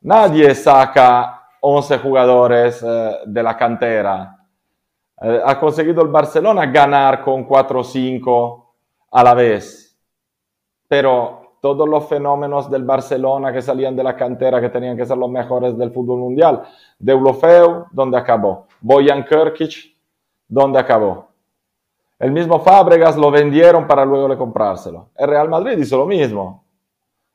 Nadie 0.01 0.53
saca 0.53 1.38
11 1.61 1.97
jugadores 1.99 2.83
eh, 2.83 3.17
de 3.25 3.43
la 3.43 3.57
cantera. 3.57 4.37
Eh, 5.21 5.41
ha 5.43 5.59
conseguido 5.59 6.01
el 6.01 6.07
Barcelona 6.07 6.65
ganar 6.65 7.23
con 7.23 7.43
4 7.43 7.79
o 7.79 7.83
5 7.83 8.75
a 9.11 9.23
la 9.23 9.33
vez. 9.33 9.97
Pero 10.87 11.57
todos 11.61 11.87
los 11.87 12.07
fenómenos 12.07 12.69
del 12.69 12.83
Barcelona 12.83 13.51
que 13.51 13.61
salían 13.61 13.95
de 13.95 14.03
la 14.03 14.15
cantera, 14.15 14.61
que 14.61 14.69
tenían 14.69 14.95
que 14.95 15.05
ser 15.05 15.17
los 15.17 15.29
mejores 15.29 15.77
del 15.77 15.91
fútbol 15.91 16.19
mundial. 16.19 16.63
Deulofeu, 16.97 17.85
¿dónde 17.91 18.17
acabó? 18.17 18.67
Boyan 18.79 19.25
Kirkic, 19.25 19.93
¿dónde 20.47 20.79
acabó? 20.79 21.27
El 22.17 22.31
mismo 22.31 22.59
Fábregas 22.59 23.17
lo 23.17 23.31
vendieron 23.31 23.87
para 23.87 24.05
luego 24.05 24.27
le 24.27 24.37
comprárselo. 24.37 25.09
El 25.15 25.29
Real 25.29 25.49
Madrid 25.49 25.77
hizo 25.77 25.97
lo 25.97 26.05
mismo. 26.05 26.65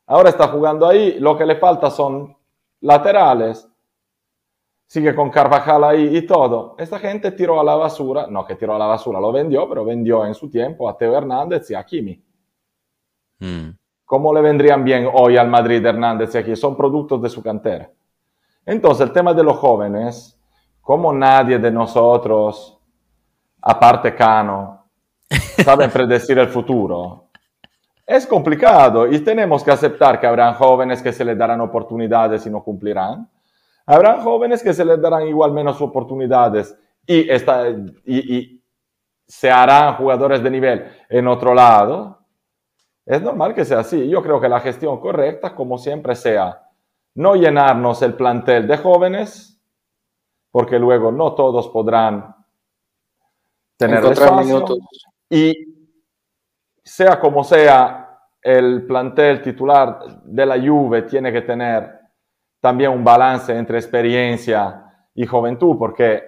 Ahora 0.06 0.28
está 0.28 0.48
jugando 0.48 0.86
ahí, 0.86 1.18
lo 1.18 1.36
que 1.36 1.46
le 1.46 1.56
falta 1.56 1.90
son 1.90 2.36
laterales. 2.80 3.66
Sigue 4.94 5.12
con 5.12 5.28
Carvajal 5.28 5.82
ahí 5.82 6.16
y 6.16 6.22
todo. 6.22 6.76
Esta 6.78 7.00
gente 7.00 7.32
tiró 7.32 7.58
a 7.58 7.64
la 7.64 7.74
basura, 7.74 8.28
no 8.28 8.46
que 8.46 8.54
tiró 8.54 8.76
a 8.76 8.78
la 8.78 8.86
basura, 8.86 9.18
lo 9.18 9.32
vendió, 9.32 9.68
pero 9.68 9.84
vendió 9.84 10.24
en 10.24 10.36
su 10.36 10.48
tiempo 10.48 10.88
a 10.88 10.96
Teo 10.96 11.18
Hernández 11.18 11.68
y 11.68 11.74
a 11.74 11.82
Kimi. 11.82 12.24
Mm. 13.40 13.70
¿Cómo 14.04 14.32
le 14.32 14.40
vendrían 14.40 14.84
bien 14.84 15.08
hoy 15.12 15.36
al 15.36 15.48
Madrid 15.48 15.84
Hernández 15.84 16.32
y 16.36 16.38
aquí? 16.38 16.54
Son 16.54 16.76
productos 16.76 17.20
de 17.20 17.28
su 17.28 17.42
cantera. 17.42 17.90
Entonces, 18.64 19.08
el 19.08 19.12
tema 19.12 19.34
de 19.34 19.42
los 19.42 19.56
jóvenes, 19.56 20.38
como 20.80 21.12
nadie 21.12 21.58
de 21.58 21.72
nosotros, 21.72 22.78
aparte 23.62 24.14
Cano, 24.14 24.86
sabe 25.64 25.88
predecir 25.88 26.38
el 26.38 26.46
futuro, 26.46 27.30
es 28.06 28.28
complicado 28.28 29.08
y 29.08 29.18
tenemos 29.18 29.64
que 29.64 29.72
aceptar 29.72 30.20
que 30.20 30.28
habrán 30.28 30.54
jóvenes 30.54 31.02
que 31.02 31.12
se 31.12 31.24
les 31.24 31.36
darán 31.36 31.60
oportunidades 31.62 32.46
y 32.46 32.50
no 32.50 32.62
cumplirán. 32.62 33.28
Habrán 33.86 34.20
jóvenes 34.20 34.62
que 34.62 34.72
se 34.72 34.84
les 34.84 35.00
darán 35.00 35.26
igual 35.26 35.52
menos 35.52 35.80
oportunidades 35.80 36.76
y, 37.06 37.30
y, 37.30 38.36
y 38.36 38.64
se 39.26 39.50
harán 39.50 39.96
jugadores 39.96 40.42
de 40.42 40.50
nivel 40.50 40.84
en 41.08 41.28
otro 41.28 41.54
lado. 41.54 42.18
Es 43.04 43.20
normal 43.20 43.54
que 43.54 43.64
sea 43.64 43.80
así. 43.80 44.08
Yo 44.08 44.22
creo 44.22 44.40
que 44.40 44.48
la 44.48 44.60
gestión 44.60 44.98
correcta, 45.00 45.54
como 45.54 45.76
siempre 45.76 46.14
sea, 46.14 46.70
no 47.14 47.34
llenarnos 47.34 48.00
el 48.02 48.14
plantel 48.14 48.66
de 48.66 48.78
jóvenes, 48.78 49.60
porque 50.50 50.78
luego 50.78 51.12
no 51.12 51.34
todos 51.34 51.68
podrán 51.68 52.34
tener 53.76 54.04
espacio. 54.04 54.64
Y 55.28 55.52
sea 56.82 57.18
como 57.18 57.44
sea, 57.44 58.20
el 58.40 58.86
plantel 58.86 59.42
titular 59.42 60.22
de 60.24 60.46
la 60.46 60.60
Juve 60.60 61.02
tiene 61.02 61.32
que 61.32 61.42
tener 61.42 61.93
también 62.64 62.92
un 62.92 63.04
balance 63.04 63.54
entre 63.54 63.76
experiencia 63.76 64.86
y 65.14 65.26
juventud, 65.26 65.76
porque 65.78 66.22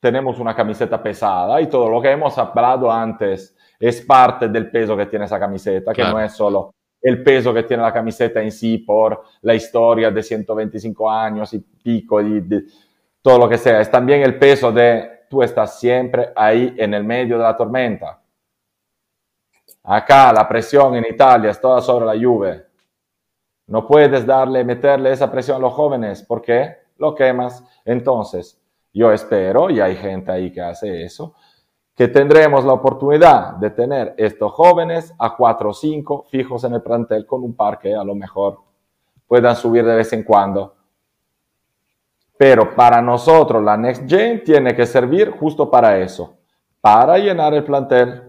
tenemos 0.00 0.38
una 0.38 0.54
camiseta 0.54 1.02
pesada 1.02 1.60
y 1.60 1.66
todo 1.66 1.90
lo 1.90 2.00
que 2.00 2.10
hemos 2.10 2.38
hablado 2.38 2.90
antes 2.90 3.54
es 3.78 4.00
parte 4.00 4.48
del 4.48 4.70
peso 4.70 4.96
que 4.96 5.04
tiene 5.04 5.26
esa 5.26 5.38
camiseta, 5.38 5.92
que 5.92 6.04
no 6.04 6.18
es 6.18 6.32
solo 6.32 6.70
el 7.02 7.22
peso 7.22 7.52
que 7.52 7.64
tiene 7.64 7.82
la 7.82 7.92
camiseta 7.92 8.40
en 8.40 8.50
sí 8.50 8.78
por 8.78 9.22
la 9.42 9.54
historia 9.54 10.10
de 10.10 10.22
125 10.22 11.10
años 11.10 11.52
y 11.52 11.58
pico 11.58 12.22
y 12.22 12.40
de 12.40 12.64
todo 13.20 13.38
lo 13.38 13.46
que 13.46 13.58
sea. 13.58 13.82
Es 13.82 13.90
también 13.90 14.22
el 14.22 14.38
peso 14.38 14.72
de 14.72 15.26
tú 15.28 15.42
estás 15.42 15.78
siempre 15.78 16.32
ahí 16.34 16.74
en 16.78 16.94
el 16.94 17.04
medio 17.04 17.36
de 17.36 17.42
la 17.42 17.54
tormenta. 17.54 18.22
Acá 19.82 20.32
la 20.32 20.48
presión 20.48 20.94
en 20.94 21.04
Italia 21.04 21.50
es 21.50 21.60
toda 21.60 21.82
sobre 21.82 22.06
la 22.06 22.14
Juve. 22.14 22.67
No 23.68 23.86
puedes 23.86 24.26
darle, 24.26 24.64
meterle 24.64 25.12
esa 25.12 25.30
presión 25.30 25.58
a 25.58 25.60
los 25.60 25.74
jóvenes 25.74 26.22
porque 26.22 26.78
lo 26.96 27.14
quemas. 27.14 27.62
Entonces, 27.84 28.60
yo 28.92 29.12
espero, 29.12 29.70
y 29.70 29.78
hay 29.80 29.94
gente 29.94 30.32
ahí 30.32 30.50
que 30.50 30.60
hace 30.60 31.04
eso, 31.04 31.34
que 31.94 32.08
tendremos 32.08 32.64
la 32.64 32.72
oportunidad 32.72 33.54
de 33.54 33.70
tener 33.70 34.14
estos 34.16 34.52
jóvenes 34.52 35.14
a 35.18 35.36
cuatro 35.36 35.70
o 35.70 35.74
cinco 35.74 36.24
fijos 36.30 36.64
en 36.64 36.74
el 36.74 36.82
plantel 36.82 37.26
con 37.26 37.42
un 37.42 37.54
par 37.54 37.78
que 37.78 37.94
a 37.94 38.04
lo 38.04 38.14
mejor 38.14 38.58
puedan 39.26 39.54
subir 39.54 39.84
de 39.84 39.96
vez 39.96 40.12
en 40.12 40.22
cuando. 40.22 40.74
Pero 42.38 42.74
para 42.74 43.02
nosotros 43.02 43.62
la 43.62 43.76
Next 43.76 44.08
Gen 44.08 44.42
tiene 44.44 44.74
que 44.74 44.86
servir 44.86 45.30
justo 45.32 45.70
para 45.70 45.98
eso, 45.98 46.36
para 46.80 47.18
llenar 47.18 47.52
el 47.52 47.64
plantel 47.64 48.27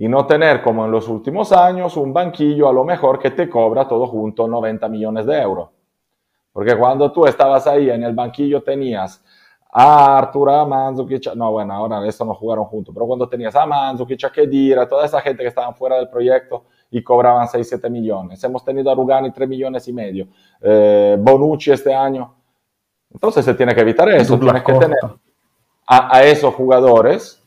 y 0.00 0.08
no 0.08 0.24
tener 0.24 0.62
como 0.62 0.86
en 0.86 0.90
los 0.90 1.08
últimos 1.08 1.52
años 1.52 1.94
un 1.98 2.10
banquillo 2.10 2.70
a 2.70 2.72
lo 2.72 2.84
mejor 2.84 3.18
que 3.18 3.32
te 3.32 3.50
cobra 3.50 3.86
todo 3.86 4.06
junto 4.06 4.48
90 4.48 4.88
millones 4.88 5.26
de 5.26 5.38
euros. 5.38 5.68
Porque 6.54 6.74
cuando 6.74 7.12
tú 7.12 7.26
estabas 7.26 7.66
ahí 7.66 7.90
en 7.90 8.02
el 8.02 8.14
banquillo 8.14 8.62
tenías 8.62 9.22
a 9.70 10.16
Arturo, 10.16 10.52
a 10.52 10.64
Mandzukic, 10.64 11.34
no, 11.34 11.52
bueno, 11.52 11.74
ahora 11.74 12.08
eso 12.08 12.24
no 12.24 12.34
jugaron 12.34 12.64
juntos, 12.64 12.94
pero 12.94 13.06
cuando 13.06 13.28
tenías 13.28 13.54
a 13.54 13.66
Mandzukic, 13.66 14.24
a 14.24 14.32
Kedira, 14.32 14.88
toda 14.88 15.04
esa 15.04 15.20
gente 15.20 15.42
que 15.42 15.50
estaban 15.50 15.74
fuera 15.74 15.96
del 15.96 16.08
proyecto 16.08 16.64
y 16.90 17.02
cobraban 17.02 17.46
6, 17.46 17.68
7 17.68 17.90
millones. 17.90 18.42
Hemos 18.42 18.64
tenido 18.64 18.90
a 18.90 18.94
Rugani 18.94 19.30
3 19.30 19.46
millones 19.46 19.86
y 19.86 19.92
medio. 19.92 20.28
Eh, 20.62 21.14
Bonucci 21.20 21.72
este 21.72 21.94
año. 21.94 22.34
Entonces 23.12 23.44
se 23.44 23.52
tiene 23.52 23.74
que 23.74 23.82
evitar 23.82 24.08
eso. 24.08 24.38
Tienes 24.38 24.62
que 24.62 24.72
tener 24.72 24.98
a, 25.86 26.16
a 26.16 26.24
esos 26.24 26.54
jugadores 26.54 27.39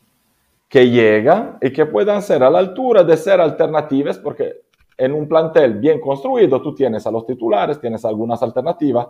que 0.73 0.89
llegan 0.89 1.59
y 1.61 1.71
que 1.71 1.85
puedan 1.85 2.23
ser 2.23 2.41
a 2.41 2.49
la 2.49 2.57
altura 2.57 3.03
de 3.03 3.15
ser 3.15 3.39
alternativas, 3.39 4.17
porque 4.17 4.63
en 4.97 5.13
un 5.13 5.27
plantel 5.27 5.75
bien 5.75 6.01
construido 6.01 6.63
tú 6.63 6.73
tienes 6.73 7.05
a 7.05 7.11
los 7.11 7.27
titulares, 7.27 7.79
tienes 7.79 8.03
algunas 8.05 8.41
alternativas, 8.41 9.07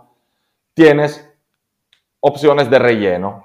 tienes 0.74 1.26
opciones 2.20 2.68
de 2.68 2.78
relleno. 2.78 3.44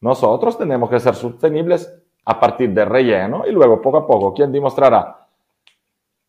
Nosotros 0.00 0.56
tenemos 0.56 0.88
que 0.88 0.98
ser 0.98 1.14
sostenibles 1.14 1.94
a 2.24 2.40
partir 2.40 2.70
de 2.70 2.86
relleno 2.86 3.44
y 3.46 3.50
luego 3.50 3.82
poco 3.82 3.98
a 3.98 4.06
poco 4.06 4.32
quien 4.32 4.50
demostrará 4.50 5.26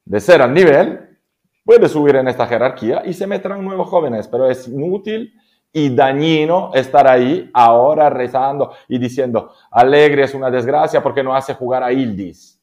de 0.03 0.19
ser 0.19 0.41
al 0.41 0.53
nivel 0.53 1.17
puede 1.63 1.87
subir 1.87 2.17
en 2.17 2.27
esta 2.27 2.47
jerarquía 2.47 3.01
y 3.05 3.13
se 3.13 3.27
meterán 3.27 3.63
nuevos 3.63 3.87
jóvenes, 3.87 4.27
pero 4.27 4.49
es 4.49 4.67
inútil 4.67 5.33
y 5.75 5.93
dañino 5.93 6.71
estar 6.75 7.07
ahí 7.07 7.49
ahora 7.51 8.09
rezando 8.09 8.73
y 8.87 8.99
diciendo, 8.99 9.53
Alegre 9.71 10.23
es 10.23 10.35
una 10.35 10.51
desgracia 10.51 11.01
porque 11.01 11.23
no 11.23 11.35
hace 11.35 11.55
jugar 11.55 11.83
a 11.83 11.91
Ildis. 11.91 12.61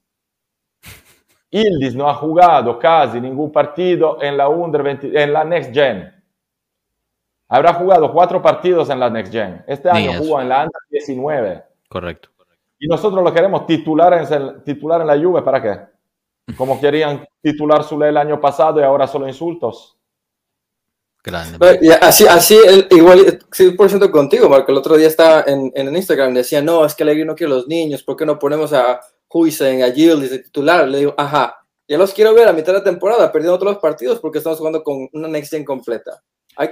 Ildis 1.50 1.96
no 1.96 2.08
ha 2.08 2.14
jugado 2.14 2.78
casi 2.78 3.20
ningún 3.20 3.50
partido 3.50 4.22
en 4.22 4.36
la, 4.36 4.48
under 4.48 4.84
20, 4.84 5.20
en 5.20 5.32
la 5.32 5.44
Next 5.44 5.74
Gen. 5.74 6.14
Habrá 7.48 7.74
jugado 7.74 8.12
cuatro 8.12 8.40
partidos 8.40 8.88
en 8.90 9.00
la 9.00 9.10
Next 9.10 9.32
Gen. 9.32 9.64
Este 9.66 9.90
año 9.90 10.12
jugó 10.16 10.40
en 10.40 10.48
la 10.48 10.58
Under 10.58 10.80
19. 10.88 11.64
Correcto. 11.88 12.28
Y 12.78 12.86
nosotros 12.86 13.24
lo 13.24 13.34
queremos 13.34 13.66
titular 13.66 14.14
en, 14.14 14.62
titular 14.62 15.00
en 15.00 15.06
la 15.08 15.18
Juve, 15.18 15.42
¿para 15.42 15.60
qué? 15.60 16.54
Como 16.56 16.80
querían 16.80 17.26
titular 17.42 17.82
Zule 17.82 18.08
el 18.08 18.16
año 18.16 18.40
pasado 18.40 18.80
y 18.80 18.84
ahora 18.84 19.08
solo 19.08 19.26
insultos. 19.26 19.99
Grande. 21.22 21.58
Así, 22.00 22.26
así 22.26 22.58
igual 22.90 23.38
100% 23.50 24.10
contigo, 24.10 24.48
Marco. 24.48 24.72
El 24.72 24.78
otro 24.78 24.96
día 24.96 25.08
estaba 25.08 25.44
en, 25.46 25.70
en 25.74 25.94
Instagram, 25.94 26.32
decía, 26.32 26.62
no, 26.62 26.84
es 26.84 26.94
que 26.94 27.02
Alegre 27.02 27.24
no 27.24 27.34
quiere 27.34 27.52
los 27.52 27.68
niños, 27.68 28.02
¿por 28.02 28.16
qué 28.16 28.24
no 28.24 28.38
ponemos 28.38 28.72
a 28.72 29.00
Huisen, 29.32 29.82
a 29.82 29.90
Gilles 29.92 30.30
de 30.30 30.38
titular? 30.38 30.88
Le 30.88 30.98
digo, 30.98 31.14
ajá, 31.16 31.56
ya 31.86 31.98
los 31.98 32.14
quiero 32.14 32.32
ver 32.34 32.48
a 32.48 32.52
mitad 32.52 32.72
de 32.72 32.78
la 32.78 32.84
temporada, 32.84 33.30
perdiendo 33.30 33.58
todos 33.58 33.72
los 33.72 33.82
partidos 33.82 34.20
porque 34.20 34.38
estamos 34.38 34.58
jugando 34.58 34.82
con 34.82 35.08
una 35.12 35.28
Next 35.28 35.50
Gen 35.50 35.64
completa. 35.64 36.22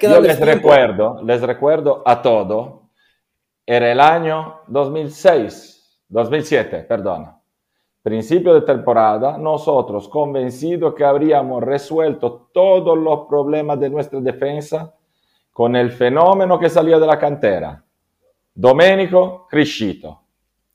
Yo 0.00 0.20
les 0.20 0.38
recuerdo, 0.38 1.22
les 1.24 1.40
recuerdo 1.40 2.02
a 2.04 2.20
todo, 2.20 2.90
era 3.66 3.90
el 3.90 4.00
año 4.00 4.60
2006, 4.68 6.04
2007, 6.08 6.84
perdón. 6.84 7.38
Principio 8.02 8.54
de 8.54 8.62
temporada, 8.62 9.36
nosotros 9.36 10.08
convencidos 10.08 10.94
que 10.94 11.04
habríamos 11.04 11.62
resuelto 11.62 12.48
todos 12.52 12.96
los 12.96 13.26
problemas 13.28 13.78
de 13.80 13.90
nuestra 13.90 14.20
defensa 14.20 14.94
con 15.52 15.74
el 15.74 15.90
fenómeno 15.90 16.58
que 16.58 16.70
salía 16.70 16.98
de 16.98 17.06
la 17.06 17.18
cantera. 17.18 17.84
Domenico 18.54 19.46
Criscito. 19.50 20.22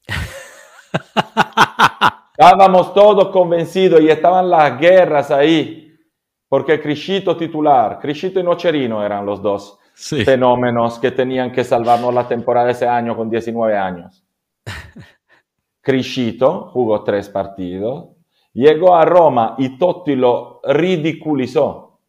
Estábamos 2.38 2.94
todos 2.94 3.30
convencidos 3.30 4.02
y 4.02 4.10
estaban 4.10 4.50
las 4.50 4.80
guerras 4.80 5.32
ahí 5.32 5.80
porque 6.50 6.80
Criscito 6.80 7.36
titular, 7.36 8.00
Criscito 8.00 8.40
y 8.40 8.44
Nocherino 8.44 9.04
eran 9.04 9.26
los 9.26 9.42
dos 9.42 9.80
fenómenos 9.96 11.00
que 11.00 11.12
tenían 11.12 11.52
que 11.52 11.64
salvarnos 11.64 12.14
la 12.14 12.28
temporada 12.28 12.70
ese 12.70 12.88
año 12.88 13.16
con 13.16 13.30
19 13.30 13.76
años. 13.76 14.24
Criscito 15.84 16.70
jugó 16.72 17.04
tres 17.04 17.28
partidos, 17.28 18.08
llegó 18.54 18.96
a 18.96 19.04
Roma 19.04 19.56
y 19.58 19.78
Totti 19.78 20.16
lo 20.16 20.62
ridiculizó. 20.64 22.00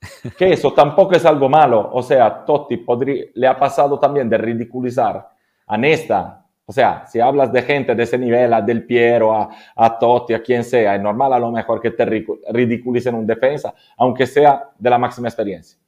Que 0.36 0.52
eso 0.52 0.72
tampoco 0.74 1.14
es 1.14 1.24
algo 1.24 1.48
malo, 1.48 1.90
o 1.92 2.02
sea, 2.02 2.44
Totti 2.44 2.78
podría, 2.78 3.26
le 3.34 3.46
ha 3.46 3.58
pasado 3.58 3.98
también 3.98 4.28
de 4.28 4.36
ridiculizar 4.36 5.30
a 5.66 5.78
Nesta, 5.78 6.44
o 6.66 6.72
sea, 6.72 7.06
si 7.06 7.20
hablas 7.20 7.52
de 7.52 7.62
gente 7.62 7.94
de 7.94 8.02
ese 8.02 8.18
nivel, 8.18 8.52
a 8.52 8.60
Del 8.60 8.84
Piero, 8.84 9.32
a, 9.32 9.48
a 9.76 9.98
Totti, 9.98 10.34
a 10.34 10.42
quien 10.42 10.64
sea, 10.64 10.96
es 10.96 11.00
normal 11.00 11.32
a 11.34 11.38
lo 11.38 11.50
mejor 11.50 11.80
que 11.80 11.92
te 11.92 12.04
ridiculicen 12.04 13.14
un 13.14 13.26
defensa, 13.26 13.74
aunque 13.96 14.26
sea 14.26 14.70
de 14.76 14.90
la 14.90 14.98
máxima 14.98 15.28
experiencia. 15.28 15.78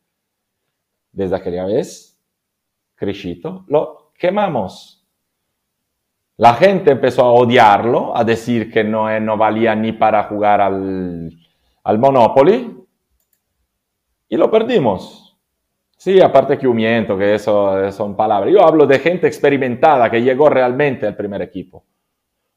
Desde 1.10 1.34
aquella 1.34 1.64
vez, 1.64 2.18
Criscito, 2.94 3.64
lo 3.68 4.12
quemamos. 4.18 4.95
La 6.38 6.54
gente 6.54 6.92
empezó 6.92 7.22
a 7.22 7.32
odiarlo, 7.32 8.16
a 8.16 8.22
decir 8.22 8.70
que 8.70 8.84
no, 8.84 9.18
no 9.20 9.36
valía 9.36 9.74
ni 9.74 9.92
para 9.92 10.24
jugar 10.24 10.60
al, 10.60 11.30
al 11.82 11.98
Monopoly, 11.98 12.76
y 14.28 14.36
lo 14.36 14.50
perdimos. 14.50 15.26
Sí, 15.96 16.20
aparte 16.20 16.58
que 16.58 16.68
miento, 16.68 17.16
que 17.16 17.34
eso 17.34 17.90
son 17.90 18.14
palabras. 18.14 18.52
Yo 18.52 18.66
hablo 18.66 18.86
de 18.86 18.98
gente 18.98 19.26
experimentada 19.26 20.10
que 20.10 20.22
llegó 20.22 20.50
realmente 20.50 21.06
al 21.06 21.16
primer 21.16 21.40
equipo, 21.40 21.84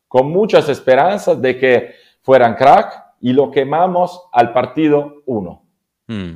con 0.07 0.29
muchas 0.29 0.67
esperanzas 0.67 1.41
de 1.41 1.57
que 1.57 1.95
fueran 2.21 2.55
crack 2.55 3.15
y 3.21 3.31
lo 3.31 3.49
quemamos 3.49 4.29
al 4.33 4.51
partido 4.51 5.23
uno. 5.25 5.63
Hmm. 6.07 6.35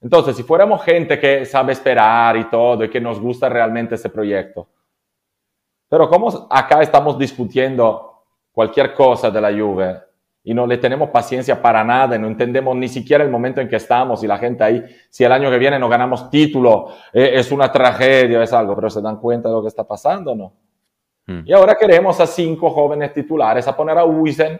Entonces, 0.00 0.36
si 0.36 0.44
fuéramos 0.44 0.82
gente 0.82 1.18
que 1.18 1.44
sabe 1.44 1.72
esperar 1.72 2.36
y 2.36 2.44
todo 2.44 2.84
y 2.84 2.90
que 2.90 3.00
nos 3.00 3.20
gusta 3.20 3.48
realmente 3.48 3.96
ese 3.96 4.08
proyecto, 4.08 4.68
pero 5.90 6.08
como 6.08 6.46
acá 6.48 6.80
estamos 6.80 7.18
discutiendo 7.18 8.22
cualquier 8.52 8.94
cosa 8.94 9.30
de 9.30 9.40
la 9.40 9.52
Juve, 9.52 10.00
y 10.42 10.54
no 10.54 10.66
le 10.66 10.78
tenemos 10.78 11.10
paciencia 11.10 11.60
para 11.60 11.84
nada 11.84 12.16
y 12.16 12.18
no 12.18 12.26
entendemos 12.26 12.74
ni 12.74 12.88
siquiera 12.88 13.22
el 13.22 13.30
momento 13.30 13.60
en 13.60 13.68
que 13.68 13.76
estamos 13.76 14.24
y 14.24 14.26
la 14.26 14.38
gente 14.38 14.64
ahí, 14.64 14.82
si 15.10 15.22
el 15.22 15.32
año 15.32 15.50
que 15.50 15.58
viene 15.58 15.78
no 15.78 15.88
ganamos 15.88 16.30
título, 16.30 16.88
eh, 17.12 17.32
es 17.34 17.52
una 17.52 17.70
tragedia, 17.70 18.42
es 18.42 18.52
algo, 18.52 18.74
pero 18.74 18.88
se 18.88 19.02
dan 19.02 19.18
cuenta 19.18 19.48
de 19.48 19.54
lo 19.54 19.62
que 19.62 19.68
está 19.68 19.86
pasando, 19.86 20.34
¿no? 20.34 20.52
Hmm. 21.26 21.42
Y 21.44 21.52
ahora 21.52 21.74
queremos 21.74 22.18
a 22.20 22.26
cinco 22.26 22.70
jóvenes 22.70 23.12
titulares, 23.12 23.68
a 23.68 23.76
poner 23.76 23.98
a 23.98 24.04
Wisen, 24.04 24.58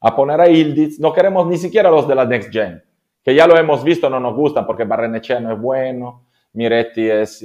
a 0.00 0.14
poner 0.14 0.40
a 0.40 0.48
Ilditz, 0.48 1.00
no 1.00 1.12
queremos 1.12 1.46
ni 1.48 1.56
siquiera 1.56 1.90
los 1.90 2.06
de 2.06 2.14
la 2.14 2.24
Next 2.24 2.52
Gen, 2.52 2.84
que 3.24 3.34
ya 3.34 3.48
lo 3.48 3.56
hemos 3.56 3.82
visto, 3.82 4.08
no 4.08 4.20
nos 4.20 4.34
gustan 4.36 4.64
porque 4.64 4.84
Barrenechea 4.84 5.40
no 5.40 5.52
es 5.52 5.60
bueno, 5.60 6.26
Miretti 6.52 7.10
es 7.10 7.44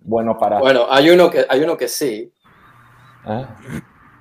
bueno 0.00 0.38
para... 0.38 0.58
Bueno, 0.58 0.86
hay 0.90 1.10
uno 1.10 1.30
que, 1.30 1.46
hay 1.48 1.60
uno 1.62 1.76
que 1.76 1.88
sí. 1.88 2.32
¿Eh? 3.26 3.46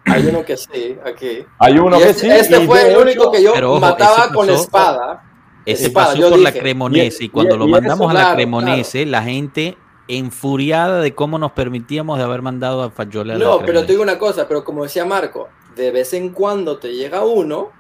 Hay 0.06 0.26
uno 0.28 0.44
que 0.46 0.58
sí, 0.58 0.98
aquí. 1.06 1.46
Hay 1.60 1.78
uno 1.78 1.98
que 1.98 2.10
este, 2.10 2.22
sí. 2.22 2.30
Este 2.30 2.66
fue 2.66 2.92
el 2.92 2.98
único 2.98 3.32
que 3.32 3.44
yo 3.44 3.80
mataba 3.80 4.32
con 4.32 4.50
espada. 4.50 5.24
Ese 5.66 5.90
pasó 5.90 6.30
por 6.30 6.40
la 6.40 6.54
Cremonese 6.54 7.26
y, 7.26 7.30
cuando 7.30 7.58
lo 7.58 7.68
mandamos 7.68 8.10
a 8.12 8.14
la 8.14 8.34
Cremonese, 8.34 9.06
la 9.06 9.22
gente 9.22 9.78
enfuriada 10.08 11.02
de 11.02 11.14
cómo 11.14 11.38
nos 11.38 11.52
permitíamos 11.52 12.18
de 12.18 12.24
haber 12.24 12.42
mandado 12.42 12.82
a 12.82 12.90
Fayola 12.90 13.36
a 13.36 13.38
No, 13.38 13.60
pero 13.60 13.82
te 13.82 13.88
digo 13.88 14.04
una 14.04 14.18
cosa, 14.18 14.48
pero 14.48 14.64
como 14.64 14.84
decía 14.84 15.04
Marco, 15.04 15.50
de 15.76 15.92
vez 15.92 16.14
en 16.14 16.30
cuando 16.30 16.78
te 16.78 16.94
llega 16.94 17.26
uno 17.26 17.72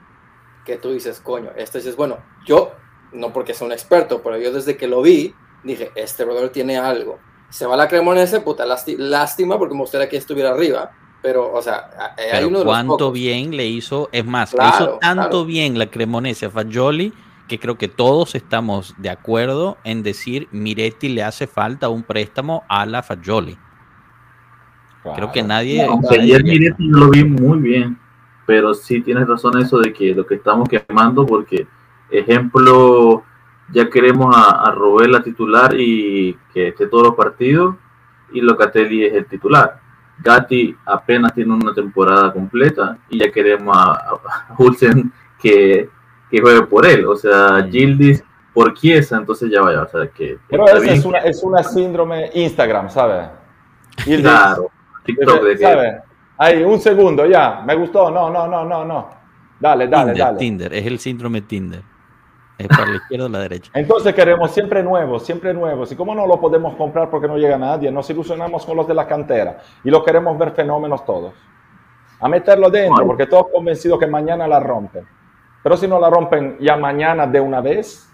que 0.65 0.75
tú 0.75 0.91
dices, 0.91 1.21
coño, 1.21 1.51
este 1.55 1.77
es 1.77 1.95
bueno. 1.95 2.17
Yo, 2.45 2.73
no 3.13 3.31
porque 3.31 3.53
sea 3.53 3.65
un 3.65 3.71
experto, 3.71 4.21
pero 4.21 4.37
yo 4.37 4.51
desde 4.51 4.75
que 4.75 4.87
lo 4.87 5.01
vi, 5.01 5.33
dije, 5.63 5.91
este 5.95 6.25
brother 6.25 6.49
tiene 6.49 6.77
algo. 6.77 7.19
Se 7.49 7.65
va 7.65 7.77
la 7.77 7.87
Cremonese, 7.87 8.41
puta, 8.41 8.65
lástima, 8.65 9.57
porque 9.57 9.73
me 9.73 9.81
gustaría 9.81 10.09
que 10.09 10.17
estuviera 10.17 10.51
arriba 10.51 10.91
pero, 11.21 11.51
o 11.51 11.61
sea, 11.61 11.89
hay 12.31 12.45
uno 12.45 12.63
cuánto 12.63 13.11
bien 13.11 13.57
le 13.57 13.67
hizo, 13.67 14.07
es 14.11 14.25
más, 14.25 14.53
le 14.53 14.67
hizo 14.67 14.97
tanto 15.01 15.45
bien 15.45 15.77
la 15.77 15.87
Cremonese 15.87 16.45
a 16.45 16.49
Fagioli 16.49 17.11
que 17.47 17.59
creo 17.59 17.77
que 17.77 17.87
todos 17.87 18.35
estamos 18.35 18.93
de 18.97 19.09
acuerdo 19.09 19.77
en 19.83 20.03
decir 20.03 20.47
Miretti 20.51 21.09
le 21.09 21.23
hace 21.23 21.47
falta 21.47 21.89
un 21.89 22.03
préstamo 22.03 22.63
a 22.67 22.85
la 22.85 23.01
Fagioli. 23.03 23.57
Creo 25.15 25.31
que 25.31 25.41
nadie. 25.41 25.87
ayer 26.11 26.43
Miretti 26.43 26.83
lo 26.87 27.09
vi 27.09 27.23
muy 27.23 27.59
bien, 27.59 27.97
pero 28.45 28.73
sí 28.73 29.01
tienes 29.01 29.27
razón 29.27 29.57
eso 29.57 29.79
de 29.79 29.93
que 29.93 30.13
lo 30.13 30.25
que 30.25 30.35
estamos 30.35 30.67
quemando, 30.67 31.25
porque, 31.25 31.67
ejemplo, 32.09 33.23
ya 33.69 33.89
queremos 33.89 34.35
a, 34.35 34.69
a 34.69 35.07
la 35.07 35.21
titular 35.21 35.73
y 35.77 36.37
que 36.53 36.69
esté 36.69 36.87
todos 36.87 37.07
los 37.07 37.15
partidos, 37.15 37.75
y 38.31 38.41
Locatelli 38.41 39.05
es 39.05 39.13
el 39.13 39.25
titular. 39.25 39.79
Gatti 40.19 40.75
apenas 40.85 41.33
tiene 41.33 41.53
una 41.53 41.73
temporada 41.73 42.33
completa 42.33 42.97
y 43.09 43.19
ya 43.19 43.31
queremos 43.31 43.75
a, 43.77 43.91
a 43.91 44.55
Hulsen 44.57 45.11
que, 45.39 45.89
que, 46.29 46.41
juegue 46.41 46.63
por 46.63 46.85
él. 46.85 47.05
O 47.05 47.15
sea, 47.15 47.67
Gildis 47.69 48.23
por 48.53 48.73
Chiesa, 48.73 49.17
entonces 49.17 49.51
ya 49.51 49.61
vaya. 49.61 49.83
O 49.83 49.87
sea, 49.87 50.07
que, 50.07 50.39
Pero 50.49 50.65
esa 50.67 50.91
es 50.91 51.05
una, 51.05 51.19
es 51.19 51.43
una 51.43 51.63
síndrome 51.63 52.31
Instagram, 52.33 52.89
¿sabes? 52.89 53.27
Claro, 54.03 54.71
TikTok 55.05 55.43
de 55.43 55.57
que... 55.57 55.97
Ahí, 56.39 56.63
un 56.63 56.79
segundo, 56.79 57.25
ya, 57.25 57.63
me 57.65 57.73
gustó, 57.75 58.11
no, 58.11 58.29
no, 58.29 58.47
no, 58.47 58.63
no, 58.63 58.85
no. 58.85 59.09
Dale, 59.59 59.87
dale, 59.87 60.11
Tinder, 60.11 60.25
dale. 60.25 60.37
Tinder, 60.37 60.73
es 60.73 60.85
el 60.85 60.99
síndrome 60.99 61.41
Tinder. 61.41 61.81
Es 62.57 62.67
para 62.67 62.87
la 62.87 62.95
izquierda 62.95 63.25
o 63.25 63.29
la 63.29 63.39
derecha. 63.39 63.71
Entonces 63.73 64.13
queremos 64.15 64.51
siempre 64.51 64.81
nuevos, 64.81 65.23
siempre 65.23 65.53
nuevos. 65.53 65.91
¿Y 65.91 65.95
cómo 65.95 66.15
no 66.15 66.25
lo 66.25 66.39
podemos 66.39 66.75
comprar 66.75 67.09
porque 67.09 67.27
no 67.27 67.37
llega 67.37 67.57
nadie? 67.57 67.91
Nos 67.91 68.09
ilusionamos 68.09 68.65
con 68.65 68.75
los 68.75 68.87
de 68.87 68.95
la 68.95 69.05
cantera 69.05 69.59
y 69.83 69.91
lo 69.91 70.03
queremos 70.03 70.37
ver 70.37 70.51
fenómenos 70.51 71.05
todos. 71.05 71.33
A 72.19 72.27
meterlo 72.27 72.71
dentro, 72.71 73.05
porque 73.05 73.27
todos 73.27 73.47
convencidos 73.53 73.99
que 73.99 74.07
mañana 74.07 74.47
la 74.47 74.59
rompen. 74.59 75.05
Pero 75.61 75.77
si 75.77 75.87
no 75.87 75.99
la 75.99 76.09
rompen 76.09 76.57
ya 76.59 76.75
mañana 76.77 77.27
de 77.27 77.39
una 77.39 77.61
vez, 77.61 78.09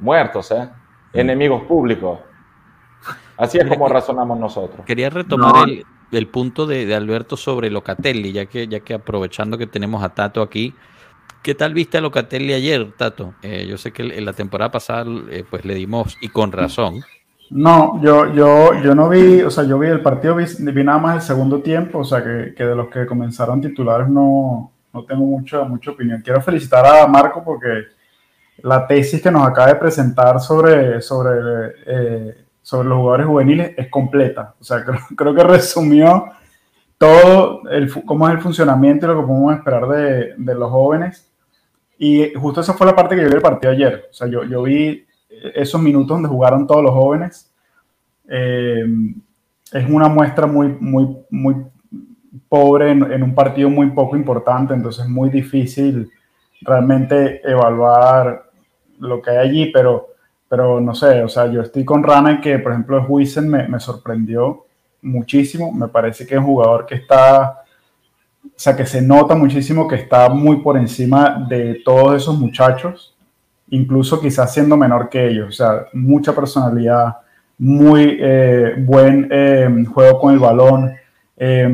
muertos, 0.00 0.50
¿eh? 0.50 0.68
Enemigos 1.12 1.62
públicos. 1.62 2.18
Así 3.36 3.58
es 3.58 3.66
como 3.66 3.88
razonamos 3.88 4.38
nosotros. 4.38 4.84
Quería 4.86 5.10
retomar 5.10 5.68
el, 6.10 6.28
punto 6.28 6.66
de, 6.66 6.86
de, 6.86 6.94
Alberto 6.94 7.36
sobre 7.36 7.70
Locatelli, 7.70 8.32
ya 8.32 8.46
que, 8.46 8.66
ya 8.66 8.80
que 8.80 8.94
aprovechando 8.94 9.56
que 9.56 9.66
tenemos 9.66 10.02
a 10.02 10.08
Tato 10.08 10.42
aquí, 10.42 10.74
¿Qué 11.42 11.54
tal 11.54 11.74
viste 11.74 11.98
a 11.98 12.00
Locatelli 12.00 12.52
ayer, 12.52 12.92
Tato? 12.96 13.34
Eh, 13.42 13.66
yo 13.68 13.78
sé 13.78 13.92
que 13.92 14.02
en 14.02 14.24
la 14.24 14.32
temporada 14.32 14.70
pasada 14.70 15.04
eh, 15.30 15.44
pues 15.48 15.64
le 15.64 15.74
dimos 15.74 16.16
y 16.20 16.28
con 16.28 16.52
razón. 16.52 17.02
No, 17.50 18.02
yo, 18.02 18.32
yo, 18.34 18.82
yo 18.82 18.94
no 18.94 19.08
vi, 19.08 19.42
o 19.42 19.50
sea, 19.50 19.64
yo 19.64 19.78
vi 19.78 19.86
el 19.86 20.00
partido, 20.00 20.34
vi, 20.34 20.44
nada 20.82 20.98
más 20.98 21.16
el 21.16 21.22
segundo 21.22 21.60
tiempo, 21.62 22.00
o 22.00 22.04
sea, 22.04 22.22
que, 22.24 22.54
que, 22.56 22.64
de 22.64 22.74
los 22.74 22.88
que 22.88 23.06
comenzaron 23.06 23.60
titulares 23.60 24.08
no, 24.08 24.72
no 24.92 25.04
tengo 25.04 25.24
mucha, 25.24 25.62
mucha 25.62 25.92
opinión. 25.92 26.22
Quiero 26.22 26.40
felicitar 26.40 26.84
a 26.84 27.06
Marco 27.06 27.44
porque 27.44 27.84
la 28.62 28.86
tesis 28.86 29.22
que 29.22 29.30
nos 29.30 29.46
acaba 29.46 29.68
de 29.68 29.76
presentar 29.76 30.40
sobre, 30.40 31.00
sobre, 31.00 31.74
eh, 31.86 32.44
sobre 32.62 32.88
los 32.88 32.98
jugadores 32.98 33.26
juveniles 33.26 33.74
es 33.76 33.88
completa. 33.88 34.54
O 34.60 34.64
sea, 34.64 34.84
creo, 34.84 35.00
creo 35.14 35.34
que 35.34 35.44
resumió 35.44 36.26
todo 36.98 37.62
el, 37.70 37.92
cómo 38.04 38.28
es 38.28 38.34
el 38.34 38.40
funcionamiento 38.40 39.06
y 39.06 39.08
lo 39.08 39.20
que 39.20 39.26
podemos 39.26 39.54
esperar 39.54 39.88
de, 39.88 40.54
los 40.54 40.70
jóvenes 40.70 41.30
y 41.98 42.32
justo 42.34 42.60
esa 42.60 42.74
fue 42.74 42.86
la 42.86 42.96
parte 42.96 43.14
que 43.14 43.22
yo 43.22 43.28
vi 43.28 43.34
del 43.34 43.42
partido 43.42 43.72
ayer. 43.72 44.08
O 44.10 44.14
sea, 44.14 44.26
yo, 44.28 44.44
yo 44.44 44.62
vi 44.62 45.06
esos 45.54 45.80
minutos 45.80 46.08
donde 46.08 46.28
jugaron 46.28 46.66
todos 46.66 46.82
los 46.82 46.92
jóvenes. 46.92 47.52
Eh, 48.28 48.84
es 49.72 49.90
una 49.90 50.08
muestra 50.08 50.46
muy, 50.46 50.68
muy, 50.78 51.16
muy 51.30 51.56
pobre 52.48 52.90
en, 52.90 53.10
en, 53.10 53.22
un 53.22 53.34
partido 53.34 53.70
muy 53.70 53.90
poco 53.90 54.16
importante, 54.16 54.74
entonces 54.74 55.04
es 55.04 55.10
muy 55.10 55.30
difícil 55.30 56.10
realmente 56.60 57.40
evaluar 57.48 58.50
lo 58.98 59.20
que 59.20 59.30
hay 59.30 59.36
allí, 59.38 59.72
pero, 59.72 60.08
pero 60.48 60.80
no 60.80 60.94
sé, 60.94 61.22
o 61.22 61.28
sea, 61.28 61.46
yo 61.46 61.62
estoy 61.62 61.84
con 61.84 62.02
Rana 62.02 62.40
que, 62.40 62.58
por 62.58 62.72
ejemplo, 62.72 63.04
Huisen 63.08 63.48
me, 63.48 63.68
me 63.68 63.80
sorprendió 63.80 64.65
muchísimo, 65.06 65.72
me 65.72 65.88
parece 65.88 66.26
que 66.26 66.34
es 66.34 66.40
un 66.40 66.46
jugador 66.46 66.86
que 66.86 66.96
está 66.96 67.62
o 68.46 68.58
sea, 68.58 68.76
que 68.76 68.86
se 68.86 69.02
nota 69.02 69.34
muchísimo 69.34 69.88
que 69.88 69.96
está 69.96 70.28
muy 70.28 70.56
por 70.60 70.76
encima 70.76 71.44
de 71.48 71.82
todos 71.84 72.22
esos 72.22 72.38
muchachos, 72.38 73.14
incluso 73.70 74.20
quizás 74.20 74.52
siendo 74.52 74.76
menor 74.76 75.08
que 75.08 75.28
ellos. 75.28 75.48
O 75.48 75.52
sea, 75.52 75.86
mucha 75.92 76.34
personalidad, 76.34 77.16
muy 77.58 78.16
eh, 78.20 78.74
buen 78.78 79.28
eh, 79.30 79.84
juego 79.92 80.20
con 80.20 80.32
el 80.32 80.38
balón. 80.38 80.94
Eh, 81.36 81.68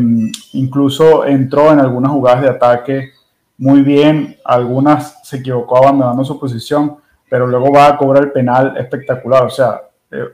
incluso 0.55 1.25
entró 1.25 1.73
en 1.73 1.81
algunas 1.81 2.11
jugadas 2.11 2.43
de 2.43 2.49
ataque 2.49 3.11
muy 3.59 3.83
bien. 3.83 4.37
Algunas 4.45 5.21
se 5.23 5.37
equivocó 5.37 5.79
abandonando 5.79 6.25
su 6.25 6.39
posición, 6.39 6.97
pero 7.31 7.47
luego 7.47 7.73
va 7.73 7.89
a 7.89 7.97
cobrar 7.97 8.25
el 8.25 8.33
penal 8.33 8.77
espectacular. 8.77 9.45
O 9.45 9.51
sea, 9.51 9.83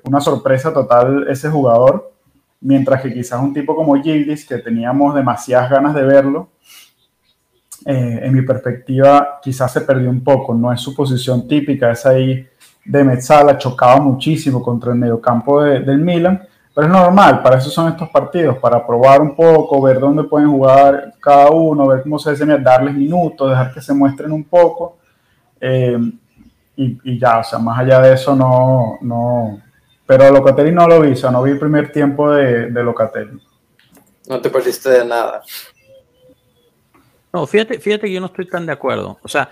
una 0.04 0.20
sorpresa 0.20 0.72
total 0.72 1.26
ese 1.28 1.50
jugador 1.50 2.12
mientras 2.60 3.02
que 3.02 3.12
quizás 3.12 3.40
un 3.40 3.52
tipo 3.52 3.74
como 3.74 4.00
Gildis, 4.00 4.46
que 4.46 4.58
teníamos 4.58 5.14
demasiadas 5.14 5.70
ganas 5.70 5.94
de 5.94 6.02
verlo, 6.02 6.48
eh, 7.86 8.20
en 8.22 8.34
mi 8.34 8.42
perspectiva 8.42 9.38
quizás 9.40 9.72
se 9.72 9.82
perdió 9.82 10.10
un 10.10 10.22
poco, 10.22 10.54
no 10.54 10.72
es 10.72 10.80
su 10.80 10.94
posición 10.94 11.46
típica, 11.46 11.92
es 11.92 12.04
ahí 12.04 12.46
de 12.84 13.04
Metzala, 13.04 13.56
chocaba 13.56 14.00
muchísimo 14.00 14.62
contra 14.62 14.92
el 14.92 14.98
mediocampo 14.98 15.62
de, 15.62 15.80
del 15.80 15.98
Milan, 15.98 16.42
pero 16.74 16.86
es 16.86 16.92
normal, 16.92 17.42
para 17.42 17.58
eso 17.58 17.70
son 17.70 17.88
estos 17.88 18.08
partidos, 18.08 18.58
para 18.58 18.84
probar 18.84 19.20
un 19.20 19.34
poco, 19.34 19.80
ver 19.80 20.00
dónde 20.00 20.24
pueden 20.24 20.50
jugar 20.50 21.14
cada 21.20 21.50
uno, 21.50 21.86
ver 21.86 22.02
cómo 22.02 22.18
se 22.18 22.30
desempeña, 22.30 22.58
darles 22.58 22.94
minutos, 22.94 23.50
dejar 23.50 23.72
que 23.72 23.80
se 23.80 23.94
muestren 23.94 24.32
un 24.32 24.44
poco, 24.44 24.98
eh, 25.60 25.98
y, 26.76 26.98
y, 27.04 27.18
ya, 27.18 27.38
o 27.38 27.44
sea, 27.44 27.58
más 27.58 27.78
allá 27.78 28.00
de 28.00 28.14
eso 28.14 28.36
no, 28.36 28.98
no, 29.00 29.60
pero 30.08 30.30
Locatelli 30.30 30.72
no 30.72 30.88
lo 30.88 31.02
vi, 31.02 31.12
o 31.12 31.16
sea, 31.16 31.30
no 31.30 31.42
vi 31.42 31.50
el 31.50 31.58
primer 31.58 31.92
tiempo 31.92 32.30
de, 32.32 32.70
de 32.70 32.82
Locatelli. 32.82 33.38
No 34.26 34.40
te 34.40 34.48
perdiste 34.48 34.88
de 34.88 35.04
nada. 35.04 35.42
No, 37.30 37.46
fíjate, 37.46 37.78
fíjate 37.78 38.06
que 38.06 38.14
yo 38.14 38.20
no 38.20 38.28
estoy 38.28 38.46
tan 38.46 38.64
de 38.64 38.72
acuerdo. 38.72 39.18
O 39.22 39.28
sea, 39.28 39.50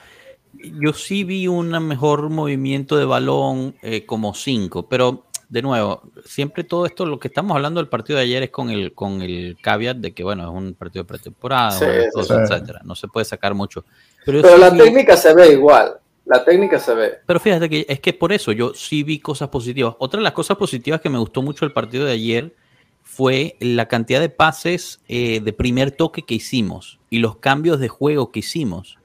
yo 0.55 0.95
sí 0.95 1.25
vi 1.25 1.47
un 1.47 1.69
mejor 1.87 2.31
movimiento 2.31 2.97
de 2.97 3.05
balón 3.05 3.77
eh, 3.83 4.07
como 4.07 4.33
cinco, 4.33 4.89
pero 4.89 5.27
de 5.51 5.61
nuevo, 5.61 6.01
siempre 6.25 6.65
todo 6.65 6.87
esto, 6.87 7.05
lo 7.05 7.21
que 7.21 7.29
estamos 7.29 7.55
hablando 7.55 7.79
del 7.79 7.91
partido 7.91 8.19
de 8.19 8.25
ayer 8.25 8.45
es 8.45 8.51
con 8.51 8.71
el, 8.71 8.95
con 8.95 9.21
el 9.21 9.59
caveat 9.61 9.99
de 9.99 10.15
que, 10.15 10.25
bueno, 10.25 10.45
es 10.45 10.49
un 10.49 10.73
partido 10.73 11.05
de 11.05 11.09
pretemporada, 11.09 11.73
sí, 11.73 11.85
etcétera. 11.85 12.81
No 12.83 12.95
se 12.95 13.09
puede 13.09 13.27
sacar 13.27 13.53
mucho. 13.53 13.85
Pero, 14.25 14.41
pero 14.41 14.57
la 14.57 14.75
técnica 14.75 15.19
se 15.19 15.35
ve 15.35 15.53
igual. 15.53 15.99
La 16.27 16.45
técnica 16.45 16.79
se 16.79 16.95
ve. 16.95 17.13
Pero 17.25 17.41
fíjate 17.41 17.69
que 17.69 17.87
es 17.89 18.01
que 18.01 18.13
por 18.13 18.33
eso 18.33 18.53
yo 18.53 18.75
sí 18.75 19.05
vi 19.05 19.21
cosas 19.21 19.49
positivas. 19.49 19.95
Otra 19.99 20.19
de 20.19 20.25
las 20.25 20.33
cosas 20.33 20.57
positivas 20.57 21.01
que 21.01 21.09
me 21.09 21.19
gustó 21.19 21.41
mucho 21.41 21.65
el 21.65 21.73
partido 21.73 22.05
de 22.05 22.13
ayer 22.13 22.55
fue 23.03 23.57
la 23.61 23.87
cantidad 23.87 24.21
de 24.21 24.29
pases 24.29 25.01
eh, 25.07 25.41
de 25.41 25.53
primer 25.53 25.93
toque 25.93 26.23
que 26.23 26.35
hicimos 26.35 26.99
y 27.09 27.21
los 27.21 27.37
cambios 27.37 27.79
de 27.79 27.89
juego 27.89 28.33
que 28.33 28.41
hicimos. 28.41 28.99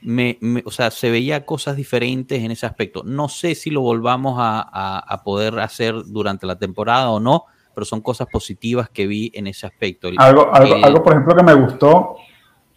Me, 0.00 0.38
o 0.64 0.70
sea, 0.70 0.90
se 0.92 1.10
veía 1.10 1.44
cosas 1.44 1.76
diferentes 1.76 2.42
en 2.42 2.52
ese 2.52 2.64
aspecto. 2.64 3.02
No 3.04 3.28
sé 3.28 3.54
si 3.54 3.70
lo 3.70 3.82
volvamos 3.82 4.36
a, 4.38 4.62
a, 4.98 5.22
poder 5.24 5.58
hacer 5.58 5.94
durante 6.06 6.46
la 6.46 6.56
temporada 6.56 7.10
o 7.10 7.20
no, 7.20 7.44
pero 7.74 7.84
son 7.84 8.00
cosas 8.00 8.28
positivas 8.30 8.88
que 8.88 9.06
vi 9.06 9.30
en 9.34 9.46
ese 9.46 9.66
aspecto. 9.66 10.08
Algo, 10.16 10.54
algo, 10.54 10.76
eh, 10.76 10.82
algo 10.82 11.02
por 11.02 11.12
ejemplo, 11.12 11.36
que 11.36 11.42
me 11.42 11.54
gustó, 11.54 12.16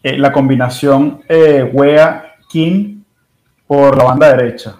eh, 0.01 0.17
la 0.17 0.33
combinación 0.33 1.21
eh, 1.29 1.69
Wea-King 1.71 2.92
por 3.73 3.97
la 3.97 4.03
banda 4.03 4.35
derecha. 4.35 4.75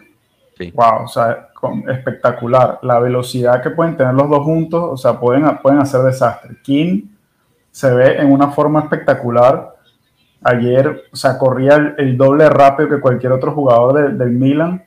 Sí. 0.56 0.72
Wow, 0.72 1.06
o 1.06 1.08
sea, 1.08 1.50
con, 1.54 1.90
espectacular. 1.90 2.80
La 2.84 3.00
velocidad 3.00 3.62
que 3.62 3.72
pueden 3.72 3.98
tener 3.98 4.14
los 4.14 4.30
dos 4.30 4.44
juntos, 4.44 4.84
o 4.84 4.98
sea, 4.98 5.20
pueden, 5.20 5.58
pueden 5.58 5.80
hacer 5.80 6.02
desastre. 6.02 6.58
King 6.62 7.08
se 7.72 7.92
ve 7.92 8.18
en 8.18 8.32
una 8.32 8.52
forma 8.52 8.82
espectacular. 8.82 9.74
Ayer, 10.44 11.06
o 11.12 11.16
sea, 11.16 11.40
corría 11.40 11.76
el, 11.76 11.96
el 11.98 12.18
doble 12.18 12.48
rápido 12.50 12.90
que 12.90 13.00
cualquier 13.00 13.32
otro 13.32 13.54
jugador 13.54 13.94
de, 13.94 14.24
del 14.24 14.32
Milan 14.32 14.84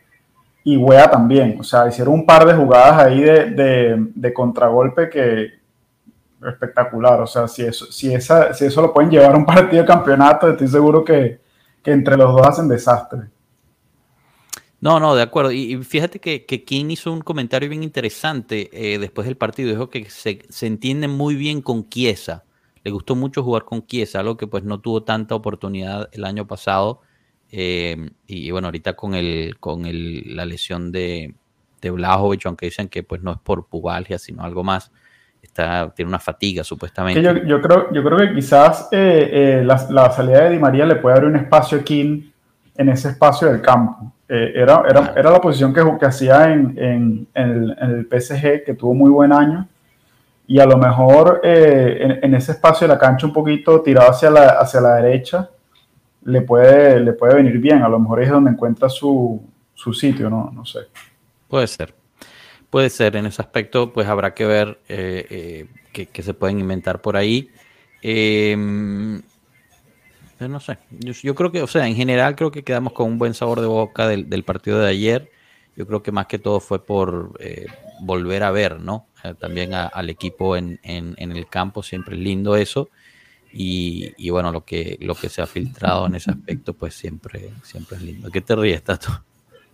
y 0.63 0.77
Wea 0.77 1.11
también. 1.11 1.57
O 1.59 1.65
sea, 1.65 1.89
hicieron 1.89 2.15
un 2.15 2.27
par 2.27 2.45
de 2.47 2.55
jugadas 2.55 3.07
ahí 3.07 3.21
de, 3.23 3.51
de, 3.51 4.07
de 4.15 4.33
contragolpe 4.33 5.09
que 5.09 5.51
espectacular. 6.47 7.21
O 7.23 7.27
sea, 7.27 7.49
si 7.49 7.65
eso, 7.65 7.87
si, 7.91 8.15
esa, 8.15 8.55
si 8.55 8.67
eso 8.67 8.83
lo 8.83 8.93
pueden 8.93 9.11
llevar 9.11 9.35
a 9.35 9.39
un 9.39 9.47
partido 9.47 9.83
de 9.83 9.89
campeonato, 9.89 10.49
estoy 10.49 10.69
seguro 10.69 11.05
que, 11.05 11.41
que 11.83 11.91
entre 11.91 12.17
los 12.17 12.33
dos 12.33 12.47
hacen 12.47 12.69
desastre. 12.69 13.36
No, 14.81 15.01
no, 15.01 15.15
de 15.15 15.23
acuerdo. 15.23 15.53
Y, 15.53 15.83
fíjate 15.83 16.21
que, 16.21 16.45
que, 16.45 16.65
King 16.65 16.91
hizo 16.91 17.13
un 17.13 17.21
comentario 17.21 17.69
bien 17.69 17.83
interesante 17.83 18.69
eh, 18.73 18.99
después 18.99 19.27
del 19.27 19.37
partido. 19.37 19.71
Dijo 19.71 19.89
que 19.89 20.09
se, 20.11 20.41
entiende 20.61 21.09
muy 21.09 21.35
bien 21.35 21.63
con 21.63 21.89
Chiesa. 21.89 22.45
Le 22.85 22.91
gustó 22.91 23.17
mucho 23.17 23.43
jugar 23.43 23.65
con 23.65 23.87
Chiesa, 23.87 24.21
algo 24.21 24.37
que 24.37 24.47
pues 24.47 24.65
no 24.65 24.81
tuvo 24.81 25.03
tanta 25.03 25.35
oportunidad 25.35 26.09
el 26.13 26.25
año 26.25 26.47
pasado. 26.47 27.01
Eh, 27.51 28.11
y, 28.27 28.51
bueno, 28.51 28.69
ahorita 28.69 28.95
con 28.95 29.15
el 29.15 29.57
con 29.61 29.87
el, 29.87 30.37
la 30.37 30.45
lesión 30.45 30.93
de, 30.93 31.35
de 31.81 31.89
aunque 32.45 32.67
dicen 32.67 32.89
que 32.89 33.03
pues 33.03 33.23
no 33.23 33.33
es 33.33 33.39
por 33.39 33.69
pubalgia, 33.69 34.19
sino 34.19 34.43
algo 34.43 34.63
más, 34.63 34.93
está, 35.41 35.93
tiene 35.95 36.09
una 36.09 36.19
fatiga 36.19 36.65
supuestamente. 36.65 37.23
Yo, 37.23 37.63
creo, 37.63 37.93
yo 37.93 38.05
creo 38.05 38.19
que 38.19 38.35
quizás 38.35 38.89
eh, 38.93 39.63
la, 39.65 40.11
salida 40.11 40.45
de 40.45 40.51
Di 40.51 40.59
María 40.59 40.85
le 40.85 40.97
puede 40.97 41.17
abrir 41.17 41.31
un 41.31 41.37
espacio 41.37 41.79
aquí 41.79 42.33
en 42.77 42.89
ese 42.89 43.11
espacio 43.11 43.49
del 43.51 43.63
campo. 43.63 44.13
Eh, 44.29 44.53
era, 44.57 44.83
era, 44.89 45.13
era, 45.17 45.31
la 45.31 45.41
posición 45.41 45.73
que, 45.73 45.83
que 46.01 46.07
hacía 46.07 46.53
en, 46.53 46.77
en, 46.77 47.29
en, 47.35 47.51
el, 47.51 47.77
en, 47.81 47.91
el, 47.91 48.21
PSG, 48.21 48.65
que 48.65 48.75
tuvo 48.75 48.93
muy 48.93 49.11
buen 49.11 49.33
año, 49.33 49.69
y 50.49 50.59
a 50.59 50.67
lo 50.67 50.77
mejor 50.77 51.41
en, 51.43 52.35
ese 52.35 52.53
espacio 52.53 52.87
de 52.87 52.95
la 52.95 52.99
cancha 52.99 53.27
un 53.27 53.33
poquito 53.33 53.83
tirado 53.83 54.11
hacia 54.11 54.31
la, 54.31 54.49
hacia 54.61 54.81
la 54.81 54.97
derecha, 54.97 55.51
le 56.25 56.43
puede, 56.43 57.01
le 57.01 57.13
puede 57.13 57.37
venir 57.37 57.59
bien. 57.59 57.83
A 57.83 57.89
lo 57.89 57.99
mejor 57.99 58.23
es 58.23 58.31
donde 58.31 58.51
encuentra 58.51 58.89
su, 58.89 59.43
su 59.75 59.93
sitio, 59.93 60.29
¿no? 60.29 60.51
No 60.53 60.65
sé. 60.65 60.81
Puede 61.49 61.67
ser. 61.67 61.95
Puede 62.71 62.91
ser, 62.91 63.17
en 63.17 63.27
ese 63.27 63.41
aspecto, 63.41 63.93
pues 63.93 64.09
habrá 64.09 64.35
que 64.35 64.45
ver 64.45 64.81
eh, 64.89 65.67
eh, 65.93 66.07
qué, 66.13 66.23
se 66.23 66.35
pueden 66.35 66.59
inventar 66.59 67.01
por 67.01 67.17
ahí. 67.17 67.49
Eh, 68.03 69.21
no 70.41 70.61
sé, 70.61 70.79
yo, 70.91 71.13
yo, 71.13 71.35
creo 71.35 71.51
que, 71.51 71.63
o 71.63 71.67
sea, 71.67 71.87
en 71.87 71.97
general 71.97 72.37
creo 72.37 72.51
que 72.51 72.63
quedamos 72.63 72.93
con 72.93 73.07
un 73.07 73.19
buen 73.19 73.35
sabor 73.35 73.61
de 73.61 73.67
boca 73.67 74.07
del, 74.07 74.29
del 74.29 74.45
partido 74.45 74.79
de 74.79 74.89
ayer. 74.89 75.31
Yo 75.77 75.87
creo 75.87 76.03
que 76.03 76.13
más 76.13 76.27
que 76.27 76.39
todo 76.39 76.61
fue 76.61 76.85
por 76.85 77.37
eh, 77.39 77.67
volver 78.01 78.43
a 78.43 78.51
ver, 78.51 78.81
¿no? 78.81 79.07
Eh, 79.25 79.35
también 79.39 79.75
a, 79.75 79.87
al 79.87 80.09
equipo 80.09 80.57
en, 80.57 80.81
en, 80.83 81.15
en, 81.19 81.33
el 81.33 81.47
campo, 81.49 81.83
siempre 81.83 82.17
es 82.17 82.23
lindo 82.23 82.57
eso. 82.57 82.89
Y, 83.53 84.13
y, 84.17 84.31
bueno, 84.31 84.53
lo 84.53 84.65
que, 84.65 84.99
lo 85.01 85.15
que 85.15 85.29
se 85.29 85.41
ha 85.41 85.47
filtrado 85.47 86.07
en 86.07 86.15
ese 86.15 86.31
aspecto, 86.31 86.75
pues 86.75 86.95
siempre, 86.95 87.51
siempre 87.63 87.97
es 87.97 88.03
lindo. 88.03 88.31
¿Qué 88.31 88.41
te 88.41 88.55
ríes, 88.55 88.83
Tato? 88.83 89.25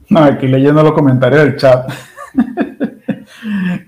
No, 0.08 0.20
aquí 0.20 0.46
leyendo 0.46 0.82
los 0.82 0.92
comentarios 0.92 1.42
del 1.42 1.56
chat. 1.56 1.90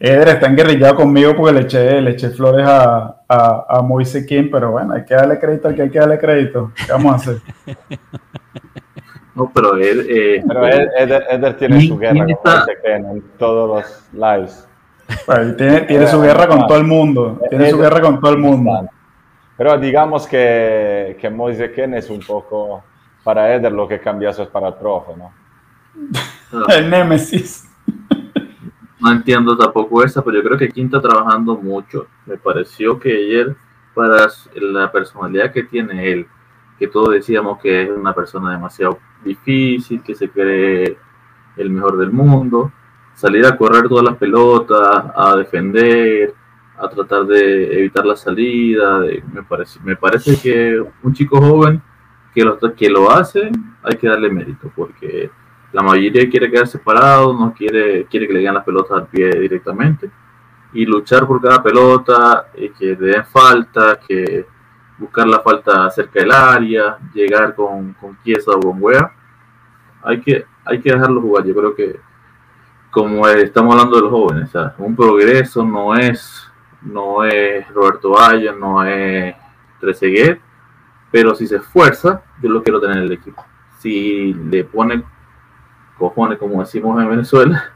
Eder 0.00 0.28
está 0.28 0.46
enguerrillado 0.48 0.96
conmigo 0.96 1.34
porque 1.36 1.52
le 1.52 1.60
eché, 1.60 2.00
le 2.00 2.10
eché 2.10 2.30
flores 2.30 2.66
a, 2.66 3.22
a, 3.28 3.66
a 3.68 3.82
Moise 3.82 4.26
King, 4.26 4.48
pero 4.50 4.72
bueno, 4.72 4.94
hay 4.94 5.04
que 5.04 5.14
darle 5.14 5.38
crédito 5.38 5.68
al 5.68 5.74
que 5.74 5.82
hay 5.82 5.90
que 5.90 5.98
darle 5.98 6.18
crédito. 6.18 6.72
¿Qué 6.74 6.92
vamos 6.92 7.12
a 7.12 7.16
hacer? 7.16 7.38
No, 9.36 9.50
pero 9.52 9.76
Eder, 9.76 10.06
eh, 10.08 10.44
pero 10.46 10.64
Eder, 10.64 11.24
Eder 11.28 11.56
tiene 11.56 11.80
su 11.88 11.98
guerra 11.98 12.24
con 12.24 12.38
Moise 12.44 12.78
King 12.84 13.04
en 13.04 13.24
todos 13.36 13.68
los 13.68 14.12
lives. 14.12 14.68
Bueno, 15.26 15.56
tiene, 15.56 15.80
tiene 15.80 16.06
su 16.06 16.20
guerra 16.20 16.46
con 16.46 16.66
todo 16.68 16.78
el 16.78 16.84
mundo. 16.84 17.40
Tiene 17.50 17.70
su 17.70 17.78
guerra 17.78 18.00
con 18.00 18.20
todo 18.20 18.32
el 18.32 18.38
mundo. 18.38 18.88
Pero 19.56 19.76
digamos 19.78 20.26
que, 20.28 21.16
que 21.20 21.30
Moise 21.30 21.72
Ken 21.72 21.94
es 21.94 22.10
un 22.10 22.20
poco 22.20 22.84
para 23.24 23.52
Eder 23.54 23.72
lo 23.72 23.88
que 23.88 24.00
cambiazo 24.00 24.44
es 24.44 24.48
para 24.48 24.68
el 24.68 24.74
profe, 24.74 25.12
¿no? 25.16 25.32
el 26.68 26.88
Némesis. 26.88 27.68
No 29.04 29.12
entiendo 29.12 29.54
tampoco 29.54 30.02
esa, 30.02 30.24
pero 30.24 30.38
yo 30.38 30.42
creo 30.42 30.56
que 30.56 30.70
Quinta 30.70 30.98
trabajando 30.98 31.56
mucho. 31.58 32.06
Me 32.24 32.38
pareció 32.38 32.98
que 32.98 33.14
ayer, 33.14 33.54
para 33.92 34.28
la 34.54 34.90
personalidad 34.90 35.52
que 35.52 35.64
tiene 35.64 36.10
él, 36.10 36.26
que 36.78 36.88
todos 36.88 37.10
decíamos 37.10 37.60
que 37.60 37.82
es 37.82 37.90
una 37.90 38.14
persona 38.14 38.52
demasiado 38.52 38.98
difícil, 39.22 40.02
que 40.02 40.14
se 40.14 40.30
cree 40.30 40.96
el 41.58 41.68
mejor 41.68 41.98
del 41.98 42.12
mundo, 42.12 42.72
salir 43.12 43.44
a 43.44 43.58
correr 43.58 43.90
todas 43.90 44.04
las 44.04 44.16
pelotas, 44.16 45.04
a 45.14 45.36
defender, 45.36 46.32
a 46.78 46.88
tratar 46.88 47.26
de 47.26 47.80
evitar 47.80 48.06
la 48.06 48.16
salida, 48.16 49.00
me, 49.34 49.42
parece, 49.42 49.80
me 49.84 49.96
parece 49.96 50.40
que 50.40 50.82
un 51.02 51.12
chico 51.12 51.38
joven 51.42 51.82
que 52.34 52.42
lo, 52.42 52.58
que 52.58 52.88
lo 52.88 53.10
hace, 53.10 53.52
hay 53.82 53.96
que 53.98 54.08
darle 54.08 54.30
mérito, 54.30 54.72
porque 54.74 55.30
la 55.74 55.82
mayoría 55.82 56.30
quiere 56.30 56.48
quedar 56.48 56.68
separado, 56.68 57.34
no 57.34 57.52
quiere, 57.52 58.04
quiere 58.04 58.28
que 58.28 58.32
le 58.32 58.42
den 58.42 58.54
las 58.54 58.62
pelotas 58.62 58.92
al 58.92 59.08
pie 59.08 59.28
directamente. 59.40 60.08
Y 60.72 60.86
luchar 60.86 61.26
por 61.26 61.42
cada 61.42 61.60
pelota, 61.60 62.46
y 62.54 62.68
que 62.68 62.94
le 62.94 63.08
den 63.08 63.26
falta, 63.26 63.98
que 63.98 64.46
buscar 64.96 65.26
la 65.26 65.40
falta 65.40 65.90
cerca 65.90 66.20
del 66.20 66.30
área, 66.30 66.96
llegar 67.12 67.56
con, 67.56 67.92
con 67.94 68.16
Chiesa 68.22 68.52
o 68.52 68.60
con 68.60 68.80
Wea. 68.80 69.10
Hay 70.04 70.20
que, 70.20 70.46
hay 70.64 70.80
que 70.80 70.92
dejarlo 70.92 71.20
jugar. 71.20 71.44
Yo 71.44 71.56
creo 71.56 71.74
que, 71.74 71.98
como 72.92 73.26
estamos 73.26 73.74
hablando 73.74 73.96
de 73.96 74.02
los 74.02 74.10
jóvenes, 74.12 74.52
un 74.78 74.94
progreso 74.94 75.64
no 75.64 75.96
es, 75.96 76.48
no 76.82 77.24
es 77.24 77.68
Roberto 77.70 78.12
Valle, 78.12 78.52
no 78.52 78.84
es 78.84 79.34
Trezeguet, 79.80 80.40
pero 81.10 81.34
si 81.34 81.48
se 81.48 81.56
esfuerza, 81.56 82.22
yo 82.40 82.48
lo 82.48 82.62
quiero 82.62 82.80
tener 82.80 82.98
en 82.98 83.02
el 83.02 83.12
equipo. 83.12 83.44
Si 83.80 84.32
le 84.34 84.62
pone 84.62 85.02
cojones, 85.98 86.38
como 86.38 86.60
decimos 86.60 87.00
en 87.02 87.08
Venezuela, 87.08 87.72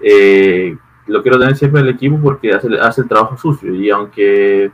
eh, 0.00 0.76
lo 1.06 1.22
quiero 1.22 1.38
tener 1.38 1.56
siempre 1.56 1.80
en 1.80 1.86
el 1.86 1.94
equipo 1.94 2.18
porque 2.20 2.52
hace, 2.52 2.68
hace 2.80 3.02
el 3.02 3.08
trabajo 3.08 3.36
sucio 3.36 3.74
y 3.74 3.90
aunque 3.90 4.70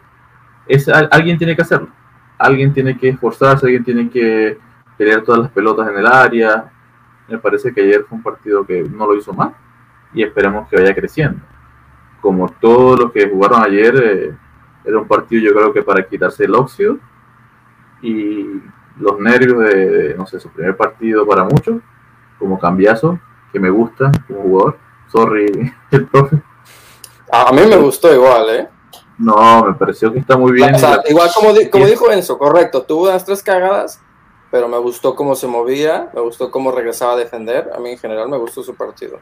es, 0.66 0.88
alguien 0.88 1.38
tiene 1.38 1.54
que 1.54 1.62
hacerlo, 1.62 1.88
alguien 2.38 2.72
tiene 2.72 2.96
que 2.96 3.10
esforzarse, 3.10 3.66
alguien 3.66 3.84
tiene 3.84 4.08
que 4.08 4.58
pelear 4.96 5.22
todas 5.22 5.42
las 5.42 5.50
pelotas 5.50 5.88
en 5.88 5.98
el 5.98 6.06
área. 6.06 6.70
Me 7.28 7.38
parece 7.38 7.72
que 7.72 7.82
ayer 7.82 8.04
fue 8.08 8.18
un 8.18 8.22
partido 8.22 8.64
que 8.66 8.82
no 8.82 9.06
lo 9.06 9.16
hizo 9.16 9.32
mal 9.32 9.54
y 10.12 10.22
esperemos 10.22 10.68
que 10.68 10.76
vaya 10.76 10.94
creciendo. 10.94 11.40
Como 12.20 12.48
todos 12.48 13.00
los 13.00 13.12
que 13.12 13.28
jugaron 13.28 13.62
ayer, 13.62 13.94
eh, 13.96 14.34
era 14.84 14.98
un 14.98 15.08
partido 15.08 15.42
yo 15.42 15.54
creo 15.54 15.72
que 15.72 15.82
para 15.82 16.06
quitarse 16.06 16.44
el 16.44 16.54
óxido 16.54 16.98
y 18.00 18.60
los 18.98 19.18
nervios 19.20 19.58
de, 19.60 20.14
no 20.16 20.26
sé, 20.26 20.40
su 20.40 20.50
primer 20.50 20.76
partido 20.76 21.26
para 21.26 21.44
muchos 21.44 21.76
como 22.42 22.58
cambiazo, 22.58 23.18
que 23.52 23.60
me 23.60 23.70
gusta 23.70 24.10
como 24.26 24.42
jugador. 24.42 24.78
Sorry, 25.10 25.72
el 25.92 26.08
profe. 26.08 26.42
A 27.30 27.52
mí 27.52 27.62
me 27.66 27.76
gustó 27.76 28.12
igual, 28.12 28.50
¿eh? 28.50 28.68
No, 29.18 29.64
me 29.64 29.74
pareció 29.74 30.12
que 30.12 30.18
está 30.18 30.36
muy 30.36 30.52
bien. 30.52 30.74
O 30.74 30.78
sea, 30.78 31.00
igual 31.08 31.30
como, 31.34 31.52
di 31.52 31.70
como 31.70 31.86
dijo 31.86 32.10
Enzo, 32.10 32.36
correcto, 32.38 32.82
tuvo 32.82 33.04
unas 33.04 33.24
tres 33.24 33.42
cagadas, 33.42 34.02
pero 34.50 34.68
me 34.68 34.78
gustó 34.78 35.14
cómo 35.14 35.34
se 35.34 35.46
movía, 35.46 36.10
me 36.14 36.20
gustó 36.20 36.50
cómo 36.50 36.72
regresaba 36.72 37.12
a 37.12 37.16
defender. 37.16 37.70
A 37.74 37.78
mí 37.78 37.90
en 37.90 37.98
general 37.98 38.28
me 38.28 38.36
gustó 38.36 38.62
su 38.62 38.74
partido. 38.74 39.20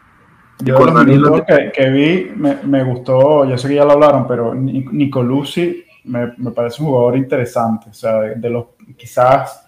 Yo 0.61 0.77
con 0.77 0.95
los 0.95 1.43
que, 1.43 1.73
que, 1.73 1.89
vi 1.89 2.33
me, 2.35 2.59
me, 2.65 2.85
gustó, 2.85 3.45
yo 3.45 3.57
sé 3.57 3.69
que 3.69 3.77
ya 3.77 3.85
lo 3.85 3.93
hablaron, 3.93 4.27
pero 4.27 4.55
Nicolucci 4.55 5.85
me, 6.05 6.35
me 6.37 6.51
parece 6.51 6.83
un 6.83 6.89
jugador 6.89 7.17
interesante. 7.17 7.91
O 7.91 7.95
sea, 7.95 8.21
de, 8.21 8.35
de 8.37 8.51
los 8.51 8.67
quizás 8.97 9.67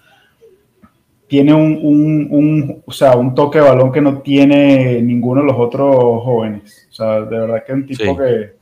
tiene 1.32 1.54
un, 1.54 1.78
un, 1.82 2.28
un, 2.30 2.82
o 2.84 2.92
sea, 2.92 3.16
un 3.16 3.34
toque 3.34 3.58
de 3.58 3.64
balón 3.64 3.90
que 3.90 4.02
no 4.02 4.18
tiene 4.18 5.00
ninguno 5.00 5.40
de 5.40 5.46
los 5.46 5.56
otros 5.58 6.22
jóvenes. 6.22 6.88
O 6.90 6.92
sea, 6.92 7.22
de 7.22 7.38
verdad 7.38 7.64
que 7.64 7.72
es 7.72 7.78
un 7.78 7.86
tipo 7.86 8.04
sí. 8.04 8.16
que, 8.18 8.56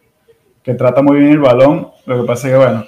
que, 0.62 0.74
trata 0.74 1.02
muy 1.02 1.18
bien 1.18 1.32
el 1.32 1.40
balón. 1.40 1.88
Lo 2.06 2.20
que 2.20 2.26
pasa 2.28 2.46
es 2.46 2.52
que, 2.52 2.58
bueno, 2.58 2.84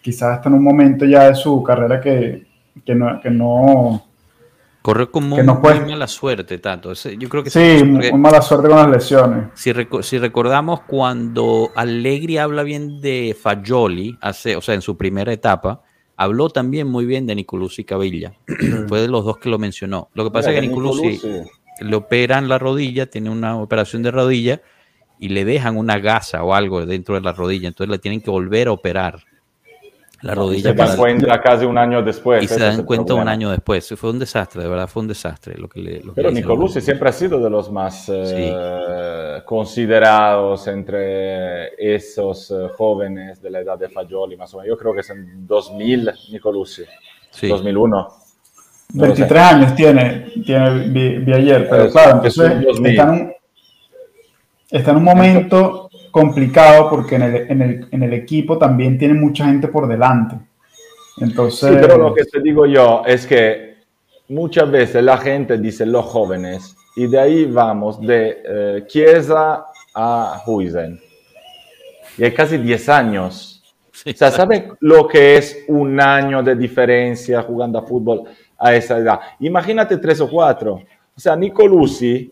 quizás 0.00 0.36
está 0.36 0.48
en 0.48 0.54
un 0.54 0.62
momento 0.62 1.04
ya 1.04 1.24
de 1.24 1.34
su 1.34 1.64
carrera 1.64 2.00
que, 2.00 2.46
que 2.86 2.94
no... 2.94 3.20
Que 3.20 3.28
no 3.28 4.04
Corre 4.82 5.10
con 5.10 5.28
muy, 5.28 5.42
no 5.42 5.60
puede... 5.60 5.80
muy, 5.80 5.90
mala 5.90 6.06
suerte, 6.06 6.58
tanto. 6.58 6.92
Yo 6.92 7.28
creo 7.28 7.42
que 7.42 7.50
sí, 7.50 7.82
muy 7.82 8.12
mala 8.12 8.40
suerte 8.40 8.68
con 8.68 8.76
las 8.76 8.88
lesiones. 8.88 9.46
Si, 9.54 9.72
rec 9.72 10.00
si, 10.02 10.16
recordamos 10.16 10.82
cuando 10.82 11.72
Allegri 11.74 12.38
habla 12.38 12.62
bien 12.62 13.00
de 13.00 13.36
Fagioli, 13.36 14.16
hace, 14.20 14.54
o 14.54 14.60
sea, 14.60 14.76
en 14.76 14.82
su 14.82 14.96
primera 14.96 15.32
etapa, 15.32 15.82
Habló 16.16 16.48
también 16.48 16.86
muy 16.86 17.06
bien 17.06 17.26
de 17.26 17.34
Nicolucci 17.34 17.82
y 17.82 17.84
Cavilla. 17.84 18.34
Fue 18.88 19.00
de 19.00 19.08
los 19.08 19.24
dos 19.24 19.38
que 19.38 19.48
lo 19.48 19.58
mencionó. 19.58 20.08
Lo 20.14 20.24
que 20.24 20.30
pasa 20.30 20.50
Mira, 20.50 20.60
es 20.60 20.62
que 20.62 20.68
Nicolucci 20.68 21.20
le 21.80 21.96
operan 21.96 22.48
la 22.48 22.58
rodilla, 22.58 23.06
tiene 23.06 23.30
una 23.30 23.56
operación 23.56 24.02
de 24.02 24.10
rodilla 24.10 24.62
y 25.18 25.28
le 25.28 25.44
dejan 25.44 25.76
una 25.76 25.98
gasa 25.98 26.44
o 26.44 26.54
algo 26.54 26.84
dentro 26.86 27.14
de 27.16 27.20
la 27.20 27.32
rodilla. 27.32 27.68
Entonces 27.68 27.90
le 27.90 27.98
tienen 27.98 28.20
que 28.20 28.30
volver 28.30 28.68
a 28.68 28.72
operar 28.72 29.24
la 30.22 30.34
rodilla. 30.34 30.70
Se 30.70 30.74
dan 30.74 30.96
cuenta 30.96 31.40
casi 31.40 31.64
un 31.64 31.78
año 31.78 32.02
después. 32.02 32.42
Y 32.42 32.48
se 32.48 32.58
dan 32.58 32.84
cuenta 32.84 33.06
problema. 33.06 33.22
un 33.22 33.28
año 33.28 33.50
después. 33.50 33.92
Fue 33.96 34.10
un 34.10 34.18
desastre, 34.18 34.62
de 34.62 34.68
verdad, 34.68 34.88
fue 34.88 35.02
un 35.02 35.08
desastre. 35.08 35.56
Lo 35.58 35.68
que 35.68 35.80
le, 35.80 36.00
lo 36.00 36.14
Pero 36.14 36.30
Nicolucci 36.30 36.80
siempre 36.80 37.08
ha 37.08 37.12
sido 37.12 37.40
de 37.40 37.50
los 37.50 37.70
más 37.70 38.08
eh, 38.08 39.38
sí. 39.38 39.44
considerados 39.44 40.66
entre 40.66 41.74
esos 41.96 42.50
uh, 42.50 42.68
jóvenes 42.76 43.42
de 43.42 43.50
la 43.50 43.60
edad 43.60 43.78
de 43.78 43.88
Fagioli, 43.88 44.36
más 44.36 44.52
o 44.54 44.58
menos. 44.58 44.68
Yo 44.68 44.78
creo 44.78 44.94
que 44.94 45.00
es 45.00 45.10
en 45.10 45.46
2000 45.46 46.10
Nicolucci, 46.32 46.82
sí. 47.30 47.48
2001. 47.48 48.24
23 48.94 49.42
años 49.42 49.74
tiene, 49.74 50.32
tiene 50.44 50.88
vi, 50.88 51.18
vi 51.18 51.32
ayer, 51.32 51.68
pero 51.68 51.84
es, 51.84 51.92
claro, 51.92 52.16
entonces 52.16 52.52
está 52.84 53.02
en, 53.02 53.10
un, 53.10 53.32
está 54.70 54.90
en 54.92 54.96
un 54.98 55.02
momento 55.02 55.83
complicado 56.14 56.88
porque 56.88 57.16
en 57.16 57.22
el, 57.22 57.50
en, 57.50 57.62
el, 57.62 57.88
en 57.90 58.02
el, 58.04 58.12
equipo 58.12 58.56
también 58.56 58.96
tiene 58.96 59.14
mucha 59.14 59.46
gente 59.46 59.66
por 59.66 59.88
delante. 59.88 60.36
Entonces... 61.20 61.70
Sí, 61.70 61.76
pero 61.80 61.98
lo 61.98 62.14
que 62.14 62.24
te 62.24 62.40
digo 62.40 62.66
yo 62.66 63.02
es 63.04 63.26
que 63.26 63.78
muchas 64.28 64.70
veces 64.70 65.02
la 65.02 65.18
gente 65.18 65.58
dice 65.58 65.84
los 65.84 66.04
jóvenes 66.04 66.76
y 66.94 67.08
de 67.08 67.18
ahí 67.18 67.46
vamos 67.46 68.00
de 68.00 68.42
eh, 68.46 68.84
Chiesa 68.86 69.66
a 69.92 70.40
Huizen. 70.46 71.00
Y 72.16 72.22
hay 72.22 72.32
casi 72.32 72.58
10 72.58 72.88
años. 72.90 73.74
Sí, 73.90 74.10
o 74.10 74.16
sea, 74.16 74.30
¿sabe 74.30 74.70
lo 74.78 75.08
que 75.08 75.36
es 75.36 75.64
un 75.66 76.00
año 76.00 76.44
de 76.44 76.54
diferencia 76.54 77.42
jugando 77.42 77.80
a 77.80 77.82
fútbol 77.82 78.22
a 78.56 78.72
esa 78.72 78.98
edad? 78.98 79.18
Imagínate 79.40 79.96
tres 79.96 80.20
o 80.20 80.30
cuatro. 80.30 80.74
O 81.16 81.20
sea, 81.20 81.34
Nicolucci 81.34 82.30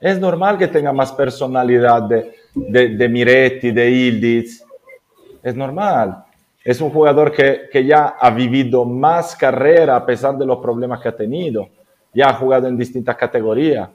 es 0.00 0.18
normal 0.18 0.58
que 0.58 0.66
tenga 0.66 0.92
más 0.92 1.12
personalidad 1.12 2.02
de, 2.02 2.39
de, 2.54 2.88
de 2.88 3.08
Miretti, 3.08 3.70
de 3.70 3.90
Ildiz, 3.90 4.64
es 5.42 5.54
normal. 5.54 6.24
Es 6.62 6.80
un 6.80 6.90
jugador 6.90 7.32
que, 7.32 7.68
que, 7.72 7.84
ya 7.84 8.16
ha 8.20 8.30
vivido 8.30 8.84
más 8.84 9.34
carrera 9.34 9.96
a 9.96 10.04
pesar 10.04 10.36
de 10.36 10.44
los 10.44 10.58
problemas 10.58 11.00
que 11.00 11.08
ha 11.08 11.16
tenido. 11.16 11.68
Ya 12.12 12.28
ha 12.28 12.34
jugado 12.34 12.68
en 12.68 12.76
distintas 12.76 13.16
categorías. 13.16 13.88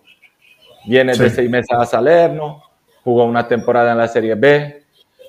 Viene 0.85 1.15
de 1.15 1.29
seis 1.29 1.49
meses 1.49 1.71
a 1.71 1.85
Salerno, 1.85 2.63
jugó 3.03 3.25
una 3.25 3.47
temporada 3.47 3.91
en 3.91 3.97
la 3.97 4.07
Serie 4.07 4.35
B, 4.35 4.83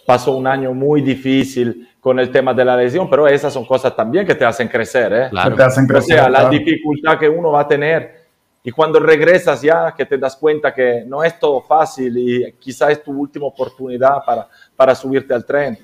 pasó 0.07 0.36
un 0.36 0.47
año 0.47 0.73
muy 0.73 1.03
difícil 1.03 1.89
con 2.01 2.19
el 2.20 2.31
tema 2.31 2.55
de 2.55 2.65
la 2.65 2.77
lesión, 2.77 3.11
pero 3.11 3.27
esas 3.27 3.53
son 3.53 3.65
cosas 3.65 3.94
también 3.97 4.27
que 4.27 4.35
te 4.35 4.44
hacen 4.44 4.69
crecer. 4.69 5.12
¿eh? 5.12 5.31
Te 5.57 5.62
hacen 5.62 5.86
crecer 5.86 6.20
o 6.20 6.23
sea, 6.23 6.28
la 6.31 6.48
dificultad 6.48 7.19
que 7.19 7.28
uno 7.28 7.51
va 7.51 7.62
a 7.62 7.69
tener 7.69 8.15
y 8.66 8.72
cuando 8.72 8.98
regresas 8.98 9.62
ya, 9.62 9.94
que 9.97 10.05
te 10.05 10.18
das 10.18 10.34
cuenta 10.34 10.74
que 10.74 11.05
no 11.06 11.22
es 11.22 11.38
todo 11.38 11.62
fácil 11.62 12.18
y 12.18 12.52
quizás 12.55 12.90
es 12.90 13.01
tu 13.05 13.12
última 13.12 13.47
oportunidad 13.47 14.24
para, 14.26 14.48
para 14.74 14.93
subirte 14.93 15.32
al 15.32 15.47
tren. 15.47 15.78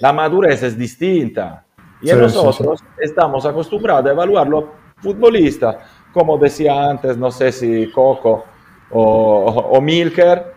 La 0.00 0.10
madurez 0.10 0.62
es 0.62 0.78
distinta. 0.78 1.66
Y 2.00 2.08
sí, 2.08 2.16
nosotros 2.16 2.80
sí, 2.80 2.86
sí. 2.86 3.00
estamos 3.02 3.44
acostumbrados 3.44 4.06
a 4.06 4.10
evaluarlo 4.10 4.72
futbolista, 4.96 5.80
como 6.14 6.38
decía 6.38 6.88
antes, 6.88 7.18
no 7.18 7.30
sé 7.30 7.52
si 7.52 7.90
Coco 7.90 8.46
o, 8.90 9.44
o 9.70 9.78
Milker, 9.78 10.54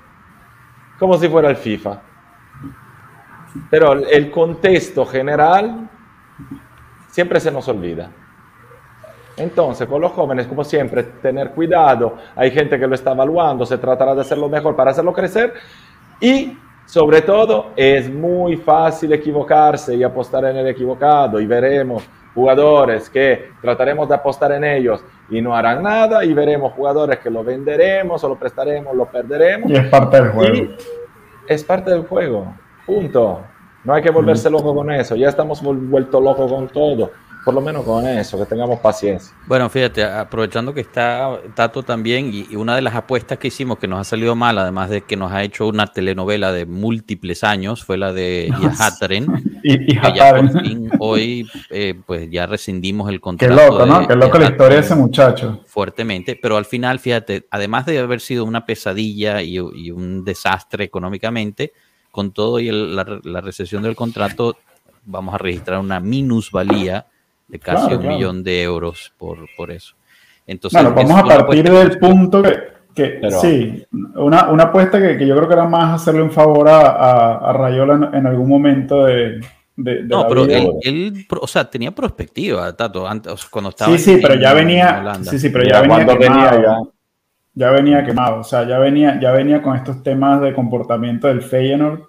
como 0.97 1.17
si 1.17 1.27
fuera 1.27 1.49
el 1.49 1.57
FIFA. 1.57 2.01
Pero 3.69 3.91
el 3.91 4.31
contexto 4.31 5.05
general 5.05 5.89
siempre 7.09 7.41
se 7.41 7.51
nos 7.51 7.67
olvida. 7.67 8.09
Entonces, 9.39 9.87
con 9.87 10.01
los 10.01 10.11
jóvenes, 10.11 10.47
como 10.47 10.63
siempre, 10.63 11.03
tener 11.21 11.51
cuidado. 11.51 12.15
Hay 12.35 12.51
gente 12.51 12.77
que 12.79 12.87
lo 12.87 12.95
está 12.95 13.11
evaluando, 13.11 13.65
se 13.65 13.77
tratará 13.77 14.13
de 14.13 14.21
hacerlo 14.21 14.49
mejor 14.49 14.75
para 14.75 14.91
hacerlo 14.91 15.13
crecer. 15.13 15.53
Y, 16.19 16.57
sobre 16.85 17.21
todo, 17.21 17.67
es 17.75 18.11
muy 18.11 18.57
fácil 18.57 19.13
equivocarse 19.13 19.95
y 19.95 20.03
apostar 20.03 20.45
en 20.45 20.57
el 20.57 20.67
equivocado. 20.67 21.39
Y 21.39 21.45
veremos 21.45 22.03
jugadores 22.35 23.09
que 23.09 23.51
trataremos 23.61 24.07
de 24.09 24.15
apostar 24.15 24.51
en 24.51 24.63
ellos 24.63 25.03
y 25.29 25.41
no 25.41 25.55
harán 25.55 25.83
nada. 25.83 26.25
Y 26.25 26.33
veremos 26.33 26.73
jugadores 26.73 27.19
que 27.19 27.29
lo 27.29 27.43
venderemos 27.43 28.23
o 28.23 28.29
lo 28.29 28.35
prestaremos, 28.35 28.95
lo 28.95 29.05
perderemos. 29.05 29.71
Y 29.71 29.75
es 29.75 29.87
parte 29.87 30.21
del 30.21 30.31
juego. 30.31 30.55
Y 30.55 30.75
es 31.47 31.63
parte 31.63 31.91
del 31.91 32.03
juego. 32.03 32.53
Punto. 32.85 33.41
No 33.85 33.93
hay 33.93 34.01
que 34.01 34.11
volverse 34.11 34.49
loco 34.49 34.75
con 34.75 34.91
eso. 34.91 35.15
Ya 35.15 35.29
estamos 35.29 35.61
vuelto 35.63 36.19
locos 36.19 36.51
con 36.51 36.67
todo 36.67 37.11
por 37.45 37.53
lo 37.53 37.61
menos 37.61 37.85
con 37.85 38.05
eso, 38.05 38.37
que 38.37 38.45
tengamos 38.45 38.79
paciencia. 38.79 39.33
Bueno, 39.47 39.69
fíjate, 39.69 40.03
aprovechando 40.03 40.73
que 40.73 40.81
está 40.81 41.39
Tato 41.55 41.83
también, 41.83 42.31
y, 42.33 42.55
una 42.55 42.75
de 42.75 42.81
las 42.81 42.95
apuestas 42.95 43.37
que 43.37 43.47
hicimos 43.47 43.79
que 43.79 43.87
nos 43.87 43.99
ha 43.99 44.03
salido 44.03 44.35
mal, 44.35 44.57
además 44.57 44.89
de 44.89 45.01
que 45.01 45.15
nos 45.15 45.31
ha 45.31 45.43
hecho 45.43 45.67
una 45.67 45.87
telenovela 45.87 46.51
de 46.51 46.65
múltiples 46.65 47.43
años, 47.43 47.83
fue 47.83 47.97
la 47.97 48.11
de 48.11 48.51
Yahataren. 48.61 49.61
y, 49.63 49.93
y 49.93 49.99
que 49.99 50.13
ya 50.13 50.35
por 50.35 50.61
fin 50.61 50.89
hoy, 50.99 51.49
eh, 51.69 51.95
pues 52.05 52.29
ya 52.29 52.45
rescindimos 52.45 53.09
el 53.09 53.21
contrato. 53.21 53.55
Qué 53.55 53.69
loco, 53.69 53.85
¿no? 53.85 54.07
Qué 54.07 54.15
loco 54.15 54.37
la 54.37 54.49
historia 54.49 54.77
de 54.77 54.83
ese 54.83 54.95
muchacho. 54.95 55.61
Fuertemente, 55.65 56.37
pero 56.41 56.57
al 56.57 56.65
final, 56.65 56.99
fíjate, 56.99 57.47
además 57.51 57.85
de 57.85 57.99
haber 57.99 58.19
sido 58.19 58.43
una 58.43 58.65
pesadilla 58.65 59.41
y, 59.41 59.55
y 59.55 59.91
un 59.91 60.25
desastre 60.25 60.83
económicamente, 60.83 61.71
con 62.11 62.31
todo 62.31 62.59
y 62.59 62.67
el, 62.67 62.95
la, 62.95 63.19
la 63.23 63.39
recesión 63.39 63.81
del 63.81 63.95
contrato, 63.95 64.57
vamos 65.05 65.33
a 65.33 65.37
registrar 65.37 65.79
una 65.79 65.99
minusvalía 65.99 67.07
de 67.49 67.59
casi 67.59 67.81
claro, 67.81 67.95
un 67.95 68.01
claro. 68.01 68.15
millón 68.15 68.43
de 68.43 68.63
euros 68.63 69.11
por, 69.17 69.39
por 69.57 69.71
eso. 69.71 69.95
Entonces, 70.45 70.81
bueno, 70.81 70.95
vamos 70.95 71.31
a 71.31 71.37
partir 71.45 71.69
del 71.69 71.99
punto 71.99 72.41
que, 72.41 72.59
que 72.95 73.19
Pero, 73.21 73.39
sí, 73.39 73.85
una, 74.15 74.49
una 74.49 74.63
apuesta 74.63 74.99
que, 74.99 75.17
que, 75.17 75.27
yo 75.27 75.35
creo 75.35 75.47
que 75.47 75.53
era 75.53 75.67
más 75.67 76.01
hacerle 76.01 76.21
un 76.21 76.31
favor 76.31 76.69
a, 76.69 76.89
a, 76.89 77.49
a 77.49 77.53
Rayola 77.53 77.95
en, 77.95 78.15
en, 78.15 78.27
algún 78.27 78.49
momento 78.49 79.05
de... 79.05 79.39
de, 79.75 80.03
de 80.03 80.03
no, 80.03 80.27
pero 80.27 80.45
él, 80.45 80.69
él, 80.81 81.27
o 81.29 81.47
sea, 81.47 81.69
tenía 81.69 81.91
perspectiva, 81.91 82.75
Tato, 82.75 83.07
antes, 83.07 83.45
cuando 83.45 83.69
estaba 83.69 83.95
Sí, 83.95 84.03
sí, 84.03 84.11
en, 84.13 84.21
pero 84.21 84.35
ya 84.35 84.53
venía, 84.53 85.13
sí, 85.23 85.37
sí, 85.37 85.49
pero 85.49 85.65
ya, 85.65 85.73
ya 85.73 85.81
venía 85.81 86.17
quemado, 86.17 86.17
venía 86.19 86.61
ya. 86.61 86.77
ya 87.53 87.71
venía 87.71 88.05
quemado, 88.05 88.39
o 88.39 88.43
sea, 88.43 88.67
ya 88.67 88.79
venía, 88.79 89.19
ya 89.19 89.31
venía 89.31 89.61
con 89.61 89.75
estos 89.75 90.01
temas 90.01 90.41
de 90.41 90.53
comportamiento 90.53 91.27
del 91.27 91.41
Feyenoord 91.43 92.08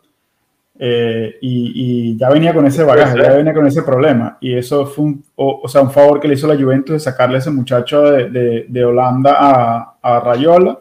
eh, 0.83 1.37
y, 1.43 1.73
y, 1.75 2.17
ya 2.17 2.31
venía 2.31 2.55
con 2.55 2.65
ese 2.65 2.83
bagaje, 2.83 3.23
ya 3.23 3.35
venía 3.35 3.53
con 3.53 3.67
ese 3.67 3.83
problema. 3.83 4.39
Y 4.41 4.55
eso 4.55 4.87
fue 4.87 5.05
un, 5.05 5.25
o, 5.37 5.61
o, 5.63 5.69
sea, 5.69 5.83
un 5.83 5.91
favor 5.91 6.19
que 6.19 6.27
le 6.27 6.33
hizo 6.33 6.47
la 6.47 6.57
Juventus 6.57 6.95
de 6.95 7.01
sacarle 7.01 7.37
a 7.37 7.39
ese 7.41 7.51
muchacho 7.51 8.01
de, 8.01 8.31
de, 8.31 8.65
de 8.67 8.85
Holanda 8.87 9.37
a, 9.39 9.97
a, 10.01 10.21
Rayola. 10.21 10.79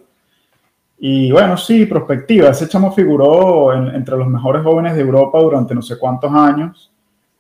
Y 1.00 1.30
bueno, 1.34 1.58
sí, 1.58 1.86
prospectiva. 1.86 2.50
Ese 2.50 2.70
chamo 2.70 2.94
figuró 2.94 3.74
en, 3.74 3.94
entre 3.94 4.16
los 4.16 4.30
mejores 4.30 4.64
jóvenes 4.64 4.96
de 4.96 5.02
Europa 5.02 5.38
durante 5.38 5.76
no 5.76 5.82
sé 5.82 5.98
cuántos 6.00 6.34
años. 6.34 6.90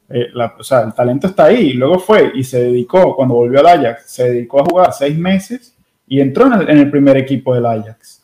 Eh, 0.10 0.28
la, 0.34 0.54
o 0.60 0.64
sea, 0.64 0.82
el 0.82 0.94
talento 0.94 1.28
está 1.28 1.46
ahí. 1.46 1.72
Luego 1.72 1.98
fue 2.00 2.30
y 2.36 2.44
se 2.44 2.62
dedicó, 2.62 3.16
cuando 3.16 3.36
volvió 3.36 3.62
al 3.62 3.68
Ajax, 3.68 4.04
se 4.06 4.32
dedicó 4.32 4.60
a 4.60 4.66
jugar 4.66 4.92
seis 4.92 5.18
meses 5.18 5.78
y 6.06 6.20
entró 6.20 6.48
en 6.48 6.54
el, 6.54 6.70
en 6.70 6.78
el 6.80 6.92
primer 6.92 7.16
equipo 7.16 7.56
del 7.56 7.66
Ajax. 7.66 8.22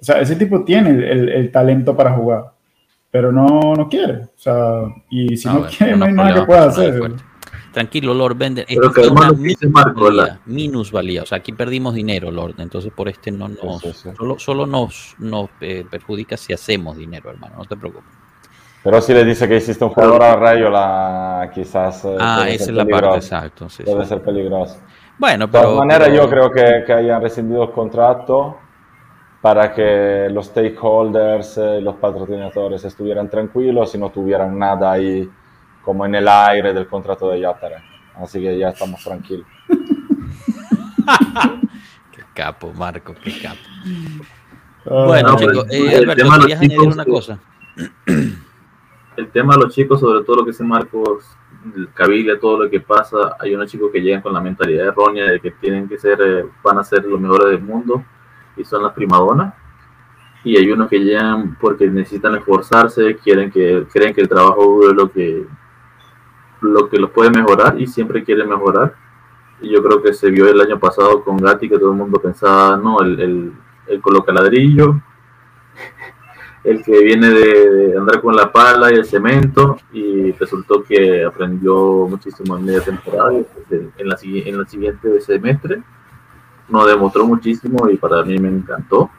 O 0.00 0.02
sea, 0.02 0.20
ese 0.22 0.36
tipo 0.36 0.64
tiene 0.64 0.88
el, 0.88 1.04
el, 1.04 1.28
el 1.28 1.52
talento 1.52 1.94
para 1.94 2.12
jugar 2.12 2.53
pero 3.14 3.30
no, 3.30 3.46
no 3.76 3.88
quiere. 3.88 4.24
O 4.24 4.32
sea, 4.34 4.92
y 5.08 5.36
si 5.36 5.46
no, 5.46 5.54
no 5.54 5.60
ver, 5.60 5.70
quiere, 5.70 5.96
no 5.96 6.04
hay 6.04 6.12
nada 6.12 6.34
que 6.34 6.46
pueda 6.46 6.64
hacer. 6.64 7.12
Tranquilo, 7.72 8.12
Lord 8.12 8.36
Bender. 8.36 8.66
Esto 8.68 8.90
fue 8.90 9.08
una 9.08 9.30
minusvalía, 9.30 10.40
minusvalía. 10.46 11.22
O 11.22 11.26
sea, 11.26 11.38
aquí 11.38 11.52
perdimos 11.52 11.94
dinero, 11.94 12.32
Lord. 12.32 12.56
Entonces, 12.58 12.92
por 12.92 13.08
este 13.08 13.30
no 13.30 13.46
nos. 13.46 13.82
Sí, 13.82 13.92
sí, 13.92 13.98
sí. 14.02 14.08
Solo, 14.16 14.40
solo, 14.40 14.66
nos, 14.66 15.14
nos 15.20 15.48
eh, 15.60 15.86
perjudica 15.88 16.36
si 16.36 16.52
hacemos 16.52 16.96
dinero, 16.96 17.30
hermano. 17.30 17.54
No 17.58 17.64
te 17.66 17.76
preocupes. 17.76 18.10
Pero 18.82 19.00
si 19.00 19.14
le 19.14 19.24
dice 19.24 19.48
que 19.48 19.58
hiciste 19.58 19.84
un 19.84 19.90
jugador 19.90 20.20
a 20.20 20.34
Rayo, 20.34 20.68
la, 20.68 21.52
quizás. 21.54 22.04
Eh, 22.06 22.16
ah, 22.18 22.46
esa 22.48 22.64
es 22.64 22.70
la 22.70 22.84
parte, 22.84 23.14
exacto. 23.14 23.68
Sí, 23.68 23.84
puede 23.84 24.06
ser 24.06 24.22
peligroso. 24.22 24.80
Bueno, 25.20 25.48
pero. 25.48 25.60
De 25.60 25.66
todas 25.68 25.86
maneras, 25.86 26.08
pero... 26.08 26.24
yo 26.24 26.28
creo 26.28 26.50
que, 26.50 26.84
que 26.84 26.92
hayan 26.92 27.22
rescindido 27.22 27.62
el 27.62 27.70
contrato 27.70 28.58
para 29.44 29.74
que 29.74 30.30
los 30.32 30.46
stakeholders, 30.46 31.58
eh, 31.58 31.78
los 31.82 31.96
patrocinadores 31.96 32.82
estuvieran 32.82 33.28
tranquilos 33.28 33.94
y 33.94 33.98
no 33.98 34.08
tuvieran 34.08 34.58
nada 34.58 34.92
ahí 34.92 35.28
como 35.82 36.06
en 36.06 36.14
el 36.14 36.26
aire 36.26 36.72
del 36.72 36.86
contrato 36.86 37.28
de 37.28 37.40
Yatara. 37.40 37.84
Así 38.14 38.40
que 38.40 38.56
ya 38.58 38.70
estamos 38.70 39.04
tranquilos. 39.04 39.46
qué 42.10 42.22
capo, 42.32 42.72
Marco, 42.72 43.14
qué 43.22 43.34
capo. 43.42 43.58
Uh, 44.86 45.08
bueno, 45.08 45.32
no, 45.32 45.36
chicos, 45.36 45.66
eh, 45.70 45.94
Alberto, 45.94 46.24
¿querías 46.40 46.60
añadir 46.62 46.80
una 46.80 47.04
cosa? 47.04 47.38
El 48.06 49.28
tema 49.30 49.56
de 49.56 49.64
los 49.64 49.74
chicos, 49.74 50.00
sobre 50.00 50.24
todo 50.24 50.36
lo 50.36 50.44
que 50.46 50.52
dice 50.52 50.64
Marcos, 50.64 51.36
el 51.76 51.92
cabile, 51.92 52.36
todo 52.38 52.64
lo 52.64 52.70
que 52.70 52.80
pasa, 52.80 53.36
hay 53.38 53.54
unos 53.54 53.70
chicos 53.70 53.90
que 53.92 54.00
llegan 54.00 54.22
con 54.22 54.32
la 54.32 54.40
mentalidad 54.40 54.86
errónea 54.86 55.26
de 55.26 55.38
que 55.38 55.50
tienen 55.50 55.86
que 55.86 55.98
ser, 55.98 56.18
eh, 56.22 56.46
van 56.62 56.78
a 56.78 56.84
ser 56.84 57.04
los 57.04 57.20
mejores 57.20 57.50
del 57.50 57.60
mundo 57.60 58.02
y 58.56 58.64
son 58.64 58.82
las 58.82 58.92
primadonas. 58.92 59.54
Y 60.44 60.56
hay 60.56 60.70
unos 60.70 60.88
que 60.88 60.98
llegan 60.98 61.56
porque 61.60 61.88
necesitan 61.88 62.34
esforzarse, 62.36 63.16
quieren 63.16 63.50
que, 63.50 63.86
creen 63.92 64.14
que 64.14 64.20
el 64.20 64.28
trabajo 64.28 64.88
es 64.88 64.94
lo 64.94 65.10
que, 65.10 65.46
lo 66.60 66.88
que 66.88 66.98
los 66.98 67.10
puede 67.10 67.30
mejorar 67.30 67.80
y 67.80 67.86
siempre 67.86 68.24
quieren 68.24 68.48
mejorar. 68.48 68.94
Y 69.60 69.70
yo 69.70 69.82
creo 69.82 70.02
que 70.02 70.12
se 70.12 70.30
vio 70.30 70.46
el 70.48 70.60
año 70.60 70.78
pasado 70.78 71.24
con 71.24 71.38
Gatti 71.38 71.68
que 71.68 71.78
todo 71.78 71.92
el 71.92 71.96
mundo 71.96 72.20
pensaba, 72.20 72.76
no, 72.76 73.00
el, 73.00 73.20
el, 73.20 73.52
el 73.86 74.00
coloca 74.02 74.32
ladrillo, 74.32 75.00
el 76.64 76.82
que 76.82 76.98
viene 77.02 77.30
de, 77.30 77.96
andar 77.96 78.20
con 78.20 78.34
la 78.34 78.50
pala 78.50 78.90
y 78.90 78.96
el 78.96 79.04
cemento 79.04 79.76
y 79.92 80.32
resultó 80.32 80.82
que 80.82 81.22
aprendió 81.22 82.06
muchísimo 82.08 82.56
en 82.56 82.64
media 82.64 82.80
temporada 82.80 83.32
en, 83.70 84.08
la, 84.08 84.16
en 84.22 84.54
el 84.54 84.66
siguiente 84.66 85.20
semestre 85.20 85.82
nos 86.68 86.86
demostró 86.86 87.26
muchísimo 87.26 87.88
y 87.90 87.96
para 87.96 88.22
mí 88.24 88.38
me 88.38 88.48
encantó. 88.48 89.10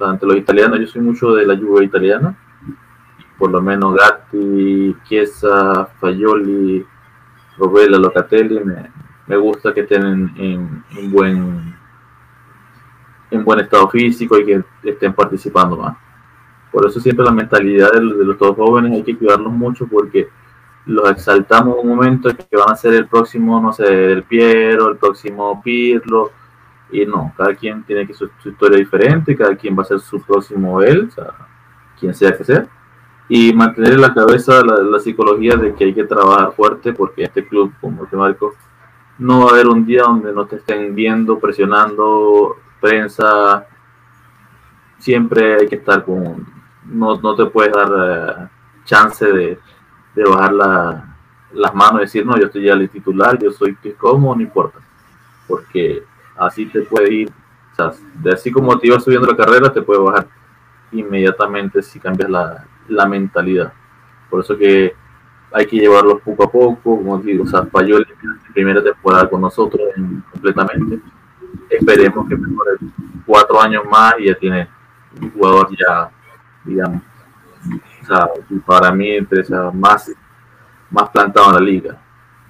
Ante 0.00 0.26
los 0.26 0.36
italianos, 0.36 0.78
yo 0.80 0.86
soy 0.86 1.02
mucho 1.02 1.34
de 1.34 1.46
la 1.46 1.56
Juve 1.56 1.84
italiana, 1.84 2.36
por 3.38 3.50
lo 3.50 3.62
menos 3.62 3.94
Gatti, 3.94 4.94
Chiesa, 5.04 5.86
Fagioli, 5.98 6.84
Robella, 7.58 7.98
Locatelli, 7.98 8.60
me, 8.62 8.90
me 9.26 9.36
gusta 9.36 9.72
que 9.72 9.80
estén 9.80 10.04
en, 10.04 10.34
en, 10.36 10.84
en, 10.90 11.10
buen 11.10 11.74
en 13.30 13.44
buen 13.44 13.60
estado 13.60 13.88
físico 13.88 14.38
y 14.38 14.44
que 14.44 14.64
estén 14.82 15.14
participando 15.14 15.76
más. 15.76 15.96
Por 16.70 16.86
eso 16.86 17.00
siempre 17.00 17.24
la 17.24 17.32
mentalidad 17.32 17.92
de, 17.92 18.00
de 18.00 18.24
los 18.24 18.36
todos 18.36 18.56
jóvenes 18.56 18.92
hay 18.92 19.02
que 19.02 19.16
cuidarlos 19.16 19.52
mucho 19.52 19.86
porque 19.86 20.28
los 20.86 21.10
exaltamos 21.10 21.76
un 21.82 21.88
momento 21.88 22.30
que 22.34 22.56
van 22.56 22.70
a 22.70 22.76
ser 22.76 22.94
el 22.94 23.06
próximo, 23.08 23.60
no 23.60 23.72
sé, 23.72 24.12
el 24.12 24.22
Piero, 24.22 24.88
el 24.90 24.96
próximo 24.96 25.60
Pirlo, 25.62 26.30
y 26.90 27.04
no, 27.04 27.32
cada 27.36 27.54
quien 27.54 27.82
tiene 27.84 28.06
que 28.06 28.14
su, 28.14 28.30
su, 28.42 28.50
historia 28.50 28.78
diferente, 28.78 29.36
cada 29.36 29.56
quien 29.56 29.76
va 29.76 29.82
a 29.82 29.86
ser 29.86 30.00
su 30.00 30.20
próximo 30.22 30.80
él, 30.82 31.08
o 31.08 31.10
sea, 31.10 31.32
quien 31.98 32.14
sea 32.14 32.36
que 32.36 32.44
sea. 32.44 32.66
Y 33.28 33.52
mantener 33.52 33.94
en 33.94 34.00
la 34.00 34.14
cabeza 34.14 34.64
la, 34.64 34.76
la, 34.82 35.00
psicología 35.00 35.56
de 35.56 35.74
que 35.74 35.84
hay 35.84 35.94
que 35.94 36.04
trabajar 36.04 36.52
fuerte 36.52 36.92
porque 36.92 37.24
este 37.24 37.46
club, 37.46 37.72
como 37.80 38.06
te 38.06 38.16
marco, 38.16 38.54
no 39.18 39.40
va 39.40 39.50
a 39.50 39.54
haber 39.54 39.66
un 39.66 39.84
día 39.84 40.02
donde 40.02 40.32
no 40.32 40.46
te 40.46 40.56
estén 40.56 40.94
viendo, 40.94 41.38
presionando, 41.38 42.56
prensa. 42.80 43.66
Siempre 44.98 45.56
hay 45.56 45.66
que 45.68 45.76
estar 45.76 46.04
con. 46.04 46.46
No, 46.84 47.20
no 47.20 47.34
te 47.34 47.46
puedes 47.46 47.72
dar 47.72 47.90
uh, 47.90 48.84
chance 48.84 49.26
de, 49.26 49.58
de 50.14 50.24
bajar 50.24 50.52
la, 50.52 51.16
las 51.52 51.74
manos 51.74 52.00
y 52.00 52.04
decir, 52.04 52.24
no, 52.24 52.36
yo 52.38 52.46
estoy 52.46 52.64
ya 52.64 52.74
el 52.74 52.88
titular, 52.88 53.38
yo 53.38 53.50
soy 53.50 53.74
que 53.76 53.94
como, 53.94 54.34
no 54.34 54.42
importa. 54.42 54.78
Porque 55.48 56.04
así 56.36 56.66
te 56.66 56.82
puede 56.82 57.12
ir, 57.12 57.30
o 57.72 57.74
sea, 57.74 57.92
de 58.14 58.32
así 58.32 58.50
como 58.50 58.78
te 58.78 58.86
ibas 58.86 59.04
subiendo 59.04 59.26
la 59.26 59.36
carrera, 59.36 59.72
te 59.72 59.82
puede 59.82 60.00
bajar 60.00 60.26
inmediatamente 60.92 61.82
si 61.82 61.98
cambias 61.98 62.30
la, 62.30 62.64
la 62.88 63.06
mentalidad. 63.06 63.72
Por 64.30 64.40
eso 64.40 64.56
que 64.56 64.94
hay 65.52 65.66
que 65.66 65.76
llevarlos 65.76 66.20
poco 66.22 66.44
a 66.44 66.50
poco, 66.50 66.80
como 66.82 67.18
digo, 67.18 67.44
o 67.44 67.46
sea, 67.46 67.64
falló 67.66 67.98
la 67.98 68.06
primera 68.52 68.82
temporada 68.82 69.28
con 69.28 69.40
nosotros 69.40 69.82
completamente. 70.30 71.00
Esperemos 71.70 72.28
que 72.28 72.36
mejore 72.36 72.72
cuatro 73.24 73.60
años 73.60 73.84
más 73.90 74.14
y 74.18 74.26
ya 74.26 74.34
tiene 74.34 74.68
un 75.20 75.30
jugador 75.30 75.68
ya, 75.76 76.10
digamos, 76.64 77.02
o 78.02 78.06
sea, 78.06 78.28
para 78.64 78.92
mí 78.92 79.10
empresa 79.10 79.70
más, 79.72 80.12
más 80.90 81.08
plantado 81.10 81.48
en 81.48 81.54
la 81.54 81.60
liga. 81.60 81.98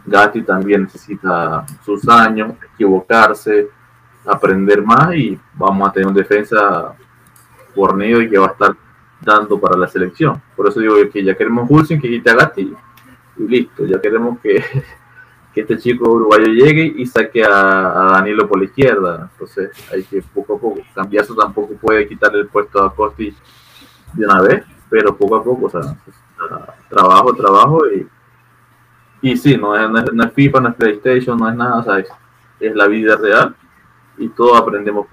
Gatti 0.05 0.43
también 0.43 0.83
necesita 0.83 1.65
sus 1.85 2.09
años, 2.09 2.55
equivocarse, 2.75 3.69
aprender 4.27 4.83
más 4.83 5.15
y 5.15 5.39
vamos 5.55 5.89
a 5.89 5.93
tener 5.93 6.09
una 6.09 6.17
defensa 6.17 6.95
fornido 7.75 8.21
y 8.21 8.29
que 8.29 8.39
va 8.39 8.47
a 8.47 8.51
estar 8.51 8.77
dando 9.21 9.59
para 9.59 9.77
la 9.77 9.87
selección. 9.87 10.41
Por 10.55 10.69
eso 10.69 10.81
digo 10.81 10.95
que 11.13 11.25
ya 11.25 11.37
queremos 11.37 11.67
Hulsen 11.69 12.01
que 12.01 12.09
quite 12.09 12.31
a 12.31 12.35
Gatti 12.35 12.75
y 13.39 13.43
listo, 13.43 13.85
ya 13.85 14.01
queremos 14.01 14.39
que, 14.41 14.63
que 15.55 15.61
este 15.61 15.79
chico 15.79 16.11
uruguayo 16.11 16.47
llegue 16.47 16.95
y 16.97 17.07
saque 17.07 17.45
a, 17.45 18.11
Danilo 18.13 18.49
por 18.49 18.59
la 18.59 18.65
izquierda. 18.65 19.31
Entonces 19.33 19.71
hay 19.93 20.03
que 20.05 20.23
poco 20.23 20.57
a 20.57 20.59
poco, 20.59 20.81
Cambiazo 20.95 21.35
tampoco 21.35 21.75
puede 21.75 22.09
quitarle 22.09 22.41
el 22.41 22.49
puesto 22.49 22.83
a 22.83 22.95
Costi 22.95 23.35
de 24.13 24.25
una 24.25 24.41
vez, 24.41 24.65
pero 24.89 25.17
poco 25.17 25.37
a 25.37 25.45
poco, 25.45 25.67
o 25.67 25.71
sea, 25.71 25.97
trabajo, 26.89 27.35
trabajo 27.35 27.83
y, 27.89 28.07
y 29.23 29.37
sí, 29.37 29.57
no 29.57 29.77
es, 29.77 30.13
no 30.13 30.25
es, 30.25 30.33
FIFA, 30.33 30.61
no 30.61 30.69
es 30.71 30.75
PlayStation, 30.75 31.39
no 31.39 31.49
es 31.49 31.57
nada, 31.57 31.79
o 31.79 31.97
es, 32.61 32.75
la 32.75 32.87
vida 32.87 33.17
real 33.17 33.55
y 34.19 34.29
todos 34.31 34.61
aprendemos 34.61 35.07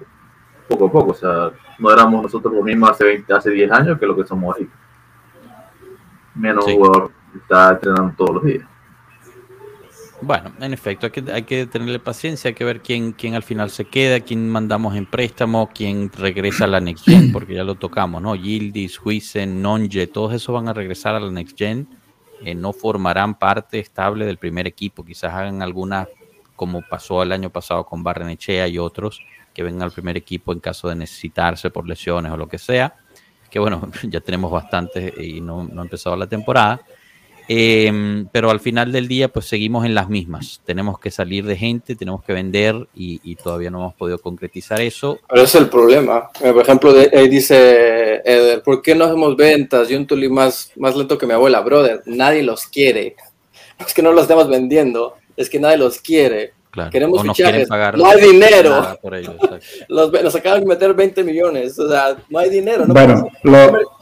poco 0.68 0.86
a 0.86 0.92
poco, 0.92 1.10
o 1.12 1.14
sea, 1.14 1.52
no 1.78 1.90
éramos 1.90 2.22
nosotros 2.22 2.52
los 2.54 2.64
mismos 2.64 2.90
hace 2.90 3.04
20, 3.04 3.32
hace 3.34 3.50
10 3.50 3.70
años 3.70 3.98
que 3.98 4.06
lo 4.06 4.16
que 4.16 4.26
somos 4.26 4.56
ahí. 4.56 4.68
Menos 6.34 6.64
jugador 6.64 7.10
está 7.34 7.72
entrenando 7.72 8.14
todos 8.16 8.34
los 8.36 8.44
días. 8.44 8.66
Bueno, 10.20 10.52
en 10.58 10.72
efecto, 10.72 11.06
hay 11.06 11.12
que, 11.12 11.32
hay 11.32 11.42
que 11.42 11.66
tenerle 11.66 11.98
paciencia, 11.98 12.48
hay 12.48 12.54
que 12.54 12.64
ver 12.64 12.80
quién, 12.80 13.12
quién 13.12 13.34
al 13.34 13.42
final 13.42 13.68
se 13.68 13.84
queda, 13.84 14.20
quién 14.20 14.48
mandamos 14.48 14.96
en 14.96 15.04
préstamo, 15.04 15.68
quién 15.74 16.10
regresa 16.10 16.64
a 16.64 16.68
la 16.68 16.80
Next 16.80 17.04
Gen, 17.04 17.30
porque 17.32 17.54
ya 17.54 17.62
lo 17.62 17.74
tocamos, 17.74 18.22
¿no? 18.22 18.34
Yildiz, 18.34 18.98
Huisen, 19.04 19.60
Nonje, 19.60 20.06
todos 20.06 20.32
esos 20.32 20.54
van 20.54 20.68
a 20.68 20.72
regresar 20.72 21.14
a 21.14 21.20
la 21.20 21.30
Next 21.30 21.58
Gen, 21.58 21.88
eh, 22.42 22.54
no 22.54 22.72
formarán 22.72 23.38
parte 23.38 23.78
estable 23.78 24.24
del 24.24 24.38
primer 24.38 24.66
equipo, 24.66 25.04
quizás 25.04 25.34
hagan 25.34 25.60
algunas, 25.60 26.08
como 26.56 26.82
pasó 26.88 27.22
el 27.22 27.32
año 27.32 27.50
pasado 27.50 27.84
con 27.84 28.02
Barrenechea 28.02 28.68
y 28.68 28.78
otros, 28.78 29.20
que 29.52 29.62
vengan 29.62 29.82
al 29.82 29.92
primer 29.92 30.16
equipo 30.16 30.52
en 30.52 30.60
caso 30.60 30.88
de 30.88 30.96
necesitarse 30.96 31.70
por 31.70 31.88
lesiones 31.88 32.32
o 32.32 32.36
lo 32.36 32.48
que 32.48 32.58
sea, 32.58 32.96
que 33.50 33.58
bueno, 33.58 33.88
ya 34.04 34.20
tenemos 34.20 34.50
bastantes 34.50 35.12
y 35.18 35.40
no, 35.40 35.64
no 35.64 35.80
ha 35.80 35.84
empezado 35.84 36.16
la 36.16 36.26
temporada 36.26 36.80
Em, 37.46 38.26
pero 38.32 38.50
al 38.50 38.60
final 38.60 38.90
del 38.90 39.06
día, 39.06 39.28
pues 39.28 39.46
seguimos 39.46 39.84
en 39.84 39.94
las 39.94 40.08
mismas. 40.08 40.62
Tenemos 40.64 40.98
que 40.98 41.10
salir 41.10 41.44
de 41.44 41.56
gente, 41.56 41.94
tenemos 41.94 42.24
que 42.24 42.32
vender 42.32 42.88
y, 42.94 43.36
todavía 43.36 43.70
no 43.70 43.80
hemos 43.80 43.94
podido 43.94 44.18
concretizar 44.18 44.80
eso. 44.80 45.18
Pero 45.28 45.42
es 45.42 45.54
el 45.54 45.68
problema. 45.68 46.30
Eh, 46.40 46.52
por 46.52 46.62
ejemplo, 46.62 46.94
ahí 47.12 47.28
dice 47.28 48.22
Eder, 48.24 48.62
¿por 48.62 48.80
qué 48.80 48.94
no 48.94 49.04
hacemos 49.04 49.36
ventas? 49.36 49.88
Yo 49.88 49.98
un 49.98 50.06
tuli 50.06 50.28
más, 50.28 50.72
más 50.76 50.96
lento 50.96 51.18
que 51.18 51.26
mi 51.26 51.32
abuela, 51.32 51.60
brother. 51.60 52.02
Nadie 52.06 52.42
los 52.42 52.66
quiere. 52.66 53.16
Es 53.78 53.92
que 53.92 54.02
no 54.02 54.12
los 54.12 54.22
estemos 54.22 54.48
vendiendo, 54.48 55.16
es 55.36 55.50
que 55.50 55.58
nadie 55.58 55.76
los 55.76 55.98
quiere. 55.98 56.52
Queremos 56.90 57.22
fichajes, 57.22 57.68
no 57.68 58.06
hay 58.06 58.20
dinero. 58.20 58.98
nos 59.88 60.34
acaban 60.34 60.60
de 60.60 60.66
meter 60.66 60.92
20 60.94 61.24
millones, 61.24 61.78
o 61.78 61.88
sea, 61.88 62.16
no 62.28 62.38
hay 62.38 62.50
dinero. 62.50 62.84
bueno, 62.86 63.28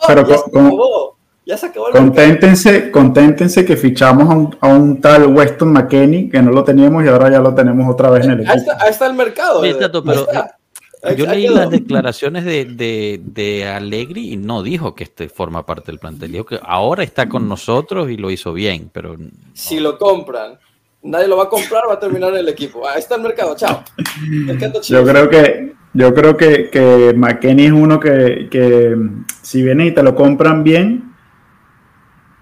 pero 0.06 0.26
como, 0.50 1.16
ya 1.44 1.56
se 1.56 1.66
acabó 1.66 1.88
el 1.88 1.92
conténtense, 1.92 2.90
conténtense 2.90 3.64
que 3.64 3.76
fichamos 3.76 4.54
a 4.60 4.68
un, 4.68 5.00
tal 5.00 5.26
Weston 5.26 5.72
McKenney, 5.72 6.30
que 6.30 6.40
no 6.40 6.50
lo 6.50 6.64
teníamos 6.64 7.04
y 7.04 7.09
ahora 7.09 7.30
ya 7.30 7.40
lo 7.40 7.54
tenemos 7.54 7.92
otra 7.92 8.10
vez 8.10 8.24
en 8.24 8.32
el 8.32 8.40
equipo. 8.40 8.72
Ahí 8.78 8.90
está, 8.90 9.06
el 9.06 9.14
mercado. 9.14 9.62
Eh, 9.64 11.16
yo 11.16 11.26
leí 11.26 11.48
las 11.48 11.68
declaraciones 11.68 12.44
de, 12.44 12.64
de, 12.64 13.20
de, 13.24 13.66
Allegri 13.66 14.32
y 14.32 14.36
no 14.36 14.62
dijo 14.62 14.94
que 14.94 15.02
este 15.02 15.28
forma 15.28 15.66
parte 15.66 15.90
del 15.90 15.98
plantel. 15.98 16.30
Dijo 16.30 16.44
que 16.44 16.60
ahora 16.62 17.02
está 17.02 17.28
con 17.28 17.48
nosotros 17.48 18.09
y 18.09 18.16
lo 18.16 18.30
hizo 18.30 18.52
bien, 18.52 18.88
pero... 18.92 19.16
Si 19.52 19.80
lo 19.80 19.98
compran, 19.98 20.60
nadie 21.02 21.28
lo 21.28 21.36
va 21.36 21.44
a 21.44 21.48
comprar, 21.48 21.82
va 21.88 21.94
a 21.94 22.00
terminar 22.00 22.32
en 22.32 22.38
el 22.38 22.48
equipo. 22.48 22.86
Ahí 22.88 23.00
está 23.00 23.16
el 23.16 23.22
mercado, 23.22 23.54
chao. 23.56 23.82
Yo 24.82 25.04
creo 25.04 25.28
que, 25.28 25.74
yo 25.92 26.14
creo 26.14 26.36
que, 26.36 26.70
que 26.70 27.12
McKenney 27.16 27.66
es 27.66 27.72
uno 27.72 27.98
que, 27.98 28.48
que 28.50 28.96
si 29.42 29.62
viene 29.62 29.86
y 29.86 29.92
te 29.92 30.02
lo 30.02 30.14
compran 30.14 30.62
bien, 30.62 31.12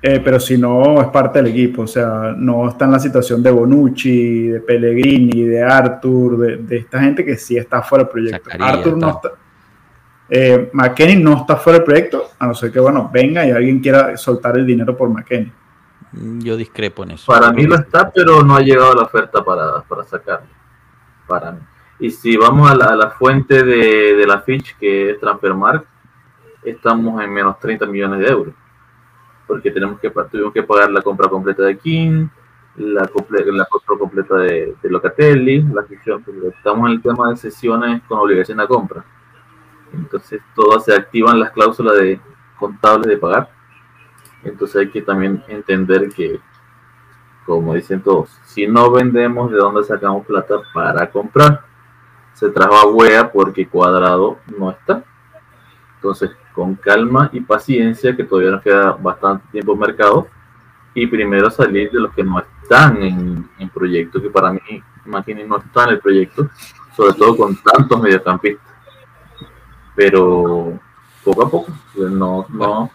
eh, 0.03 0.20
pero 0.24 0.41
si 0.41 0.57
no 0.57 1.03
es 1.03 1.09
parte 1.09 1.43
del 1.43 1.53
equipo, 1.53 1.82
o 1.82 1.87
sea, 1.87 2.35
no 2.37 2.69
está 2.69 2.87
en 2.87 2.93
la 2.93 2.99
situación 2.99 3.43
de 3.43 3.51
Bonucci, 3.51 4.49
de 4.49 4.61
Pellegrini, 4.61 5.45
de 5.45 5.62
Arthur, 5.62 6.59
de, 6.59 6.77
esta 6.77 7.01
gente 7.01 7.24
que 7.24 7.37
sí 7.37 7.57
está 7.57 7.82
fuera 7.82 8.05
del 8.05 8.11
proyecto. 8.11 8.51
Arthur 8.59 8.97
no 8.97 9.11
está. 9.11 9.31
Eh, 10.32 10.70
McKenny 10.73 11.16
no 11.16 11.39
está 11.39 11.57
fuera 11.57 11.81
del 11.81 11.85
proyecto, 11.85 12.31
a 12.39 12.47
no 12.47 12.55
ser 12.55 12.70
que, 12.70 12.81
bueno, 12.81 13.11
venga 13.12 13.45
y 13.45 13.51
alguien 13.51 13.81
quiera 13.81 14.16
soltar 14.16 14.57
el 14.57 14.65
dinero 14.65 14.97
por 14.97 15.11
McKenny. 15.11 15.53
Yo 16.12 16.57
discrepo 16.57 17.05
en 17.05 17.12
eso. 17.12 17.32
Para 17.32 17.53
mí 17.53 17.65
lo 17.65 17.77
está, 17.77 18.11
pero 18.11 18.43
no 18.43 18.57
ha 18.57 18.61
llegado 18.61 18.95
la 18.95 19.03
oferta 19.03 19.45
para, 19.45 19.82
para 19.82 20.05
sacarlo. 20.05 20.49
Para 21.27 21.53
mí. 21.53 21.61
Y 22.01 22.11
si 22.11 22.37
vamos 22.37 22.70
a 22.70 22.74
la, 22.74 23.11
fuente 23.11 23.62
de, 23.62 24.16
de, 24.16 24.27
la 24.27 24.41
Fitch, 24.41 24.77
que 24.78 25.11
es 25.11 25.20
Transfermarkt, 25.20 25.87
estamos 26.65 27.23
en 27.23 27.32
menos 27.32 27.59
30 27.59 27.87
millones 27.87 28.20
de 28.20 28.27
euros 28.27 28.55
porque 29.51 29.73
tenemos 29.73 29.99
que, 29.99 30.09
tuvimos 30.31 30.53
que 30.53 30.62
pagar 30.62 30.93
la 30.93 31.03
compra 31.03 31.28
completa 31.28 31.65
de 31.65 31.77
King, 31.77 32.28
la, 32.77 33.01
la 33.01 33.65
compra 33.65 33.99
completa 33.99 34.37
de, 34.37 34.77
Locatelli, 34.85 35.62
la 35.62 35.82
ficción, 35.82 36.24
estamos 36.57 36.89
en 36.89 36.93
el 36.95 37.03
tema 37.03 37.31
de 37.31 37.37
sesiones 37.37 38.01
con 38.07 38.20
obligación 38.20 38.61
a 38.61 38.69
compra. 38.69 39.05
Entonces 39.93 40.41
todas 40.55 40.85
se 40.85 40.95
activan 40.95 41.41
las 41.41 41.51
cláusulas 41.51 41.99
de 41.99 42.20
contables 42.61 43.09
de 43.09 43.16
pagar. 43.16 43.51
Entonces 44.45 44.77
hay 44.77 44.91
que 44.91 45.03
también 45.03 45.43
entender 45.49 46.09
que, 46.11 46.41
como 47.45 47.75
dicen 47.75 48.01
todos, 48.01 48.31
si 48.45 48.67
no 48.67 48.91
vendemos, 48.91 49.51
¿de 49.51 49.59
dónde 49.59 49.85
sacamos 49.85 50.27
plata 50.27 50.57
para 50.73 51.11
comprar? 51.11 51.65
Se 52.35 52.49
trajo 52.51 52.75
a 52.77 52.87
Wea 52.87 53.31
porque 53.31 53.69
Cuadrado 53.69 54.39
no 54.57 54.71
está. 54.71 55.05
Entonces, 55.97 56.31
con 56.55 56.75
calma 56.75 57.29
y 57.33 57.41
paciencia, 57.41 58.17
que 58.17 58.25
todavía 58.25 58.53
nos 58.53 58.62
queda 58.62 58.93
bastante 58.93 59.47
tiempo 59.53 59.75
en 59.75 59.79
mercado, 59.79 60.29
y 60.95 61.07
primero 61.07 61.51
salir 61.51 61.91
de 61.91 62.01
los 62.01 62.12
que 62.15 62.25
no 62.25 62.39
están 62.39 63.03
en, 63.03 63.49
en 63.59 63.69
proyecto, 63.69 64.21
que 64.21 64.31
para 64.31 64.53
mí, 64.53 64.83
imaginen, 65.07 65.49
no 65.49 65.59
están 65.59 65.89
en 65.89 65.95
el 65.95 66.01
proyecto, 66.01 66.49
sobre 66.97 67.15
todo 67.15 67.37
con 67.37 67.57
tantos 67.57 68.01
mediocampistas. 68.01 68.67
Pero 69.95 70.79
poco 71.25 71.47
a 71.47 71.51
poco, 71.51 71.73
no, 71.95 72.47
no, 72.49 72.91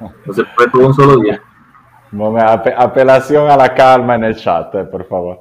no 0.00 0.32
se 0.32 0.44
puede 0.44 0.70
por 0.70 0.82
un 0.82 0.94
solo 0.94 1.16
día. 1.18 1.42
apelación 2.76 3.50
a 3.50 3.56
la 3.56 3.74
calma 3.74 4.14
en 4.14 4.24
el 4.24 4.36
chat, 4.36 4.74
eh, 4.74 4.84
por 4.84 5.06
favor. 5.06 5.40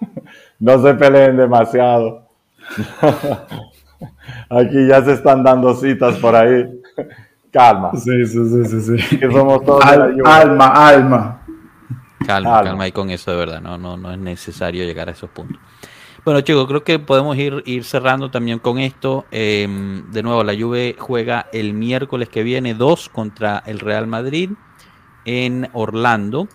No 0.62 0.78
se 0.82 0.92
peleen 0.92 1.38
demasiado. 1.38 2.26
Aquí 4.50 4.86
ya 4.86 5.02
se 5.02 5.14
están 5.14 5.42
dando 5.42 5.74
citas 5.74 6.16
por 6.16 6.36
ahí. 6.36 6.68
Calma. 7.50 7.92
Sí, 7.94 8.26
sí, 8.26 8.66
sí, 8.66 8.98
sí. 8.98 9.18
Que 9.18 9.32
somos 9.32 9.64
todos 9.64 9.82
alma, 9.84 10.66
alma. 10.66 11.40
Calma, 12.26 12.62
calma 12.62 12.86
y 12.86 12.92
con 12.92 13.10
eso 13.10 13.30
de 13.30 13.36
verdad, 13.38 13.60
no, 13.60 13.78
no, 13.78 13.96
no 13.96 14.12
es 14.12 14.18
necesario 14.18 14.84
llegar 14.84 15.08
a 15.08 15.12
esos 15.12 15.30
puntos. 15.30 15.58
Bueno, 16.24 16.42
chicos, 16.42 16.66
creo 16.66 16.84
que 16.84 16.98
podemos 16.98 17.36
ir, 17.38 17.62
ir 17.64 17.84
cerrando 17.84 18.30
también 18.30 18.58
con 18.58 18.78
esto. 18.78 19.24
Em, 19.30 20.10
de 20.10 20.22
nuevo, 20.22 20.44
la 20.44 20.54
Juve 20.54 20.94
juega 20.98 21.46
el 21.52 21.72
miércoles 21.72 22.28
que 22.28 22.42
viene 22.42 22.74
2 22.74 23.08
contra 23.08 23.62
el 23.66 23.78
Real 23.78 24.06
Madrid 24.06 24.50
en 25.24 25.68
Orlando. 25.72 26.46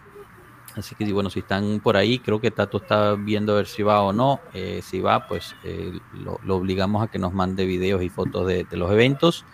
Así 0.76 0.94
que 0.94 1.12
bueno, 1.12 1.30
si 1.30 1.40
están 1.40 1.80
por 1.80 1.98
ahí, 1.98 2.20
creo 2.20 2.40
que 2.42 2.52
Tato 2.52 2.78
está 2.78 3.16
viendo 3.16 3.54
a 3.54 3.56
ver 3.58 3.66
si 3.66 3.82
va 3.82 4.02
o 4.02 4.14
no. 4.14 4.42
Eh, 4.54 4.82
si 4.84 5.00
va, 5.00 5.26
pues 5.28 5.56
eh, 5.64 5.94
lo, 6.14 6.56
obligamos 6.56 7.04
a 7.04 7.08
que 7.08 7.18
nos 7.18 7.34
mande 7.34 7.66
videos 7.66 8.04
y 8.04 8.10
fotos 8.10 8.46
de, 8.46 8.68
los 8.72 8.92
eventos. 8.92 9.46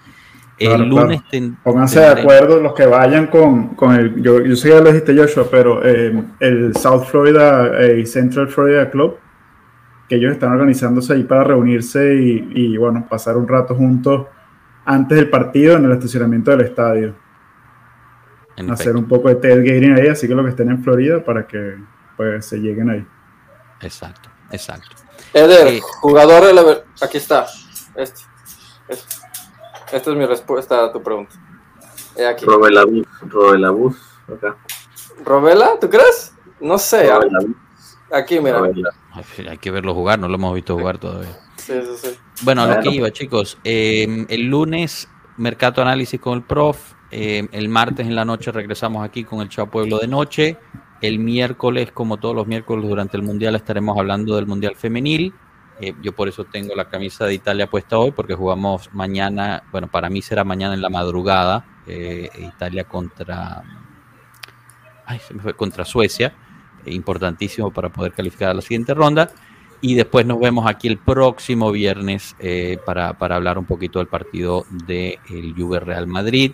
El 0.58 0.90
lunes 0.90 1.22
Pónganse 1.64 2.02
de 2.02 2.08
acuerdo 2.08 2.60
los 2.60 2.74
que 2.74 2.86
vayan 2.86 3.28
con, 3.28 3.70
con 3.76 3.96
el. 3.96 4.22
Yo, 4.22 4.42
yo 4.42 4.56
sé 4.56 4.70
que 4.70 4.76
ya 4.76 4.82
lo 4.82 4.92
dijiste, 4.92 5.16
Joshua, 5.16 5.48
pero 5.50 5.84
eh, 5.84 6.24
el 6.40 6.76
South 6.76 7.06
Florida 7.06 7.94
y 7.96 8.06
Central 8.06 8.48
Florida 8.48 8.90
Club, 8.90 9.18
que 10.12 10.18
ellos 10.18 10.34
están 10.34 10.52
organizándose 10.52 11.14
ahí 11.14 11.24
para 11.24 11.46
reunirse 11.46 12.16
y, 12.16 12.52
y 12.54 12.76
bueno, 12.76 13.08
pasar 13.10 13.38
un 13.38 13.48
rato 13.48 13.76
juntos 13.76 14.28
antes 14.84 15.18
del 15.18 15.30
partido 15.30 15.78
en 15.78 15.86
el 15.86 15.94
estacionamiento 15.94 16.52
del 16.52 16.60
estadio. 16.66 17.16
hacer 18.70 18.98
un 18.98 19.08
poco 19.08 19.30
de 19.30 19.36
tailgating 19.36 19.98
ahí, 19.98 20.08
así 20.10 20.28
que 20.28 20.36
los 20.36 20.44
que 20.44 20.50
estén 20.50 20.70
en 20.70 20.84
Florida 20.84 21.24
para 21.24 21.48
que 21.48 21.78
pues 22.18 22.46
se 22.46 22.58
lleguen 22.58 22.90
ahí. 22.90 23.08
Exacto, 23.80 24.30
exacto. 24.52 24.98
Eder, 25.34 25.68
eh, 25.68 25.82
jugador 26.02 26.46
de 26.46 26.54
la... 26.56 26.62
Aquí 27.02 27.16
está. 27.18 27.46
Este, 27.96 28.20
este. 28.90 29.16
Esta 29.94 30.12
es 30.12 30.18
mi 30.18 30.26
respuesta 30.26 30.84
a 30.84 30.92
tu 30.92 31.02
pregunta. 31.02 31.36
Aquí. 32.30 32.44
Robela 32.44 32.84
Bus, 32.84 33.08
Robela 33.22 33.70
Bus, 33.70 33.96
acá. 34.28 34.58
¿Robela? 35.24 35.80
¿Tú 35.80 35.90
crees? 35.90 36.36
No 36.60 36.78
sé. 36.78 37.10
Aquí, 38.12 38.40
mira. 38.40 38.62
Hay 39.50 39.58
que 39.58 39.72
verlo 39.72 39.94
jugar, 39.94 40.20
no 40.20 40.28
lo 40.28 40.36
hemos 40.36 40.54
visto 40.54 40.78
jugar 40.78 40.98
todavía. 40.98 41.32
Sí, 41.56 41.74
sí, 41.82 42.10
sí. 42.10 42.18
Bueno, 42.44 42.66
lo 42.68 42.82
que 42.82 42.90
iba, 42.90 43.12
chicos. 43.12 43.58
Eh, 43.64 44.26
el 44.30 44.48
lunes, 44.48 45.08
Mercado 45.38 45.82
Análisis 45.82 46.20
con 46.20 46.38
el 46.38 46.44
Prof. 46.44 46.94
Eh, 47.12 47.48
el 47.52 47.70
martes 47.70 48.08
en 48.08 48.16
la 48.16 48.26
noche 48.26 48.52
regresamos 48.52 49.04
aquí 49.04 49.24
con 49.24 49.42
el 49.42 49.50
Chao 49.50 49.70
Pueblo 49.70 50.00
de 50.00 50.08
Noche. 50.08 50.58
El 51.02 51.20
miércoles, 51.20 51.92
como 51.92 52.18
todos 52.18 52.36
los 52.36 52.48
miércoles 52.48 52.88
durante 52.88 53.18
el 53.18 53.24
Mundial, 53.24 53.56
estaremos 53.56 53.98
hablando 53.98 54.36
del 54.36 54.46
Mundial 54.46 54.76
Femenil. 54.76 55.34
Eh, 55.80 55.94
yo 56.02 56.14
por 56.14 56.28
eso 56.28 56.44
tengo 56.44 56.76
la 56.76 56.90
camisa 56.90 57.26
de 57.26 57.34
Italia 57.34 57.68
puesta 57.68 57.98
hoy, 57.98 58.12
porque 58.12 58.36
jugamos 58.36 58.94
mañana, 58.94 59.64
bueno, 59.72 59.88
para 59.88 60.10
mí 60.10 60.22
será 60.22 60.44
mañana 60.44 60.74
en 60.74 60.82
la 60.82 60.90
madrugada, 60.90 61.66
Italia 61.88 62.84
contra, 62.84 63.64
ay, 65.06 65.20
se 65.20 65.34
me 65.34 65.42
fue, 65.42 65.54
contra 65.56 65.84
Suecia 65.84 66.34
importantísimo 66.86 67.72
para 67.72 67.90
poder 67.90 68.14
calificar 68.14 68.50
a 68.50 68.54
la 68.54 68.62
siguiente 68.62 68.94
ronda. 68.94 69.30
Y 69.84 69.96
después 69.96 70.28
nos 70.28 70.40
vemos 70.40 70.68
aquí 70.68 70.88
el 70.88 71.00
próximo 71.00 71.72
viernes 71.72 72.36
eh, 72.40 72.78
para, 72.86 73.10
hablar 73.10 73.58
un 73.58 73.66
poquito 73.66 73.98
del 73.98 74.08
partido 74.08 74.66
del 74.70 75.18
el 75.30 75.56
Juve 75.58 75.80
Real 75.80 76.06
Madrid. 76.06 76.52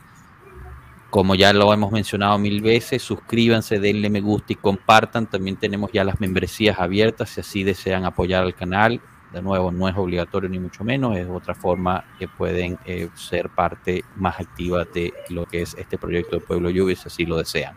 Como 1.09 1.35
ya 1.35 1.51
lo 1.51 1.73
hemos 1.73 1.91
mencionado 1.91 2.37
mil 2.37 2.61
veces, 2.61 3.01
suscríbanse, 3.01 3.79
denle 3.79 4.09
me 4.09 4.21
gusta 4.21 4.53
y 4.53 4.55
compartan. 4.55 5.27
También 5.27 5.57
tenemos 5.57 5.91
ya 5.91 6.05
las 6.05 6.21
membresías 6.21 6.79
abiertas 6.79 7.29
si 7.29 7.41
así 7.41 7.63
desean 7.63 8.05
apoyar 8.05 8.43
al 8.43 8.55
canal. 8.55 9.01
De 9.33 9.41
nuevo, 9.41 9.73
no 9.73 9.89
es 9.89 9.97
obligatorio 9.97 10.47
ni 10.47 10.57
mucho 10.57 10.85
menos, 10.85 11.17
es 11.17 11.27
otra 11.27 11.53
forma 11.53 12.05
que 12.17 12.29
pueden 12.29 12.79
eh, 12.85 13.09
ser 13.13 13.49
parte 13.49 14.05
más 14.15 14.39
activa 14.39 14.85
de 14.85 15.13
lo 15.29 15.45
que 15.45 15.63
es 15.63 15.75
este 15.77 15.97
proyecto 15.97 16.37
de 16.37 16.45
Pueblo 16.45 16.69
Juve 16.73 16.95
si 16.95 17.07
así 17.07 17.25
lo 17.25 17.37
desean. 17.37 17.75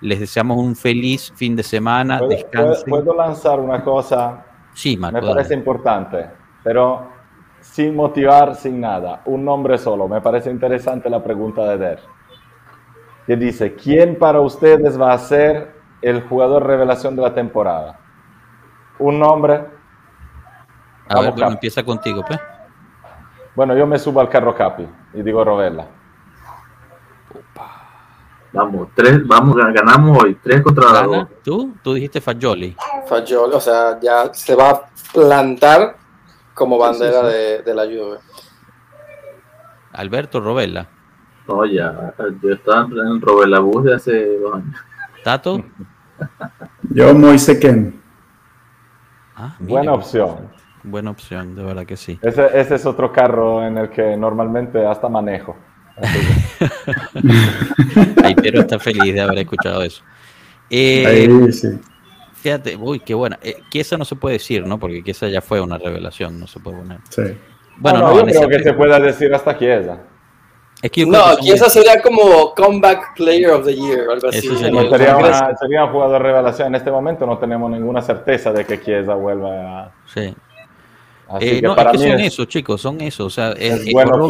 Les 0.00 0.18
deseamos 0.18 0.56
un 0.56 0.74
feliz 0.74 1.32
fin 1.36 1.54
de 1.54 1.62
semana. 1.62 2.18
¿Puedo, 2.18 2.84
¿puedo 2.86 3.14
lanzar 3.14 3.60
una 3.60 3.84
cosa? 3.84 4.44
Sí, 4.72 4.96
Me 4.96 5.20
parece 5.20 5.54
importante, 5.54 6.30
pero 6.62 7.08
sin 7.60 7.94
motivar, 7.94 8.54
sin 8.54 8.80
nada. 8.80 9.22
Un 9.26 9.44
nombre 9.44 9.78
solo. 9.78 10.08
Me 10.08 10.20
parece 10.20 10.50
interesante 10.50 11.10
la 11.10 11.22
pregunta 11.22 11.64
de 11.64 11.78
Der. 11.78 12.00
Que 13.26 13.36
dice, 13.36 13.74
¿quién 13.74 14.18
para 14.18 14.40
ustedes 14.40 15.00
va 15.00 15.12
a 15.12 15.18
ser 15.18 15.72
el 16.02 16.22
jugador 16.22 16.66
revelación 16.66 17.14
de 17.14 17.22
la 17.22 17.34
temporada? 17.34 17.98
Un 18.98 19.18
nombre. 19.18 19.66
A 21.08 21.20
ver, 21.20 21.32
bueno, 21.32 21.52
empieza 21.52 21.82
contigo, 21.82 22.22
pues. 22.26 22.40
Bueno, 23.54 23.76
yo 23.76 23.86
me 23.86 23.98
subo 23.98 24.20
al 24.20 24.28
carro 24.28 24.54
Capi 24.54 24.86
y 25.12 25.22
digo 25.22 25.44
Rovella. 25.44 25.86
Vamos, 28.52 28.88
tres, 28.94 29.26
vamos, 29.26 29.56
ganamos 29.56 30.24
hoy, 30.24 30.36
tres 30.42 30.60
contra 30.62 31.02
dos. 31.02 31.28
¿Tú? 31.44 31.74
Tú 31.82 31.94
dijiste 31.94 32.20
Fagioli. 32.20 32.76
Fagioli, 33.06 33.54
o 33.54 33.60
sea, 33.60 33.98
ya 34.00 34.34
se 34.34 34.56
va 34.56 34.70
a 34.70 34.82
plantar 35.12 35.96
como 36.54 36.76
bandera 36.76 37.22
De, 37.22 37.62
de, 37.62 37.74
la 37.74 37.84
Juve. 37.84 38.18
Alberto 39.92 40.40
Robella. 40.40 40.88
No, 41.46 41.64
ya, 41.64 42.12
yo 42.42 42.52
estaba 42.52 42.86
en 42.86 43.20
Robella 43.20 43.60
Bus 43.60 43.84
de 43.84 43.94
hace 43.94 44.38
dos 44.38 44.56
años. 44.56 44.76
¿Tato? 45.22 45.64
yo 46.90 47.14
Moise 47.14 47.58
Ken. 47.58 48.00
Ah, 49.36 49.54
Buena 49.60 49.94
opción. 49.94 50.50
Buena 50.82 51.10
opción, 51.10 51.54
de 51.54 51.62
verdad 51.62 51.86
que 51.86 51.96
sí. 51.96 52.18
Ese, 52.22 52.58
ese 52.58 52.74
es 52.74 52.86
otro 52.86 53.12
carro 53.12 53.64
en 53.64 53.78
el 53.78 53.90
que 53.90 54.16
normalmente 54.16 54.84
hasta 54.86 55.08
manejo. 55.08 55.56
Ay, 58.22 58.34
pero 58.34 58.60
está 58.60 58.78
feliz 58.78 59.14
de 59.14 59.20
haber 59.20 59.38
escuchado 59.38 59.82
eso. 59.82 60.02
Eh, 60.68 61.28
fíjate, 62.34 62.76
uy, 62.76 63.00
qué 63.00 63.14
buena. 63.14 63.38
Eh, 63.42 63.56
esa 63.72 63.96
no 63.96 64.04
se 64.04 64.16
puede 64.16 64.34
decir, 64.34 64.66
¿no? 64.66 64.78
Porque 64.78 65.02
esa 65.06 65.28
ya 65.28 65.40
fue 65.40 65.60
una 65.60 65.78
revelación, 65.78 66.38
no 66.38 66.46
se 66.46 66.60
puede 66.60 66.78
poner. 66.78 66.98
Sí. 67.08 67.22
Bueno, 67.78 68.00
no, 68.00 68.16
yo 68.16 68.24
creo 68.24 68.48
que 68.48 68.62
se 68.62 68.72
pueda 68.74 69.00
decir 69.00 69.34
hasta 69.34 69.58
Chiesa. 69.58 69.98
Es 70.82 70.90
que 70.90 71.04
no, 71.04 71.36
Chiesa 71.38 71.68
sería 71.68 72.00
como 72.00 72.54
Comeback 72.54 73.14
Player 73.16 73.50
of 73.50 73.66
the 73.66 73.74
Year, 73.74 74.00
algo 74.10 74.28
así. 74.28 74.40
sería, 74.56 75.56
sería, 75.58 75.84
un 75.84 75.90
jugador 75.90 76.12
de 76.12 76.18
revelación. 76.18 76.68
En 76.68 76.74
este 76.76 76.90
momento 76.90 77.26
no 77.26 77.38
tenemos 77.38 77.70
ninguna 77.70 78.00
certeza 78.00 78.52
de 78.52 78.64
que 78.64 78.80
Chiesa 78.80 79.14
vuelva 79.14 79.84
a... 79.84 79.92
Sí. 80.06 80.34
Eh, 81.40 81.60
no, 81.62 81.76
es 81.76 81.86
que 81.92 81.98
son 81.98 82.20
eso, 82.20 82.44
chicos, 82.46 82.80
son 82.80 83.00
eso. 83.00 83.26
O 83.26 83.30
sea, 83.30 83.52
es, 83.52 83.86
es 83.86 83.92
bueno 83.92 84.28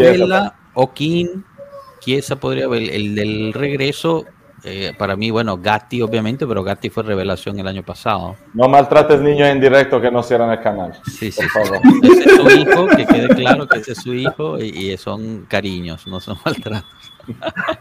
Chiesa 2.01 2.37
podría 2.37 2.65
haber, 2.65 2.83
el 2.91 3.15
del 3.15 3.53
regreso, 3.53 4.27
eh, 4.65 4.93
para 4.99 5.17
mí, 5.17 5.31
bueno, 5.31 5.57
Gatti 5.57 6.03
obviamente, 6.03 6.47
pero 6.47 6.63
Gatti 6.63 6.91
fue 6.91 7.03
revelación 7.03 7.59
el 7.59 7.67
año 7.67 7.83
pasado. 7.83 8.37
No 8.53 8.69
maltrates 8.69 9.21
niños 9.21 9.49
en 9.49 9.61
directo 9.61 10.01
que 10.01 10.11
no 10.11 10.23
cierran 10.23 10.51
el 10.51 10.61
canal. 10.61 10.99
Sí, 11.07 11.31
sí, 11.33 11.43
por 11.53 11.65
favor. 11.65 11.81
Ese 12.03 12.25
es 12.25 12.37
su 12.37 12.51
hijo, 12.51 12.87
que 12.89 13.07
quede 13.07 13.29
claro 13.29 13.67
que 13.67 13.79
ese 13.79 13.93
es 13.93 14.03
su 14.03 14.15
hijo 14.15 14.59
y, 14.59 14.97
son 14.99 15.47
cariños, 15.49 16.07
no 16.07 16.21
son 16.21 16.39
maltratos. 16.45 16.91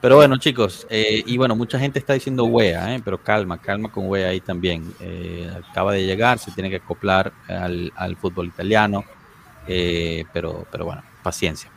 Pero 0.00 0.16
bueno, 0.16 0.36
chicos, 0.36 0.86
eh, 0.90 1.22
y 1.24 1.38
bueno, 1.38 1.56
mucha 1.56 1.78
gente 1.78 1.98
está 1.98 2.12
diciendo 2.12 2.44
wea, 2.44 2.94
eh, 2.94 3.00
pero 3.02 3.16
calma, 3.16 3.56
calma 3.56 3.90
con 3.90 4.06
wea 4.06 4.28
ahí 4.28 4.40
también. 4.40 4.92
acaba 5.70 5.92
de 5.92 6.04
llegar, 6.04 6.38
se 6.38 6.50
tiene 6.50 6.68
que 6.68 6.76
acoplar 6.76 7.32
al, 7.48 7.90
al 7.96 8.14
fútbol 8.16 8.48
italiano, 8.48 9.02
pero, 9.66 10.66
pero 10.70 10.84
bueno, 10.84 11.02
paciencia. 11.22 11.70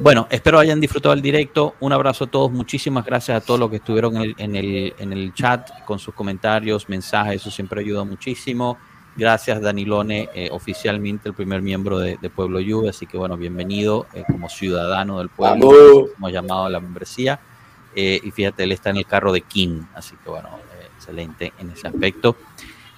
Bueno, 0.00 0.28
espero 0.30 0.60
hayan 0.60 0.80
disfrutado 0.80 1.12
el 1.12 1.20
directo. 1.20 1.74
Un 1.80 1.92
abrazo 1.92 2.24
a 2.24 2.26
todos. 2.28 2.52
Muchísimas 2.52 3.04
gracias 3.04 3.42
a 3.42 3.44
todos 3.44 3.58
los 3.58 3.68
que 3.68 3.76
estuvieron 3.76 4.16
en 4.16 4.54
el, 4.54 4.94
en 4.96 5.12
el, 5.12 5.34
chat 5.34 5.68
con 5.84 5.98
sus 5.98 6.14
comentarios, 6.14 6.88
mensajes. 6.88 7.40
Eso 7.40 7.50
siempre 7.50 7.80
ayuda 7.80 8.04
muchísimo. 8.04 8.78
Gracias, 9.16 9.60
Danilone, 9.60 10.28
eh, 10.32 10.48
oficialmente 10.52 11.28
el 11.28 11.34
primer 11.34 11.62
miembro 11.62 11.98
de, 11.98 12.16
Pueblo 12.30 12.60
Juve. 12.60 12.90
Así 12.90 13.06
que, 13.06 13.18
bueno, 13.18 13.36
bienvenido 13.36 14.06
eh, 14.14 14.22
como 14.24 14.48
ciudadano 14.48 15.18
del 15.18 15.30
pueblo. 15.30 16.10
Hemos 16.16 16.32
llamado 16.32 16.66
a 16.66 16.70
la 16.70 16.78
membresía. 16.78 17.40
Eh, 17.96 18.20
y 18.22 18.30
fíjate, 18.30 18.62
él 18.62 18.70
está 18.70 18.90
en 18.90 18.98
el 18.98 19.06
carro 19.06 19.32
de 19.32 19.40
King. 19.40 19.82
Así 19.96 20.14
que, 20.22 20.30
bueno, 20.30 20.48
excelente 20.94 21.52
en 21.58 21.70
ese 21.70 21.88
aspecto. 21.88 22.36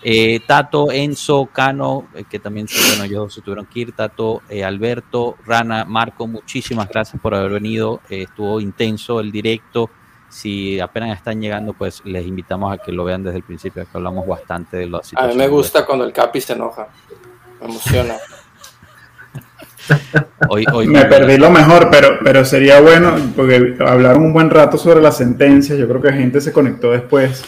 Eh, 0.03 0.41
Tato, 0.47 0.91
Enzo, 0.91 1.47
Cano, 1.53 2.09
eh, 2.15 2.25
que 2.29 2.39
también 2.39 2.67
bueno, 2.89 3.05
ellos 3.05 3.35
se 3.35 3.43
tuvieron 3.43 3.67
que 3.67 3.81
ir, 3.81 3.93
Tato, 3.93 4.41
eh, 4.49 4.65
Alberto, 4.65 5.37
Rana, 5.45 5.85
Marco, 5.85 6.27
muchísimas 6.27 6.89
gracias 6.89 7.21
por 7.21 7.35
haber 7.35 7.53
venido. 7.53 8.01
estuvo 8.09 8.61
intenso 8.61 9.21
el 9.21 9.31
directo. 9.31 9.91
Si 10.31 10.79
apenas 10.81 11.17
están 11.17 11.41
llegando, 11.41 11.75
pues 11.75 12.03
les 12.05 12.25
invitamos 12.25 12.73
a 12.73 12.79
que 12.79 12.93
lo 12.93 13.05
vean 13.05 13.25
desde 13.25 13.39
el 13.39 13.43
principio, 13.43 13.83
que 13.83 13.97
hablamos 13.97 14.27
bastante 14.27 14.79
de 14.79 14.87
los 14.87 15.13
A 15.17 15.27
mí 15.27 15.35
me 15.35 15.49
gusta 15.49 15.85
cuando 15.85 16.05
el 16.05 16.13
Capi 16.13 16.41
se 16.41 16.53
enoja, 16.55 16.89
me 17.61 17.67
emociona. 17.67 18.15
hoy, 20.49 20.65
hoy 20.73 20.87
me 20.87 21.05
perdí 21.07 21.37
lo 21.37 21.51
mejor, 21.51 21.89
pero, 21.91 22.21
pero 22.23 22.45
sería 22.45 22.81
bueno, 22.81 23.17
porque 23.37 23.77
hablaron 23.81 24.23
un 24.23 24.33
buen 24.33 24.49
rato 24.49 24.79
sobre 24.79 25.03
la 25.03 25.11
sentencia, 25.11 25.75
yo 25.75 25.89
creo 25.89 26.01
que 26.01 26.13
gente 26.13 26.41
se 26.41 26.53
conectó 26.53 26.93
después 26.93 27.45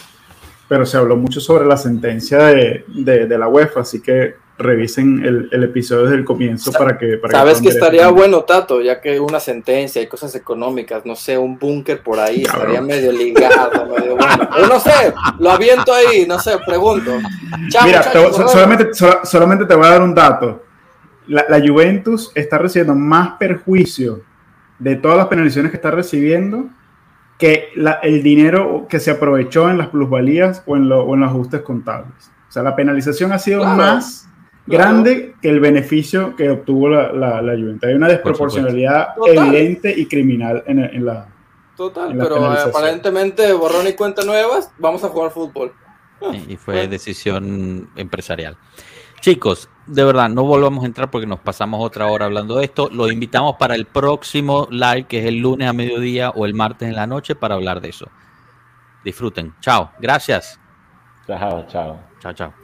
pero 0.73 0.87
se 0.87 0.97
habló 0.97 1.15
mucho 1.15 1.39
sobre 1.39 1.67
la 1.67 1.77
sentencia 1.77 2.39
de, 2.39 2.83
de, 2.87 3.37
la 3.37 3.47
UEFA, 3.47 3.81
así 3.81 4.01
que 4.01 4.37
revisen 4.57 5.23
el, 5.23 5.47
el, 5.51 5.63
episodio 5.65 6.05
desde 6.05 6.15
el 6.15 6.25
comienzo 6.25 6.71
para 6.71 6.97
que... 6.97 7.19
Para 7.19 7.31
Sabes 7.37 7.61
que, 7.61 7.69
estaría 7.69 8.07
bueno, 8.07 8.43
Tato, 8.43 8.81
ya 8.81 8.99
que 8.99 9.19
una 9.19 9.39
sentencia 9.39 10.01
y 10.01 10.07
cosas 10.07 10.33
económicas, 10.33 11.05
no 11.05 11.15
sé, 11.15 11.37
un 11.37 11.59
búnker 11.59 12.01
por 12.01 12.19
ahí, 12.19 12.41
estaría 12.41 12.81
medio 12.81 13.11
ligado, 13.11 13.85
medio 13.85 14.15
bueno. 14.15 14.49
no 14.67 14.79
sé, 14.79 15.13
lo 15.37 15.51
aviento 15.51 15.93
ahí, 15.93 16.25
no 16.25 16.39
sé, 16.39 16.57
pregunto. 16.65 17.19
Mira, 17.85 18.01
solamente, 18.47 18.87
solamente 19.25 19.67
te 19.67 19.75
voy 19.75 19.85
a 19.85 19.89
dar 19.89 20.01
un 20.01 20.15
dato. 20.15 20.63
La, 21.27 21.45
la 21.49 21.59
Juventus 21.59 22.31
está 22.33 22.57
recibiendo 22.57 22.95
más 22.95 23.37
perjuicio 23.37 24.23
de 24.79 24.95
todas 24.95 25.17
las 25.17 25.27
penalizaciones 25.27 25.69
que 25.69 25.77
está 25.77 25.91
recibiendo 25.91 26.67
que 27.43 27.73
el 28.03 28.23
dinero 28.23 28.87
que 28.87 29.01
se 29.01 29.11
aprovechó 29.11 29.69
en 29.69 29.77
las 29.77 29.89
plusvalías 29.89 30.63
o 30.65 30.77
en, 30.77 30.87
los 30.87 31.05
ajustes 31.23 31.59
contables. 31.59 32.31
O 32.47 32.51
sea, 32.53 32.63
la 32.63 32.73
penalización 32.73 33.33
ha 33.33 33.37
sido 33.37 33.65
más 33.65 34.29
grande 34.65 35.35
que 35.41 35.49
el 35.49 35.59
beneficio 35.59 36.37
que 36.37 36.49
obtuvo 36.49 36.87
la, 36.87 37.41
la, 37.41 37.51
Juventus. 37.51 37.89
Hay 37.89 37.95
una 37.95 38.07
desproporcionalidad 38.07 39.09
evidente 39.27 39.93
y 39.93 40.05
criminal 40.05 40.63
en, 40.67 41.05
la... 41.05 41.27
Total, 41.75 42.15
pero 42.17 42.45
aparentemente 42.45 43.51
borrón 43.51 43.87
y 43.89 43.93
cuenta 43.93 44.23
nuevas, 44.23 44.71
vamos 44.77 45.03
a 45.03 45.09
jugar 45.09 45.31
fútbol. 45.31 45.73
Y 46.47 46.55
fue 46.55 46.87
decisión 46.87 47.89
empresarial. 47.97 48.55
Chicos, 49.23 49.69
de 49.87 50.03
verdad, 50.03 50.27
no 50.27 50.43
volvamos 50.43 50.83
a 50.83 50.87
entrar 50.87 51.09
porque 51.09 51.25
nos 51.25 51.39
pasamos 51.39 51.81
otra 51.81 52.07
hora 52.07 52.25
hablando 52.25 52.57
de 52.57 52.65
esto. 52.65 52.89
Los 52.91 53.09
invitamos 53.09 53.55
para 53.55 53.73
el 53.73 53.85
próximo 53.85 54.67
live, 54.69 55.05
que 55.05 55.19
es 55.19 55.25
el 55.27 55.37
lunes 55.37 55.69
a 55.69 55.71
mediodía 55.71 56.31
o 56.31 56.45
el 56.45 56.53
martes 56.53 56.89
en 56.89 56.95
la 56.95 57.07
noche, 57.07 57.33
para 57.33 57.55
hablar 57.55 57.79
de 57.79 57.87
eso. 57.87 58.09
Disfruten. 59.05 59.55
Chao. 59.61 59.91
Gracias. 60.01 60.59
Chao, 61.25 61.65
chao. 61.67 62.01
Chao, 62.19 62.33
chao. 62.33 62.62